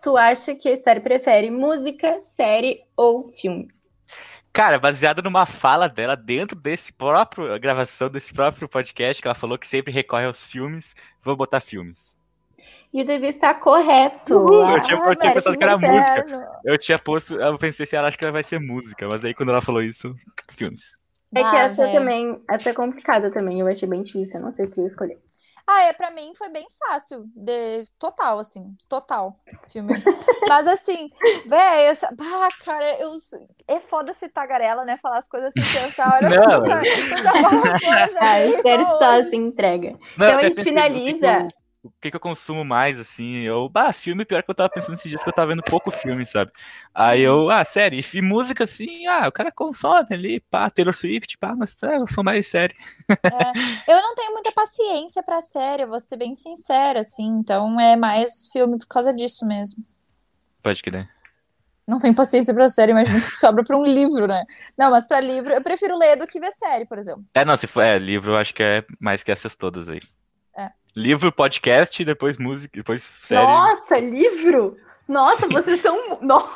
Tu 0.00 0.16
acha 0.16 0.54
que 0.54 0.70
a 0.70 0.72
Esther 0.72 1.02
prefere 1.02 1.50
música, 1.50 2.20
série 2.22 2.80
ou 2.96 3.28
filme? 3.28 3.68
Cara, 4.50 4.78
baseado 4.78 5.22
numa 5.22 5.44
fala 5.44 5.88
dela 5.88 6.16
dentro 6.16 6.58
desse 6.58 6.90
próprio 6.90 7.60
gravação 7.60 8.08
desse 8.08 8.32
próprio 8.32 8.66
podcast, 8.66 9.20
que 9.20 9.28
ela 9.28 9.34
falou 9.34 9.58
que 9.58 9.66
sempre 9.66 9.92
recorre 9.92 10.24
aos 10.24 10.42
filmes, 10.42 10.96
vou 11.22 11.36
botar 11.36 11.60
filmes. 11.60 12.17
E 12.92 13.02
o 13.02 13.06
Davi 13.06 13.26
está 13.28 13.52
correto. 13.54 14.38
Uhul, 14.38 14.70
eu 14.70 14.82
tinha, 14.82 14.96
Ah, 14.96 15.08
eu 15.10 15.16
tinha 15.16 15.34
pensado 15.34 15.56
que 15.58 15.64
era 15.64 15.78
que 15.78 15.86
música. 15.86 16.60
Eu 16.64 16.78
tinha 16.78 16.98
posto, 16.98 17.34
eu 17.38 17.58
pensei 17.58 17.84
assim, 17.84 17.96
ela 17.96 18.08
acha 18.08 18.16
que 18.16 18.24
ela 18.24 18.32
vai 18.32 18.42
ser 18.44 18.58
música, 18.58 19.06
mas 19.08 19.24
aí 19.24 19.34
quando 19.34 19.50
ela 19.50 19.60
falou 19.60 19.82
isso, 19.82 20.14
filmes. 20.56 20.92
É 21.34 21.40
que 21.40 21.46
Ah, 21.46 21.58
essa 21.64 21.86
velho. 21.86 21.98
também, 21.98 22.42
essa 22.48 22.70
é 22.70 22.72
complicada 22.72 23.30
também. 23.30 23.60
Eu 23.60 23.66
achei 23.68 23.86
bem 23.88 24.02
difícil, 24.02 24.40
eu 24.40 24.46
não 24.46 24.54
sei 24.54 24.64
o 24.66 24.70
que 24.70 24.80
eu 24.80 24.86
escolher. 24.86 25.18
Ah, 25.70 25.82
é, 25.82 25.92
pra 25.92 26.10
mim 26.12 26.32
foi 26.34 26.48
bem 26.48 26.66
fácil. 26.78 27.26
De... 27.36 27.82
Total, 27.98 28.38
assim. 28.38 28.74
Total. 28.88 29.38
Filme. 29.70 29.92
Mas 30.48 30.66
assim, 30.66 31.10
velho, 31.46 31.90
essa... 31.90 32.08
bah, 32.16 32.48
cara, 32.64 32.98
eu... 33.02 33.12
é 33.68 33.78
foda 33.78 34.14
ser 34.14 34.30
tagarela, 34.30 34.82
né? 34.86 34.96
Falar 34.96 35.18
as 35.18 35.28
coisas 35.28 35.52
sem 35.52 35.62
pensar. 35.62 36.10
Olha, 36.14 36.30
Não. 36.30 36.50
sou 36.50 36.60
muita, 36.60 37.56
muita 37.82 38.08
já 38.14 38.30
A 38.30 38.46
Esther 38.46 38.82
só 38.86 38.96
só 38.98 39.22
se 39.24 39.36
entrega. 39.36 39.90
Não, 40.16 40.26
Então 40.26 40.38
a 40.38 40.42
gente 40.48 40.64
finaliza. 40.64 41.48
O 41.82 41.90
que, 42.00 42.10
que 42.10 42.16
eu 42.16 42.20
consumo 42.20 42.64
mais, 42.64 42.98
assim. 42.98 43.38
Eu, 43.38 43.68
bah, 43.68 43.92
filme, 43.92 44.24
pior 44.24 44.42
que 44.42 44.50
eu 44.50 44.54
tava 44.54 44.68
pensando 44.68 44.94
esses 44.94 45.08
dias 45.08 45.22
que 45.22 45.28
eu 45.28 45.32
tava 45.32 45.48
vendo 45.48 45.62
pouco 45.62 45.90
filme, 45.90 46.26
sabe? 46.26 46.50
Aí 46.94 47.20
eu, 47.20 47.50
ah, 47.50 47.64
série. 47.64 48.04
E 48.12 48.22
música, 48.22 48.64
assim, 48.64 49.06
ah, 49.06 49.28
o 49.28 49.32
cara 49.32 49.52
consome 49.52 50.08
ali, 50.10 50.40
pá, 50.40 50.68
Taylor 50.70 50.94
Swift, 50.94 51.38
pá, 51.38 51.54
mas 51.56 51.76
é, 51.82 51.96
eu 51.96 52.08
sou 52.08 52.24
mais 52.24 52.46
série. 52.46 52.74
É, 53.08 53.92
eu 53.92 54.02
não 54.02 54.14
tenho 54.14 54.32
muita 54.32 54.52
paciência 54.52 55.22
pra 55.22 55.40
série, 55.40 55.84
eu 55.84 55.88
vou 55.88 56.00
ser 56.00 56.16
bem 56.16 56.34
sincera, 56.34 57.00
assim. 57.00 57.26
Então 57.26 57.80
é 57.80 57.96
mais 57.96 58.48
filme 58.52 58.78
por 58.78 58.86
causa 58.86 59.12
disso 59.12 59.46
mesmo. 59.46 59.84
Pode 60.62 60.82
crer. 60.82 61.08
Não 61.86 61.98
tenho 61.98 62.14
paciência 62.14 62.52
pra 62.52 62.68
série, 62.68 62.92
imagina 62.92 63.20
que 63.22 63.38
sobra 63.38 63.64
pra 63.64 63.78
um 63.78 63.84
livro, 63.84 64.26
né? 64.26 64.44
Não, 64.76 64.90
mas 64.90 65.06
pra 65.06 65.20
livro, 65.20 65.54
eu 65.54 65.62
prefiro 65.62 65.96
ler 65.96 66.16
do 66.16 66.26
que 66.26 66.38
ver 66.38 66.52
série, 66.52 66.84
por 66.84 66.98
exemplo. 66.98 67.24
É, 67.32 67.44
não, 67.44 67.56
se 67.56 67.66
for, 67.66 67.80
é, 67.80 67.98
livro 67.98 68.32
eu 68.32 68.36
acho 68.36 68.52
que 68.52 68.62
é 68.62 68.84
mais 69.00 69.22
que 69.22 69.32
essas 69.32 69.56
todas 69.56 69.88
aí. 69.88 70.00
Livro, 70.98 71.30
podcast, 71.30 72.04
depois 72.04 72.36
música, 72.36 72.72
depois 72.74 73.12
série. 73.22 73.46
Nossa, 73.46 74.00
livro? 74.00 74.76
Nossa, 75.06 75.46
Sim. 75.46 75.52
vocês 75.52 75.80
são. 75.80 76.18
Nossa, 76.20 76.50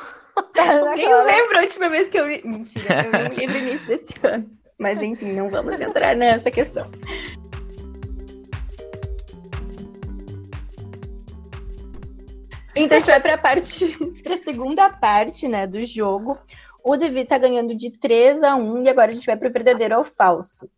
eu 0.97 0.97
nem 0.97 1.25
lembro 1.27 1.59
a 1.59 1.61
última 1.61 1.89
vez 1.89 2.09
que 2.09 2.19
eu 2.19 2.29
li. 2.29 2.43
Mentira, 2.45 3.05
eu 3.05 3.13
li 3.13 3.31
um 3.31 3.39
livro 3.39 3.59
início 3.59 3.87
desse 3.87 4.13
ano. 4.25 4.51
Mas 4.77 5.01
enfim, 5.01 5.35
não 5.35 5.49
vamos 5.49 5.81
entrar 5.81 6.17
nessa 6.17 6.51
questão. 6.51 6.91
Então 12.75 12.97
a 12.97 13.01
gente 13.01 13.11
vai 13.11 13.21
para 13.21 13.35
a 13.35 13.39
parte, 13.39 13.97
para 14.25 14.35
a 14.35 14.39
segunda 14.39 14.91
parte, 14.91 15.47
né, 15.47 15.69
do 15.69 15.85
jogo. 15.85 16.37
O 16.83 16.97
Devi 16.97 17.25
tá 17.25 17.39
ganhando 17.39 17.77
de 17.77 17.97
3 17.97 18.43
a 18.43 18.57
1 18.57 18.83
e 18.83 18.89
agora 18.89 19.13
a 19.13 19.15
gente 19.15 19.27
vai 19.27 19.37
pro 19.37 19.53
verdadeiro 19.53 19.99
ou 19.99 20.03
falso. 20.03 20.69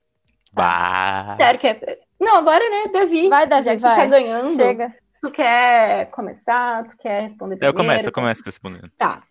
Bah. 0.55 1.37
Sério 1.39 1.61
que 1.61 1.67
é... 1.67 1.99
Não, 2.21 2.37
agora, 2.37 2.65
né, 2.71 2.93
Davi? 2.93 3.29
Vai, 3.29 3.47
Davi, 3.47 3.65
já 3.65 3.75
que 3.77 3.83
vai. 3.83 3.95
tu 3.95 3.97
tá 3.99 4.07
ganhando. 4.07 4.55
Chega. 4.57 4.95
Tu 5.21 5.31
quer 5.31 6.07
começar? 6.11 6.85
Tu 6.87 6.97
quer 6.97 7.23
responder 7.23 7.57
primeiro? 7.57 7.77
Eu 7.79 7.85
começo, 7.85 8.09
eu 8.09 8.13
começo 8.13 8.43
respondendo. 8.45 8.91
Tá. 8.97 9.23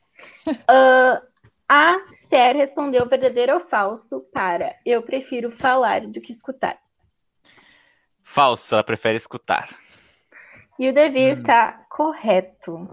Ah, 0.67 1.21
a 1.69 1.95
Esther 2.11 2.55
respondeu 2.55 3.07
verdadeiro 3.07 3.53
ou 3.53 3.59
falso 3.59 4.21
para 4.33 4.75
eu 4.85 5.01
prefiro 5.01 5.51
falar 5.51 6.01
do 6.01 6.19
que 6.21 6.31
escutar. 6.31 6.77
Falso, 8.23 8.73
ela 8.75 8.83
prefere 8.83 9.17
escutar. 9.17 9.69
E 10.79 10.89
o 10.89 10.93
Devi 10.93 11.25
Hum. 11.25 11.29
está 11.29 11.83
correto. 11.89 12.89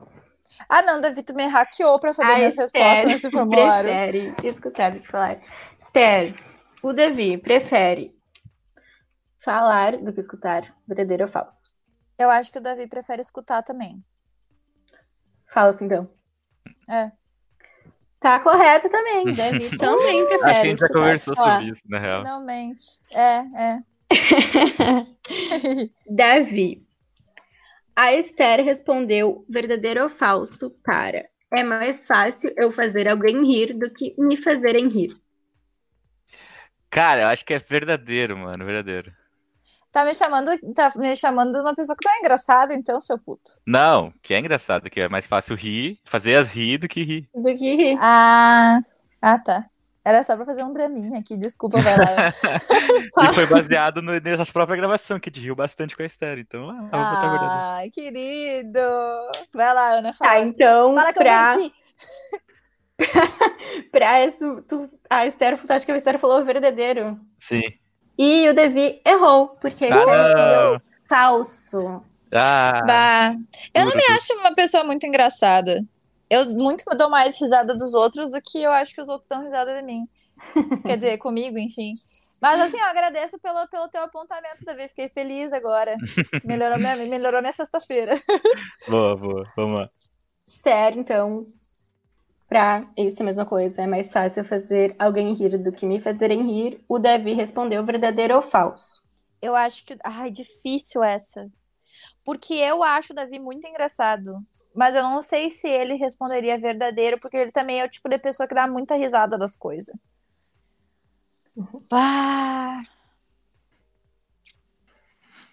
Ah, 0.69 0.82
não, 0.82 1.01
Davi, 1.01 1.23
tu 1.23 1.35
me 1.35 1.47
hackeou 1.47 1.98
pra 1.98 2.12
saber 2.12 2.32
A 2.32 2.36
minhas 2.36 2.57
respostas 2.57 2.93
Esther 2.93 3.07
nesse 3.07 3.31
formulário. 3.31 3.89
prefere 3.90 4.35
escutar 4.44 4.90
do 4.93 5.01
que 5.01 5.09
falar. 5.09 5.39
Esther, 5.78 6.35
o 6.82 6.93
Devi 6.93 7.39
prefere 7.39 8.15
falar 9.40 9.96
do 9.96 10.12
que 10.12 10.20
escutar. 10.20 10.76
Verdadeiro 10.86 11.24
ou 11.24 11.28
falso? 11.28 11.72
Eu 12.18 12.30
acho 12.30 12.52
que 12.52 12.58
o 12.58 12.62
Davi 12.62 12.86
prefere 12.86 13.20
escutar 13.20 13.62
também. 13.62 14.04
Falso, 15.52 15.84
então. 15.84 16.10
É. 16.88 17.10
Tá 18.20 18.38
correto 18.40 18.88
também. 18.88 19.34
Davi 19.34 19.74
também 19.78 20.26
prefere. 20.26 20.50
Acho 20.50 20.60
que 20.60 20.66
a 20.66 20.70
gente 20.70 20.80
já 20.80 20.88
conversou 20.88 21.34
falar. 21.34 21.58
sobre 21.58 21.72
isso, 21.72 21.82
na 21.86 21.98
real. 21.98 22.18
Finalmente. 22.18 22.84
É, 23.10 23.38
é. 23.62 23.82
Davi. 26.08 26.86
A 27.96 28.14
Esther 28.14 28.64
respondeu 28.64 29.44
verdadeiro 29.48 30.02
ou 30.02 30.08
falso 30.08 30.70
para 30.84 31.28
é 31.52 31.64
mais 31.64 32.06
fácil 32.06 32.52
eu 32.56 32.72
fazer 32.72 33.08
alguém 33.08 33.44
rir 33.44 33.74
do 33.74 33.90
que 33.90 34.14
me 34.16 34.36
fazerem 34.36 34.88
rir. 34.88 35.16
Cara, 36.88 37.22
eu 37.22 37.26
acho 37.28 37.44
que 37.44 37.54
é 37.54 37.58
verdadeiro, 37.58 38.36
mano, 38.36 38.64
verdadeiro. 38.64 39.12
Tá 39.92 40.04
me 40.04 40.14
chamando, 40.14 40.50
tá 40.74 40.92
me 40.96 41.16
chamando 41.16 41.50
de 41.52 41.58
uma 41.60 41.74
pessoa 41.74 41.96
que 41.96 42.08
tá 42.08 42.16
engraçada, 42.20 42.72
então, 42.74 43.00
seu 43.00 43.18
puto. 43.18 43.50
Não, 43.66 44.12
que 44.22 44.32
é 44.32 44.38
engraçado, 44.38 44.88
que 44.88 45.00
é 45.00 45.08
mais 45.08 45.26
fácil 45.26 45.56
rir, 45.56 45.98
fazer 46.04 46.36
as 46.36 46.48
rir 46.48 46.78
do 46.78 46.86
que 46.86 47.02
rir. 47.02 47.28
Do 47.34 47.54
que 47.56 47.74
rir. 47.74 47.98
Ah, 48.00 48.80
ah, 49.20 49.38
tá. 49.38 49.66
Era 50.06 50.22
só 50.22 50.34
pra 50.34 50.44
fazer 50.46 50.62
um 50.64 50.72
draminha 50.72 51.18
aqui, 51.18 51.36
desculpa, 51.36 51.80
vai 51.80 51.96
lá. 51.96 52.32
E 53.30 53.34
foi 53.34 53.46
baseado 53.46 54.00
no, 54.00 54.18
nessa 54.18 54.46
própria 54.46 54.76
gravação, 54.76 55.20
que 55.20 55.30
te 55.30 55.40
riu 55.40 55.54
bastante 55.54 55.94
com 55.96 56.02
a 56.02 56.06
Esther. 56.06 56.38
Então, 56.38 56.70
ah, 56.70 56.76
eu 56.82 57.30
botar. 57.32 57.74
Ai, 57.74 57.90
querido. 57.90 58.80
Vai 59.52 59.74
lá, 59.74 59.90
Ana, 59.94 60.10
Tá, 60.12 60.18
fala. 60.18 60.40
então, 60.40 60.94
Fala 60.94 61.12
que 61.12 61.18
eu 61.18 61.22
pra, 61.22 61.56
menti. 61.56 61.74
pra 63.90 64.26
isso, 64.26 64.62
tu, 64.68 64.88
a 65.08 65.26
Esther, 65.26 65.58
tu 65.58 65.70
acha 65.70 65.84
que 65.84 65.92
a 65.92 65.96
Esther 65.96 66.18
falou 66.18 66.44
verdadeiro. 66.44 67.18
Sim. 67.40 67.60
E 68.22 68.47
o 68.51 68.55
Devi 68.55 69.01
errou, 69.02 69.48
porque 69.62 69.86
Ah, 69.86 69.97
respondeu 69.97 70.80
falso. 71.09 72.05
ah, 72.34 72.82
Bah, 72.86 73.34
eu 73.74 73.86
não 73.86 73.94
me 73.97 74.05
acho 74.14 74.34
uma 74.34 74.55
pessoa 74.55 74.84
muito 74.84 75.06
engraçada. 75.06 75.82
Eu 76.28 76.44
muito 76.51 76.84
dou 76.98 77.09
mais 77.09 77.40
risada 77.40 77.72
dos 77.72 77.94
outros 77.94 78.30
do 78.30 78.40
que 78.42 78.62
eu 78.62 78.70
acho 78.72 78.94
que 78.94 79.01
os 79.01 79.09
outros 79.09 79.26
dão 79.26 79.40
risada 79.40 79.74
de 79.74 79.82
mim. 79.82 80.05
Quer 80.84 80.97
dizer, 80.98 81.16
comigo, 81.16 81.59
enfim. 81.59 81.92
Mas 82.42 82.60
assim, 82.60 82.78
eu 82.78 82.84
agradeço 82.84 83.38
pelo, 83.38 83.66
pelo 83.68 83.88
teu 83.88 84.02
apontamento, 84.02 84.64
Davi. 84.66 84.86
Fiquei 84.88 85.09
feliz 85.09 85.51
agora. 85.51 85.97
Melhorou 86.44 86.76
minha, 86.78 86.97
melhorou 86.97 87.40
minha 87.40 87.55
sexta-feira. 87.55 88.14
Boa, 88.86 89.16
boa. 89.16 89.44
Vamos 89.56 89.80
lá. 89.80 89.86
Esther, 90.47 90.98
então, 90.98 91.42
pra 92.51 92.85
isso 92.97 93.20
é 93.20 93.22
a 93.22 93.27
mesma 93.27 93.47
coisa. 93.47 93.81
É 93.81 93.86
mais 93.86 94.09
fácil 94.09 94.44
fazer 94.44 94.94
alguém 94.98 95.32
rir 95.32 95.56
do 95.56 95.70
que 95.70 95.86
me 95.86 96.01
fazerem 96.01 96.43
rir. 96.43 96.85
O 96.89 96.98
Devi 96.98 97.32
respondeu 97.32 97.86
verdadeiro 97.86 98.35
ou 98.35 98.43
falso. 98.43 99.02
Eu 99.40 99.55
acho 99.55 99.86
que. 99.86 99.97
Ai, 100.05 100.31
difícil 100.32 101.02
essa. 101.02 101.48
Porque 102.24 102.52
eu 102.55 102.82
acho 102.82 103.12
o 103.12 103.16
Davi 103.16 103.39
muito 103.39 103.66
engraçado. 103.66 104.35
Mas 104.74 104.94
eu 104.94 105.02
não 105.02 105.22
sei 105.22 105.48
se 105.48 105.68
ele 105.68 105.94
responderia 105.94 106.59
verdadeiro, 106.59 107.18
porque 107.20 107.36
ele 107.36 107.52
também 107.52 107.81
é 107.81 107.85
o 107.85 107.89
tipo 107.89 108.09
de 108.09 108.18
pessoa 108.18 108.48
que 108.48 108.55
dá 108.55 108.66
muita 108.66 108.97
risada 108.97 109.39
das 109.39 109.56
coisas. 109.56 109.97
Ah. 111.90 112.82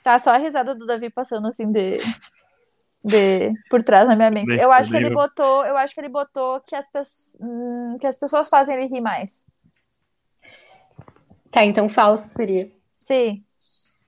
Tá 0.04 0.18
só 0.18 0.32
a 0.32 0.38
risada 0.38 0.74
do 0.74 0.86
Davi 0.86 1.10
passando 1.10 1.48
assim 1.48 1.72
de. 1.72 2.00
De 3.08 3.54
por 3.70 3.82
trás 3.82 4.08
na 4.08 4.16
minha 4.16 4.30
mente. 4.30 4.48
Nem 4.50 4.60
Eu 4.60 4.72
acho 4.72 4.92
que 4.92 4.98
ele 4.98 5.10
botou. 5.10 5.66
Eu 5.66 5.78
acho 5.78 5.94
que 5.94 6.00
ele 6.02 6.10
botou 6.10 6.60
que 6.62 6.76
as, 6.76 7.38
hum, 7.42 7.98
que 8.00 8.06
as 8.08 8.18
pessoas 8.20 8.50
fazem 8.50 8.76
ele 8.76 8.88
rir 8.88 9.02
mais. 9.02 9.46
Tá, 11.52 11.64
então 11.64 11.88
falso 11.90 12.30
seria. 12.36 12.70
Sim. 12.96 13.38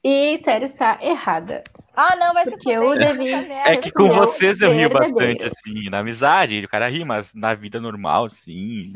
E 0.04 0.36
Esther 0.36 0.64
está 0.64 0.98
errada. 1.02 1.62
Ah, 1.96 2.16
não, 2.16 2.34
vai 2.34 2.46
se 2.46 2.52
Porque 2.52 2.74
fuder 2.74 2.82
o 2.82 2.94
com 2.94 3.00
Davi- 3.00 3.34
essa 3.34 3.48
merda. 3.48 3.70
É 3.72 3.78
que 3.78 3.92
com 3.92 4.04
respondeu 4.04 4.28
vocês 4.28 4.62
eu 4.62 4.72
rio 4.72 4.90
bastante, 4.90 5.46
assim, 5.46 5.90
na 5.90 6.00
amizade, 6.00 6.64
o 6.64 6.70
cara 6.70 6.90
ri, 6.90 7.04
mas 7.04 7.34
na 7.34 7.54
vida 7.54 7.82
normal, 7.82 8.26
assim. 8.28 8.92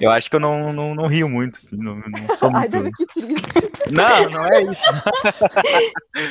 Eu 0.00 0.10
acho 0.10 0.30
que 0.30 0.36
eu 0.36 0.40
não, 0.40 0.72
não, 0.72 0.94
não 0.94 1.06
rio 1.08 1.28
muito, 1.28 1.58
assim, 1.58 1.76
não, 1.76 1.96
não 1.96 2.36
sou 2.38 2.48
Ai, 2.54 2.68
muito. 2.68 2.70
Davi, 2.70 2.90
que 2.92 3.06
triste. 3.06 3.70
Não, 3.90 4.30
não 4.30 4.46
é 4.46 4.62
isso. 4.62 4.82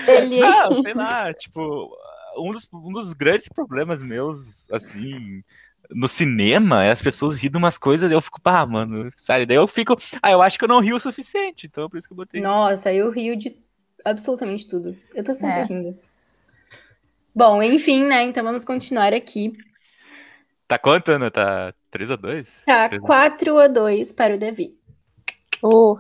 Ele 0.08 0.40
Não, 0.40 0.82
sei 0.82 0.94
lá, 0.96 1.32
tipo, 1.32 1.96
um 2.40 2.52
dos, 2.52 2.72
um 2.74 2.92
dos 2.92 3.14
grandes 3.14 3.48
problemas 3.50 4.02
meus, 4.02 4.70
assim, 4.72 5.44
no 5.90 6.08
cinema 6.08 6.84
é 6.84 6.92
as 6.92 7.02
pessoas 7.02 7.36
rir 7.36 7.50
de 7.50 7.58
umas 7.58 7.78
coisas 7.78 8.10
e 8.10 8.14
eu 8.14 8.22
fico, 8.22 8.40
pá, 8.42 8.66
mano, 8.66 9.10
sério, 9.18 9.46
daí 9.46 9.58
eu 9.58 9.68
fico, 9.68 9.98
ah, 10.22 10.32
eu 10.32 10.42
acho 10.42 10.58
que 10.58 10.64
eu 10.64 10.70
não 10.70 10.80
rio 10.80 10.96
o 10.96 11.00
suficiente, 11.00 11.68
então 11.68 11.90
por 11.90 11.98
isso 11.98 12.08
que 12.08 12.14
eu 12.14 12.18
botei. 12.18 12.42
Nossa, 12.42 12.94
eu 12.94 13.10
rio 13.10 13.36
de 13.36 13.56
absolutamente 14.06 14.68
tudo. 14.68 14.98
Eu 15.14 15.24
tô 15.24 15.34
sempre 15.34 15.60
É. 15.60 15.64
rindo. 15.66 15.98
Bom, 17.36 17.62
enfim, 17.62 18.04
né? 18.06 18.24
Então 18.24 18.44
vamos 18.44 18.66
continuar 18.66 19.14
aqui. 19.14 19.54
Tá 20.68 20.78
quanto, 20.78 21.12
Ana? 21.12 21.32
Tá 21.32 21.74
3x2? 21.92 22.48
Tá. 22.66 23.00
4 23.00 23.58
a 23.58 23.68
2 23.68 24.12
para 24.12 24.36
o 24.36 24.38
Davi. 24.38 24.76
Uh. 25.64 25.98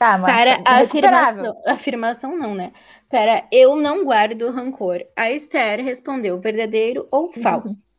Tá, 0.00 0.16
mas 0.16 0.34
Para 0.34 0.62
tá 0.62 0.70
a 0.70 0.76
afirmação. 0.80 1.62
Afirmação 1.66 2.38
não, 2.38 2.54
né? 2.54 2.72
Para 3.10 3.46
eu 3.52 3.76
não 3.76 4.02
guardo 4.02 4.50
rancor. 4.50 5.04
A 5.14 5.30
Esther 5.30 5.84
respondeu 5.84 6.40
verdadeiro 6.40 7.06
ou 7.12 7.28
falso. 7.42 7.92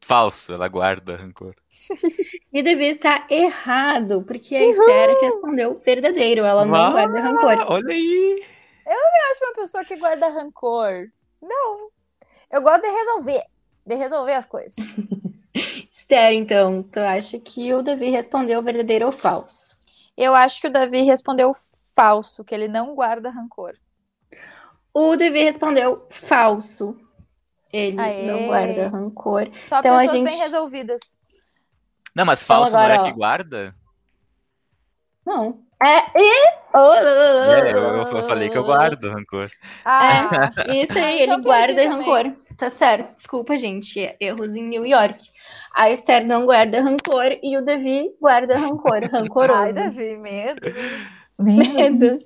Falso, 0.00 0.54
ela 0.54 0.66
guarda 0.68 1.16
rancor. 1.16 1.54
E 2.50 2.62
Davi 2.62 2.86
está 2.86 3.26
errado, 3.30 4.22
porque 4.26 4.56
a 4.56 4.64
Esther 4.64 5.20
respondeu 5.20 5.78
verdadeiro. 5.84 6.46
Ela 6.46 6.64
não 6.64 6.74
Ah, 6.74 6.92
guarda 6.92 7.20
rancor. 7.20 7.58
Olha 7.68 7.92
aí. 7.92 8.42
Eu 8.86 9.30
acho 9.32 9.44
uma 9.44 9.52
pessoa 9.52 9.84
que 9.84 9.96
guarda 9.96 10.28
rancor. 10.28 11.08
Não. 11.42 11.90
Eu 12.50 12.62
gosto 12.62 12.80
de 12.80 12.88
resolver. 12.88 13.42
De 13.86 13.94
resolver 13.96 14.32
as 14.32 14.46
coisas. 14.46 14.76
Esther, 15.92 16.32
então, 16.32 16.82
tu 16.82 17.00
acha 17.00 17.38
que 17.38 17.72
o 17.74 17.82
Davi 17.82 18.08
respondeu 18.08 18.62
verdadeiro 18.62 19.06
ou 19.06 19.12
falso? 19.12 19.73
Eu 20.16 20.34
acho 20.34 20.60
que 20.60 20.66
o 20.68 20.70
Davi 20.72 21.02
respondeu 21.02 21.52
falso, 21.96 22.44
que 22.44 22.54
ele 22.54 22.68
não 22.68 22.94
guarda 22.94 23.30
rancor. 23.30 23.74
O 24.92 25.16
Davi 25.16 25.42
respondeu 25.44 26.06
falso. 26.10 26.96
Ele 27.72 28.00
Aê. 28.00 28.26
não 28.26 28.46
guarda 28.46 28.88
rancor. 28.88 29.48
Só 29.62 29.80
Então, 29.80 29.94
a 29.94 29.98
pessoas 29.98 30.18
gente- 30.18 30.30
bem 30.30 30.38
resolvidas. 30.38 31.18
Não, 32.14 32.24
mas 32.24 32.42
falso 32.44 32.68
Então 32.68 32.78
agora, 32.80 32.94
não 32.98 33.04
é 33.04 33.08
ó. 33.08 33.10
que 33.10 33.16
guarda? 33.16 33.74
Não. 35.26 35.60
É, 35.84 35.98
e... 36.20 36.54
Oh, 36.72 36.92
É, 36.94 37.72
eu, 37.72 37.78
eu 37.80 38.26
falei 38.26 38.48
que 38.48 38.56
eu 38.56 38.64
guardo 38.64 39.10
rancor. 39.10 39.50
Ah, 39.84 40.50
É, 40.68 40.82
isso 40.82 40.92
Ah, 40.92 41.02
aí, 41.02 41.22
então 41.22 41.34
ele 41.34 41.42
guarda 41.42 41.88
rancor. 41.88 42.32
Tá 42.56 42.70
certo. 42.70 43.14
Desculpa, 43.16 43.56
gente. 43.56 44.14
Erros 44.20 44.54
em 44.54 44.62
New 44.62 44.86
York. 44.86 45.28
A 45.74 45.90
Esther 45.90 46.24
não 46.24 46.46
guarda 46.46 46.80
rancor 46.80 47.36
e 47.42 47.56
o 47.58 47.64
Davi 47.64 48.14
guarda 48.20 48.56
rancor. 48.56 49.02
ai, 49.02 49.08
Rancoroso. 49.08 49.74
Davi, 49.74 50.16
medo. 50.16 50.60
Medo. 51.40 52.18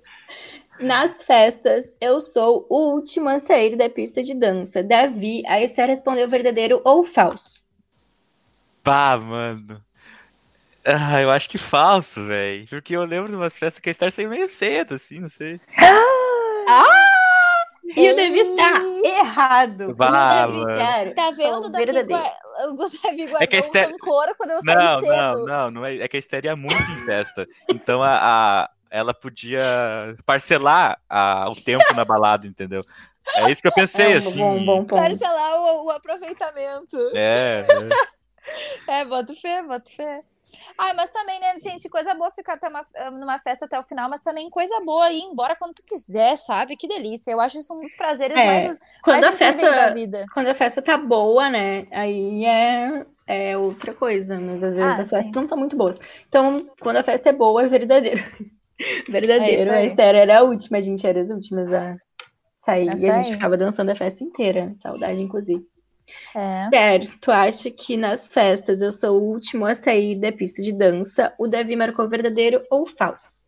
Nas 0.80 1.22
festas, 1.22 1.92
eu 2.00 2.20
sou 2.20 2.66
o 2.68 2.92
último 2.92 3.28
a 3.28 3.38
sair 3.38 3.74
da 3.74 3.88
pista 3.88 4.22
de 4.22 4.34
dança. 4.34 4.82
Davi, 4.82 5.42
a 5.46 5.60
Esther 5.62 5.88
respondeu 5.88 6.28
verdadeiro 6.28 6.80
ou 6.84 7.04
falso. 7.04 7.62
Pá, 8.84 9.16
mano. 9.16 9.82
Ah, 10.84 11.20
eu 11.20 11.30
acho 11.30 11.48
que 11.48 11.58
falso, 11.58 12.24
velho. 12.26 12.66
Porque 12.68 12.94
eu 12.94 13.04
lembro 13.04 13.30
de 13.30 13.36
umas 13.36 13.56
festas 13.58 13.80
que 13.80 13.90
a 13.90 13.94
Star 13.94 14.12
saiu 14.12 14.30
meio 14.30 14.48
cedo, 14.48 14.94
assim, 14.94 15.20
não 15.20 15.28
sei. 15.28 15.60
E 17.96 18.12
o 18.12 18.16
Davi 18.16 18.56
tá 18.56 19.08
errado. 19.08 19.88
O 19.90 19.94
Davi, 19.94 21.14
Tá 21.14 21.30
vendo? 21.30 21.42
falou 21.42 21.66
O 21.66 21.70
Davi, 21.70 22.02
guar... 22.04 22.32
o 22.68 22.76
Davi 22.76 23.26
guardou 23.26 23.40
É 23.40 23.46
que 23.46 23.56
a 23.56 23.60
Esther- 23.60 23.88
um 23.88 23.90
rancor 23.92 24.34
quando 24.36 24.50
eu 24.50 24.62
saí 24.62 24.74
Não, 24.76 24.98
cedo. 25.00 25.16
não, 25.16 25.44
não, 25.46 25.70
não 25.70 25.86
é, 25.86 25.96
é 25.98 26.08
que 26.08 26.16
a 26.16 26.20
Esther 26.20 26.44
ia 26.44 26.56
muito 26.56 26.74
em 26.82 27.04
festa. 27.06 27.46
Então 27.70 28.02
a, 28.02 28.18
a- 28.64 28.70
ela 28.90 29.12
podia 29.14 30.16
parcelar 30.26 31.00
a- 31.08 31.48
o 31.50 31.54
tempo 31.54 31.84
na 31.94 32.04
balada, 32.04 32.46
entendeu? 32.46 32.80
É 33.36 33.50
isso 33.50 33.60
que 33.60 33.68
eu 33.68 33.72
pensei, 33.72 34.12
É 34.12 34.14
um 34.16 34.18
assim. 34.28 34.38
bom, 34.38 34.64
bom 34.64 34.84
ponto. 34.84 35.00
Parcelar 35.00 35.54
o, 35.60 35.86
o 35.86 35.90
aproveitamento. 35.90 36.96
É, 37.14 37.66
É, 38.86 39.04
boto 39.04 39.34
fé, 39.34 39.62
boto 39.62 39.90
fé. 39.94 40.20
Ah, 40.76 40.94
mas 40.94 41.10
também, 41.10 41.38
né, 41.40 41.58
gente, 41.58 41.88
coisa 41.88 42.14
boa 42.14 42.30
ficar 42.30 42.54
até 42.54 42.68
uma, 42.68 42.82
numa 43.12 43.38
festa 43.38 43.64
até 43.66 43.78
o 43.78 43.82
final, 43.82 44.08
mas 44.08 44.20
também 44.20 44.48
coisa 44.50 44.80
boa 44.84 45.10
ir 45.10 45.20
embora 45.22 45.56
quando 45.56 45.74
tu 45.74 45.82
quiser, 45.84 46.36
sabe? 46.36 46.76
Que 46.76 46.86
delícia. 46.88 47.30
Eu 47.30 47.40
acho 47.40 47.58
isso 47.58 47.74
um 47.74 47.80
dos 47.80 47.94
prazeres 47.94 48.36
É, 48.36 48.44
mais, 48.44 48.78
Quando 49.02 49.20
mais 49.20 49.26
a 49.26 49.32
incríveis 49.34 49.74
da 49.74 49.88
festa 49.88 49.94
vida. 49.94 50.24
Quando 50.32 50.48
a 50.48 50.54
festa 50.54 50.82
tá 50.82 50.96
boa, 50.96 51.48
né? 51.50 51.86
Aí 51.90 52.44
é, 52.46 53.06
é 53.26 53.56
outra 53.58 53.94
coisa, 53.94 54.38
mas 54.38 54.62
às 54.62 54.74
vezes 54.76 54.80
Ah, 54.80 54.94
as 54.98 55.10
festas 55.10 55.26
sim. 55.26 55.32
não 55.34 55.42
estão 55.44 55.58
muito 55.58 55.76
boas. 55.76 55.98
Então, 56.28 56.70
quando 56.80 56.96
a 56.98 57.02
festa 57.04 57.28
é 57.30 57.32
boa, 57.32 57.62
é 57.62 57.68
verdadeiro. 57.68 58.22
É 59.36 59.40
verdadeiro. 59.40 59.52
isso 59.52 59.72
a 59.72 59.76
aí. 59.76 59.88
Esther 59.88 60.14
era 60.14 60.38
a 60.38 60.42
última, 60.42 60.78
a 60.78 60.80
gente 60.80 61.06
era 61.06 61.20
as 61.20 61.30
últimas 61.30 61.72
a 61.72 61.96
sair. 62.58 62.88
A 62.88 62.94
E 62.94 63.06
a 63.06 63.10
gente 63.12 63.28
sair. 63.28 63.32
ficava 63.32 63.56
dançando 63.56 63.90
a 63.90 63.96
festa 63.96 64.22
inteira. 64.24 64.72
Saudade, 64.76 65.20
inclusive. 65.20 65.66
É. 66.34 66.98
Tu 67.20 67.30
acha 67.30 67.70
que 67.70 67.96
nas 67.96 68.28
festas 68.28 68.80
eu 68.80 68.90
sou 68.90 69.20
o 69.20 69.24
último 69.24 69.66
a 69.66 69.74
sair 69.74 70.14
da 70.18 70.32
pista 70.32 70.62
de 70.62 70.72
dança? 70.72 71.34
O 71.38 71.46
Davi 71.46 71.76
marcou 71.76 72.08
verdadeiro 72.08 72.62
ou 72.70 72.86
falso? 72.86 73.42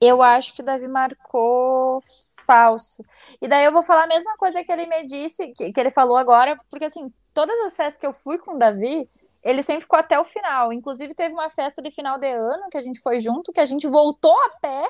Eu 0.00 0.20
acho 0.20 0.52
que 0.54 0.62
o 0.62 0.64
Davi 0.64 0.88
marcou 0.88 2.00
falso. 2.44 3.04
E 3.40 3.46
daí 3.46 3.64
eu 3.64 3.72
vou 3.72 3.84
falar 3.84 4.04
a 4.04 4.08
mesma 4.08 4.36
coisa 4.36 4.64
que 4.64 4.72
ele 4.72 4.86
me 4.86 5.04
disse, 5.04 5.52
que, 5.52 5.70
que 5.70 5.80
ele 5.80 5.90
falou 5.90 6.16
agora, 6.16 6.58
porque 6.68 6.86
assim, 6.86 7.12
todas 7.32 7.56
as 7.66 7.76
festas 7.76 7.98
que 7.98 8.06
eu 8.06 8.12
fui 8.12 8.36
com 8.36 8.56
o 8.56 8.58
Davi, 8.58 9.08
ele 9.44 9.62
sempre 9.62 9.82
ficou 9.82 9.98
até 9.98 10.18
o 10.18 10.24
final. 10.24 10.72
Inclusive, 10.72 11.14
teve 11.14 11.32
uma 11.32 11.48
festa 11.48 11.80
de 11.80 11.90
final 11.90 12.18
de 12.18 12.26
ano 12.26 12.68
que 12.68 12.76
a 12.76 12.80
gente 12.80 13.00
foi 13.00 13.20
junto, 13.20 13.52
que 13.52 13.60
a 13.60 13.66
gente 13.66 13.86
voltou 13.86 14.36
a 14.46 14.50
pé 14.60 14.88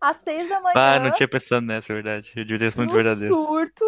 às 0.00 0.18
seis 0.18 0.48
da 0.48 0.60
manhã. 0.60 0.74
Ah, 0.74 0.98
não 0.98 1.10
tinha 1.12 1.28
pensado 1.28 1.64
nessa, 1.64 1.92
é 1.92 1.94
verdade. 1.94 2.30
Eu 2.36 2.44
devia 2.44 2.58
ter 2.58 2.64
respondido 2.66 2.96
no 2.96 3.02
verdadeiro. 3.02 3.34
surto. 3.34 3.84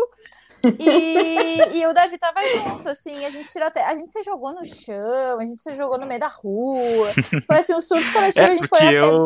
E, 0.78 1.78
e 1.78 1.86
o 1.86 1.92
Davi 1.94 2.18
tava 2.18 2.44
junto, 2.46 2.88
assim, 2.88 3.24
a 3.24 3.30
gente 3.30 3.48
tirou 3.50 3.68
até. 3.68 3.84
A 3.84 3.94
gente 3.94 4.10
se 4.12 4.22
jogou 4.22 4.52
no 4.52 4.64
chão, 4.64 5.40
a 5.40 5.46
gente 5.46 5.62
se 5.62 5.74
jogou 5.74 5.98
no 5.98 6.06
meio 6.06 6.20
da 6.20 6.28
rua. 6.28 7.16
Foi 7.46 7.56
assim, 7.58 7.74
um 7.74 7.80
surto 7.80 8.12
coletivo, 8.12 8.50
a 8.50 8.54
É 8.54 8.56
gente 8.56 8.68
foi 8.68 8.80
a 8.80 8.94
pé, 8.94 9.18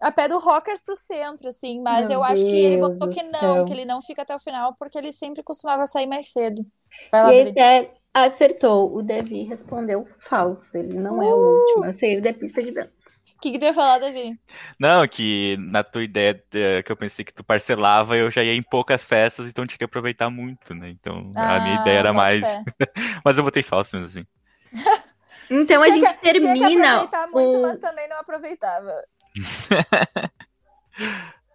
a 0.00 0.12
pé 0.12 0.28
do 0.28 0.38
Rockers 0.38 0.80
pro 0.82 0.96
centro, 0.96 1.48
assim, 1.48 1.80
mas 1.82 2.08
Meu 2.08 2.10
eu 2.10 2.22
acho 2.22 2.44
que 2.46 2.56
ele 2.56 2.76
Deus 2.76 2.78
botou 2.78 3.08
que 3.08 3.22
não, 3.24 3.62
céu. 3.62 3.64
que 3.64 3.72
ele 3.72 3.84
não 3.84 4.02
fica 4.02 4.22
até 4.22 4.34
o 4.36 4.40
final, 4.40 4.74
porque 4.76 4.98
ele 4.98 5.12
sempre 5.12 5.42
costumava 5.42 5.86
sair 5.86 6.06
mais 6.06 6.28
cedo. 6.32 6.64
Vai 7.10 7.22
lá, 7.22 7.34
E 7.34 7.42
a. 7.42 7.44
Esther 7.44 7.92
acertou. 8.12 8.94
O 8.94 9.02
Davi 9.02 9.44
respondeu 9.44 10.06
falso. 10.18 10.76
Ele 10.76 10.98
não 10.98 11.22
é 11.22 11.34
o 11.34 11.38
Uh! 11.38 11.50
último 11.58 11.84
a 11.84 11.92
sair 11.92 12.20
da 12.20 12.32
pista 12.34 12.62
de 12.62 12.72
dança. 12.72 13.10
O 13.44 13.46
que, 13.46 13.52
que 13.52 13.58
tu 13.60 13.64
ia 13.66 13.74
falar, 13.74 13.98
Davi? 13.98 14.38
Não, 14.78 15.06
que 15.08 15.56
na 15.58 15.82
tua 15.84 16.04
ideia 16.04 16.42
eh, 16.52 16.82
que 16.82 16.90
eu 16.92 16.96
pensei 16.96 17.24
que 17.24 17.32
tu 17.32 17.44
parcelava, 17.44 18.16
eu 18.16 18.30
já 18.30 18.42
ia 18.42 18.54
em 18.54 18.62
poucas 18.62 19.04
festas, 19.04 19.48
então 19.48 19.66
tinha 19.66 19.78
que 19.78 19.84
aproveitar 19.84 20.30
muito, 20.30 20.74
né? 20.74 20.90
Então 20.90 21.34
a 21.46 21.60
minha 21.60 21.74
Ah, 21.74 21.76
ideia 21.76 21.98
era 22.00 22.12
mais. 22.12 22.60
Mas 23.24 23.38
eu 23.38 23.44
botei 23.44 23.62
falso 23.62 23.96
mesmo 23.96 24.08
assim. 24.08 24.26
Então 25.50 25.82
a 25.82 25.90
gente 25.90 26.18
que, 26.18 26.34
tinha 26.36 26.56
que 26.56 26.64
termina. 26.64 26.64
aproveitar 26.64 27.26
muito, 27.28 27.60
o- 27.60 27.60
mas 27.60 27.78
também 27.78 28.08
não 28.08 28.18
aproveitava. 28.18 28.92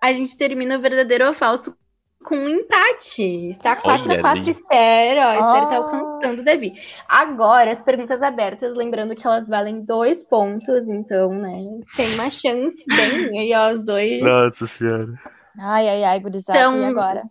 A 0.02 0.12
gente 0.14 0.38
termina 0.38 0.78
o 0.78 0.82
verdadeiro 0.82 1.26
ou 1.28 1.34
falso 1.34 1.78
com 2.24 2.36
um 2.36 2.50
empate. 2.50 3.50
Está 3.50 3.76
4 3.76 4.10
Olha 4.10 4.20
a 4.20 4.22
4 4.22 4.42
ali. 4.42 4.52
Esther. 4.52 5.18
Ó, 5.18 5.34
Esther 5.34 5.64
está 5.64 5.76
Ah. 5.76 5.78
alcançando 5.78 6.40
o 6.42 6.44
Davi. 6.46 6.74
Agora, 7.08 7.72
as 7.72 7.82
perguntas 7.82 8.22
abertas, 8.22 8.74
lembrando 8.76 9.16
que 9.16 9.26
elas 9.26 9.48
valem 9.48 9.84
dois 9.84 10.22
pontos, 10.24 10.90
então, 10.90 11.32
né? 11.34 11.64
Tem 11.96 12.14
uma 12.16 12.30
chance 12.30 12.84
bem 12.88 13.40
aí, 13.40 13.54
ó, 13.56 13.72
os 13.72 13.84
dois. 13.84 14.22
Nossa 14.22 14.68
senhora. 14.68 15.14
Ai, 15.58 15.88
ai, 15.90 16.04
ai, 16.04 16.20
gurizada, 16.20 16.60
Então, 16.60 16.82
e 16.82 16.86
agora? 16.86 17.24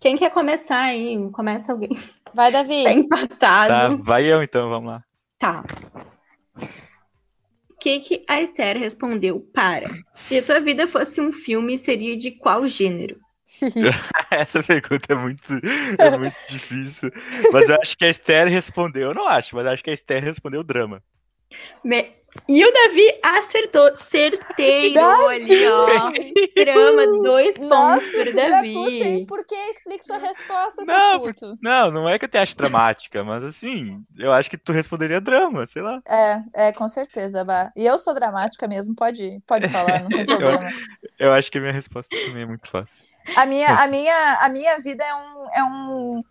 Quem 0.00 0.16
quer 0.16 0.30
começar 0.30 0.80
aí? 0.80 1.16
Começa 1.32 1.70
alguém. 1.72 1.96
Vai, 2.34 2.50
Davi. 2.50 2.82
Tá 2.82 2.90
Tá, 2.90 2.92
empatado. 2.98 4.02
vai 4.02 4.24
eu 4.24 4.42
então, 4.42 4.68
vamos 4.68 4.90
lá. 4.90 5.04
Tá. 5.38 5.64
O 7.70 7.74
que, 7.82 7.98
que 8.00 8.24
a 8.28 8.40
Esther 8.40 8.78
respondeu 8.78 9.40
para? 9.52 9.88
Se 10.10 10.38
a 10.38 10.42
tua 10.42 10.60
vida 10.60 10.86
fosse 10.86 11.20
um 11.20 11.32
filme, 11.32 11.76
seria 11.76 12.16
de 12.16 12.30
qual 12.32 12.66
gênero? 12.66 13.16
Essa 14.30 14.62
pergunta 14.62 15.12
é 15.12 15.14
muito, 15.14 15.52
é 15.98 16.16
muito 16.16 16.36
difícil. 16.48 17.10
Mas 17.52 17.68
eu 17.68 17.76
acho 17.80 17.96
que 17.96 18.04
a 18.04 18.08
Esther 18.08 18.48
respondeu. 18.48 19.08
Eu 19.10 19.14
não 19.14 19.26
acho, 19.28 19.54
mas 19.56 19.66
acho 19.66 19.82
que 19.82 19.90
a 19.90 19.94
Esther 19.94 20.22
respondeu 20.22 20.62
drama. 20.62 21.02
Me- 21.84 22.14
E 22.48 22.64
o 22.64 22.72
Davi 22.72 23.20
acertou. 23.22 23.94
Certeiro 23.94 25.00
ali, 25.28 25.66
ó. 25.66 25.86
Drama, 26.56 27.06
dois 27.22 27.58
pontos 27.58 28.10
pro 28.10 28.24
filho 28.24 28.34
da 28.34 28.42
puta, 28.42 28.70
hein? 28.70 29.02
Davi. 29.02 29.26
Por 29.26 29.46
que? 29.46 29.54
Explique 29.54 30.04
sua 30.06 30.16
resposta, 30.18 30.84
seu 30.84 30.94
Não, 30.94 31.20
puto. 31.20 31.58
Não, 31.62 31.90
não 31.90 32.08
é 32.08 32.18
que 32.18 32.24
eu 32.24 32.28
te 32.28 32.38
acho 32.38 32.56
dramática, 32.56 33.22
mas 33.22 33.42
assim, 33.44 34.02
eu 34.16 34.32
acho 34.32 34.48
que 34.48 34.56
tu 34.56 34.72
responderia 34.72 35.20
drama, 35.20 35.66
sei 35.66 35.82
lá. 35.82 36.00
É, 36.08 36.68
é, 36.68 36.72
com 36.72 36.88
certeza, 36.88 37.44
Bá. 37.44 37.70
E 37.76 37.84
eu 37.84 37.98
sou 37.98 38.14
dramática 38.14 38.66
mesmo, 38.66 38.94
pode, 38.94 39.40
pode 39.46 39.68
falar, 39.68 40.00
não 40.02 40.08
tem 40.08 40.24
problema. 40.24 40.70
Eu 41.18 41.32
acho 41.32 41.50
que 41.50 41.58
a 41.58 41.60
minha 41.60 41.72
resposta 41.72 42.16
também 42.26 42.42
é 42.42 42.46
muito 42.46 42.68
fácil. 42.68 43.11
A 43.36 43.46
minha, 43.46 43.68
a 43.68 43.86
minha, 43.88 44.38
a 44.40 44.48
minha 44.48 44.78
vida 44.78 45.04
é 45.04 45.14
um, 45.14 45.46
é 45.54 45.64
um 45.64 46.22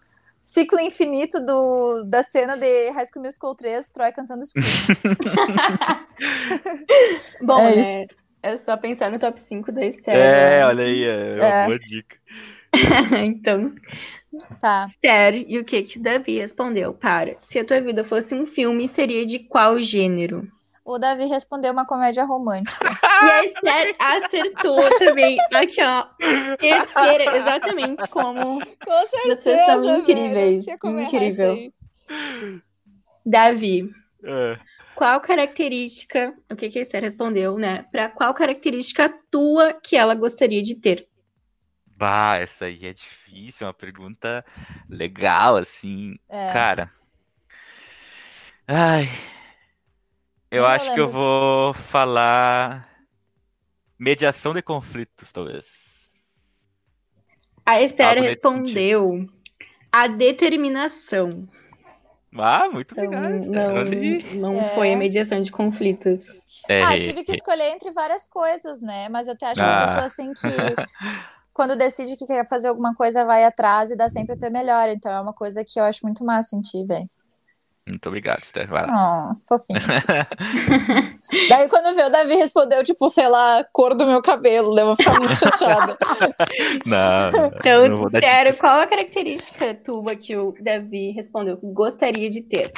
ciclo 0.42 0.80
infinito 0.80 1.40
do, 1.44 2.04
da 2.06 2.24
cena 2.24 2.58
de 2.58 2.90
High 2.92 3.06
School 3.06 3.26
Musical 3.26 3.56
3, 3.56 3.90
Troy 3.92 4.12
cantando 4.12 4.46
Scream. 4.46 4.66
Bom, 7.42 7.60
É 7.60 7.76
né? 7.76 7.82
isso. 7.82 8.06
É 8.44 8.58
só 8.58 8.76
pensar 8.76 9.12
no 9.12 9.20
top 9.20 9.40
5 9.40 9.72
da 9.72 9.86
Esther. 9.86 10.16
É, 10.16 10.60
né? 10.60 10.66
olha 10.66 10.84
aí, 10.84 11.04
é 11.04 11.36
uma 11.36 11.46
É. 11.46 11.66
boa 11.66 11.80
dica. 11.80 12.18
então, 13.24 13.74
Tá. 14.62 14.86
Esther, 14.90 15.46
e 15.48 15.60
o 15.60 15.66
que 15.66 15.82
que 15.84 16.00
o 16.00 16.02
Davi 16.02 16.40
respondeu? 16.40 16.94
Para, 16.94 17.36
se 17.40 17.60
a 17.60 17.66
tua 17.66 17.82
vida 17.82 18.04
fosse 18.04 18.34
um 18.34 18.46
filme, 18.46 18.88
seria 18.88 19.26
de 19.26 19.40
qual 19.40 19.80
gênero? 19.82 20.48
O 20.86 20.98
Davi 20.98 21.26
respondeu 21.26 21.72
uma 21.72 21.86
comédia 21.86 22.24
romântica. 22.26 22.80
E 23.22 23.30
a 23.30 23.46
Esther 23.46 23.96
acertou 24.00 24.78
também. 24.98 25.38
Aqui, 25.54 25.80
ó. 25.84 26.08
Terceira, 26.58 27.38
exatamente 27.38 28.08
como 28.08 28.60
Com 28.60 29.06
certeza, 29.06 29.66
são 29.68 29.82
velho, 29.84 29.98
incríveis, 30.00 30.68
incrível. 30.68 31.52
aí. 31.52 31.72
Davi. 33.24 33.92
É. 34.24 34.58
Qual 34.96 35.22
característica, 35.22 36.34
o 36.52 36.56
que 36.56 36.70
que 36.70 36.80
a 36.80 36.82
Esther 36.82 37.04
respondeu, 37.04 37.60
né? 37.60 37.86
Pra 37.92 38.10
qual 38.10 38.34
característica 38.34 39.14
tua 39.30 39.72
que 39.74 39.96
ela 39.96 40.16
gostaria 40.16 40.64
de 40.64 40.74
ter? 40.76 41.08
Bah, 41.96 42.38
essa 42.38 42.66
aí 42.66 42.88
é 42.88 42.94
difícil, 42.94 43.66
é 43.66 43.68
uma 43.68 43.74
pergunta 43.76 44.44
legal, 44.90 45.58
assim. 45.58 46.16
É. 46.28 46.52
Cara. 46.52 46.92
Ai. 48.68 49.08
Eu 50.52 50.66
acho 50.68 50.94
que 50.94 51.00
eu 51.00 51.10
vou 51.10 51.74
falar 51.74 52.88
mediação 53.98 54.54
de 54.54 54.62
conflitos, 54.62 55.32
talvez. 55.32 56.10
A 57.66 57.82
Esther 57.82 58.08
Algo 58.10 58.22
respondeu 58.22 59.28
a 59.92 60.08
determinação. 60.08 61.48
Ah, 62.38 62.70
muito 62.70 62.94
Então, 62.94 63.14
obrigado. 63.14 63.46
não, 64.34 64.54
não 64.56 64.62
É. 64.62 64.76
foi 64.76 64.94
a 64.94 64.98
mediação 64.98 65.40
de 65.42 65.52
conflitos. 65.52 66.28
É, 66.68 66.82
Ah, 66.84 66.98
tive 67.00 67.24
que 67.24 67.32
escolher 67.34 67.70
entre 67.74 67.92
várias 67.92 68.28
coisas, 68.28 68.82
né? 68.82 69.08
Mas 69.10 69.28
eu 69.28 69.38
te 69.38 69.46
acho 69.46 69.62
uma 69.62 69.76
Ah. 69.76 69.86
pessoa 69.86 70.06
assim 70.06 70.34
que 70.34 70.42
quando 71.54 71.76
decide 71.78 72.16
que 72.18 72.26
quer 72.26 72.48
fazer 72.50 72.70
alguma 72.70 72.94
coisa, 72.96 73.24
vai 73.26 73.44
atrás 73.44 73.92
e 73.92 73.96
dá 73.96 74.10
sempre 74.10 74.38
teu 74.38 74.52
melhor. 74.52 74.90
Então 74.90 75.12
é 75.12 75.22
uma 75.22 75.34
coisa 75.34 75.64
que 75.66 75.80
eu 75.80 75.84
acho 75.84 76.00
muito 76.04 76.26
massa 76.26 76.56
em 76.56 76.62
ti, 76.62 76.86
velho. 76.86 77.10
Muito 77.88 78.08
obrigado, 78.08 78.44
Esther. 78.44 78.68
Vai 78.68 78.86
lá. 78.86 79.32
Oh, 79.32 79.36
fofinhos. 79.48 79.84
Daí 81.50 81.68
quando 81.68 81.96
veio 81.96 82.08
o 82.08 82.12
Davi 82.12 82.36
respondeu, 82.36 82.84
tipo, 82.84 83.10
sei 83.10 83.28
lá, 83.28 83.64
cor 83.74 83.96
do 83.96 84.06
meu 84.06 84.22
cabelo, 84.22 84.78
eu 84.78 84.86
vou 84.86 84.96
ficar 84.96 85.20
muito 85.20 85.40
chateada. 85.40 85.98
Não, 86.86 87.32
não, 87.32 87.48
Então, 87.58 87.88
não 87.88 87.98
vou 87.98 88.12
dar 88.12 88.22
sério, 88.22 88.56
qual 88.56 88.82
a 88.82 88.88
característica 88.88 89.74
tua 89.74 90.16
que 90.16 90.38
o 90.38 90.54
Davi 90.62 91.12
respondeu 91.12 91.58
que 91.58 91.66
gostaria 91.68 92.30
de 92.30 92.42
ter? 92.44 92.72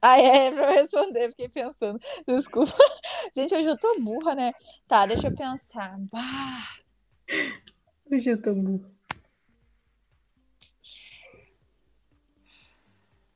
Ah, 0.00 0.18
é, 0.20 0.52
pra 0.52 0.70
eu 0.70 0.82
responder, 0.82 1.28
fiquei 1.30 1.48
pensando. 1.48 1.98
Desculpa. 2.28 2.72
Gente, 3.34 3.52
hoje 3.52 3.68
eu 3.68 3.76
tô 3.76 3.98
burra, 4.00 4.36
né? 4.36 4.52
Tá, 4.86 5.04
deixa 5.04 5.26
eu 5.26 5.34
pensar. 5.34 5.96
Bah. 6.12 6.68
Hoje 8.10 8.30
eu 8.30 8.40
tô 8.40 8.54
burro. 8.54 8.95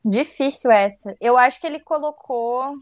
Difícil 0.05 0.71
essa. 0.71 1.15
Eu 1.21 1.37
acho 1.37 1.61
que 1.61 1.67
ele 1.67 1.81
colocou 1.81 2.75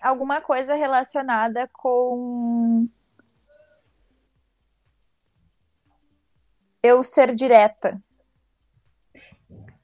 alguma 0.00 0.40
coisa 0.40 0.74
relacionada 0.74 1.68
com 1.72 2.88
eu 6.82 7.02
ser 7.02 7.34
direta. 7.34 8.00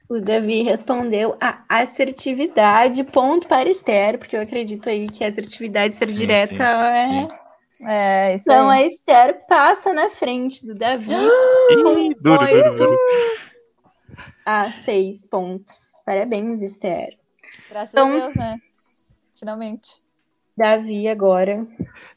O 0.08 0.20
Davi 0.20 0.62
respondeu 0.62 1.36
a 1.40 1.64
assertividade, 1.68 3.02
ponto 3.02 3.48
para 3.48 3.68
Esther, 3.68 4.18
porque 4.18 4.36
eu 4.36 4.40
acredito 4.40 4.88
aí 4.88 5.08
que 5.08 5.24
a 5.24 5.28
assertividade 5.28 5.94
ser 5.94 6.08
Sim, 6.08 6.14
direta 6.14 6.54
sim, 6.56 6.62
é. 6.62 7.28
sim. 7.70 7.86
É, 7.88 8.34
isso 8.36 8.50
Então 8.50 8.70
aí. 8.70 8.84
a 8.84 8.86
Esther 8.86 9.46
passa 9.46 9.92
na 9.92 10.08
frente 10.08 10.64
do 10.64 10.74
Davi 10.74 11.10
Ih, 11.12 12.14
duro, 12.20 12.46
duro, 12.46 12.76
duro. 12.76 12.98
A 14.47 14.70
seis 14.85 15.24
pontos. 15.27 15.93
Parabéns, 16.06 16.62
Esther. 16.62 17.18
Graças 17.68 17.93
Então- 17.93 18.09
a 18.09 18.12
Deus, 18.12 18.35
né? 18.36 18.59
Finalmente. 19.39 20.06
Davi 20.56 21.06
agora. 21.09 21.66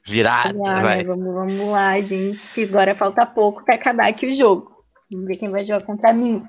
Virada, 0.05 0.53
Vamos 0.53 0.67
lá, 0.69 0.75
né? 0.77 0.81
vai. 0.81 1.03
vamos, 1.03 1.33
vamos 1.33 1.67
lá, 1.69 1.99
gente, 1.99 2.49
que 2.53 2.63
agora 2.63 2.95
falta 2.95 3.25
pouco 3.25 3.65
para 3.65 3.75
acabar 3.75 4.07
aqui 4.07 4.27
o 4.27 4.31
jogo. 4.31 4.85
Vamos 5.11 5.27
ver 5.27 5.35
quem 5.35 5.49
vai 5.49 5.65
jogar 5.65 5.85
contra 5.85 6.13
mim. 6.13 6.45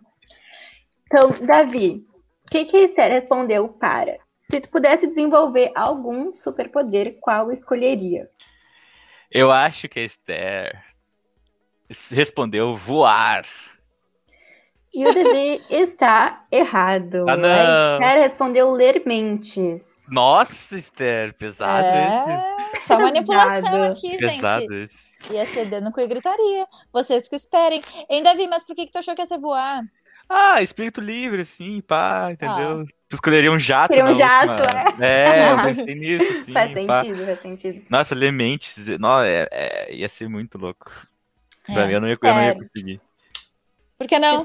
Então, 1.07 1.32
Davi, 1.44 2.07
o 2.47 2.51
que, 2.51 2.65
que 2.66 2.77
a 2.77 2.82
Esther 2.82 3.11
respondeu 3.11 3.69
para? 3.70 4.19
Se 4.36 4.61
tu 4.61 4.69
pudesse 4.69 5.07
desenvolver 5.09 5.73
algum 5.74 6.32
superpoder, 6.36 7.19
qual 7.20 7.51
escolheria? 7.51 8.31
Eu 9.31 9.51
acho 9.51 9.89
que 9.89 9.98
a 9.98 10.05
Esther 10.05 10.85
respondeu 12.11 12.77
voar. 12.77 13.44
E 14.94 15.06
o 15.06 15.14
Davi 15.14 15.60
está 15.70 16.44
errado. 16.50 17.24
Ah, 17.28 17.32
A 17.32 17.36
não. 17.36 17.94
Esther 17.94 18.22
respondeu 18.22 18.70
ler 18.72 19.02
mentes. 19.06 19.84
Nossa, 20.08 20.76
Esther, 20.76 21.32
pesado 21.34 21.86
esse. 21.86 22.76
É, 22.76 22.80
só 22.80 22.98
manipulação 22.98 23.82
aqui, 23.84 24.16
Pesado 24.18 24.60
gente. 24.62 24.74
esse. 24.92 25.32
Ia 25.32 25.46
ser 25.46 25.66
dando 25.66 25.92
com 25.92 26.06
gritaria. 26.08 26.66
Vocês 26.92 27.28
que 27.28 27.36
esperem. 27.36 27.80
Hein, 28.08 28.22
Davi, 28.22 28.48
mas 28.48 28.64
por 28.64 28.74
que, 28.74 28.86
que 28.86 28.90
tu 28.92 28.98
achou 28.98 29.14
que 29.14 29.22
ia 29.22 29.26
ser 29.26 29.38
voar? 29.38 29.82
Ah, 30.28 30.62
espírito 30.62 31.00
livre, 31.00 31.42
assim, 31.42 31.80
pá, 31.80 32.28
entendeu? 32.32 32.84
Tu 33.08 33.14
escolheria 33.14 33.50
um 33.50 33.58
jato 33.58 33.92
Queria 33.92 34.08
um 34.08 34.12
jato, 34.12 34.62
última... 34.62 35.04
É, 35.04 35.50
eu 35.52 35.62
pensei 35.64 35.94
nisso, 35.96 36.38
assim, 36.38 36.52
faz 36.52 36.86
pá. 36.86 37.02
sentido, 37.02 37.26
faz 37.26 37.42
sentido. 37.42 37.82
Nossa, 37.90 38.14
Lementes, 38.14 38.76
não, 38.98 39.20
é, 39.22 39.48
é- 39.50 39.92
ia 39.94 40.08
ser 40.08 40.28
muito 40.28 40.56
louco. 40.56 40.90
Pra 41.66 41.82
É. 41.82 41.86
mim, 41.88 41.92
eu 41.94 42.00
não 42.00 42.08
ia, 42.08 42.14
eu 42.14 42.18
não 42.34 42.40
ia 42.42 42.52
Sério. 42.54 42.68
conseguir. 42.68 43.00
Por 43.98 44.06
que 44.06 44.18
não? 44.20 44.44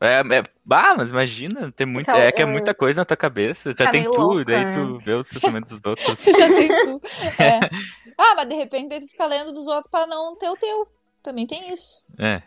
É, 0.00 0.20
é, 0.20 0.42
bah, 0.64 0.94
mas 0.96 1.10
imagina, 1.10 1.72
tem 1.72 1.86
muito, 1.86 2.10
Então, 2.10 2.20
é 2.20 2.32
que 2.32 2.42
é 2.42 2.44
muita 2.44 2.74
coisa 2.74 3.00
na 3.00 3.04
tua 3.04 3.16
cabeça, 3.16 3.74
já 3.76 3.90
tem 3.90 4.02
meio 4.02 4.12
tu, 4.12 4.20
louca, 4.20 4.44
daí 4.44 4.64
né? 4.64 4.72
tu 4.72 4.98
vê 4.98 5.12
os 5.12 5.28
pensamentos 5.28 5.80
dos 5.80 5.90
outros. 5.90 6.24
Já 6.36 6.48
tem 6.48 6.68
tu. 6.68 7.00
É. 7.38 7.60
Ah, 8.16 8.34
mas 8.36 8.48
de 8.48 8.54
repente 8.54 8.90
daí 8.90 9.00
tu 9.00 9.08
fica 9.08 9.26
lendo 9.26 9.52
dos 9.52 9.66
outros 9.66 9.90
para 9.90 10.06
não 10.06 10.36
ter 10.36 10.48
o 10.48 10.56
teu. 10.56 10.86
Também 11.20 11.48
tem 11.48 11.72
isso. 11.72 12.04
É. 12.18 12.42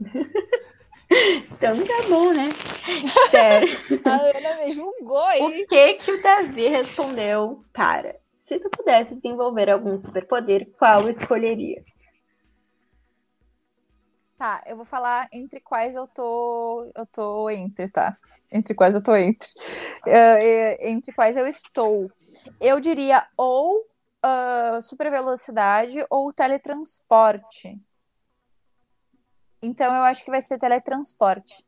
Então 1.08 1.86
tá 1.86 2.08
bom, 2.08 2.32
né? 2.32 2.50
Sério. 3.30 3.78
A 4.04 4.36
Ana 4.36 4.64
me 4.64 4.70
julgou 4.70 5.24
aí. 5.24 5.40
O 5.40 5.66
que 5.68 5.94
que 5.94 6.10
o 6.10 6.20
Davi 6.20 6.66
respondeu 6.66 7.64
para? 7.72 8.16
Se 8.48 8.58
tu 8.58 8.68
pudesse 8.70 9.14
desenvolver 9.14 9.70
algum 9.70 9.96
superpoder, 9.98 10.68
qual 10.76 11.08
escolheria? 11.08 11.82
Tá, 14.38 14.62
eu 14.66 14.76
vou 14.76 14.84
falar 14.84 15.28
entre 15.32 15.60
quais 15.60 15.94
eu 15.94 16.06
tô. 16.06 16.90
Eu 16.94 17.06
tô 17.06 17.48
entre, 17.50 17.90
tá? 17.90 18.16
Entre 18.52 18.74
quais 18.74 18.94
eu 18.94 19.02
tô 19.02 19.16
entre. 19.16 19.48
É, 20.06 20.90
entre 20.90 21.12
quais 21.12 21.36
eu 21.36 21.46
estou. 21.46 22.06
Eu 22.60 22.78
diria 22.78 23.26
ou 23.36 23.88
ah, 24.22 24.78
super 24.80 25.10
velocidade 25.10 26.04
ou 26.10 26.32
teletransporte. 26.32 27.80
Então 29.62 29.94
eu 29.94 30.02
acho 30.02 30.24
que 30.24 30.30
vai 30.30 30.40
ser 30.40 30.58
teletransporte. 30.58 31.65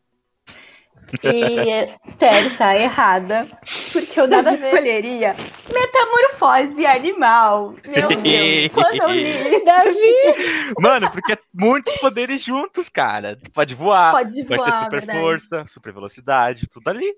E 1.22 1.88
sério, 2.18 2.56
tá 2.56 2.76
errada. 2.76 3.48
Porque 3.92 4.20
o 4.20 4.26
Nada 4.26 4.56
ver. 4.56 4.64
escolheria 4.66 5.36
metamorfose 5.72 6.86
animal. 6.86 7.74
Meu 7.86 8.08
Deus, 8.22 8.72
quando 8.74 9.02
eu 9.02 9.10
li 9.10 9.34
isso, 9.34 9.64
Davi! 9.64 10.74
Mano, 10.80 11.10
porque 11.10 11.32
é 11.32 11.38
muitos 11.52 11.96
poderes 11.96 12.42
juntos, 12.42 12.88
cara. 12.88 13.36
Tu 13.36 13.50
pode 13.50 13.74
voar, 13.74 14.12
pode 14.12 14.44
pode 14.44 14.62
ter 14.64 14.70
voar, 14.70 14.84
super 14.84 15.00
verdade. 15.00 15.18
força, 15.18 15.64
super 15.68 15.92
velocidade, 15.92 16.68
tudo 16.68 16.88
ali. 16.88 17.14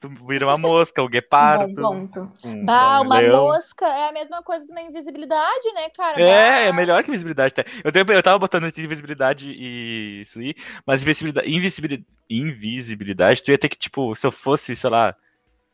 Tu 0.00 0.08
vira 0.28 0.46
uma 0.46 0.56
mosca, 0.56 1.02
o 1.02 1.08
guepardo. 1.08 1.74
Bom 1.74 2.06
ponto. 2.06 2.32
um- 2.44 2.64
Bah, 2.64 3.00
um 3.00 3.04
uma 3.04 3.18
leão. 3.18 3.46
mosca 3.46 3.84
é 3.84 4.08
a 4.10 4.12
mesma 4.12 4.40
coisa 4.42 4.64
de 4.64 4.70
uma 4.70 4.80
invisibilidade, 4.80 5.72
né, 5.74 5.88
cara? 5.90 6.20
É, 6.20 6.66
é 6.66 6.70
Bah. 6.70 6.76
melhor 6.76 7.02
que 7.02 7.10
invisibilidade. 7.10 7.52
até. 7.56 7.64
Eu, 7.82 7.90
tenho- 7.90 8.06
eu 8.12 8.22
tava 8.22 8.38
botando 8.38 8.64
aqui 8.64 8.80
invisibilidade 8.80 9.50
e 9.50 10.20
isso 10.22 10.38
aí, 10.38 10.54
mas 10.86 11.02
invisibilidade, 11.02 11.50
invisibilidade, 11.50 12.06
invisibilidade, 12.30 13.42
tu 13.42 13.50
ia 13.50 13.58
ter 13.58 13.68
que, 13.68 13.76
tipo, 13.76 14.14
se 14.14 14.24
eu 14.24 14.30
fosse, 14.30 14.76
sei 14.76 14.88
lá, 14.88 15.16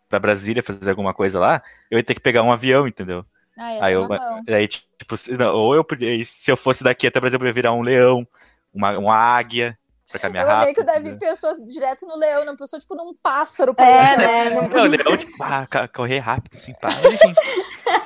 pra 0.09 0.19
Brasília 0.19 0.63
fazer 0.63 0.89
alguma 0.91 1.13
coisa 1.13 1.39
lá, 1.39 1.63
eu 1.91 1.99
ia 1.99 2.05
ter 2.05 2.15
que 2.15 2.21
pegar 2.21 2.43
um 2.43 2.53
avião, 2.53 2.89
entendeu? 2.89 3.27
Ah, 3.59 3.75
ia 3.75 3.85
Aí 3.85 3.93
eu, 3.95 4.09
aí, 4.55 4.67
tipo, 4.69 5.15
não, 5.39 5.55
ou 5.55 5.75
eu 5.75 5.85
podia, 5.85 6.25
se 6.25 6.51
eu 6.51 6.57
fosse 6.57 6.83
daqui 6.83 7.07
até 7.07 7.21
Brasília, 7.21 7.37
eu 7.37 7.41
podia 7.41 7.53
virar 7.53 7.73
um 7.75 7.83
leão, 7.83 8.27
uma, 8.73 8.97
uma 8.99 9.15
águia, 9.17 9.79
caminhar 10.19 10.45
Eu 10.47 10.51
amei 10.51 10.61
rápido. 10.67 10.75
que 10.77 10.81
o 10.83 10.85
Davi 10.87 11.09
entendeu? 11.11 11.19
pensou 11.31 11.67
direto 11.67 12.07
no 12.07 12.17
leão, 12.17 12.45
não 12.45 12.57
pensou, 12.57 12.79
tipo, 12.79 12.95
num 12.95 13.15
pássaro. 13.23 13.75
pra 13.75 13.87
É, 13.87 14.13
ele. 14.15 14.27
né? 14.27 14.51
Não- 14.51 14.69
Não, 14.69 14.83
o 14.83 14.87
leão, 14.87 15.17
tipo, 15.17 15.43
ah, 15.43 15.67
correr 15.95 16.19
rápido, 16.19 16.57
assim, 16.57 16.73
pá. 16.81 16.89
Enfim, 16.91 17.35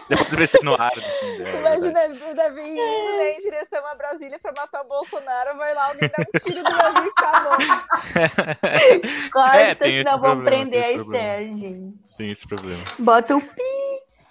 depois 0.08 0.30
ver 0.34 0.48
se 0.48 0.64
no 0.64 0.74
ar, 0.74 0.90
assim, 0.92 1.42
é, 1.44 1.56
Imagina 1.58 2.30
o 2.30 2.34
Davi 2.34 2.60
indo 2.62 3.16
né, 3.16 3.32
em 3.32 3.38
direção 3.38 3.86
a 3.86 3.94
Brasília 3.94 4.38
pra 4.40 4.52
matar 4.56 4.82
o 4.82 4.88
Bolsonaro, 4.88 5.56
vai 5.56 5.74
lá, 5.74 5.86
alguém 5.88 6.08
dá 6.08 6.22
um 6.22 6.38
tiro 6.38 6.62
do 6.64 6.76
Davi 6.76 7.06
e 7.06 7.10
acabou. 7.10 7.58
Corta, 9.32 9.56
É, 9.56 9.74
tem 9.74 9.94
esse 9.96 10.04
senão 10.04 10.20
vão 10.20 10.30
problema, 10.36 10.44
prender 10.44 10.84
a. 10.84 10.92
Esther, 10.92 11.56
gente. 11.56 12.16
Tem 12.16 12.30
esse 12.30 12.46
problema. 12.46 12.84
Bota 12.98 13.36
o 13.36 13.42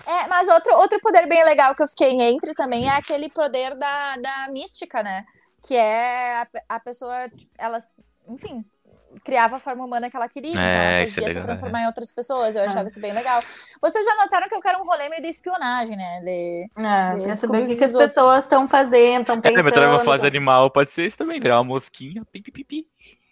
É, 0.06 0.28
mas 0.28 0.48
outro, 0.48 0.74
outro 0.78 0.99
poder 1.02 1.28
bem 1.28 1.44
legal 1.44 1.76
que 1.76 1.84
eu 1.84 1.88
fiquei 1.88 2.12
entre 2.22 2.54
também 2.54 2.88
é 2.88 2.95
aquele 2.95 3.30
poder 3.30 3.76
da, 3.76 4.16
da 4.18 4.48
mística, 4.52 5.04
né? 5.04 5.24
Que 5.68 5.76
é 5.76 6.41
a, 6.41 6.48
a 6.69 6.80
pessoa, 6.80 7.27
tipo, 7.30 7.52
ela, 7.57 7.77
enfim, 8.27 8.64
criava 9.23 9.56
a 9.56 9.60
forma 9.60 9.84
humana 9.84 10.10
que 10.10 10.15
ela 10.15 10.30
queria, 10.30 10.52
então 10.52 10.61
É, 10.64 10.95
ela 10.99 11.03
isso 11.03 11.14
é 11.14 11.15
podia 11.15 11.27
se 11.30 11.34
legal, 11.34 11.45
transformar 11.45 11.81
em 11.81 11.85
outras 11.88 12.11
pessoas. 12.11 12.56
Eu 12.56 12.64
achava 12.64 12.81
Ah. 12.84 12.88
isso 12.88 13.02
bem 13.02 13.14
legal. 13.14 13.41
Vocês 13.81 14.06
já 14.06 14.15
notaram 14.15 14.48
que 14.48 14.56
eu 14.56 14.61
quero 14.61 14.80
um 14.81 14.85
rolê 14.85 15.10
meio 15.10 15.22
de 15.22 15.27
espionagem, 15.30 15.98
né? 15.98 16.22
De... 16.23 16.69
Ah, 16.76 17.15
De 17.15 17.26
descobrir 17.26 17.60
saber 17.60 17.64
o 17.64 17.68
que, 17.69 17.76
que 17.77 17.84
as 17.84 17.94
outros- 17.95 18.14
pessoas 18.14 18.44
estão 18.44 18.68
fazendo, 18.68 19.22
estão 19.22 19.35
É, 19.38 19.41
pensando. 19.41 19.64
metamorfose 19.65 20.26
animal 20.26 20.69
pode 20.72 20.91
ser 20.91 21.07
isso 21.07 21.18
também, 21.18 21.39
virar 21.39 21.57
uma 21.57 21.64
mosquinha, 21.73 22.23
pi, 22.31 22.41
pi, 22.41 22.52
pi, 22.52 22.64
pi. 22.64 22.88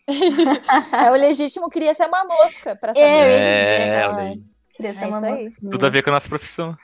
É, 1.08 1.12
o 1.12 1.14
legítimo 1.16 1.70
queria 1.70 1.94
ser 1.94 2.06
uma 2.08 2.24
mosca, 2.26 2.76
pra 2.76 2.94
saber. 2.94 3.06
É, 3.08 3.88
É, 3.88 3.88
é, 4.02 4.08
olha 4.08 4.22
aí. 4.24 4.44
Queria 4.76 4.94
ser 4.94 5.04
É 5.04 5.08
uma 5.08 5.18
isso 5.18 5.26
aí. 5.26 5.52
Tudo 5.72 5.86
a 5.86 5.90
ver 5.90 6.04
com 6.04 6.10
a 6.10 6.14
nossa 6.14 6.28
profissão. 6.30 6.78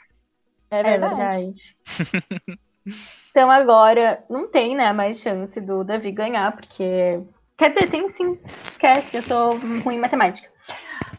É 0.72 0.80
É 0.80 0.84
verdade. 0.84 1.76
então 3.32 3.49
agora 3.49 4.24
não 4.30 4.48
tem, 4.48 4.76
né, 4.76 4.91
mais 4.94 5.20
chance 5.20 5.60
do 5.60 5.84
Davi 5.84 6.12
ganhar, 6.12 6.52
porque. 6.56 7.20
Quer 7.58 7.70
dizer, 7.72 7.90
tem 7.90 8.08
sim. 8.08 8.40
Esquece, 8.64 9.18
eu 9.18 9.22
sou 9.24 9.56
ruim 9.58 9.95
em 9.95 9.99
matemática. 9.99 10.49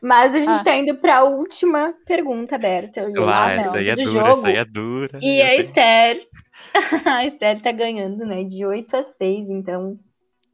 Mas 0.00 0.34
a 0.34 0.38
gente 0.38 0.60
Ah. 0.60 0.64
tá 0.64 0.74
indo 0.74 0.96
pra 0.96 1.22
última 1.22 1.94
pergunta 2.06 2.56
aberta. 2.56 3.08
Não. 3.08 3.30
essa 3.30 3.76
aí 3.76 3.88
é 3.88 3.94
do 3.96 4.02
dura, 4.02 4.12
jogo. 4.12 4.26
essa 4.40 4.46
aí 4.48 4.56
é 4.56 4.64
dura. 4.64 5.18
E 5.22 5.40
a 5.42 5.46
tenho- 5.48 5.60
Esther. 5.60 6.26
A 7.06 7.24
Esther 7.26 7.60
tá 7.60 7.70
ganhando, 7.70 8.24
né? 8.24 8.44
De 8.44 8.64
8 8.64 8.96
a 8.96 9.02
6, 9.02 9.48
então 9.50 9.98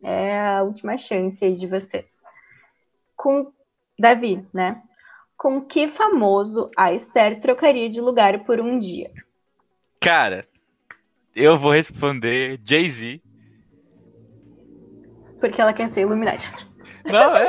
é 0.03 0.39
a 0.41 0.63
última 0.63 0.99
chance 0.99 1.43
aí 1.45 1.55
de 1.55 1.67
vocês. 1.67 2.07
Com 3.17 3.51
Davi, 3.99 4.45
né? 4.53 4.83
Com 5.37 5.61
que 5.63 5.87
famoso 5.89 6.71
a 6.77 6.93
Esther 6.93 7.39
trocaria 7.41 7.89
de 7.89 8.01
lugar 8.01 8.41
por 8.45 8.61
um 8.61 8.79
dia? 8.79 9.11
Cara, 10.01 10.45
eu 11.39 11.57
vou 11.57 11.73
responder 11.73 12.61
Jay-Z. 12.65 13.23
Porque 15.41 15.61
ela 15.61 15.73
quer 15.73 15.89
ser 15.91 16.01
Illuminati. 16.03 16.49
Não, 17.05 17.37
é. 17.37 17.49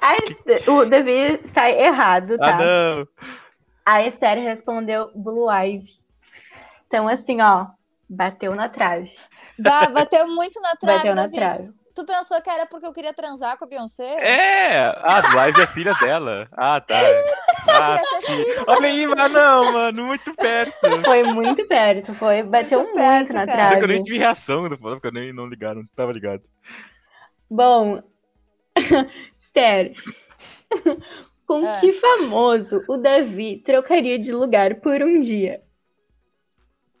A, 0.00 0.70
o 0.72 0.84
Davi 0.86 1.38
está 1.44 1.70
errado, 1.70 2.38
tá? 2.38 2.56
Ah, 2.56 2.58
não. 2.58 3.08
A 3.84 4.06
Esther 4.06 4.38
respondeu 4.38 5.10
Blue 5.14 5.50
Ivy. 5.50 5.90
Então, 6.86 7.06
assim, 7.06 7.40
ó, 7.40 7.66
bateu 8.08 8.54
na 8.54 8.68
trave. 8.68 9.10
Bah, 9.62 9.88
bateu 9.90 10.26
muito 10.26 10.60
na 10.60 10.74
trave, 10.76 10.98
Bateu 10.98 11.14
na 11.14 11.22
Davi. 11.22 11.36
trave. 11.36 11.70
Tu 11.94 12.04
pensou 12.06 12.40
que 12.40 12.48
era 12.50 12.66
porque 12.66 12.86
eu 12.86 12.92
queria 12.92 13.12
transar 13.12 13.56
com 13.58 13.64
a 13.64 13.68
Beyoncé? 13.68 14.04
É! 14.04 14.78
Ah, 15.02 15.20
do 15.20 15.36
Live 15.36 15.60
é 15.60 15.66
filha 15.66 15.94
dela. 15.94 16.48
Ah, 16.52 16.80
tá. 16.80 16.94
Ah, 17.64 17.96
Olha 18.66 18.88
aí, 18.88 19.06
mas 19.06 19.30
não, 19.30 19.72
mano, 19.72 20.06
muito 20.06 20.34
perto. 20.34 20.72
Foi 21.04 21.22
muito 21.22 21.64
perto, 21.68 22.12
foi, 22.12 22.42
bateu 22.42 22.80
Muito 22.80 22.94
muito, 22.94 22.94
perto, 22.96 23.32
na 23.32 23.46
que 23.46 23.84
eu 23.84 23.88
nem 23.88 23.98
trave. 23.98 24.02
tive 24.02 24.18
reação 24.18 24.68
do 24.68 24.76
porque 24.76 25.06
eu 25.06 25.12
nem 25.12 25.32
não 25.32 25.46
ligaram, 25.46 25.82
não 25.82 25.88
tava 25.94 26.10
ligado. 26.12 26.42
Bom, 27.48 28.02
Esther, 29.40 29.94
com 31.46 31.64
Ah. 31.66 31.80
que 31.80 31.92
famoso 31.92 32.82
o 32.88 32.96
Davi 32.96 33.58
trocaria 33.58 34.18
de 34.18 34.32
lugar 34.32 34.76
por 34.80 35.00
um 35.02 35.18
dia? 35.20 35.60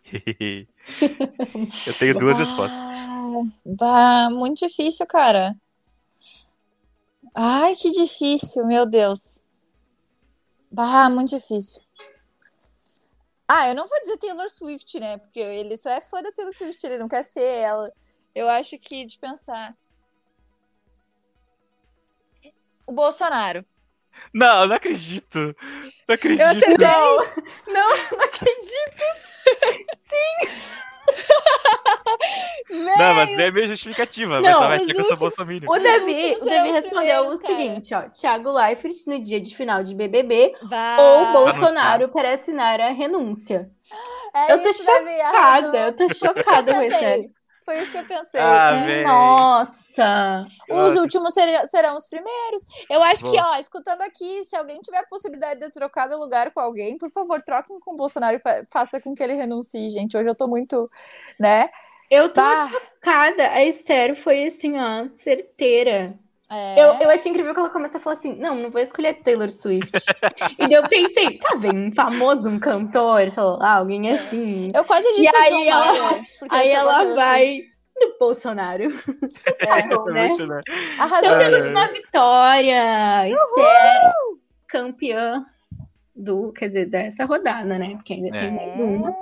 eu 1.86 1.94
tenho 1.98 2.18
duas 2.18 2.38
Bah, 2.38 2.44
respostas. 2.44 2.91
Bah, 3.64 4.28
muito 4.30 4.66
difícil, 4.66 5.06
cara. 5.06 5.54
Ai, 7.34 7.74
que 7.76 7.90
difícil, 7.90 8.66
meu 8.66 8.84
Deus. 8.84 9.42
Bah, 10.70 11.08
muito 11.08 11.36
difícil. 11.36 11.82
Ah, 13.48 13.68
eu 13.68 13.74
não 13.74 13.86
vou 13.86 14.00
dizer 14.00 14.16
Taylor 14.16 14.48
Swift, 14.48 14.98
né? 14.98 15.18
Porque 15.18 15.40
ele 15.40 15.76
só 15.76 15.90
é 15.90 16.00
fã 16.00 16.22
da 16.22 16.32
Taylor 16.32 16.56
Swift, 16.56 16.82
ele 16.86 16.98
não 16.98 17.08
quer 17.08 17.22
ser 17.22 17.42
ela. 17.42 17.92
Eu 18.34 18.48
acho 18.48 18.78
que 18.78 19.04
de 19.04 19.18
pensar. 19.18 19.76
O 22.86 22.92
Bolsonaro. 22.92 23.64
Não, 24.32 24.66
não 24.66 24.76
acredito. 24.76 25.54
Não 26.08 26.14
acredito. 26.14 26.40
Eu 26.40 26.48
acertei! 26.48 26.86
Não, 27.66 27.96
não 28.12 28.24
acredito. 28.24 29.02
Não, 32.70 33.14
mas 33.14 33.30
não 33.36 33.40
é 33.44 33.50
meio 33.50 33.68
justificativa, 33.68 34.40
mas 34.40 34.50
Não, 34.52 34.58
só 34.60 34.68
vai 34.68 34.78
ser 34.78 34.86
que 34.86 35.00
eu 35.00 35.04
sou 35.04 35.12
últimos- 35.12 35.20
bolsominion. 35.36 35.68
O 35.70 35.78
Davi, 35.78 36.36
o 36.40 36.44
Davi 36.44 36.70
respondeu 36.72 37.26
o 37.28 37.38
cara. 37.38 37.54
seguinte, 37.56 37.94
ó. 37.94 38.02
Thiago 38.02 38.52
Leifert 38.52 38.96
no 39.06 39.20
dia 39.20 39.40
de 39.40 39.54
final 39.54 39.82
de 39.82 39.94
BBB 39.94 40.54
Bah, 40.62 40.96
ou 40.98 41.26
Bolsonaro 41.32 42.08
para 42.08 42.34
assinar 42.34 42.80
a 42.80 42.88
renúncia. 42.90 43.68
é 44.34 44.52
eu 44.52 44.62
tô 44.62 44.70
isso, 44.70 44.86
Davi, 44.86 45.20
arrasou. 45.20 45.64
Chocada, 45.72 45.78
eu 45.86 45.96
tô 45.96 46.14
chocada 46.14 46.74
com 46.74 46.82
Eu 46.82 46.88
isso. 47.18 47.30
Foi 47.64 47.80
isso 47.80 47.92
que 47.92 47.98
eu 47.98 48.04
pensei. 48.04 48.40
Ah, 48.40 48.72
é. 48.72 49.04
Nossa. 49.04 50.42
Os 50.68 50.76
Nossa. 50.76 51.00
últimos 51.00 51.32
ser- 51.34 51.66
serão 51.66 51.96
os 51.96 52.08
primeiros. 52.08 52.66
Eu 52.90 53.02
acho 53.02 53.24
que, 53.30 53.40
ó, 53.40 53.56
escutando 53.56 54.02
aqui, 54.02 54.44
se 54.44 54.56
alguém 54.56 54.80
tiver 54.80 54.98
a 54.98 55.06
possibilidade 55.06 55.60
de 55.60 55.70
trocar 55.70 56.08
de 56.08 56.14
lugar 56.16 56.50
com 56.52 56.60
alguém, 56.60 56.98
por 56.98 57.10
favor, 57.10 57.40
troquem 57.40 57.78
com 57.80 57.92
o 57.94 57.96
Bolsonaro 57.96 58.36
e 58.36 58.40
fa- 58.40 58.64
faça 58.70 59.00
com 59.00 59.14
que 59.14 59.22
ele 59.22 59.34
renuncie, 59.34 59.90
gente. 59.90 60.16
Hoje 60.16 60.28
eu 60.28 60.34
tô 60.34 60.48
muito, 60.48 60.90
né? 61.38 61.70
Eu 62.10 62.28
tô 62.28 62.40
Bah, 62.40 62.68
chocada. 62.70 63.48
A 63.50 63.64
Esther 63.64 64.14
foi 64.14 64.44
assim, 64.44 64.78
ó, 64.78 65.08
certeira. 65.08 66.18
É. 66.52 66.78
Eu, 66.80 66.94
eu 67.00 67.10
achei 67.10 67.30
incrível 67.30 67.52
que 67.54 67.60
ela 67.60 67.70
começou 67.70 67.98
a 67.98 68.00
falar 68.02 68.16
assim: 68.16 68.34
não, 68.36 68.54
não 68.56 68.70
vou 68.70 68.80
escolher 68.80 69.14
Taylor 69.22 69.50
Swift. 69.50 69.90
e 70.58 70.68
daí 70.68 70.72
eu 70.74 70.88
pensei, 70.88 71.38
tá 71.38 71.56
vendo, 71.56 71.88
um 71.88 71.94
famoso, 71.94 72.48
um 72.50 72.58
cantor, 72.58 73.30
sei 73.30 73.42
lá, 73.42 73.76
alguém 73.76 74.10
assim. 74.10 74.68
Eu 74.74 74.84
quase 74.84 75.06
E 75.08 75.16
disse 75.22 75.36
o 75.36 75.42
aí 75.42 75.50
John 75.50 75.64
ela- 75.64 76.02
Mayer, 76.10 76.24
Aí 76.50 76.68
ela 76.70 77.14
vai 77.14 77.46
Swift. 77.48 77.72
no 78.00 78.18
Bolsonaro. 78.18 78.82
É. 79.60 79.86
bom, 79.88 80.04
né? 80.06 80.28
Né? 80.28 80.60
Arrasou. 80.98 81.28
Então 81.30 81.40
ai. 81.62 81.70
uma 81.70 81.86
vitória. 81.88 83.28
Esther, 83.28 84.12
campeã 84.68 85.44
do, 86.14 86.52
quer 86.52 86.66
dizer, 86.66 86.86
dessa 86.90 87.24
rodada, 87.24 87.78
né? 87.78 87.94
Porque 87.96 88.12
ainda 88.12 88.30
tem 88.30 88.48
É. 88.48 88.50
mais 88.50 88.76
uma. 88.76 89.14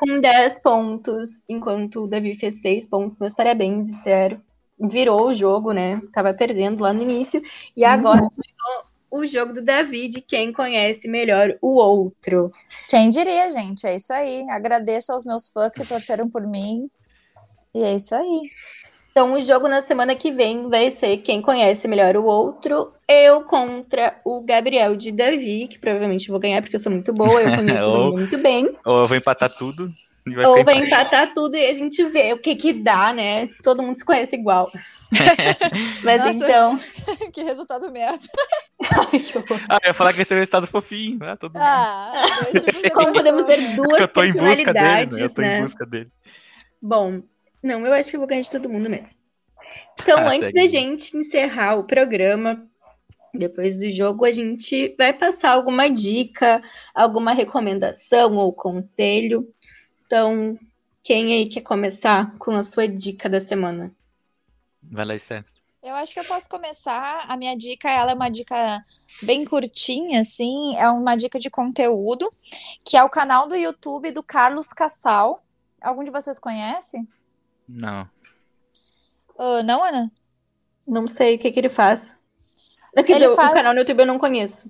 Com 0.00 0.20
10 0.20 0.58
pontos, 0.60 1.44
enquanto 1.48 2.04
o 2.04 2.08
Davi 2.08 2.34
fez 2.34 2.60
6 2.60 2.86
pontos. 2.88 3.18
Meus 3.18 3.34
parabéns, 3.34 3.88
Esther. 3.88 4.38
Virou 4.82 5.28
o 5.28 5.32
jogo, 5.32 5.72
né? 5.72 6.00
Tava 6.12 6.34
perdendo 6.34 6.82
lá 6.82 6.92
no 6.92 7.02
início. 7.02 7.40
E 7.76 7.84
agora 7.84 8.20
virou 8.20 8.84
o 9.10 9.26
jogo 9.26 9.52
do 9.52 9.62
Davi, 9.62 10.08
de 10.08 10.20
quem 10.20 10.52
conhece 10.52 11.06
melhor 11.06 11.56
o 11.60 11.74
outro. 11.76 12.50
Quem 12.88 13.10
diria, 13.10 13.50
gente? 13.50 13.86
É 13.86 13.94
isso 13.94 14.12
aí. 14.12 14.44
Agradeço 14.50 15.12
aos 15.12 15.24
meus 15.24 15.50
fãs 15.50 15.72
que 15.72 15.84
torceram 15.84 16.28
por 16.28 16.46
mim. 16.46 16.90
E 17.74 17.82
é 17.82 17.94
isso 17.94 18.14
aí. 18.14 18.50
Então, 19.10 19.34
o 19.34 19.40
jogo 19.42 19.68
na 19.68 19.82
semana 19.82 20.14
que 20.14 20.32
vem 20.32 20.70
vai 20.70 20.90
ser 20.90 21.18
quem 21.18 21.42
conhece 21.42 21.86
melhor 21.86 22.16
o 22.16 22.24
outro. 22.24 22.92
Eu 23.06 23.42
contra 23.42 24.18
o 24.24 24.40
Gabriel 24.40 24.96
de 24.96 25.12
Davi, 25.12 25.68
que 25.68 25.78
provavelmente 25.78 26.28
eu 26.28 26.32
vou 26.32 26.40
ganhar 26.40 26.62
porque 26.62 26.76
eu 26.76 26.80
sou 26.80 26.90
muito 26.90 27.12
boa, 27.12 27.42
eu 27.42 27.52
conheço 27.54 27.82
todo 27.82 27.94
Ou- 27.94 28.04
mundo 28.06 28.16
muito 28.16 28.42
bem. 28.42 28.74
Ou 28.86 29.00
eu 29.00 29.06
vou 29.06 29.16
empatar 29.16 29.50
tudo 29.50 29.90
vai 30.26 30.46
Ou 30.46 30.64
vai 30.64 30.76
empatar 30.78 31.32
tudo 31.32 31.56
e 31.56 31.66
a 31.66 31.72
gente 31.72 32.02
vê 32.04 32.32
o 32.32 32.38
que 32.38 32.54
que 32.54 32.72
dá, 32.72 33.12
né? 33.12 33.48
Todo 33.62 33.82
mundo 33.82 33.96
se 33.96 34.04
conhece 34.04 34.36
igual. 34.36 34.68
Mas 36.04 36.20
Nossa. 36.20 36.32
então. 36.32 36.80
que 37.32 37.42
resultado 37.42 37.90
merda. 37.90 38.20
Ai, 38.82 39.20
horror. 39.34 39.60
Ah, 39.68 39.78
eu 39.82 39.88
ia 39.88 39.94
falar 39.94 40.12
que 40.12 40.16
vai 40.18 40.24
ser 40.24 40.34
um 40.34 40.38
resultado 40.38 40.66
fofinho. 40.66 41.18
Ah, 41.22 41.36
todo 41.36 41.52
mundo. 41.52 41.62
Ah, 41.64 42.12
Como 42.94 43.12
podemos 43.12 43.44
ter 43.46 43.74
duas 43.74 44.00
eu 44.00 44.08
tô 44.08 44.22
em 44.22 44.32
busca 44.32 44.42
dele, 44.42 44.54
né? 44.54 45.02
Eu 45.02 45.08
personalidades, 45.08 45.34
tô 45.34 45.42
né? 45.42 45.58
em 45.58 45.62
busca 45.62 45.86
dele. 45.86 46.10
Bom, 46.80 47.22
não, 47.62 47.86
eu 47.86 47.92
acho 47.92 48.10
que 48.10 48.16
eu 48.16 48.20
vou 48.20 48.28
ganhar 48.28 48.42
de 48.42 48.50
todo 48.50 48.68
mundo 48.68 48.88
mesmo. 48.88 49.16
Então, 50.00 50.18
Ah, 50.18 50.28
antes 50.28 50.40
segue. 50.40 50.60
da 50.60 50.66
gente 50.66 51.16
encerrar 51.16 51.76
o 51.76 51.84
programa, 51.84 52.64
depois 53.34 53.76
do 53.76 53.90
jogo, 53.90 54.24
a 54.24 54.30
gente 54.30 54.94
vai 54.98 55.12
passar 55.12 55.50
alguma 55.52 55.88
dica, 55.88 56.62
alguma 56.94 57.32
recomendação 57.32 58.36
ou 58.36 58.52
conselho. 58.52 59.48
Então, 60.12 60.58
quem 61.02 61.32
aí 61.32 61.46
quer 61.48 61.62
começar 61.62 62.36
com 62.36 62.50
a 62.50 62.62
sua 62.62 62.86
dica 62.86 63.30
da 63.30 63.40
semana? 63.40 63.90
Vai 64.82 65.06
lá, 65.06 65.14
Esther. 65.14 65.42
Eu 65.82 65.94
acho 65.94 66.12
que 66.12 66.20
eu 66.20 66.24
posso 66.26 66.50
começar. 66.50 67.24
A 67.26 67.34
minha 67.34 67.56
dica, 67.56 67.88
ela 67.88 68.10
é 68.12 68.14
uma 68.14 68.28
dica 68.28 68.84
bem 69.22 69.42
curtinha, 69.42 70.20
assim, 70.20 70.76
é 70.76 70.86
uma 70.90 71.16
dica 71.16 71.38
de 71.38 71.48
conteúdo, 71.48 72.28
que 72.84 72.94
é 72.94 73.02
o 73.02 73.08
canal 73.08 73.48
do 73.48 73.56
YouTube 73.56 74.12
do 74.12 74.22
Carlos 74.22 74.68
Cassal. 74.74 75.42
Algum 75.80 76.04
de 76.04 76.10
vocês 76.10 76.38
conhece? 76.38 76.98
Não. 77.66 78.06
Ah, 79.38 79.62
não, 79.62 79.82
Ana? 79.82 80.12
Não 80.86 81.08
sei 81.08 81.36
o 81.36 81.38
que, 81.38 81.50
que 81.50 81.58
ele 81.58 81.70
faz. 81.70 82.14
Quer 82.94 83.00
Ele 83.12 83.14
dizer, 83.14 83.34
faz- 83.34 83.52
O 83.52 83.54
canal 83.54 83.72
no 83.72 83.78
YouTube 83.78 84.00
eu 84.00 84.06
não 84.06 84.18
conheço. 84.18 84.68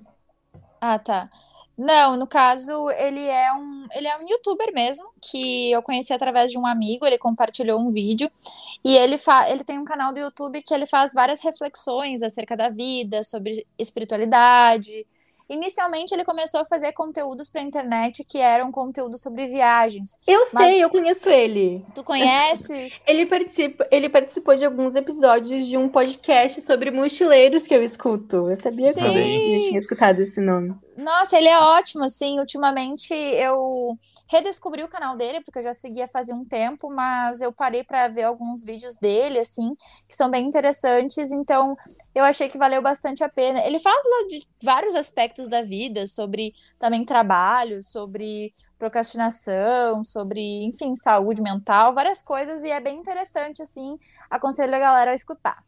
Ah, 0.79 0.97
tá. 0.97 1.29
Não, 1.77 2.15
no 2.15 2.27
caso, 2.27 2.71
ele 2.91 3.25
é 3.25 3.51
um, 3.53 3.87
ele 3.95 4.07
é 4.07 4.15
um 4.17 4.27
youtuber 4.27 4.71
mesmo, 4.73 5.05
que 5.19 5.71
eu 5.71 5.81
conheci 5.81 6.13
através 6.13 6.51
de 6.51 6.57
um 6.57 6.67
amigo, 6.67 7.05
ele 7.05 7.17
compartilhou 7.17 7.79
um 7.79 7.87
vídeo, 7.87 8.29
e 8.85 8.95
ele, 8.95 9.17
fa 9.17 9.49
ele 9.49 9.63
tem 9.63 9.79
um 9.79 9.85
canal 9.85 10.13
do 10.13 10.19
YouTube 10.19 10.61
que 10.61 10.73
ele 10.73 10.85
faz 10.85 11.13
várias 11.13 11.41
reflexões 11.41 12.21
acerca 12.21 12.55
da 12.55 12.69
vida, 12.69 13.23
sobre 13.23 13.65
espiritualidade. 13.77 15.05
Inicialmente, 15.53 16.13
ele 16.13 16.23
começou 16.25 16.61
a 16.61 16.65
fazer 16.65 16.91
conteúdos 16.93 17.49
para 17.49 17.61
internet 17.61 18.23
que 18.23 18.39
eram 18.39 18.71
conteúdos 18.71 19.21
sobre 19.21 19.47
viagens. 19.47 20.17
Eu 20.27 20.45
sei, 20.45 20.51
Mas- 20.53 20.79
eu 20.81 20.89
conheço 20.89 21.29
ele. 21.29 21.85
Tu 21.93 22.03
conhece? 22.03 22.91
Ele, 23.05 23.25
participa, 23.25 23.87
ele 23.91 24.09
participou 24.09 24.55
de 24.55 24.65
alguns 24.65 24.95
episódios 24.95 25.67
de 25.67 25.77
um 25.77 25.87
podcast 25.89 26.61
sobre 26.61 26.89
mochileiros 26.89 27.63
que 27.63 27.73
eu 27.73 27.83
escuto. 27.83 28.49
Eu 28.49 28.55
sabia 28.57 28.93
que 28.93 28.99
eu 28.99 29.13
Sim. 29.13 29.57
tinha 29.67 29.77
escutado 29.79 30.19
esse 30.21 30.39
nome. 30.41 30.73
Nossa, 30.95 31.37
ele 31.37 31.47
é 31.47 31.57
ótimo, 31.57 32.03
assim. 32.03 32.39
Ultimamente 32.39 33.13
eu 33.13 33.97
redescobri 34.27 34.83
o 34.83 34.87
canal 34.87 35.15
dele, 35.17 35.41
porque 35.41 35.59
eu 35.59 35.63
já 35.63 35.73
seguia 35.73 36.07
fazia 36.07 36.35
um 36.35 36.45
tempo, 36.45 36.89
mas 36.91 37.41
eu 37.41 37.51
parei 37.51 37.83
para 37.83 38.07
ver 38.07 38.23
alguns 38.23 38.63
vídeos 38.63 38.97
dele, 38.97 39.39
assim, 39.39 39.75
que 40.07 40.15
são 40.15 40.29
bem 40.29 40.45
interessantes. 40.45 41.31
Então, 41.31 41.75
eu 42.13 42.23
achei 42.23 42.47
que 42.47 42.57
valeu 42.57 42.81
bastante 42.81 43.23
a 43.23 43.29
pena. 43.29 43.59
Ele 43.65 43.79
fala 43.79 43.97
de 44.29 44.39
vários 44.61 44.93
aspectos 44.95 45.42
da 45.47 45.61
vida, 45.61 46.07
sobre 46.07 46.53
também 46.77 47.03
trabalho, 47.05 47.81
sobre 47.83 48.53
procrastinação, 48.77 50.03
sobre, 50.03 50.65
enfim, 50.65 50.95
saúde 50.95 51.41
mental, 51.41 51.93
várias 51.93 52.21
coisas, 52.21 52.63
e 52.63 52.69
é 52.69 52.79
bem 52.81 52.97
interessante, 52.97 53.61
assim. 53.61 53.97
Aconselho 54.29 54.75
a 54.75 54.79
galera 54.79 55.11
a 55.11 55.15
escutar. 55.15 55.63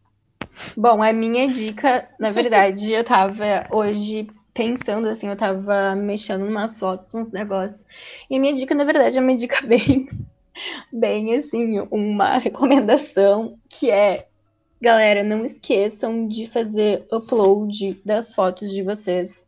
Bom, 0.76 1.02
a 1.02 1.14
minha 1.14 1.47
dica, 1.47 2.10
na 2.19 2.31
verdade, 2.31 2.91
eu 2.91 3.03
tava 3.03 3.68
hoje 3.72 4.27
pensando 4.53 5.10
assim, 5.10 5.27
eu 5.27 5.35
tava 5.35 5.95
mexendo 5.95 6.45
umas 6.47 6.80
fotos, 6.80 7.14
uns 7.14 7.31
negócios. 7.31 7.85
E 8.30 8.38
a 8.38 8.39
minha 8.39 8.53
dica, 8.53 8.73
na 8.73 8.85
verdade, 8.85 9.18
é 9.18 9.22
uma 9.22 9.35
dica 9.35 9.61
bem, 9.68 10.10
bem 10.91 11.34
assim, 11.35 11.80
uma 11.91 12.38
recomendação 12.38 13.60
que 13.69 13.91
é, 13.91 14.27
galera, 14.81 15.23
não 15.23 15.45
esqueçam 15.45 16.27
de 16.27 16.47
fazer 16.47 17.06
upload 17.11 18.02
das 18.06 18.34
fotos 18.34 18.72
de 18.72 18.81
vocês, 18.81 19.45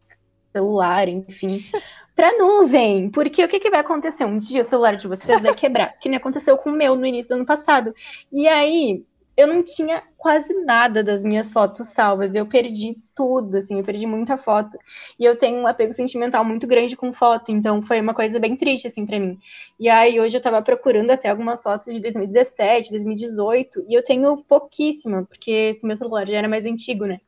celular, 0.58 1.08
enfim, 1.08 1.48
pra 2.16 2.38
nuvem. 2.38 3.10
Porque 3.10 3.44
o 3.44 3.48
que, 3.48 3.60
que 3.60 3.70
vai 3.70 3.80
acontecer? 3.80 4.26
Um 4.26 4.38
dia 4.38 4.62
o 4.62 4.66
celular 4.66 4.96
de 4.96 5.08
vocês 5.08 5.42
vai 5.42 5.54
quebrar, 5.54 5.94
que 6.00 6.10
nem 6.10 6.18
aconteceu 6.18 6.58
com 6.58 6.70
o 6.70 6.74
meu 6.74 6.96
no 6.96 7.06
início 7.06 7.30
do 7.30 7.36
ano 7.40 7.46
passado. 7.46 7.94
E 8.32 8.48
aí, 8.48 9.04
eu 9.38 9.46
não 9.46 9.62
tinha 9.62 10.02
quase 10.18 10.52
nada 10.66 11.04
das 11.04 11.24
minhas 11.24 11.54
fotos 11.54 11.90
salvas. 11.90 12.34
Eu 12.34 12.48
perdi 12.48 12.98
tudo, 13.14 13.58
assim, 13.58 13.78
eu 13.78 13.84
perdi 13.84 14.08
muita 14.08 14.36
foto. 14.36 14.76
E 15.20 15.24
eu 15.24 15.38
tenho 15.38 15.60
um 15.60 15.68
apego 15.68 15.94
sentimental 15.94 16.44
muito 16.44 16.66
grande 16.66 16.98
com 16.98 17.14
foto, 17.14 17.52
então 17.52 17.84
foi 17.84 18.02
uma 18.02 18.16
coisa 18.16 18.40
bem 18.40 18.56
triste, 18.56 18.88
assim, 18.88 19.06
para 19.06 19.20
mim. 19.20 19.38
E 19.80 19.88
aí 19.88 20.20
hoje 20.20 20.36
eu 20.36 20.42
tava 20.42 20.60
procurando 20.64 21.12
até 21.12 21.30
algumas 21.30 21.62
fotos 21.62 21.94
de 21.94 22.00
2017, 22.00 22.90
2018, 22.90 23.86
e 23.88 23.94
eu 23.94 24.04
tenho 24.04 24.38
pouquíssima, 24.38 25.24
porque 25.24 25.52
esse 25.52 25.86
meu 25.86 25.96
celular 25.96 26.28
já 26.28 26.38
era 26.38 26.50
mais 26.50 26.66
antigo, 26.66 27.06
né? 27.06 27.20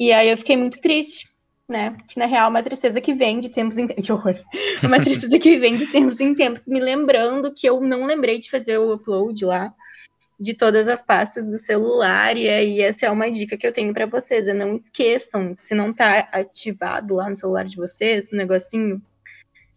E 0.00 0.12
aí 0.12 0.30
eu 0.30 0.36
fiquei 0.38 0.56
muito 0.56 0.80
triste, 0.80 1.28
né? 1.68 1.96
Que 2.08 2.18
na 2.18 2.26
real 2.26 2.46
é 2.46 2.48
uma 2.48 2.62
tristeza 2.62 3.00
que 3.00 3.12
vem 3.12 3.40
de 3.40 3.48
tempos 3.48 3.78
em 3.78 3.86
tempos. 3.86 4.04
Que 4.06 4.12
horror! 4.12 4.36
Uma 4.82 5.00
tristeza 5.00 5.38
que 5.38 5.56
vem 5.58 5.76
de 5.76 5.86
tempos 5.88 6.20
em 6.20 6.34
tempos, 6.34 6.66
me 6.66 6.80
lembrando 6.80 7.52
que 7.52 7.68
eu 7.68 7.80
não 7.80 8.04
lembrei 8.04 8.38
de 8.38 8.50
fazer 8.50 8.78
o 8.78 8.94
upload 8.94 9.44
lá 9.44 9.74
de 10.38 10.54
todas 10.54 10.86
as 10.86 11.00
pastas 11.00 11.50
do 11.50 11.58
celular, 11.58 12.36
e 12.36 12.48
aí 12.48 12.80
essa 12.82 13.06
é 13.06 13.10
uma 13.10 13.30
dica 13.30 13.56
que 13.56 13.66
eu 13.66 13.72
tenho 13.72 13.92
para 13.94 14.04
vocês, 14.04 14.46
é 14.46 14.52
não 14.52 14.76
esqueçam, 14.76 15.56
se 15.56 15.74
não 15.74 15.94
tá 15.94 16.28
ativado 16.30 17.14
lá 17.14 17.30
no 17.30 17.36
celular 17.36 17.64
de 17.64 17.76
vocês, 17.76 18.30
um 18.30 18.36
negocinho, 18.36 19.00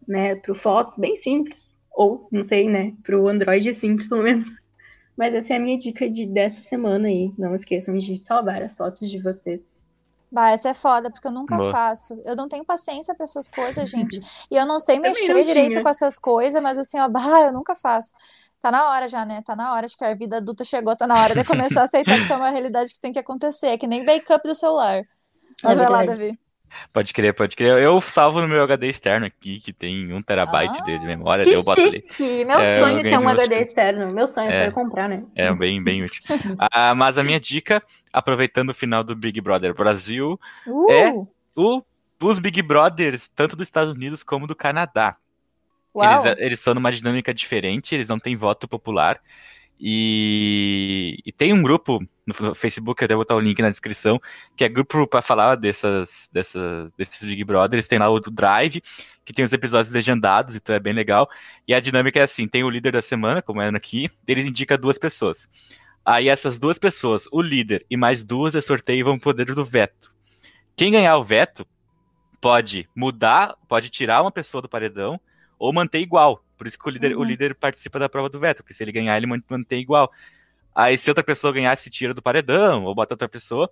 né, 0.05 0.35
pro 0.35 0.53
fotos, 0.53 0.97
bem 0.97 1.15
simples, 1.15 1.77
ou, 1.89 2.27
não 2.29 2.43
sei, 2.43 2.67
né, 2.67 2.93
pro 3.03 3.29
Android 3.29 3.73
simples, 3.73 4.09
pelo 4.09 4.23
menos. 4.23 4.49
Mas 5.17 5.33
essa 5.33 5.53
é 5.53 5.57
a 5.57 5.59
minha 5.59 5.77
dica 5.77 6.09
de, 6.09 6.25
dessa 6.27 6.61
semana 6.61 7.07
aí, 7.07 7.31
não 7.37 7.55
esqueçam 7.55 7.97
de 7.97 8.17
salvar 8.17 8.61
as 8.61 8.75
fotos 8.75 9.09
de 9.09 9.19
vocês. 9.19 9.79
Bah, 10.31 10.51
essa 10.51 10.69
é 10.69 10.73
foda, 10.73 11.09
porque 11.09 11.27
eu 11.27 11.31
nunca 11.31 11.57
Boa. 11.57 11.71
faço. 11.71 12.21
Eu 12.23 12.35
não 12.35 12.47
tenho 12.47 12.63
paciência 12.63 13.15
para 13.15 13.23
essas 13.23 13.49
coisas, 13.49 13.87
gente. 13.89 14.19
E 14.49 14.55
eu 14.55 14.65
não 14.65 14.79
sei 14.79 14.99
mexer 14.99 15.33
não 15.33 15.43
direito 15.43 15.81
com 15.81 15.89
essas 15.89 16.19
coisas, 16.19 16.61
mas 16.61 16.77
assim, 16.77 16.99
ó, 16.99 17.07
bah, 17.07 17.47
eu 17.47 17.53
nunca 17.53 17.75
faço. 17.75 18.13
Tá 18.61 18.71
na 18.71 18.89
hora 18.89 19.07
já, 19.07 19.25
né? 19.25 19.41
Tá 19.41 19.55
na 19.55 19.73
hora, 19.73 19.85
acho 19.85 19.97
que 19.97 20.03
a 20.03 20.13
vida 20.13 20.37
adulta 20.37 20.63
chegou, 20.63 20.95
tá 20.95 21.07
na 21.07 21.21
hora 21.21 21.33
de 21.33 21.45
começar 21.45 21.81
a 21.81 21.85
aceitar 21.85 22.17
que 22.17 22.23
isso 22.23 22.33
é 22.33 22.35
uma 22.35 22.49
realidade 22.49 22.93
que 22.93 22.99
tem 22.99 23.13
que 23.13 23.19
acontecer. 23.19 23.67
É 23.67 23.77
que 23.77 23.87
nem 23.87 24.03
backup 24.05 24.45
do 24.47 24.53
celular. 24.53 25.03
Mas 25.63 25.77
é 25.77 25.81
vai 25.81 25.89
lá, 25.91 26.03
Davi. 26.03 26.37
Pode 26.93 27.13
crer, 27.13 27.33
pode 27.33 27.55
crer. 27.55 27.81
Eu 27.81 27.99
salvo 28.01 28.41
no 28.41 28.47
meu 28.47 28.63
HD 28.63 28.87
externo 28.87 29.25
aqui, 29.25 29.59
que 29.59 29.73
tem 29.73 30.13
um 30.13 30.21
terabyte 30.21 30.79
ah, 30.81 30.83
de 30.83 31.05
memória. 31.05 31.43
Que 31.43 31.51
eu 31.51 31.63
boto 31.63 31.81
chique. 31.81 32.23
Ali. 32.23 32.45
Meu 32.45 32.57
é, 32.57 32.79
sonho 32.79 32.99
é 32.99 33.01
ter 33.03 33.17
um 33.17 33.29
HD 33.29 33.61
externo. 33.61 34.13
Meu 34.13 34.27
sonho 34.27 34.51
é, 34.51 34.65
é 34.65 34.71
comprar, 34.71 35.07
né? 35.07 35.23
É 35.35 35.53
bem, 35.53 35.83
bem 35.83 36.03
útil. 36.03 36.21
ah, 36.71 36.93
mas 36.95 37.17
a 37.17 37.23
minha 37.23 37.39
dica, 37.39 37.81
aproveitando 38.11 38.69
o 38.69 38.73
final 38.73 39.03
do 39.03 39.15
Big 39.15 39.39
Brother 39.41 39.73
Brasil, 39.73 40.39
uh. 40.67 40.91
é 40.91 41.13
o, 41.55 41.81
os 42.21 42.39
Big 42.39 42.61
Brothers, 42.61 43.29
tanto 43.35 43.55
dos 43.55 43.67
Estados 43.67 43.91
Unidos 43.91 44.23
como 44.23 44.47
do 44.47 44.55
Canadá. 44.55 45.17
Eles, 45.95 46.37
eles 46.37 46.59
são 46.59 46.73
numa 46.73 46.91
dinâmica 46.91 47.33
diferente, 47.33 47.95
eles 47.95 48.07
não 48.07 48.19
têm 48.19 48.35
voto 48.35 48.67
popular. 48.67 49.19
E, 49.79 51.19
e, 51.25 51.31
tem 51.31 51.53
um 51.53 51.61
grupo 51.61 52.05
no 52.39 52.55
Facebook, 52.55 53.01
eu 53.01 53.07
devo 53.07 53.21
botar 53.21 53.35
o 53.35 53.39
link 53.39 53.61
na 53.61 53.69
descrição, 53.69 54.19
que 54.55 54.63
é 54.63 54.69
grupo 54.69 55.07
para 55.07 55.21
falar 55.21 55.55
dessas, 55.55 56.29
dessas, 56.31 56.91
desses 56.97 57.25
Big 57.25 57.43
Brothers. 57.43 57.87
Tem 57.87 57.99
lá 57.99 58.09
o 58.09 58.19
do 58.19 58.31
Drive, 58.31 58.81
que 59.25 59.33
tem 59.33 59.43
os 59.43 59.53
episódios 59.53 59.91
legendados, 59.91 60.55
então 60.55 60.75
é 60.75 60.79
bem 60.79 60.93
legal. 60.93 61.29
E 61.67 61.73
a 61.73 61.79
dinâmica 61.79 62.19
é 62.19 62.23
assim: 62.23 62.47
tem 62.47 62.63
o 62.63 62.69
líder 62.69 62.93
da 62.93 63.01
semana, 63.01 63.41
como 63.41 63.61
é 63.61 63.69
aqui, 63.69 64.09
eles 64.27 64.45
indicam 64.45 64.77
duas 64.77 64.97
pessoas. 64.97 65.49
Aí 66.05 66.29
essas 66.29 66.57
duas 66.57 66.79
pessoas, 66.79 67.27
o 67.31 67.41
líder 67.41 67.85
e 67.89 67.97
mais 67.97 68.23
duas, 68.23 68.55
é 68.55 68.61
sorteio 68.61 68.99
e 68.99 69.03
vão 69.03 69.19
poder 69.19 69.45
do 69.53 69.65
veto. 69.65 70.11
Quem 70.75 70.91
ganhar 70.91 71.17
o 71.17 71.23
veto 71.23 71.67
pode 72.41 72.87
mudar, 72.95 73.55
pode 73.67 73.89
tirar 73.89 74.21
uma 74.21 74.31
pessoa 74.31 74.61
do 74.61 74.69
paredão 74.69 75.19
ou 75.57 75.73
manter 75.73 75.99
igual. 75.99 76.43
Por 76.57 76.67
isso 76.67 76.79
que 76.79 76.87
o 76.87 76.91
líder, 76.91 77.15
uhum. 77.15 77.21
o 77.21 77.23
líder 77.23 77.55
participa 77.55 77.99
da 77.99 78.09
prova 78.09 78.29
do 78.29 78.39
veto, 78.39 78.57
porque 78.57 78.73
se 78.73 78.83
ele 78.83 78.91
ganhar, 78.91 79.15
ele 79.17 79.27
mantém 79.49 79.81
igual. 79.81 80.11
Aí 80.79 80.97
se 80.97 81.09
outra 81.09 81.21
pessoa 81.21 81.51
ganhar, 81.51 81.77
se 81.77 81.89
tira 81.89 82.13
do 82.13 82.21
paredão, 82.21 82.85
ou 82.85 82.95
bota 82.95 83.13
outra 83.13 83.27
pessoa. 83.27 83.69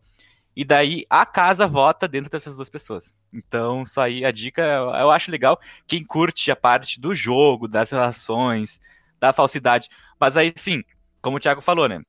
E 0.54 0.66
daí 0.66 1.06
a 1.10 1.26
casa 1.26 1.66
vota 1.66 2.06
dentro 2.06 2.30
dessas 2.30 2.54
duas 2.54 2.70
pessoas. 2.70 3.16
Então, 3.32 3.86
só 3.86 4.02
aí 4.02 4.26
a 4.26 4.32
dica, 4.32 4.62
eu 4.62 5.10
acho 5.10 5.32
legal. 5.32 5.58
Quem 5.88 6.04
curte 6.04 6.52
a 6.52 6.56
parte 6.56 7.00
do 7.00 7.16
jogo, 7.16 7.66
das 7.66 7.92
relações, 7.92 8.82
da 9.22 9.32
falsidade. 9.32 9.88
Mas 10.20 10.36
aí 10.36 10.52
sim, 10.58 10.84
como 11.22 11.38
o 11.38 11.40
Thiago 11.40 11.62
falou, 11.62 11.88
né? 11.88 12.02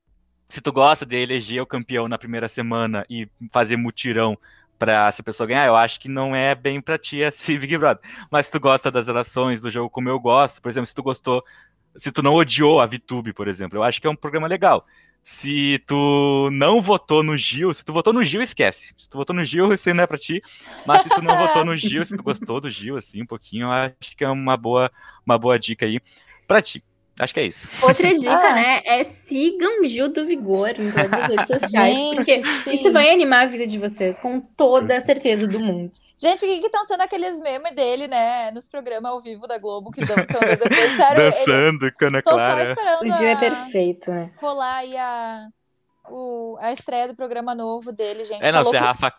Se 0.48 0.60
tu 0.60 0.72
gosta 0.72 1.06
de 1.06 1.16
eleger 1.16 1.62
o 1.62 1.66
campeão 1.66 2.08
na 2.08 2.18
primeira 2.18 2.48
semana 2.48 3.06
e 3.08 3.28
fazer 3.52 3.76
mutirão 3.76 4.36
pra 4.78 5.06
essa 5.06 5.22
pessoa 5.22 5.46
ganhar, 5.46 5.66
eu 5.66 5.76
acho 5.76 6.00
que 6.00 6.08
não 6.08 6.34
é 6.34 6.56
bem 6.56 6.80
pra 6.80 6.98
ti 6.98 7.18
esse 7.22 7.56
Big 7.56 7.78
Brother. 7.78 8.02
Mas 8.32 8.46
se 8.46 8.52
tu 8.52 8.58
gosta 8.58 8.90
das 8.90 9.06
relações 9.06 9.60
do 9.60 9.70
jogo 9.70 9.90
como 9.90 10.08
eu 10.08 10.18
gosto, 10.18 10.60
por 10.60 10.70
exemplo, 10.70 10.86
se 10.88 10.94
tu 10.94 11.04
gostou, 11.04 11.44
se 11.98 12.12
tu 12.12 12.22
não 12.22 12.34
odiou 12.34 12.80
a 12.80 12.86
VTube, 12.86 13.32
por 13.32 13.48
exemplo, 13.48 13.78
eu 13.78 13.82
acho 13.82 14.00
que 14.00 14.06
é 14.06 14.10
um 14.10 14.16
programa 14.16 14.46
legal. 14.46 14.86
Se 15.22 15.78
tu 15.86 16.48
não 16.52 16.80
votou 16.80 17.22
no 17.22 17.36
Gil, 17.36 17.74
se 17.74 17.84
tu 17.84 17.92
votou 17.92 18.12
no 18.12 18.24
Gil, 18.24 18.40
esquece. 18.40 18.94
Se 18.96 19.10
tu 19.10 19.18
votou 19.18 19.36
no 19.36 19.44
Gil, 19.44 19.72
isso 19.74 19.92
não 19.92 20.04
é 20.04 20.06
pra 20.06 20.16
ti. 20.16 20.40
Mas 20.86 21.02
se 21.02 21.08
tu 21.10 21.20
não 21.20 21.36
votou 21.36 21.64
no 21.66 21.76
Gil, 21.76 22.04
se 22.04 22.16
tu 22.16 22.22
gostou 22.22 22.60
do 22.60 22.70
Gil, 22.70 22.96
assim, 22.96 23.20
um 23.22 23.26
pouquinho, 23.26 23.66
eu 23.66 23.70
acho 23.70 24.16
que 24.16 24.24
é 24.24 24.28
uma 24.28 24.56
boa, 24.56 24.90
uma 25.26 25.36
boa 25.36 25.58
dica 25.58 25.84
aí 25.84 26.00
pra 26.46 26.62
ti. 26.62 26.82
Acho 27.18 27.34
que 27.34 27.40
é 27.40 27.46
isso. 27.46 27.68
Outra 27.82 28.14
dica, 28.14 28.30
ah. 28.30 28.54
né? 28.54 28.82
É 28.84 29.02
sigam 29.02 29.84
Gil 29.84 30.08
do 30.08 30.24
Vigor 30.24 30.70
em 30.70 30.90
todas 30.92 31.12
as 31.12 31.28
redes 31.28 31.46
sociais. 31.60 31.94
Gente, 31.94 32.16
porque 32.16 32.42
sim. 32.42 32.74
isso 32.74 32.92
vai 32.92 33.10
animar 33.10 33.42
a 33.42 33.46
vida 33.46 33.66
de 33.66 33.78
vocês, 33.78 34.18
com 34.18 34.40
toda 34.40 34.96
a 34.96 35.00
certeza 35.00 35.46
do 35.46 35.58
mundo. 35.58 35.90
Gente, 36.16 36.44
o 36.44 36.48
que 36.48 36.66
estão 36.66 36.84
sendo 36.84 37.02
aqueles 37.02 37.40
memes 37.40 37.72
dele, 37.72 38.06
né? 38.06 38.50
Nos 38.52 38.68
programas 38.68 39.10
ao 39.10 39.20
vivo 39.20 39.46
da 39.46 39.58
Globo 39.58 39.90
que 39.90 40.02
estão 40.02 40.16
depois. 40.16 40.92
Sério, 40.96 41.16
Dançando, 41.16 41.84
ele... 41.86 41.94
Cana 41.96 42.22
Tô 42.22 42.30
só 42.30 42.58
esperando. 42.60 43.02
O 43.02 43.16
Gil 43.16 43.28
é 43.28 43.36
perfeito, 43.36 44.10
né? 44.10 44.30
Rolar 44.36 44.76
aí 44.76 44.96
a, 44.96 45.48
o, 46.08 46.56
a 46.60 46.72
estreia 46.72 47.08
do 47.08 47.16
programa 47.16 47.54
novo 47.54 47.92
dele, 47.92 48.24
gente. 48.24 48.44
É, 48.44 48.52
não, 48.52 48.64
tá 48.64 48.70
se 48.70 48.76
a 48.76 48.80
Rafa 48.80 49.12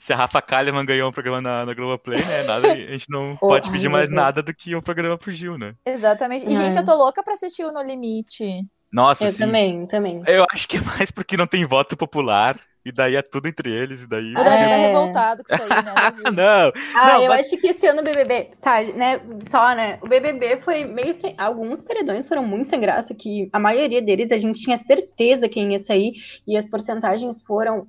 se 0.00 0.12
a 0.14 0.16
Rafa 0.16 0.40
Kalimann 0.40 0.84
ganhou 0.84 1.10
um 1.10 1.12
programa 1.12 1.40
na, 1.40 1.66
na 1.66 1.74
Globoplay, 1.74 2.18
né? 2.18 2.42
Nada, 2.44 2.68
a 2.72 2.76
gente 2.76 3.06
não 3.10 3.36
pode 3.36 3.70
pedir 3.70 3.90
mais 3.90 4.10
nada 4.10 4.42
do 4.42 4.52
que 4.52 4.74
um 4.74 4.80
programa 4.80 5.18
pro 5.18 5.30
Gil, 5.30 5.58
né? 5.58 5.74
Exatamente. 5.86 6.46
E, 6.48 6.54
é. 6.54 6.56
gente, 6.56 6.76
eu 6.76 6.84
tô 6.84 6.96
louca 6.96 7.22
pra 7.22 7.34
assistir 7.34 7.64
o 7.64 7.70
No 7.70 7.82
Limite. 7.82 8.66
Nossa, 8.90 9.26
Eu 9.26 9.32
sim. 9.32 9.38
também, 9.38 9.86
também. 9.86 10.22
Eu 10.26 10.44
acho 10.50 10.66
que 10.66 10.78
é 10.78 10.80
mais 10.80 11.10
porque 11.10 11.36
não 11.36 11.46
tem 11.46 11.64
voto 11.64 11.96
popular. 11.96 12.58
E 12.82 12.90
daí 12.90 13.14
é 13.14 13.20
tudo 13.20 13.46
entre 13.46 13.70
eles, 13.70 14.04
e 14.04 14.06
daí... 14.06 14.32
O 14.32 14.42
Davi 14.42 14.46
tá 14.46 14.70
é... 14.70 14.86
revoltado 14.86 15.42
com 15.44 15.54
isso 15.54 15.62
aí, 15.64 15.68
né, 15.84 15.92
Davi? 15.94 16.22
não, 16.34 16.72
Ah, 16.94 17.08
não, 17.08 17.22
eu 17.24 17.28
mas... 17.28 17.46
acho 17.46 17.58
que 17.58 17.66
esse 17.66 17.86
ano 17.86 18.00
o 18.00 18.02
BBB... 18.02 18.52
Tá, 18.58 18.80
né, 18.82 19.20
só, 19.50 19.74
né, 19.74 19.98
o 20.00 20.08
BBB 20.08 20.58
foi 20.60 20.86
meio 20.86 21.12
sem... 21.12 21.34
Alguns 21.36 21.82
paredões 21.82 22.26
foram 22.26 22.42
muito 22.42 22.68
sem 22.68 22.80
graça, 22.80 23.14
que 23.14 23.50
a 23.52 23.60
maioria 23.60 24.00
deles 24.00 24.32
a 24.32 24.38
gente 24.38 24.60
tinha 24.60 24.78
certeza 24.78 25.46
quem 25.46 25.72
ia 25.72 25.78
sair, 25.78 26.14
e 26.48 26.56
as 26.56 26.64
porcentagens 26.64 27.42
foram 27.42 27.86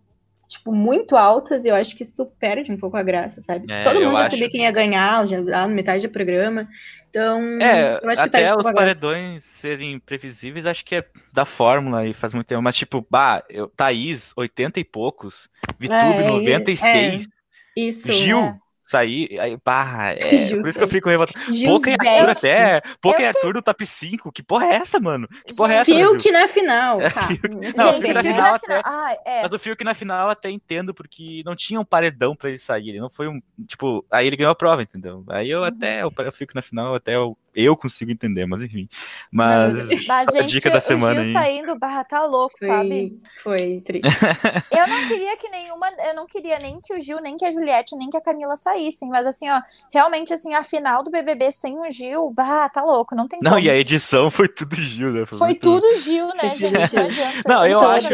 tipo, 0.52 0.74
muito 0.74 1.16
altas, 1.16 1.64
e 1.64 1.70
eu 1.70 1.76
acho 1.76 1.96
que 1.96 2.04
isso 2.04 2.26
perde 2.38 2.72
um 2.72 2.78
pouco 2.78 2.98
a 2.98 3.04
graça, 3.04 3.40
sabe? 3.40 3.72
É, 3.72 3.82
Todo 3.82 4.02
mundo 4.02 4.16
já 4.16 4.24
acho... 4.24 4.32
sabia 4.32 4.50
quem 4.50 4.64
ia 4.64 4.72
ganhar, 4.72 5.26
já 5.26 5.40
lá 5.40 5.66
no 5.66 5.74
metade 5.74 6.06
do 6.06 6.12
programa. 6.12 6.68
Então, 7.10 7.42
é, 7.62 8.00
eu 8.02 8.10
acho 8.10 8.22
que 8.22 8.28
até 8.28 8.56
os 8.56 8.72
paredões 8.72 9.44
serem 9.46 9.98
previsíveis, 10.00 10.66
acho 10.66 10.84
que 10.84 10.96
é 10.96 11.06
da 11.32 11.46
fórmula 11.46 12.06
e 12.06 12.14
faz 12.14 12.34
muito 12.34 12.48
tempo. 12.48 12.62
Mas, 12.62 12.76
tipo, 12.76 13.06
bah, 13.10 13.42
eu, 13.50 13.68
Thaís, 13.70 14.34
80 14.36 14.80
e 14.82 14.84
poucos, 14.84 15.50
Vitube, 15.80 15.96
é, 15.96 16.28
96. 16.28 17.26
É, 17.26 17.80
isso, 17.80 18.12
Gil, 18.12 18.40
é 18.40 18.60
sair, 18.92 19.40
aí, 19.40 19.58
pá, 19.58 20.12
é, 20.18 20.30
por 20.60 20.68
isso 20.68 20.78
que 20.78 20.84
eu 20.84 20.90
fico 20.90 21.10
revoltado. 21.10 21.40
Pouca 21.66 21.90
é 21.90 21.94
Arthur 21.94 22.30
até, 22.30 22.82
pouca 23.02 23.24
é 23.24 23.28
Arthur 23.28 23.54
do 23.54 23.62
top 23.62 23.86
5, 23.86 24.32
que 24.32 24.44
porra 24.44 24.66
é 24.66 24.76
essa, 24.76 25.00
mano? 25.00 25.28
Que 25.46 25.56
porra 25.56 25.74
é 25.74 25.78
essa, 25.78 25.92
Fiuk 25.92 26.32
na 26.32 26.48
final, 26.48 27.00
tá. 27.00 27.30
não, 27.76 27.94
Gente, 27.94 28.06
Fiuk 28.06 28.14
na 28.14 28.24
final, 28.24 28.56
até, 28.56 28.82
ah, 28.84 29.16
é. 29.26 29.42
mas 29.44 29.54
o 29.54 29.60
Fiuk 29.60 29.84
na 29.84 29.94
final 29.94 30.30
até 30.30 30.50
entendo, 30.50 30.94
porque 30.94 31.42
não 31.46 31.56
tinha 31.56 31.80
um 31.80 31.86
paredão 31.86 32.36
pra 32.36 32.50
ele 32.50 32.58
sair, 32.60 32.90
ele 32.90 33.00
não 33.00 33.10
foi 33.10 33.28
um, 33.28 33.42
tipo, 33.66 34.06
aí 34.12 34.28
ele 34.28 34.36
ganhou 34.36 34.52
a 34.52 34.56
prova, 34.56 34.82
entendeu? 34.82 35.24
Aí 35.30 35.50
eu 35.50 35.60
uhum. 35.60 35.66
até, 35.66 36.04
eu, 36.04 36.14
eu 36.18 36.32
fico 36.32 36.54
na 36.54 36.62
final, 36.62 36.94
até 36.94 37.16
eu 37.16 37.38
eu 37.54 37.76
consigo 37.76 38.12
entender, 38.12 38.46
mas 38.46 38.62
enfim. 38.62 38.88
Mas, 39.32 40.08
mas 40.08 40.30
gente, 40.32 40.44
a 40.44 40.48
dica 40.48 40.70
da 40.70 40.82
semana 40.82 41.20
o 41.20 41.24
Gil 41.24 41.38
aí... 41.38 41.44
saindo, 41.44 41.78
barra, 41.78 42.04
tá 42.04 42.26
louco, 42.26 42.58
foi, 42.58 42.68
sabe? 42.68 43.20
Foi 43.42 43.82
triste. 43.82 44.08
eu 44.72 44.88
não 44.88 45.08
queria 45.08 45.38
que 45.38 45.50
nenhuma, 45.50 45.88
eu 46.08 46.16
não 46.16 46.26
queria 46.26 46.60
nem 46.60 46.80
que 46.80 46.94
o 46.94 47.00
Gil, 47.00 47.22
nem 47.22 47.36
que 47.36 47.46
a 47.46 47.52
Juliette, 47.52 47.96
nem 47.96 48.10
que 48.10 48.18
a 48.18 48.22
Camila 48.22 48.56
saíssem, 48.56 49.10
mas 49.10 49.26
assim, 49.26 49.50
ó, 49.50 49.62
realmente 49.92 50.34
assim, 50.34 50.54
a 50.54 50.64
final 50.64 51.04
do 51.04 51.12
BBB 51.12 51.52
sem 51.52 51.78
o 51.78 51.90
Gil, 51.90 52.32
bah, 52.32 52.70
tá 52.70 52.82
louco, 52.82 53.16
não 53.16 53.28
tem 53.28 53.40
Não, 53.42 53.52
como. 53.52 53.64
e 53.64 53.70
a 53.70 53.76
edição 53.76 54.32
foi 54.32 54.48
tudo 54.48 54.76
Gil, 54.76 55.12
né? 55.12 55.26
Foi, 55.26 55.38
foi 55.38 55.56
tudo 55.56 55.96
Gil, 55.98 56.28
né, 56.28 56.56
gente? 56.56 56.96
Não 56.96 57.04
adianta. 57.04 57.42
Não, 57.48 57.66
eu 57.66 57.80
acho 57.82 58.10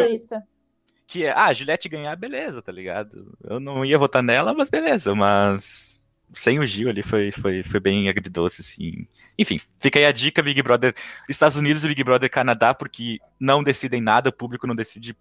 que 1.07 1.26
é, 1.26 1.31
ah, 1.31 1.45
a 1.45 1.53
Juliette 1.53 1.88
ganhar, 1.88 2.15
beleza, 2.18 2.61
tá 2.61 2.72
ligado? 2.72 3.34
Eu 3.41 3.61
não 3.61 3.85
ia 3.85 3.97
votar 3.97 4.22
nela, 4.22 4.53
mas 4.53 4.69
beleza, 4.69 5.15
mas 5.15 5.86
sem 6.34 6.60
o 6.60 6.66
Gil 6.66 6.90
ali 6.90 7.02
foi, 7.02 7.32
foi, 7.32 7.64
foi 7.64 7.80
bem 7.80 8.10
agridoce, 8.10 8.62
assim. 8.62 9.08
Enfim, 9.38 9.62
fica 9.80 9.98
aí 9.98 10.06
a 10.06 10.12
dica, 10.12 10.44
Big 10.44 10.62
Brother 10.62 10.94
Estados 11.30 11.58
Unidos 11.58 11.84
e 11.84 11.88
Big 11.88 12.04
Brother 12.04 12.30
Canadá, 12.30 12.74
porque 12.74 13.20
não 13.40 13.64
decidem 13.64 14.02
nada, 14.02 14.30
o 14.30 14.34
público 14.34 14.68
não 14.68 14.76
decide 14.76 15.16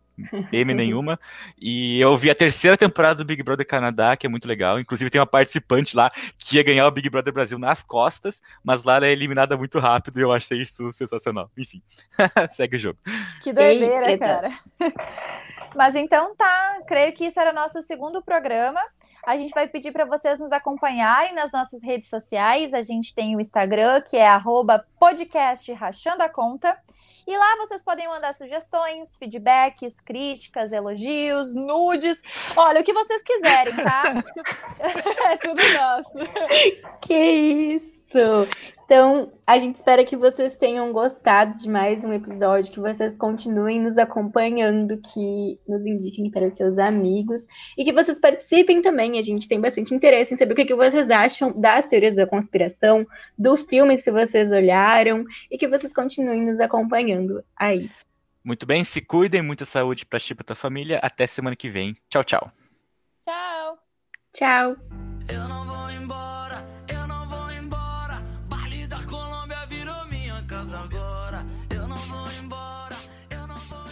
M 0.53 0.75
nenhuma. 0.75 1.19
E 1.61 2.01
eu 2.01 2.17
vi 2.17 2.31
a 2.31 2.35
terceira 2.35 2.77
temporada 2.77 3.17
do 3.17 3.25
Big 3.25 3.43
Brother 3.43 3.67
Canadá, 3.67 4.17
que 4.17 4.27
é 4.27 4.29
muito 4.29 4.49
legal. 4.49 4.81
Inclusive 4.81 5.11
tem 5.11 5.21
uma 5.21 5.27
participante 5.27 5.95
lá 5.97 6.11
que 6.39 6.57
ia 6.57 6.63
ganhar 6.63 6.87
o 6.87 6.91
Big 6.91 7.09
Brother 7.09 7.33
Brasil 7.33 7.59
nas 7.59 7.83
costas, 7.83 8.43
mas 8.65 8.83
lá 8.83 8.97
ela 8.97 9.07
é 9.07 9.13
eliminada 9.13 9.57
muito 9.57 9.79
rápido 9.79 10.19
e 10.19 10.23
eu 10.23 10.33
achei 10.33 10.61
isso 10.63 10.93
sensacional. 10.93 11.51
Enfim, 11.57 11.83
segue 12.53 12.77
o 12.77 12.81
jogo. 12.81 12.99
Que 13.43 13.53
doideira, 13.53 14.11
Eita. 14.11 14.27
cara. 14.27 14.49
Mas 15.75 15.95
então 15.95 16.35
tá, 16.35 16.83
creio 16.87 17.13
que 17.13 17.27
isso 17.27 17.39
era 17.41 17.51
o 17.51 17.55
nosso 17.55 17.81
segundo 17.83 18.23
programa. 18.23 18.81
A 19.25 19.37
gente 19.37 19.53
vai 19.53 19.67
pedir 19.67 19.93
para 19.93 20.05
vocês 20.05 20.41
nos 20.41 20.53
acompanharem 20.53 21.35
nas 21.35 21.53
nossas 21.53 21.83
redes 21.83 22.09
sociais. 22.09 22.75
A 22.75 22.83
gente 22.83 23.15
tem 23.15 23.37
o 23.37 23.41
Instagram, 23.41 24.01
que 24.01 24.17
é 24.17 24.29
podcast 24.99 25.73
rachando 25.73 26.23
a 26.23 26.29
conta. 26.29 26.77
E 27.27 27.37
lá 27.37 27.57
vocês 27.57 27.83
podem 27.83 28.07
mandar 28.07 28.33
sugestões, 28.33 29.17
feedbacks, 29.17 30.01
críticas, 30.01 30.73
elogios, 30.73 31.57
nudes. 31.57 32.23
Olha, 32.57 32.81
o 32.81 32.85
que 32.85 32.93
vocês 32.93 33.21
quiserem, 33.25 33.75
tá? 33.75 34.15
é 35.33 35.37
tudo 35.37 35.61
nosso. 35.75 36.19
Que 37.01 37.15
isso! 37.15 37.96
Então, 38.85 39.33
a 39.45 39.59
gente 39.59 39.75
espera 39.75 40.05
que 40.05 40.17
vocês 40.17 40.55
tenham 40.55 40.93
gostado 40.93 41.59
de 41.59 41.69
mais 41.69 42.05
um 42.05 42.13
episódio, 42.13 42.73
que 42.73 42.79
vocês 42.79 43.19
continuem 43.19 43.81
nos 43.81 43.99
acompanhando, 43.99 44.99
que 44.99 45.59
nos 45.67 45.85
indiquem 45.87 46.31
para 46.31 46.49
seus 46.51 46.79
amigos 46.79 47.45
e 47.77 47.85
que 47.85 47.93
vocês 47.93 48.19
participem 48.19 48.81
também. 48.81 49.19
A 49.19 49.23
gente 49.23 49.49
tem 49.49 49.61
bastante 49.61 49.93
interesse 49.93 50.33
em 50.33 50.37
saber 50.37 50.53
o 50.53 50.57
que, 50.57 50.65
que 50.65 50.75
vocês 50.75 51.11
acham 51.11 51.53
das 51.61 51.87
teorias 51.87 52.15
da 52.15 52.29
conspiração, 52.29 53.05
do 53.37 53.57
filme, 53.57 53.99
se 53.99 54.13
vocês 54.13 54.53
olharam, 54.53 55.25
e 55.51 55.59
que 55.59 55.67
vocês 55.67 55.93
continuem 55.93 56.43
nos 56.47 56.61
acompanhando 56.61 57.43
aí. 57.57 57.91
Muito 58.45 58.65
bem, 58.65 58.85
se 58.85 59.01
cuidem, 59.01 59.43
muita 59.43 59.65
saúde 59.65 60.07
para 60.07 60.21
ti 60.21 60.31
e 60.31 60.35
para 60.37 60.45
tua 60.45 60.57
família. 60.57 61.01
Até 61.03 61.27
semana 61.27 61.57
que 61.57 61.69
vem. 61.69 61.97
Tchau, 62.09 62.23
tchau. 62.23 62.53
Tchau. 63.25 63.79
Tchau. 64.33 65.76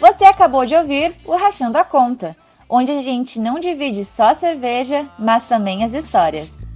Você 0.07 0.25
acabou 0.25 0.67
de 0.67 0.77
ouvir 0.77 1.17
o 1.25 1.35
Rachando 1.35 1.79
a 1.79 1.83
Conta, 1.83 2.37
onde 2.69 2.93
a 2.93 3.01
gente 3.01 3.41
não 3.41 3.59
divide 3.59 4.05
só 4.05 4.27
a 4.27 4.35
cerveja, 4.35 5.09
mas 5.19 5.49
também 5.49 5.83
as 5.83 5.95
histórias. 5.95 6.69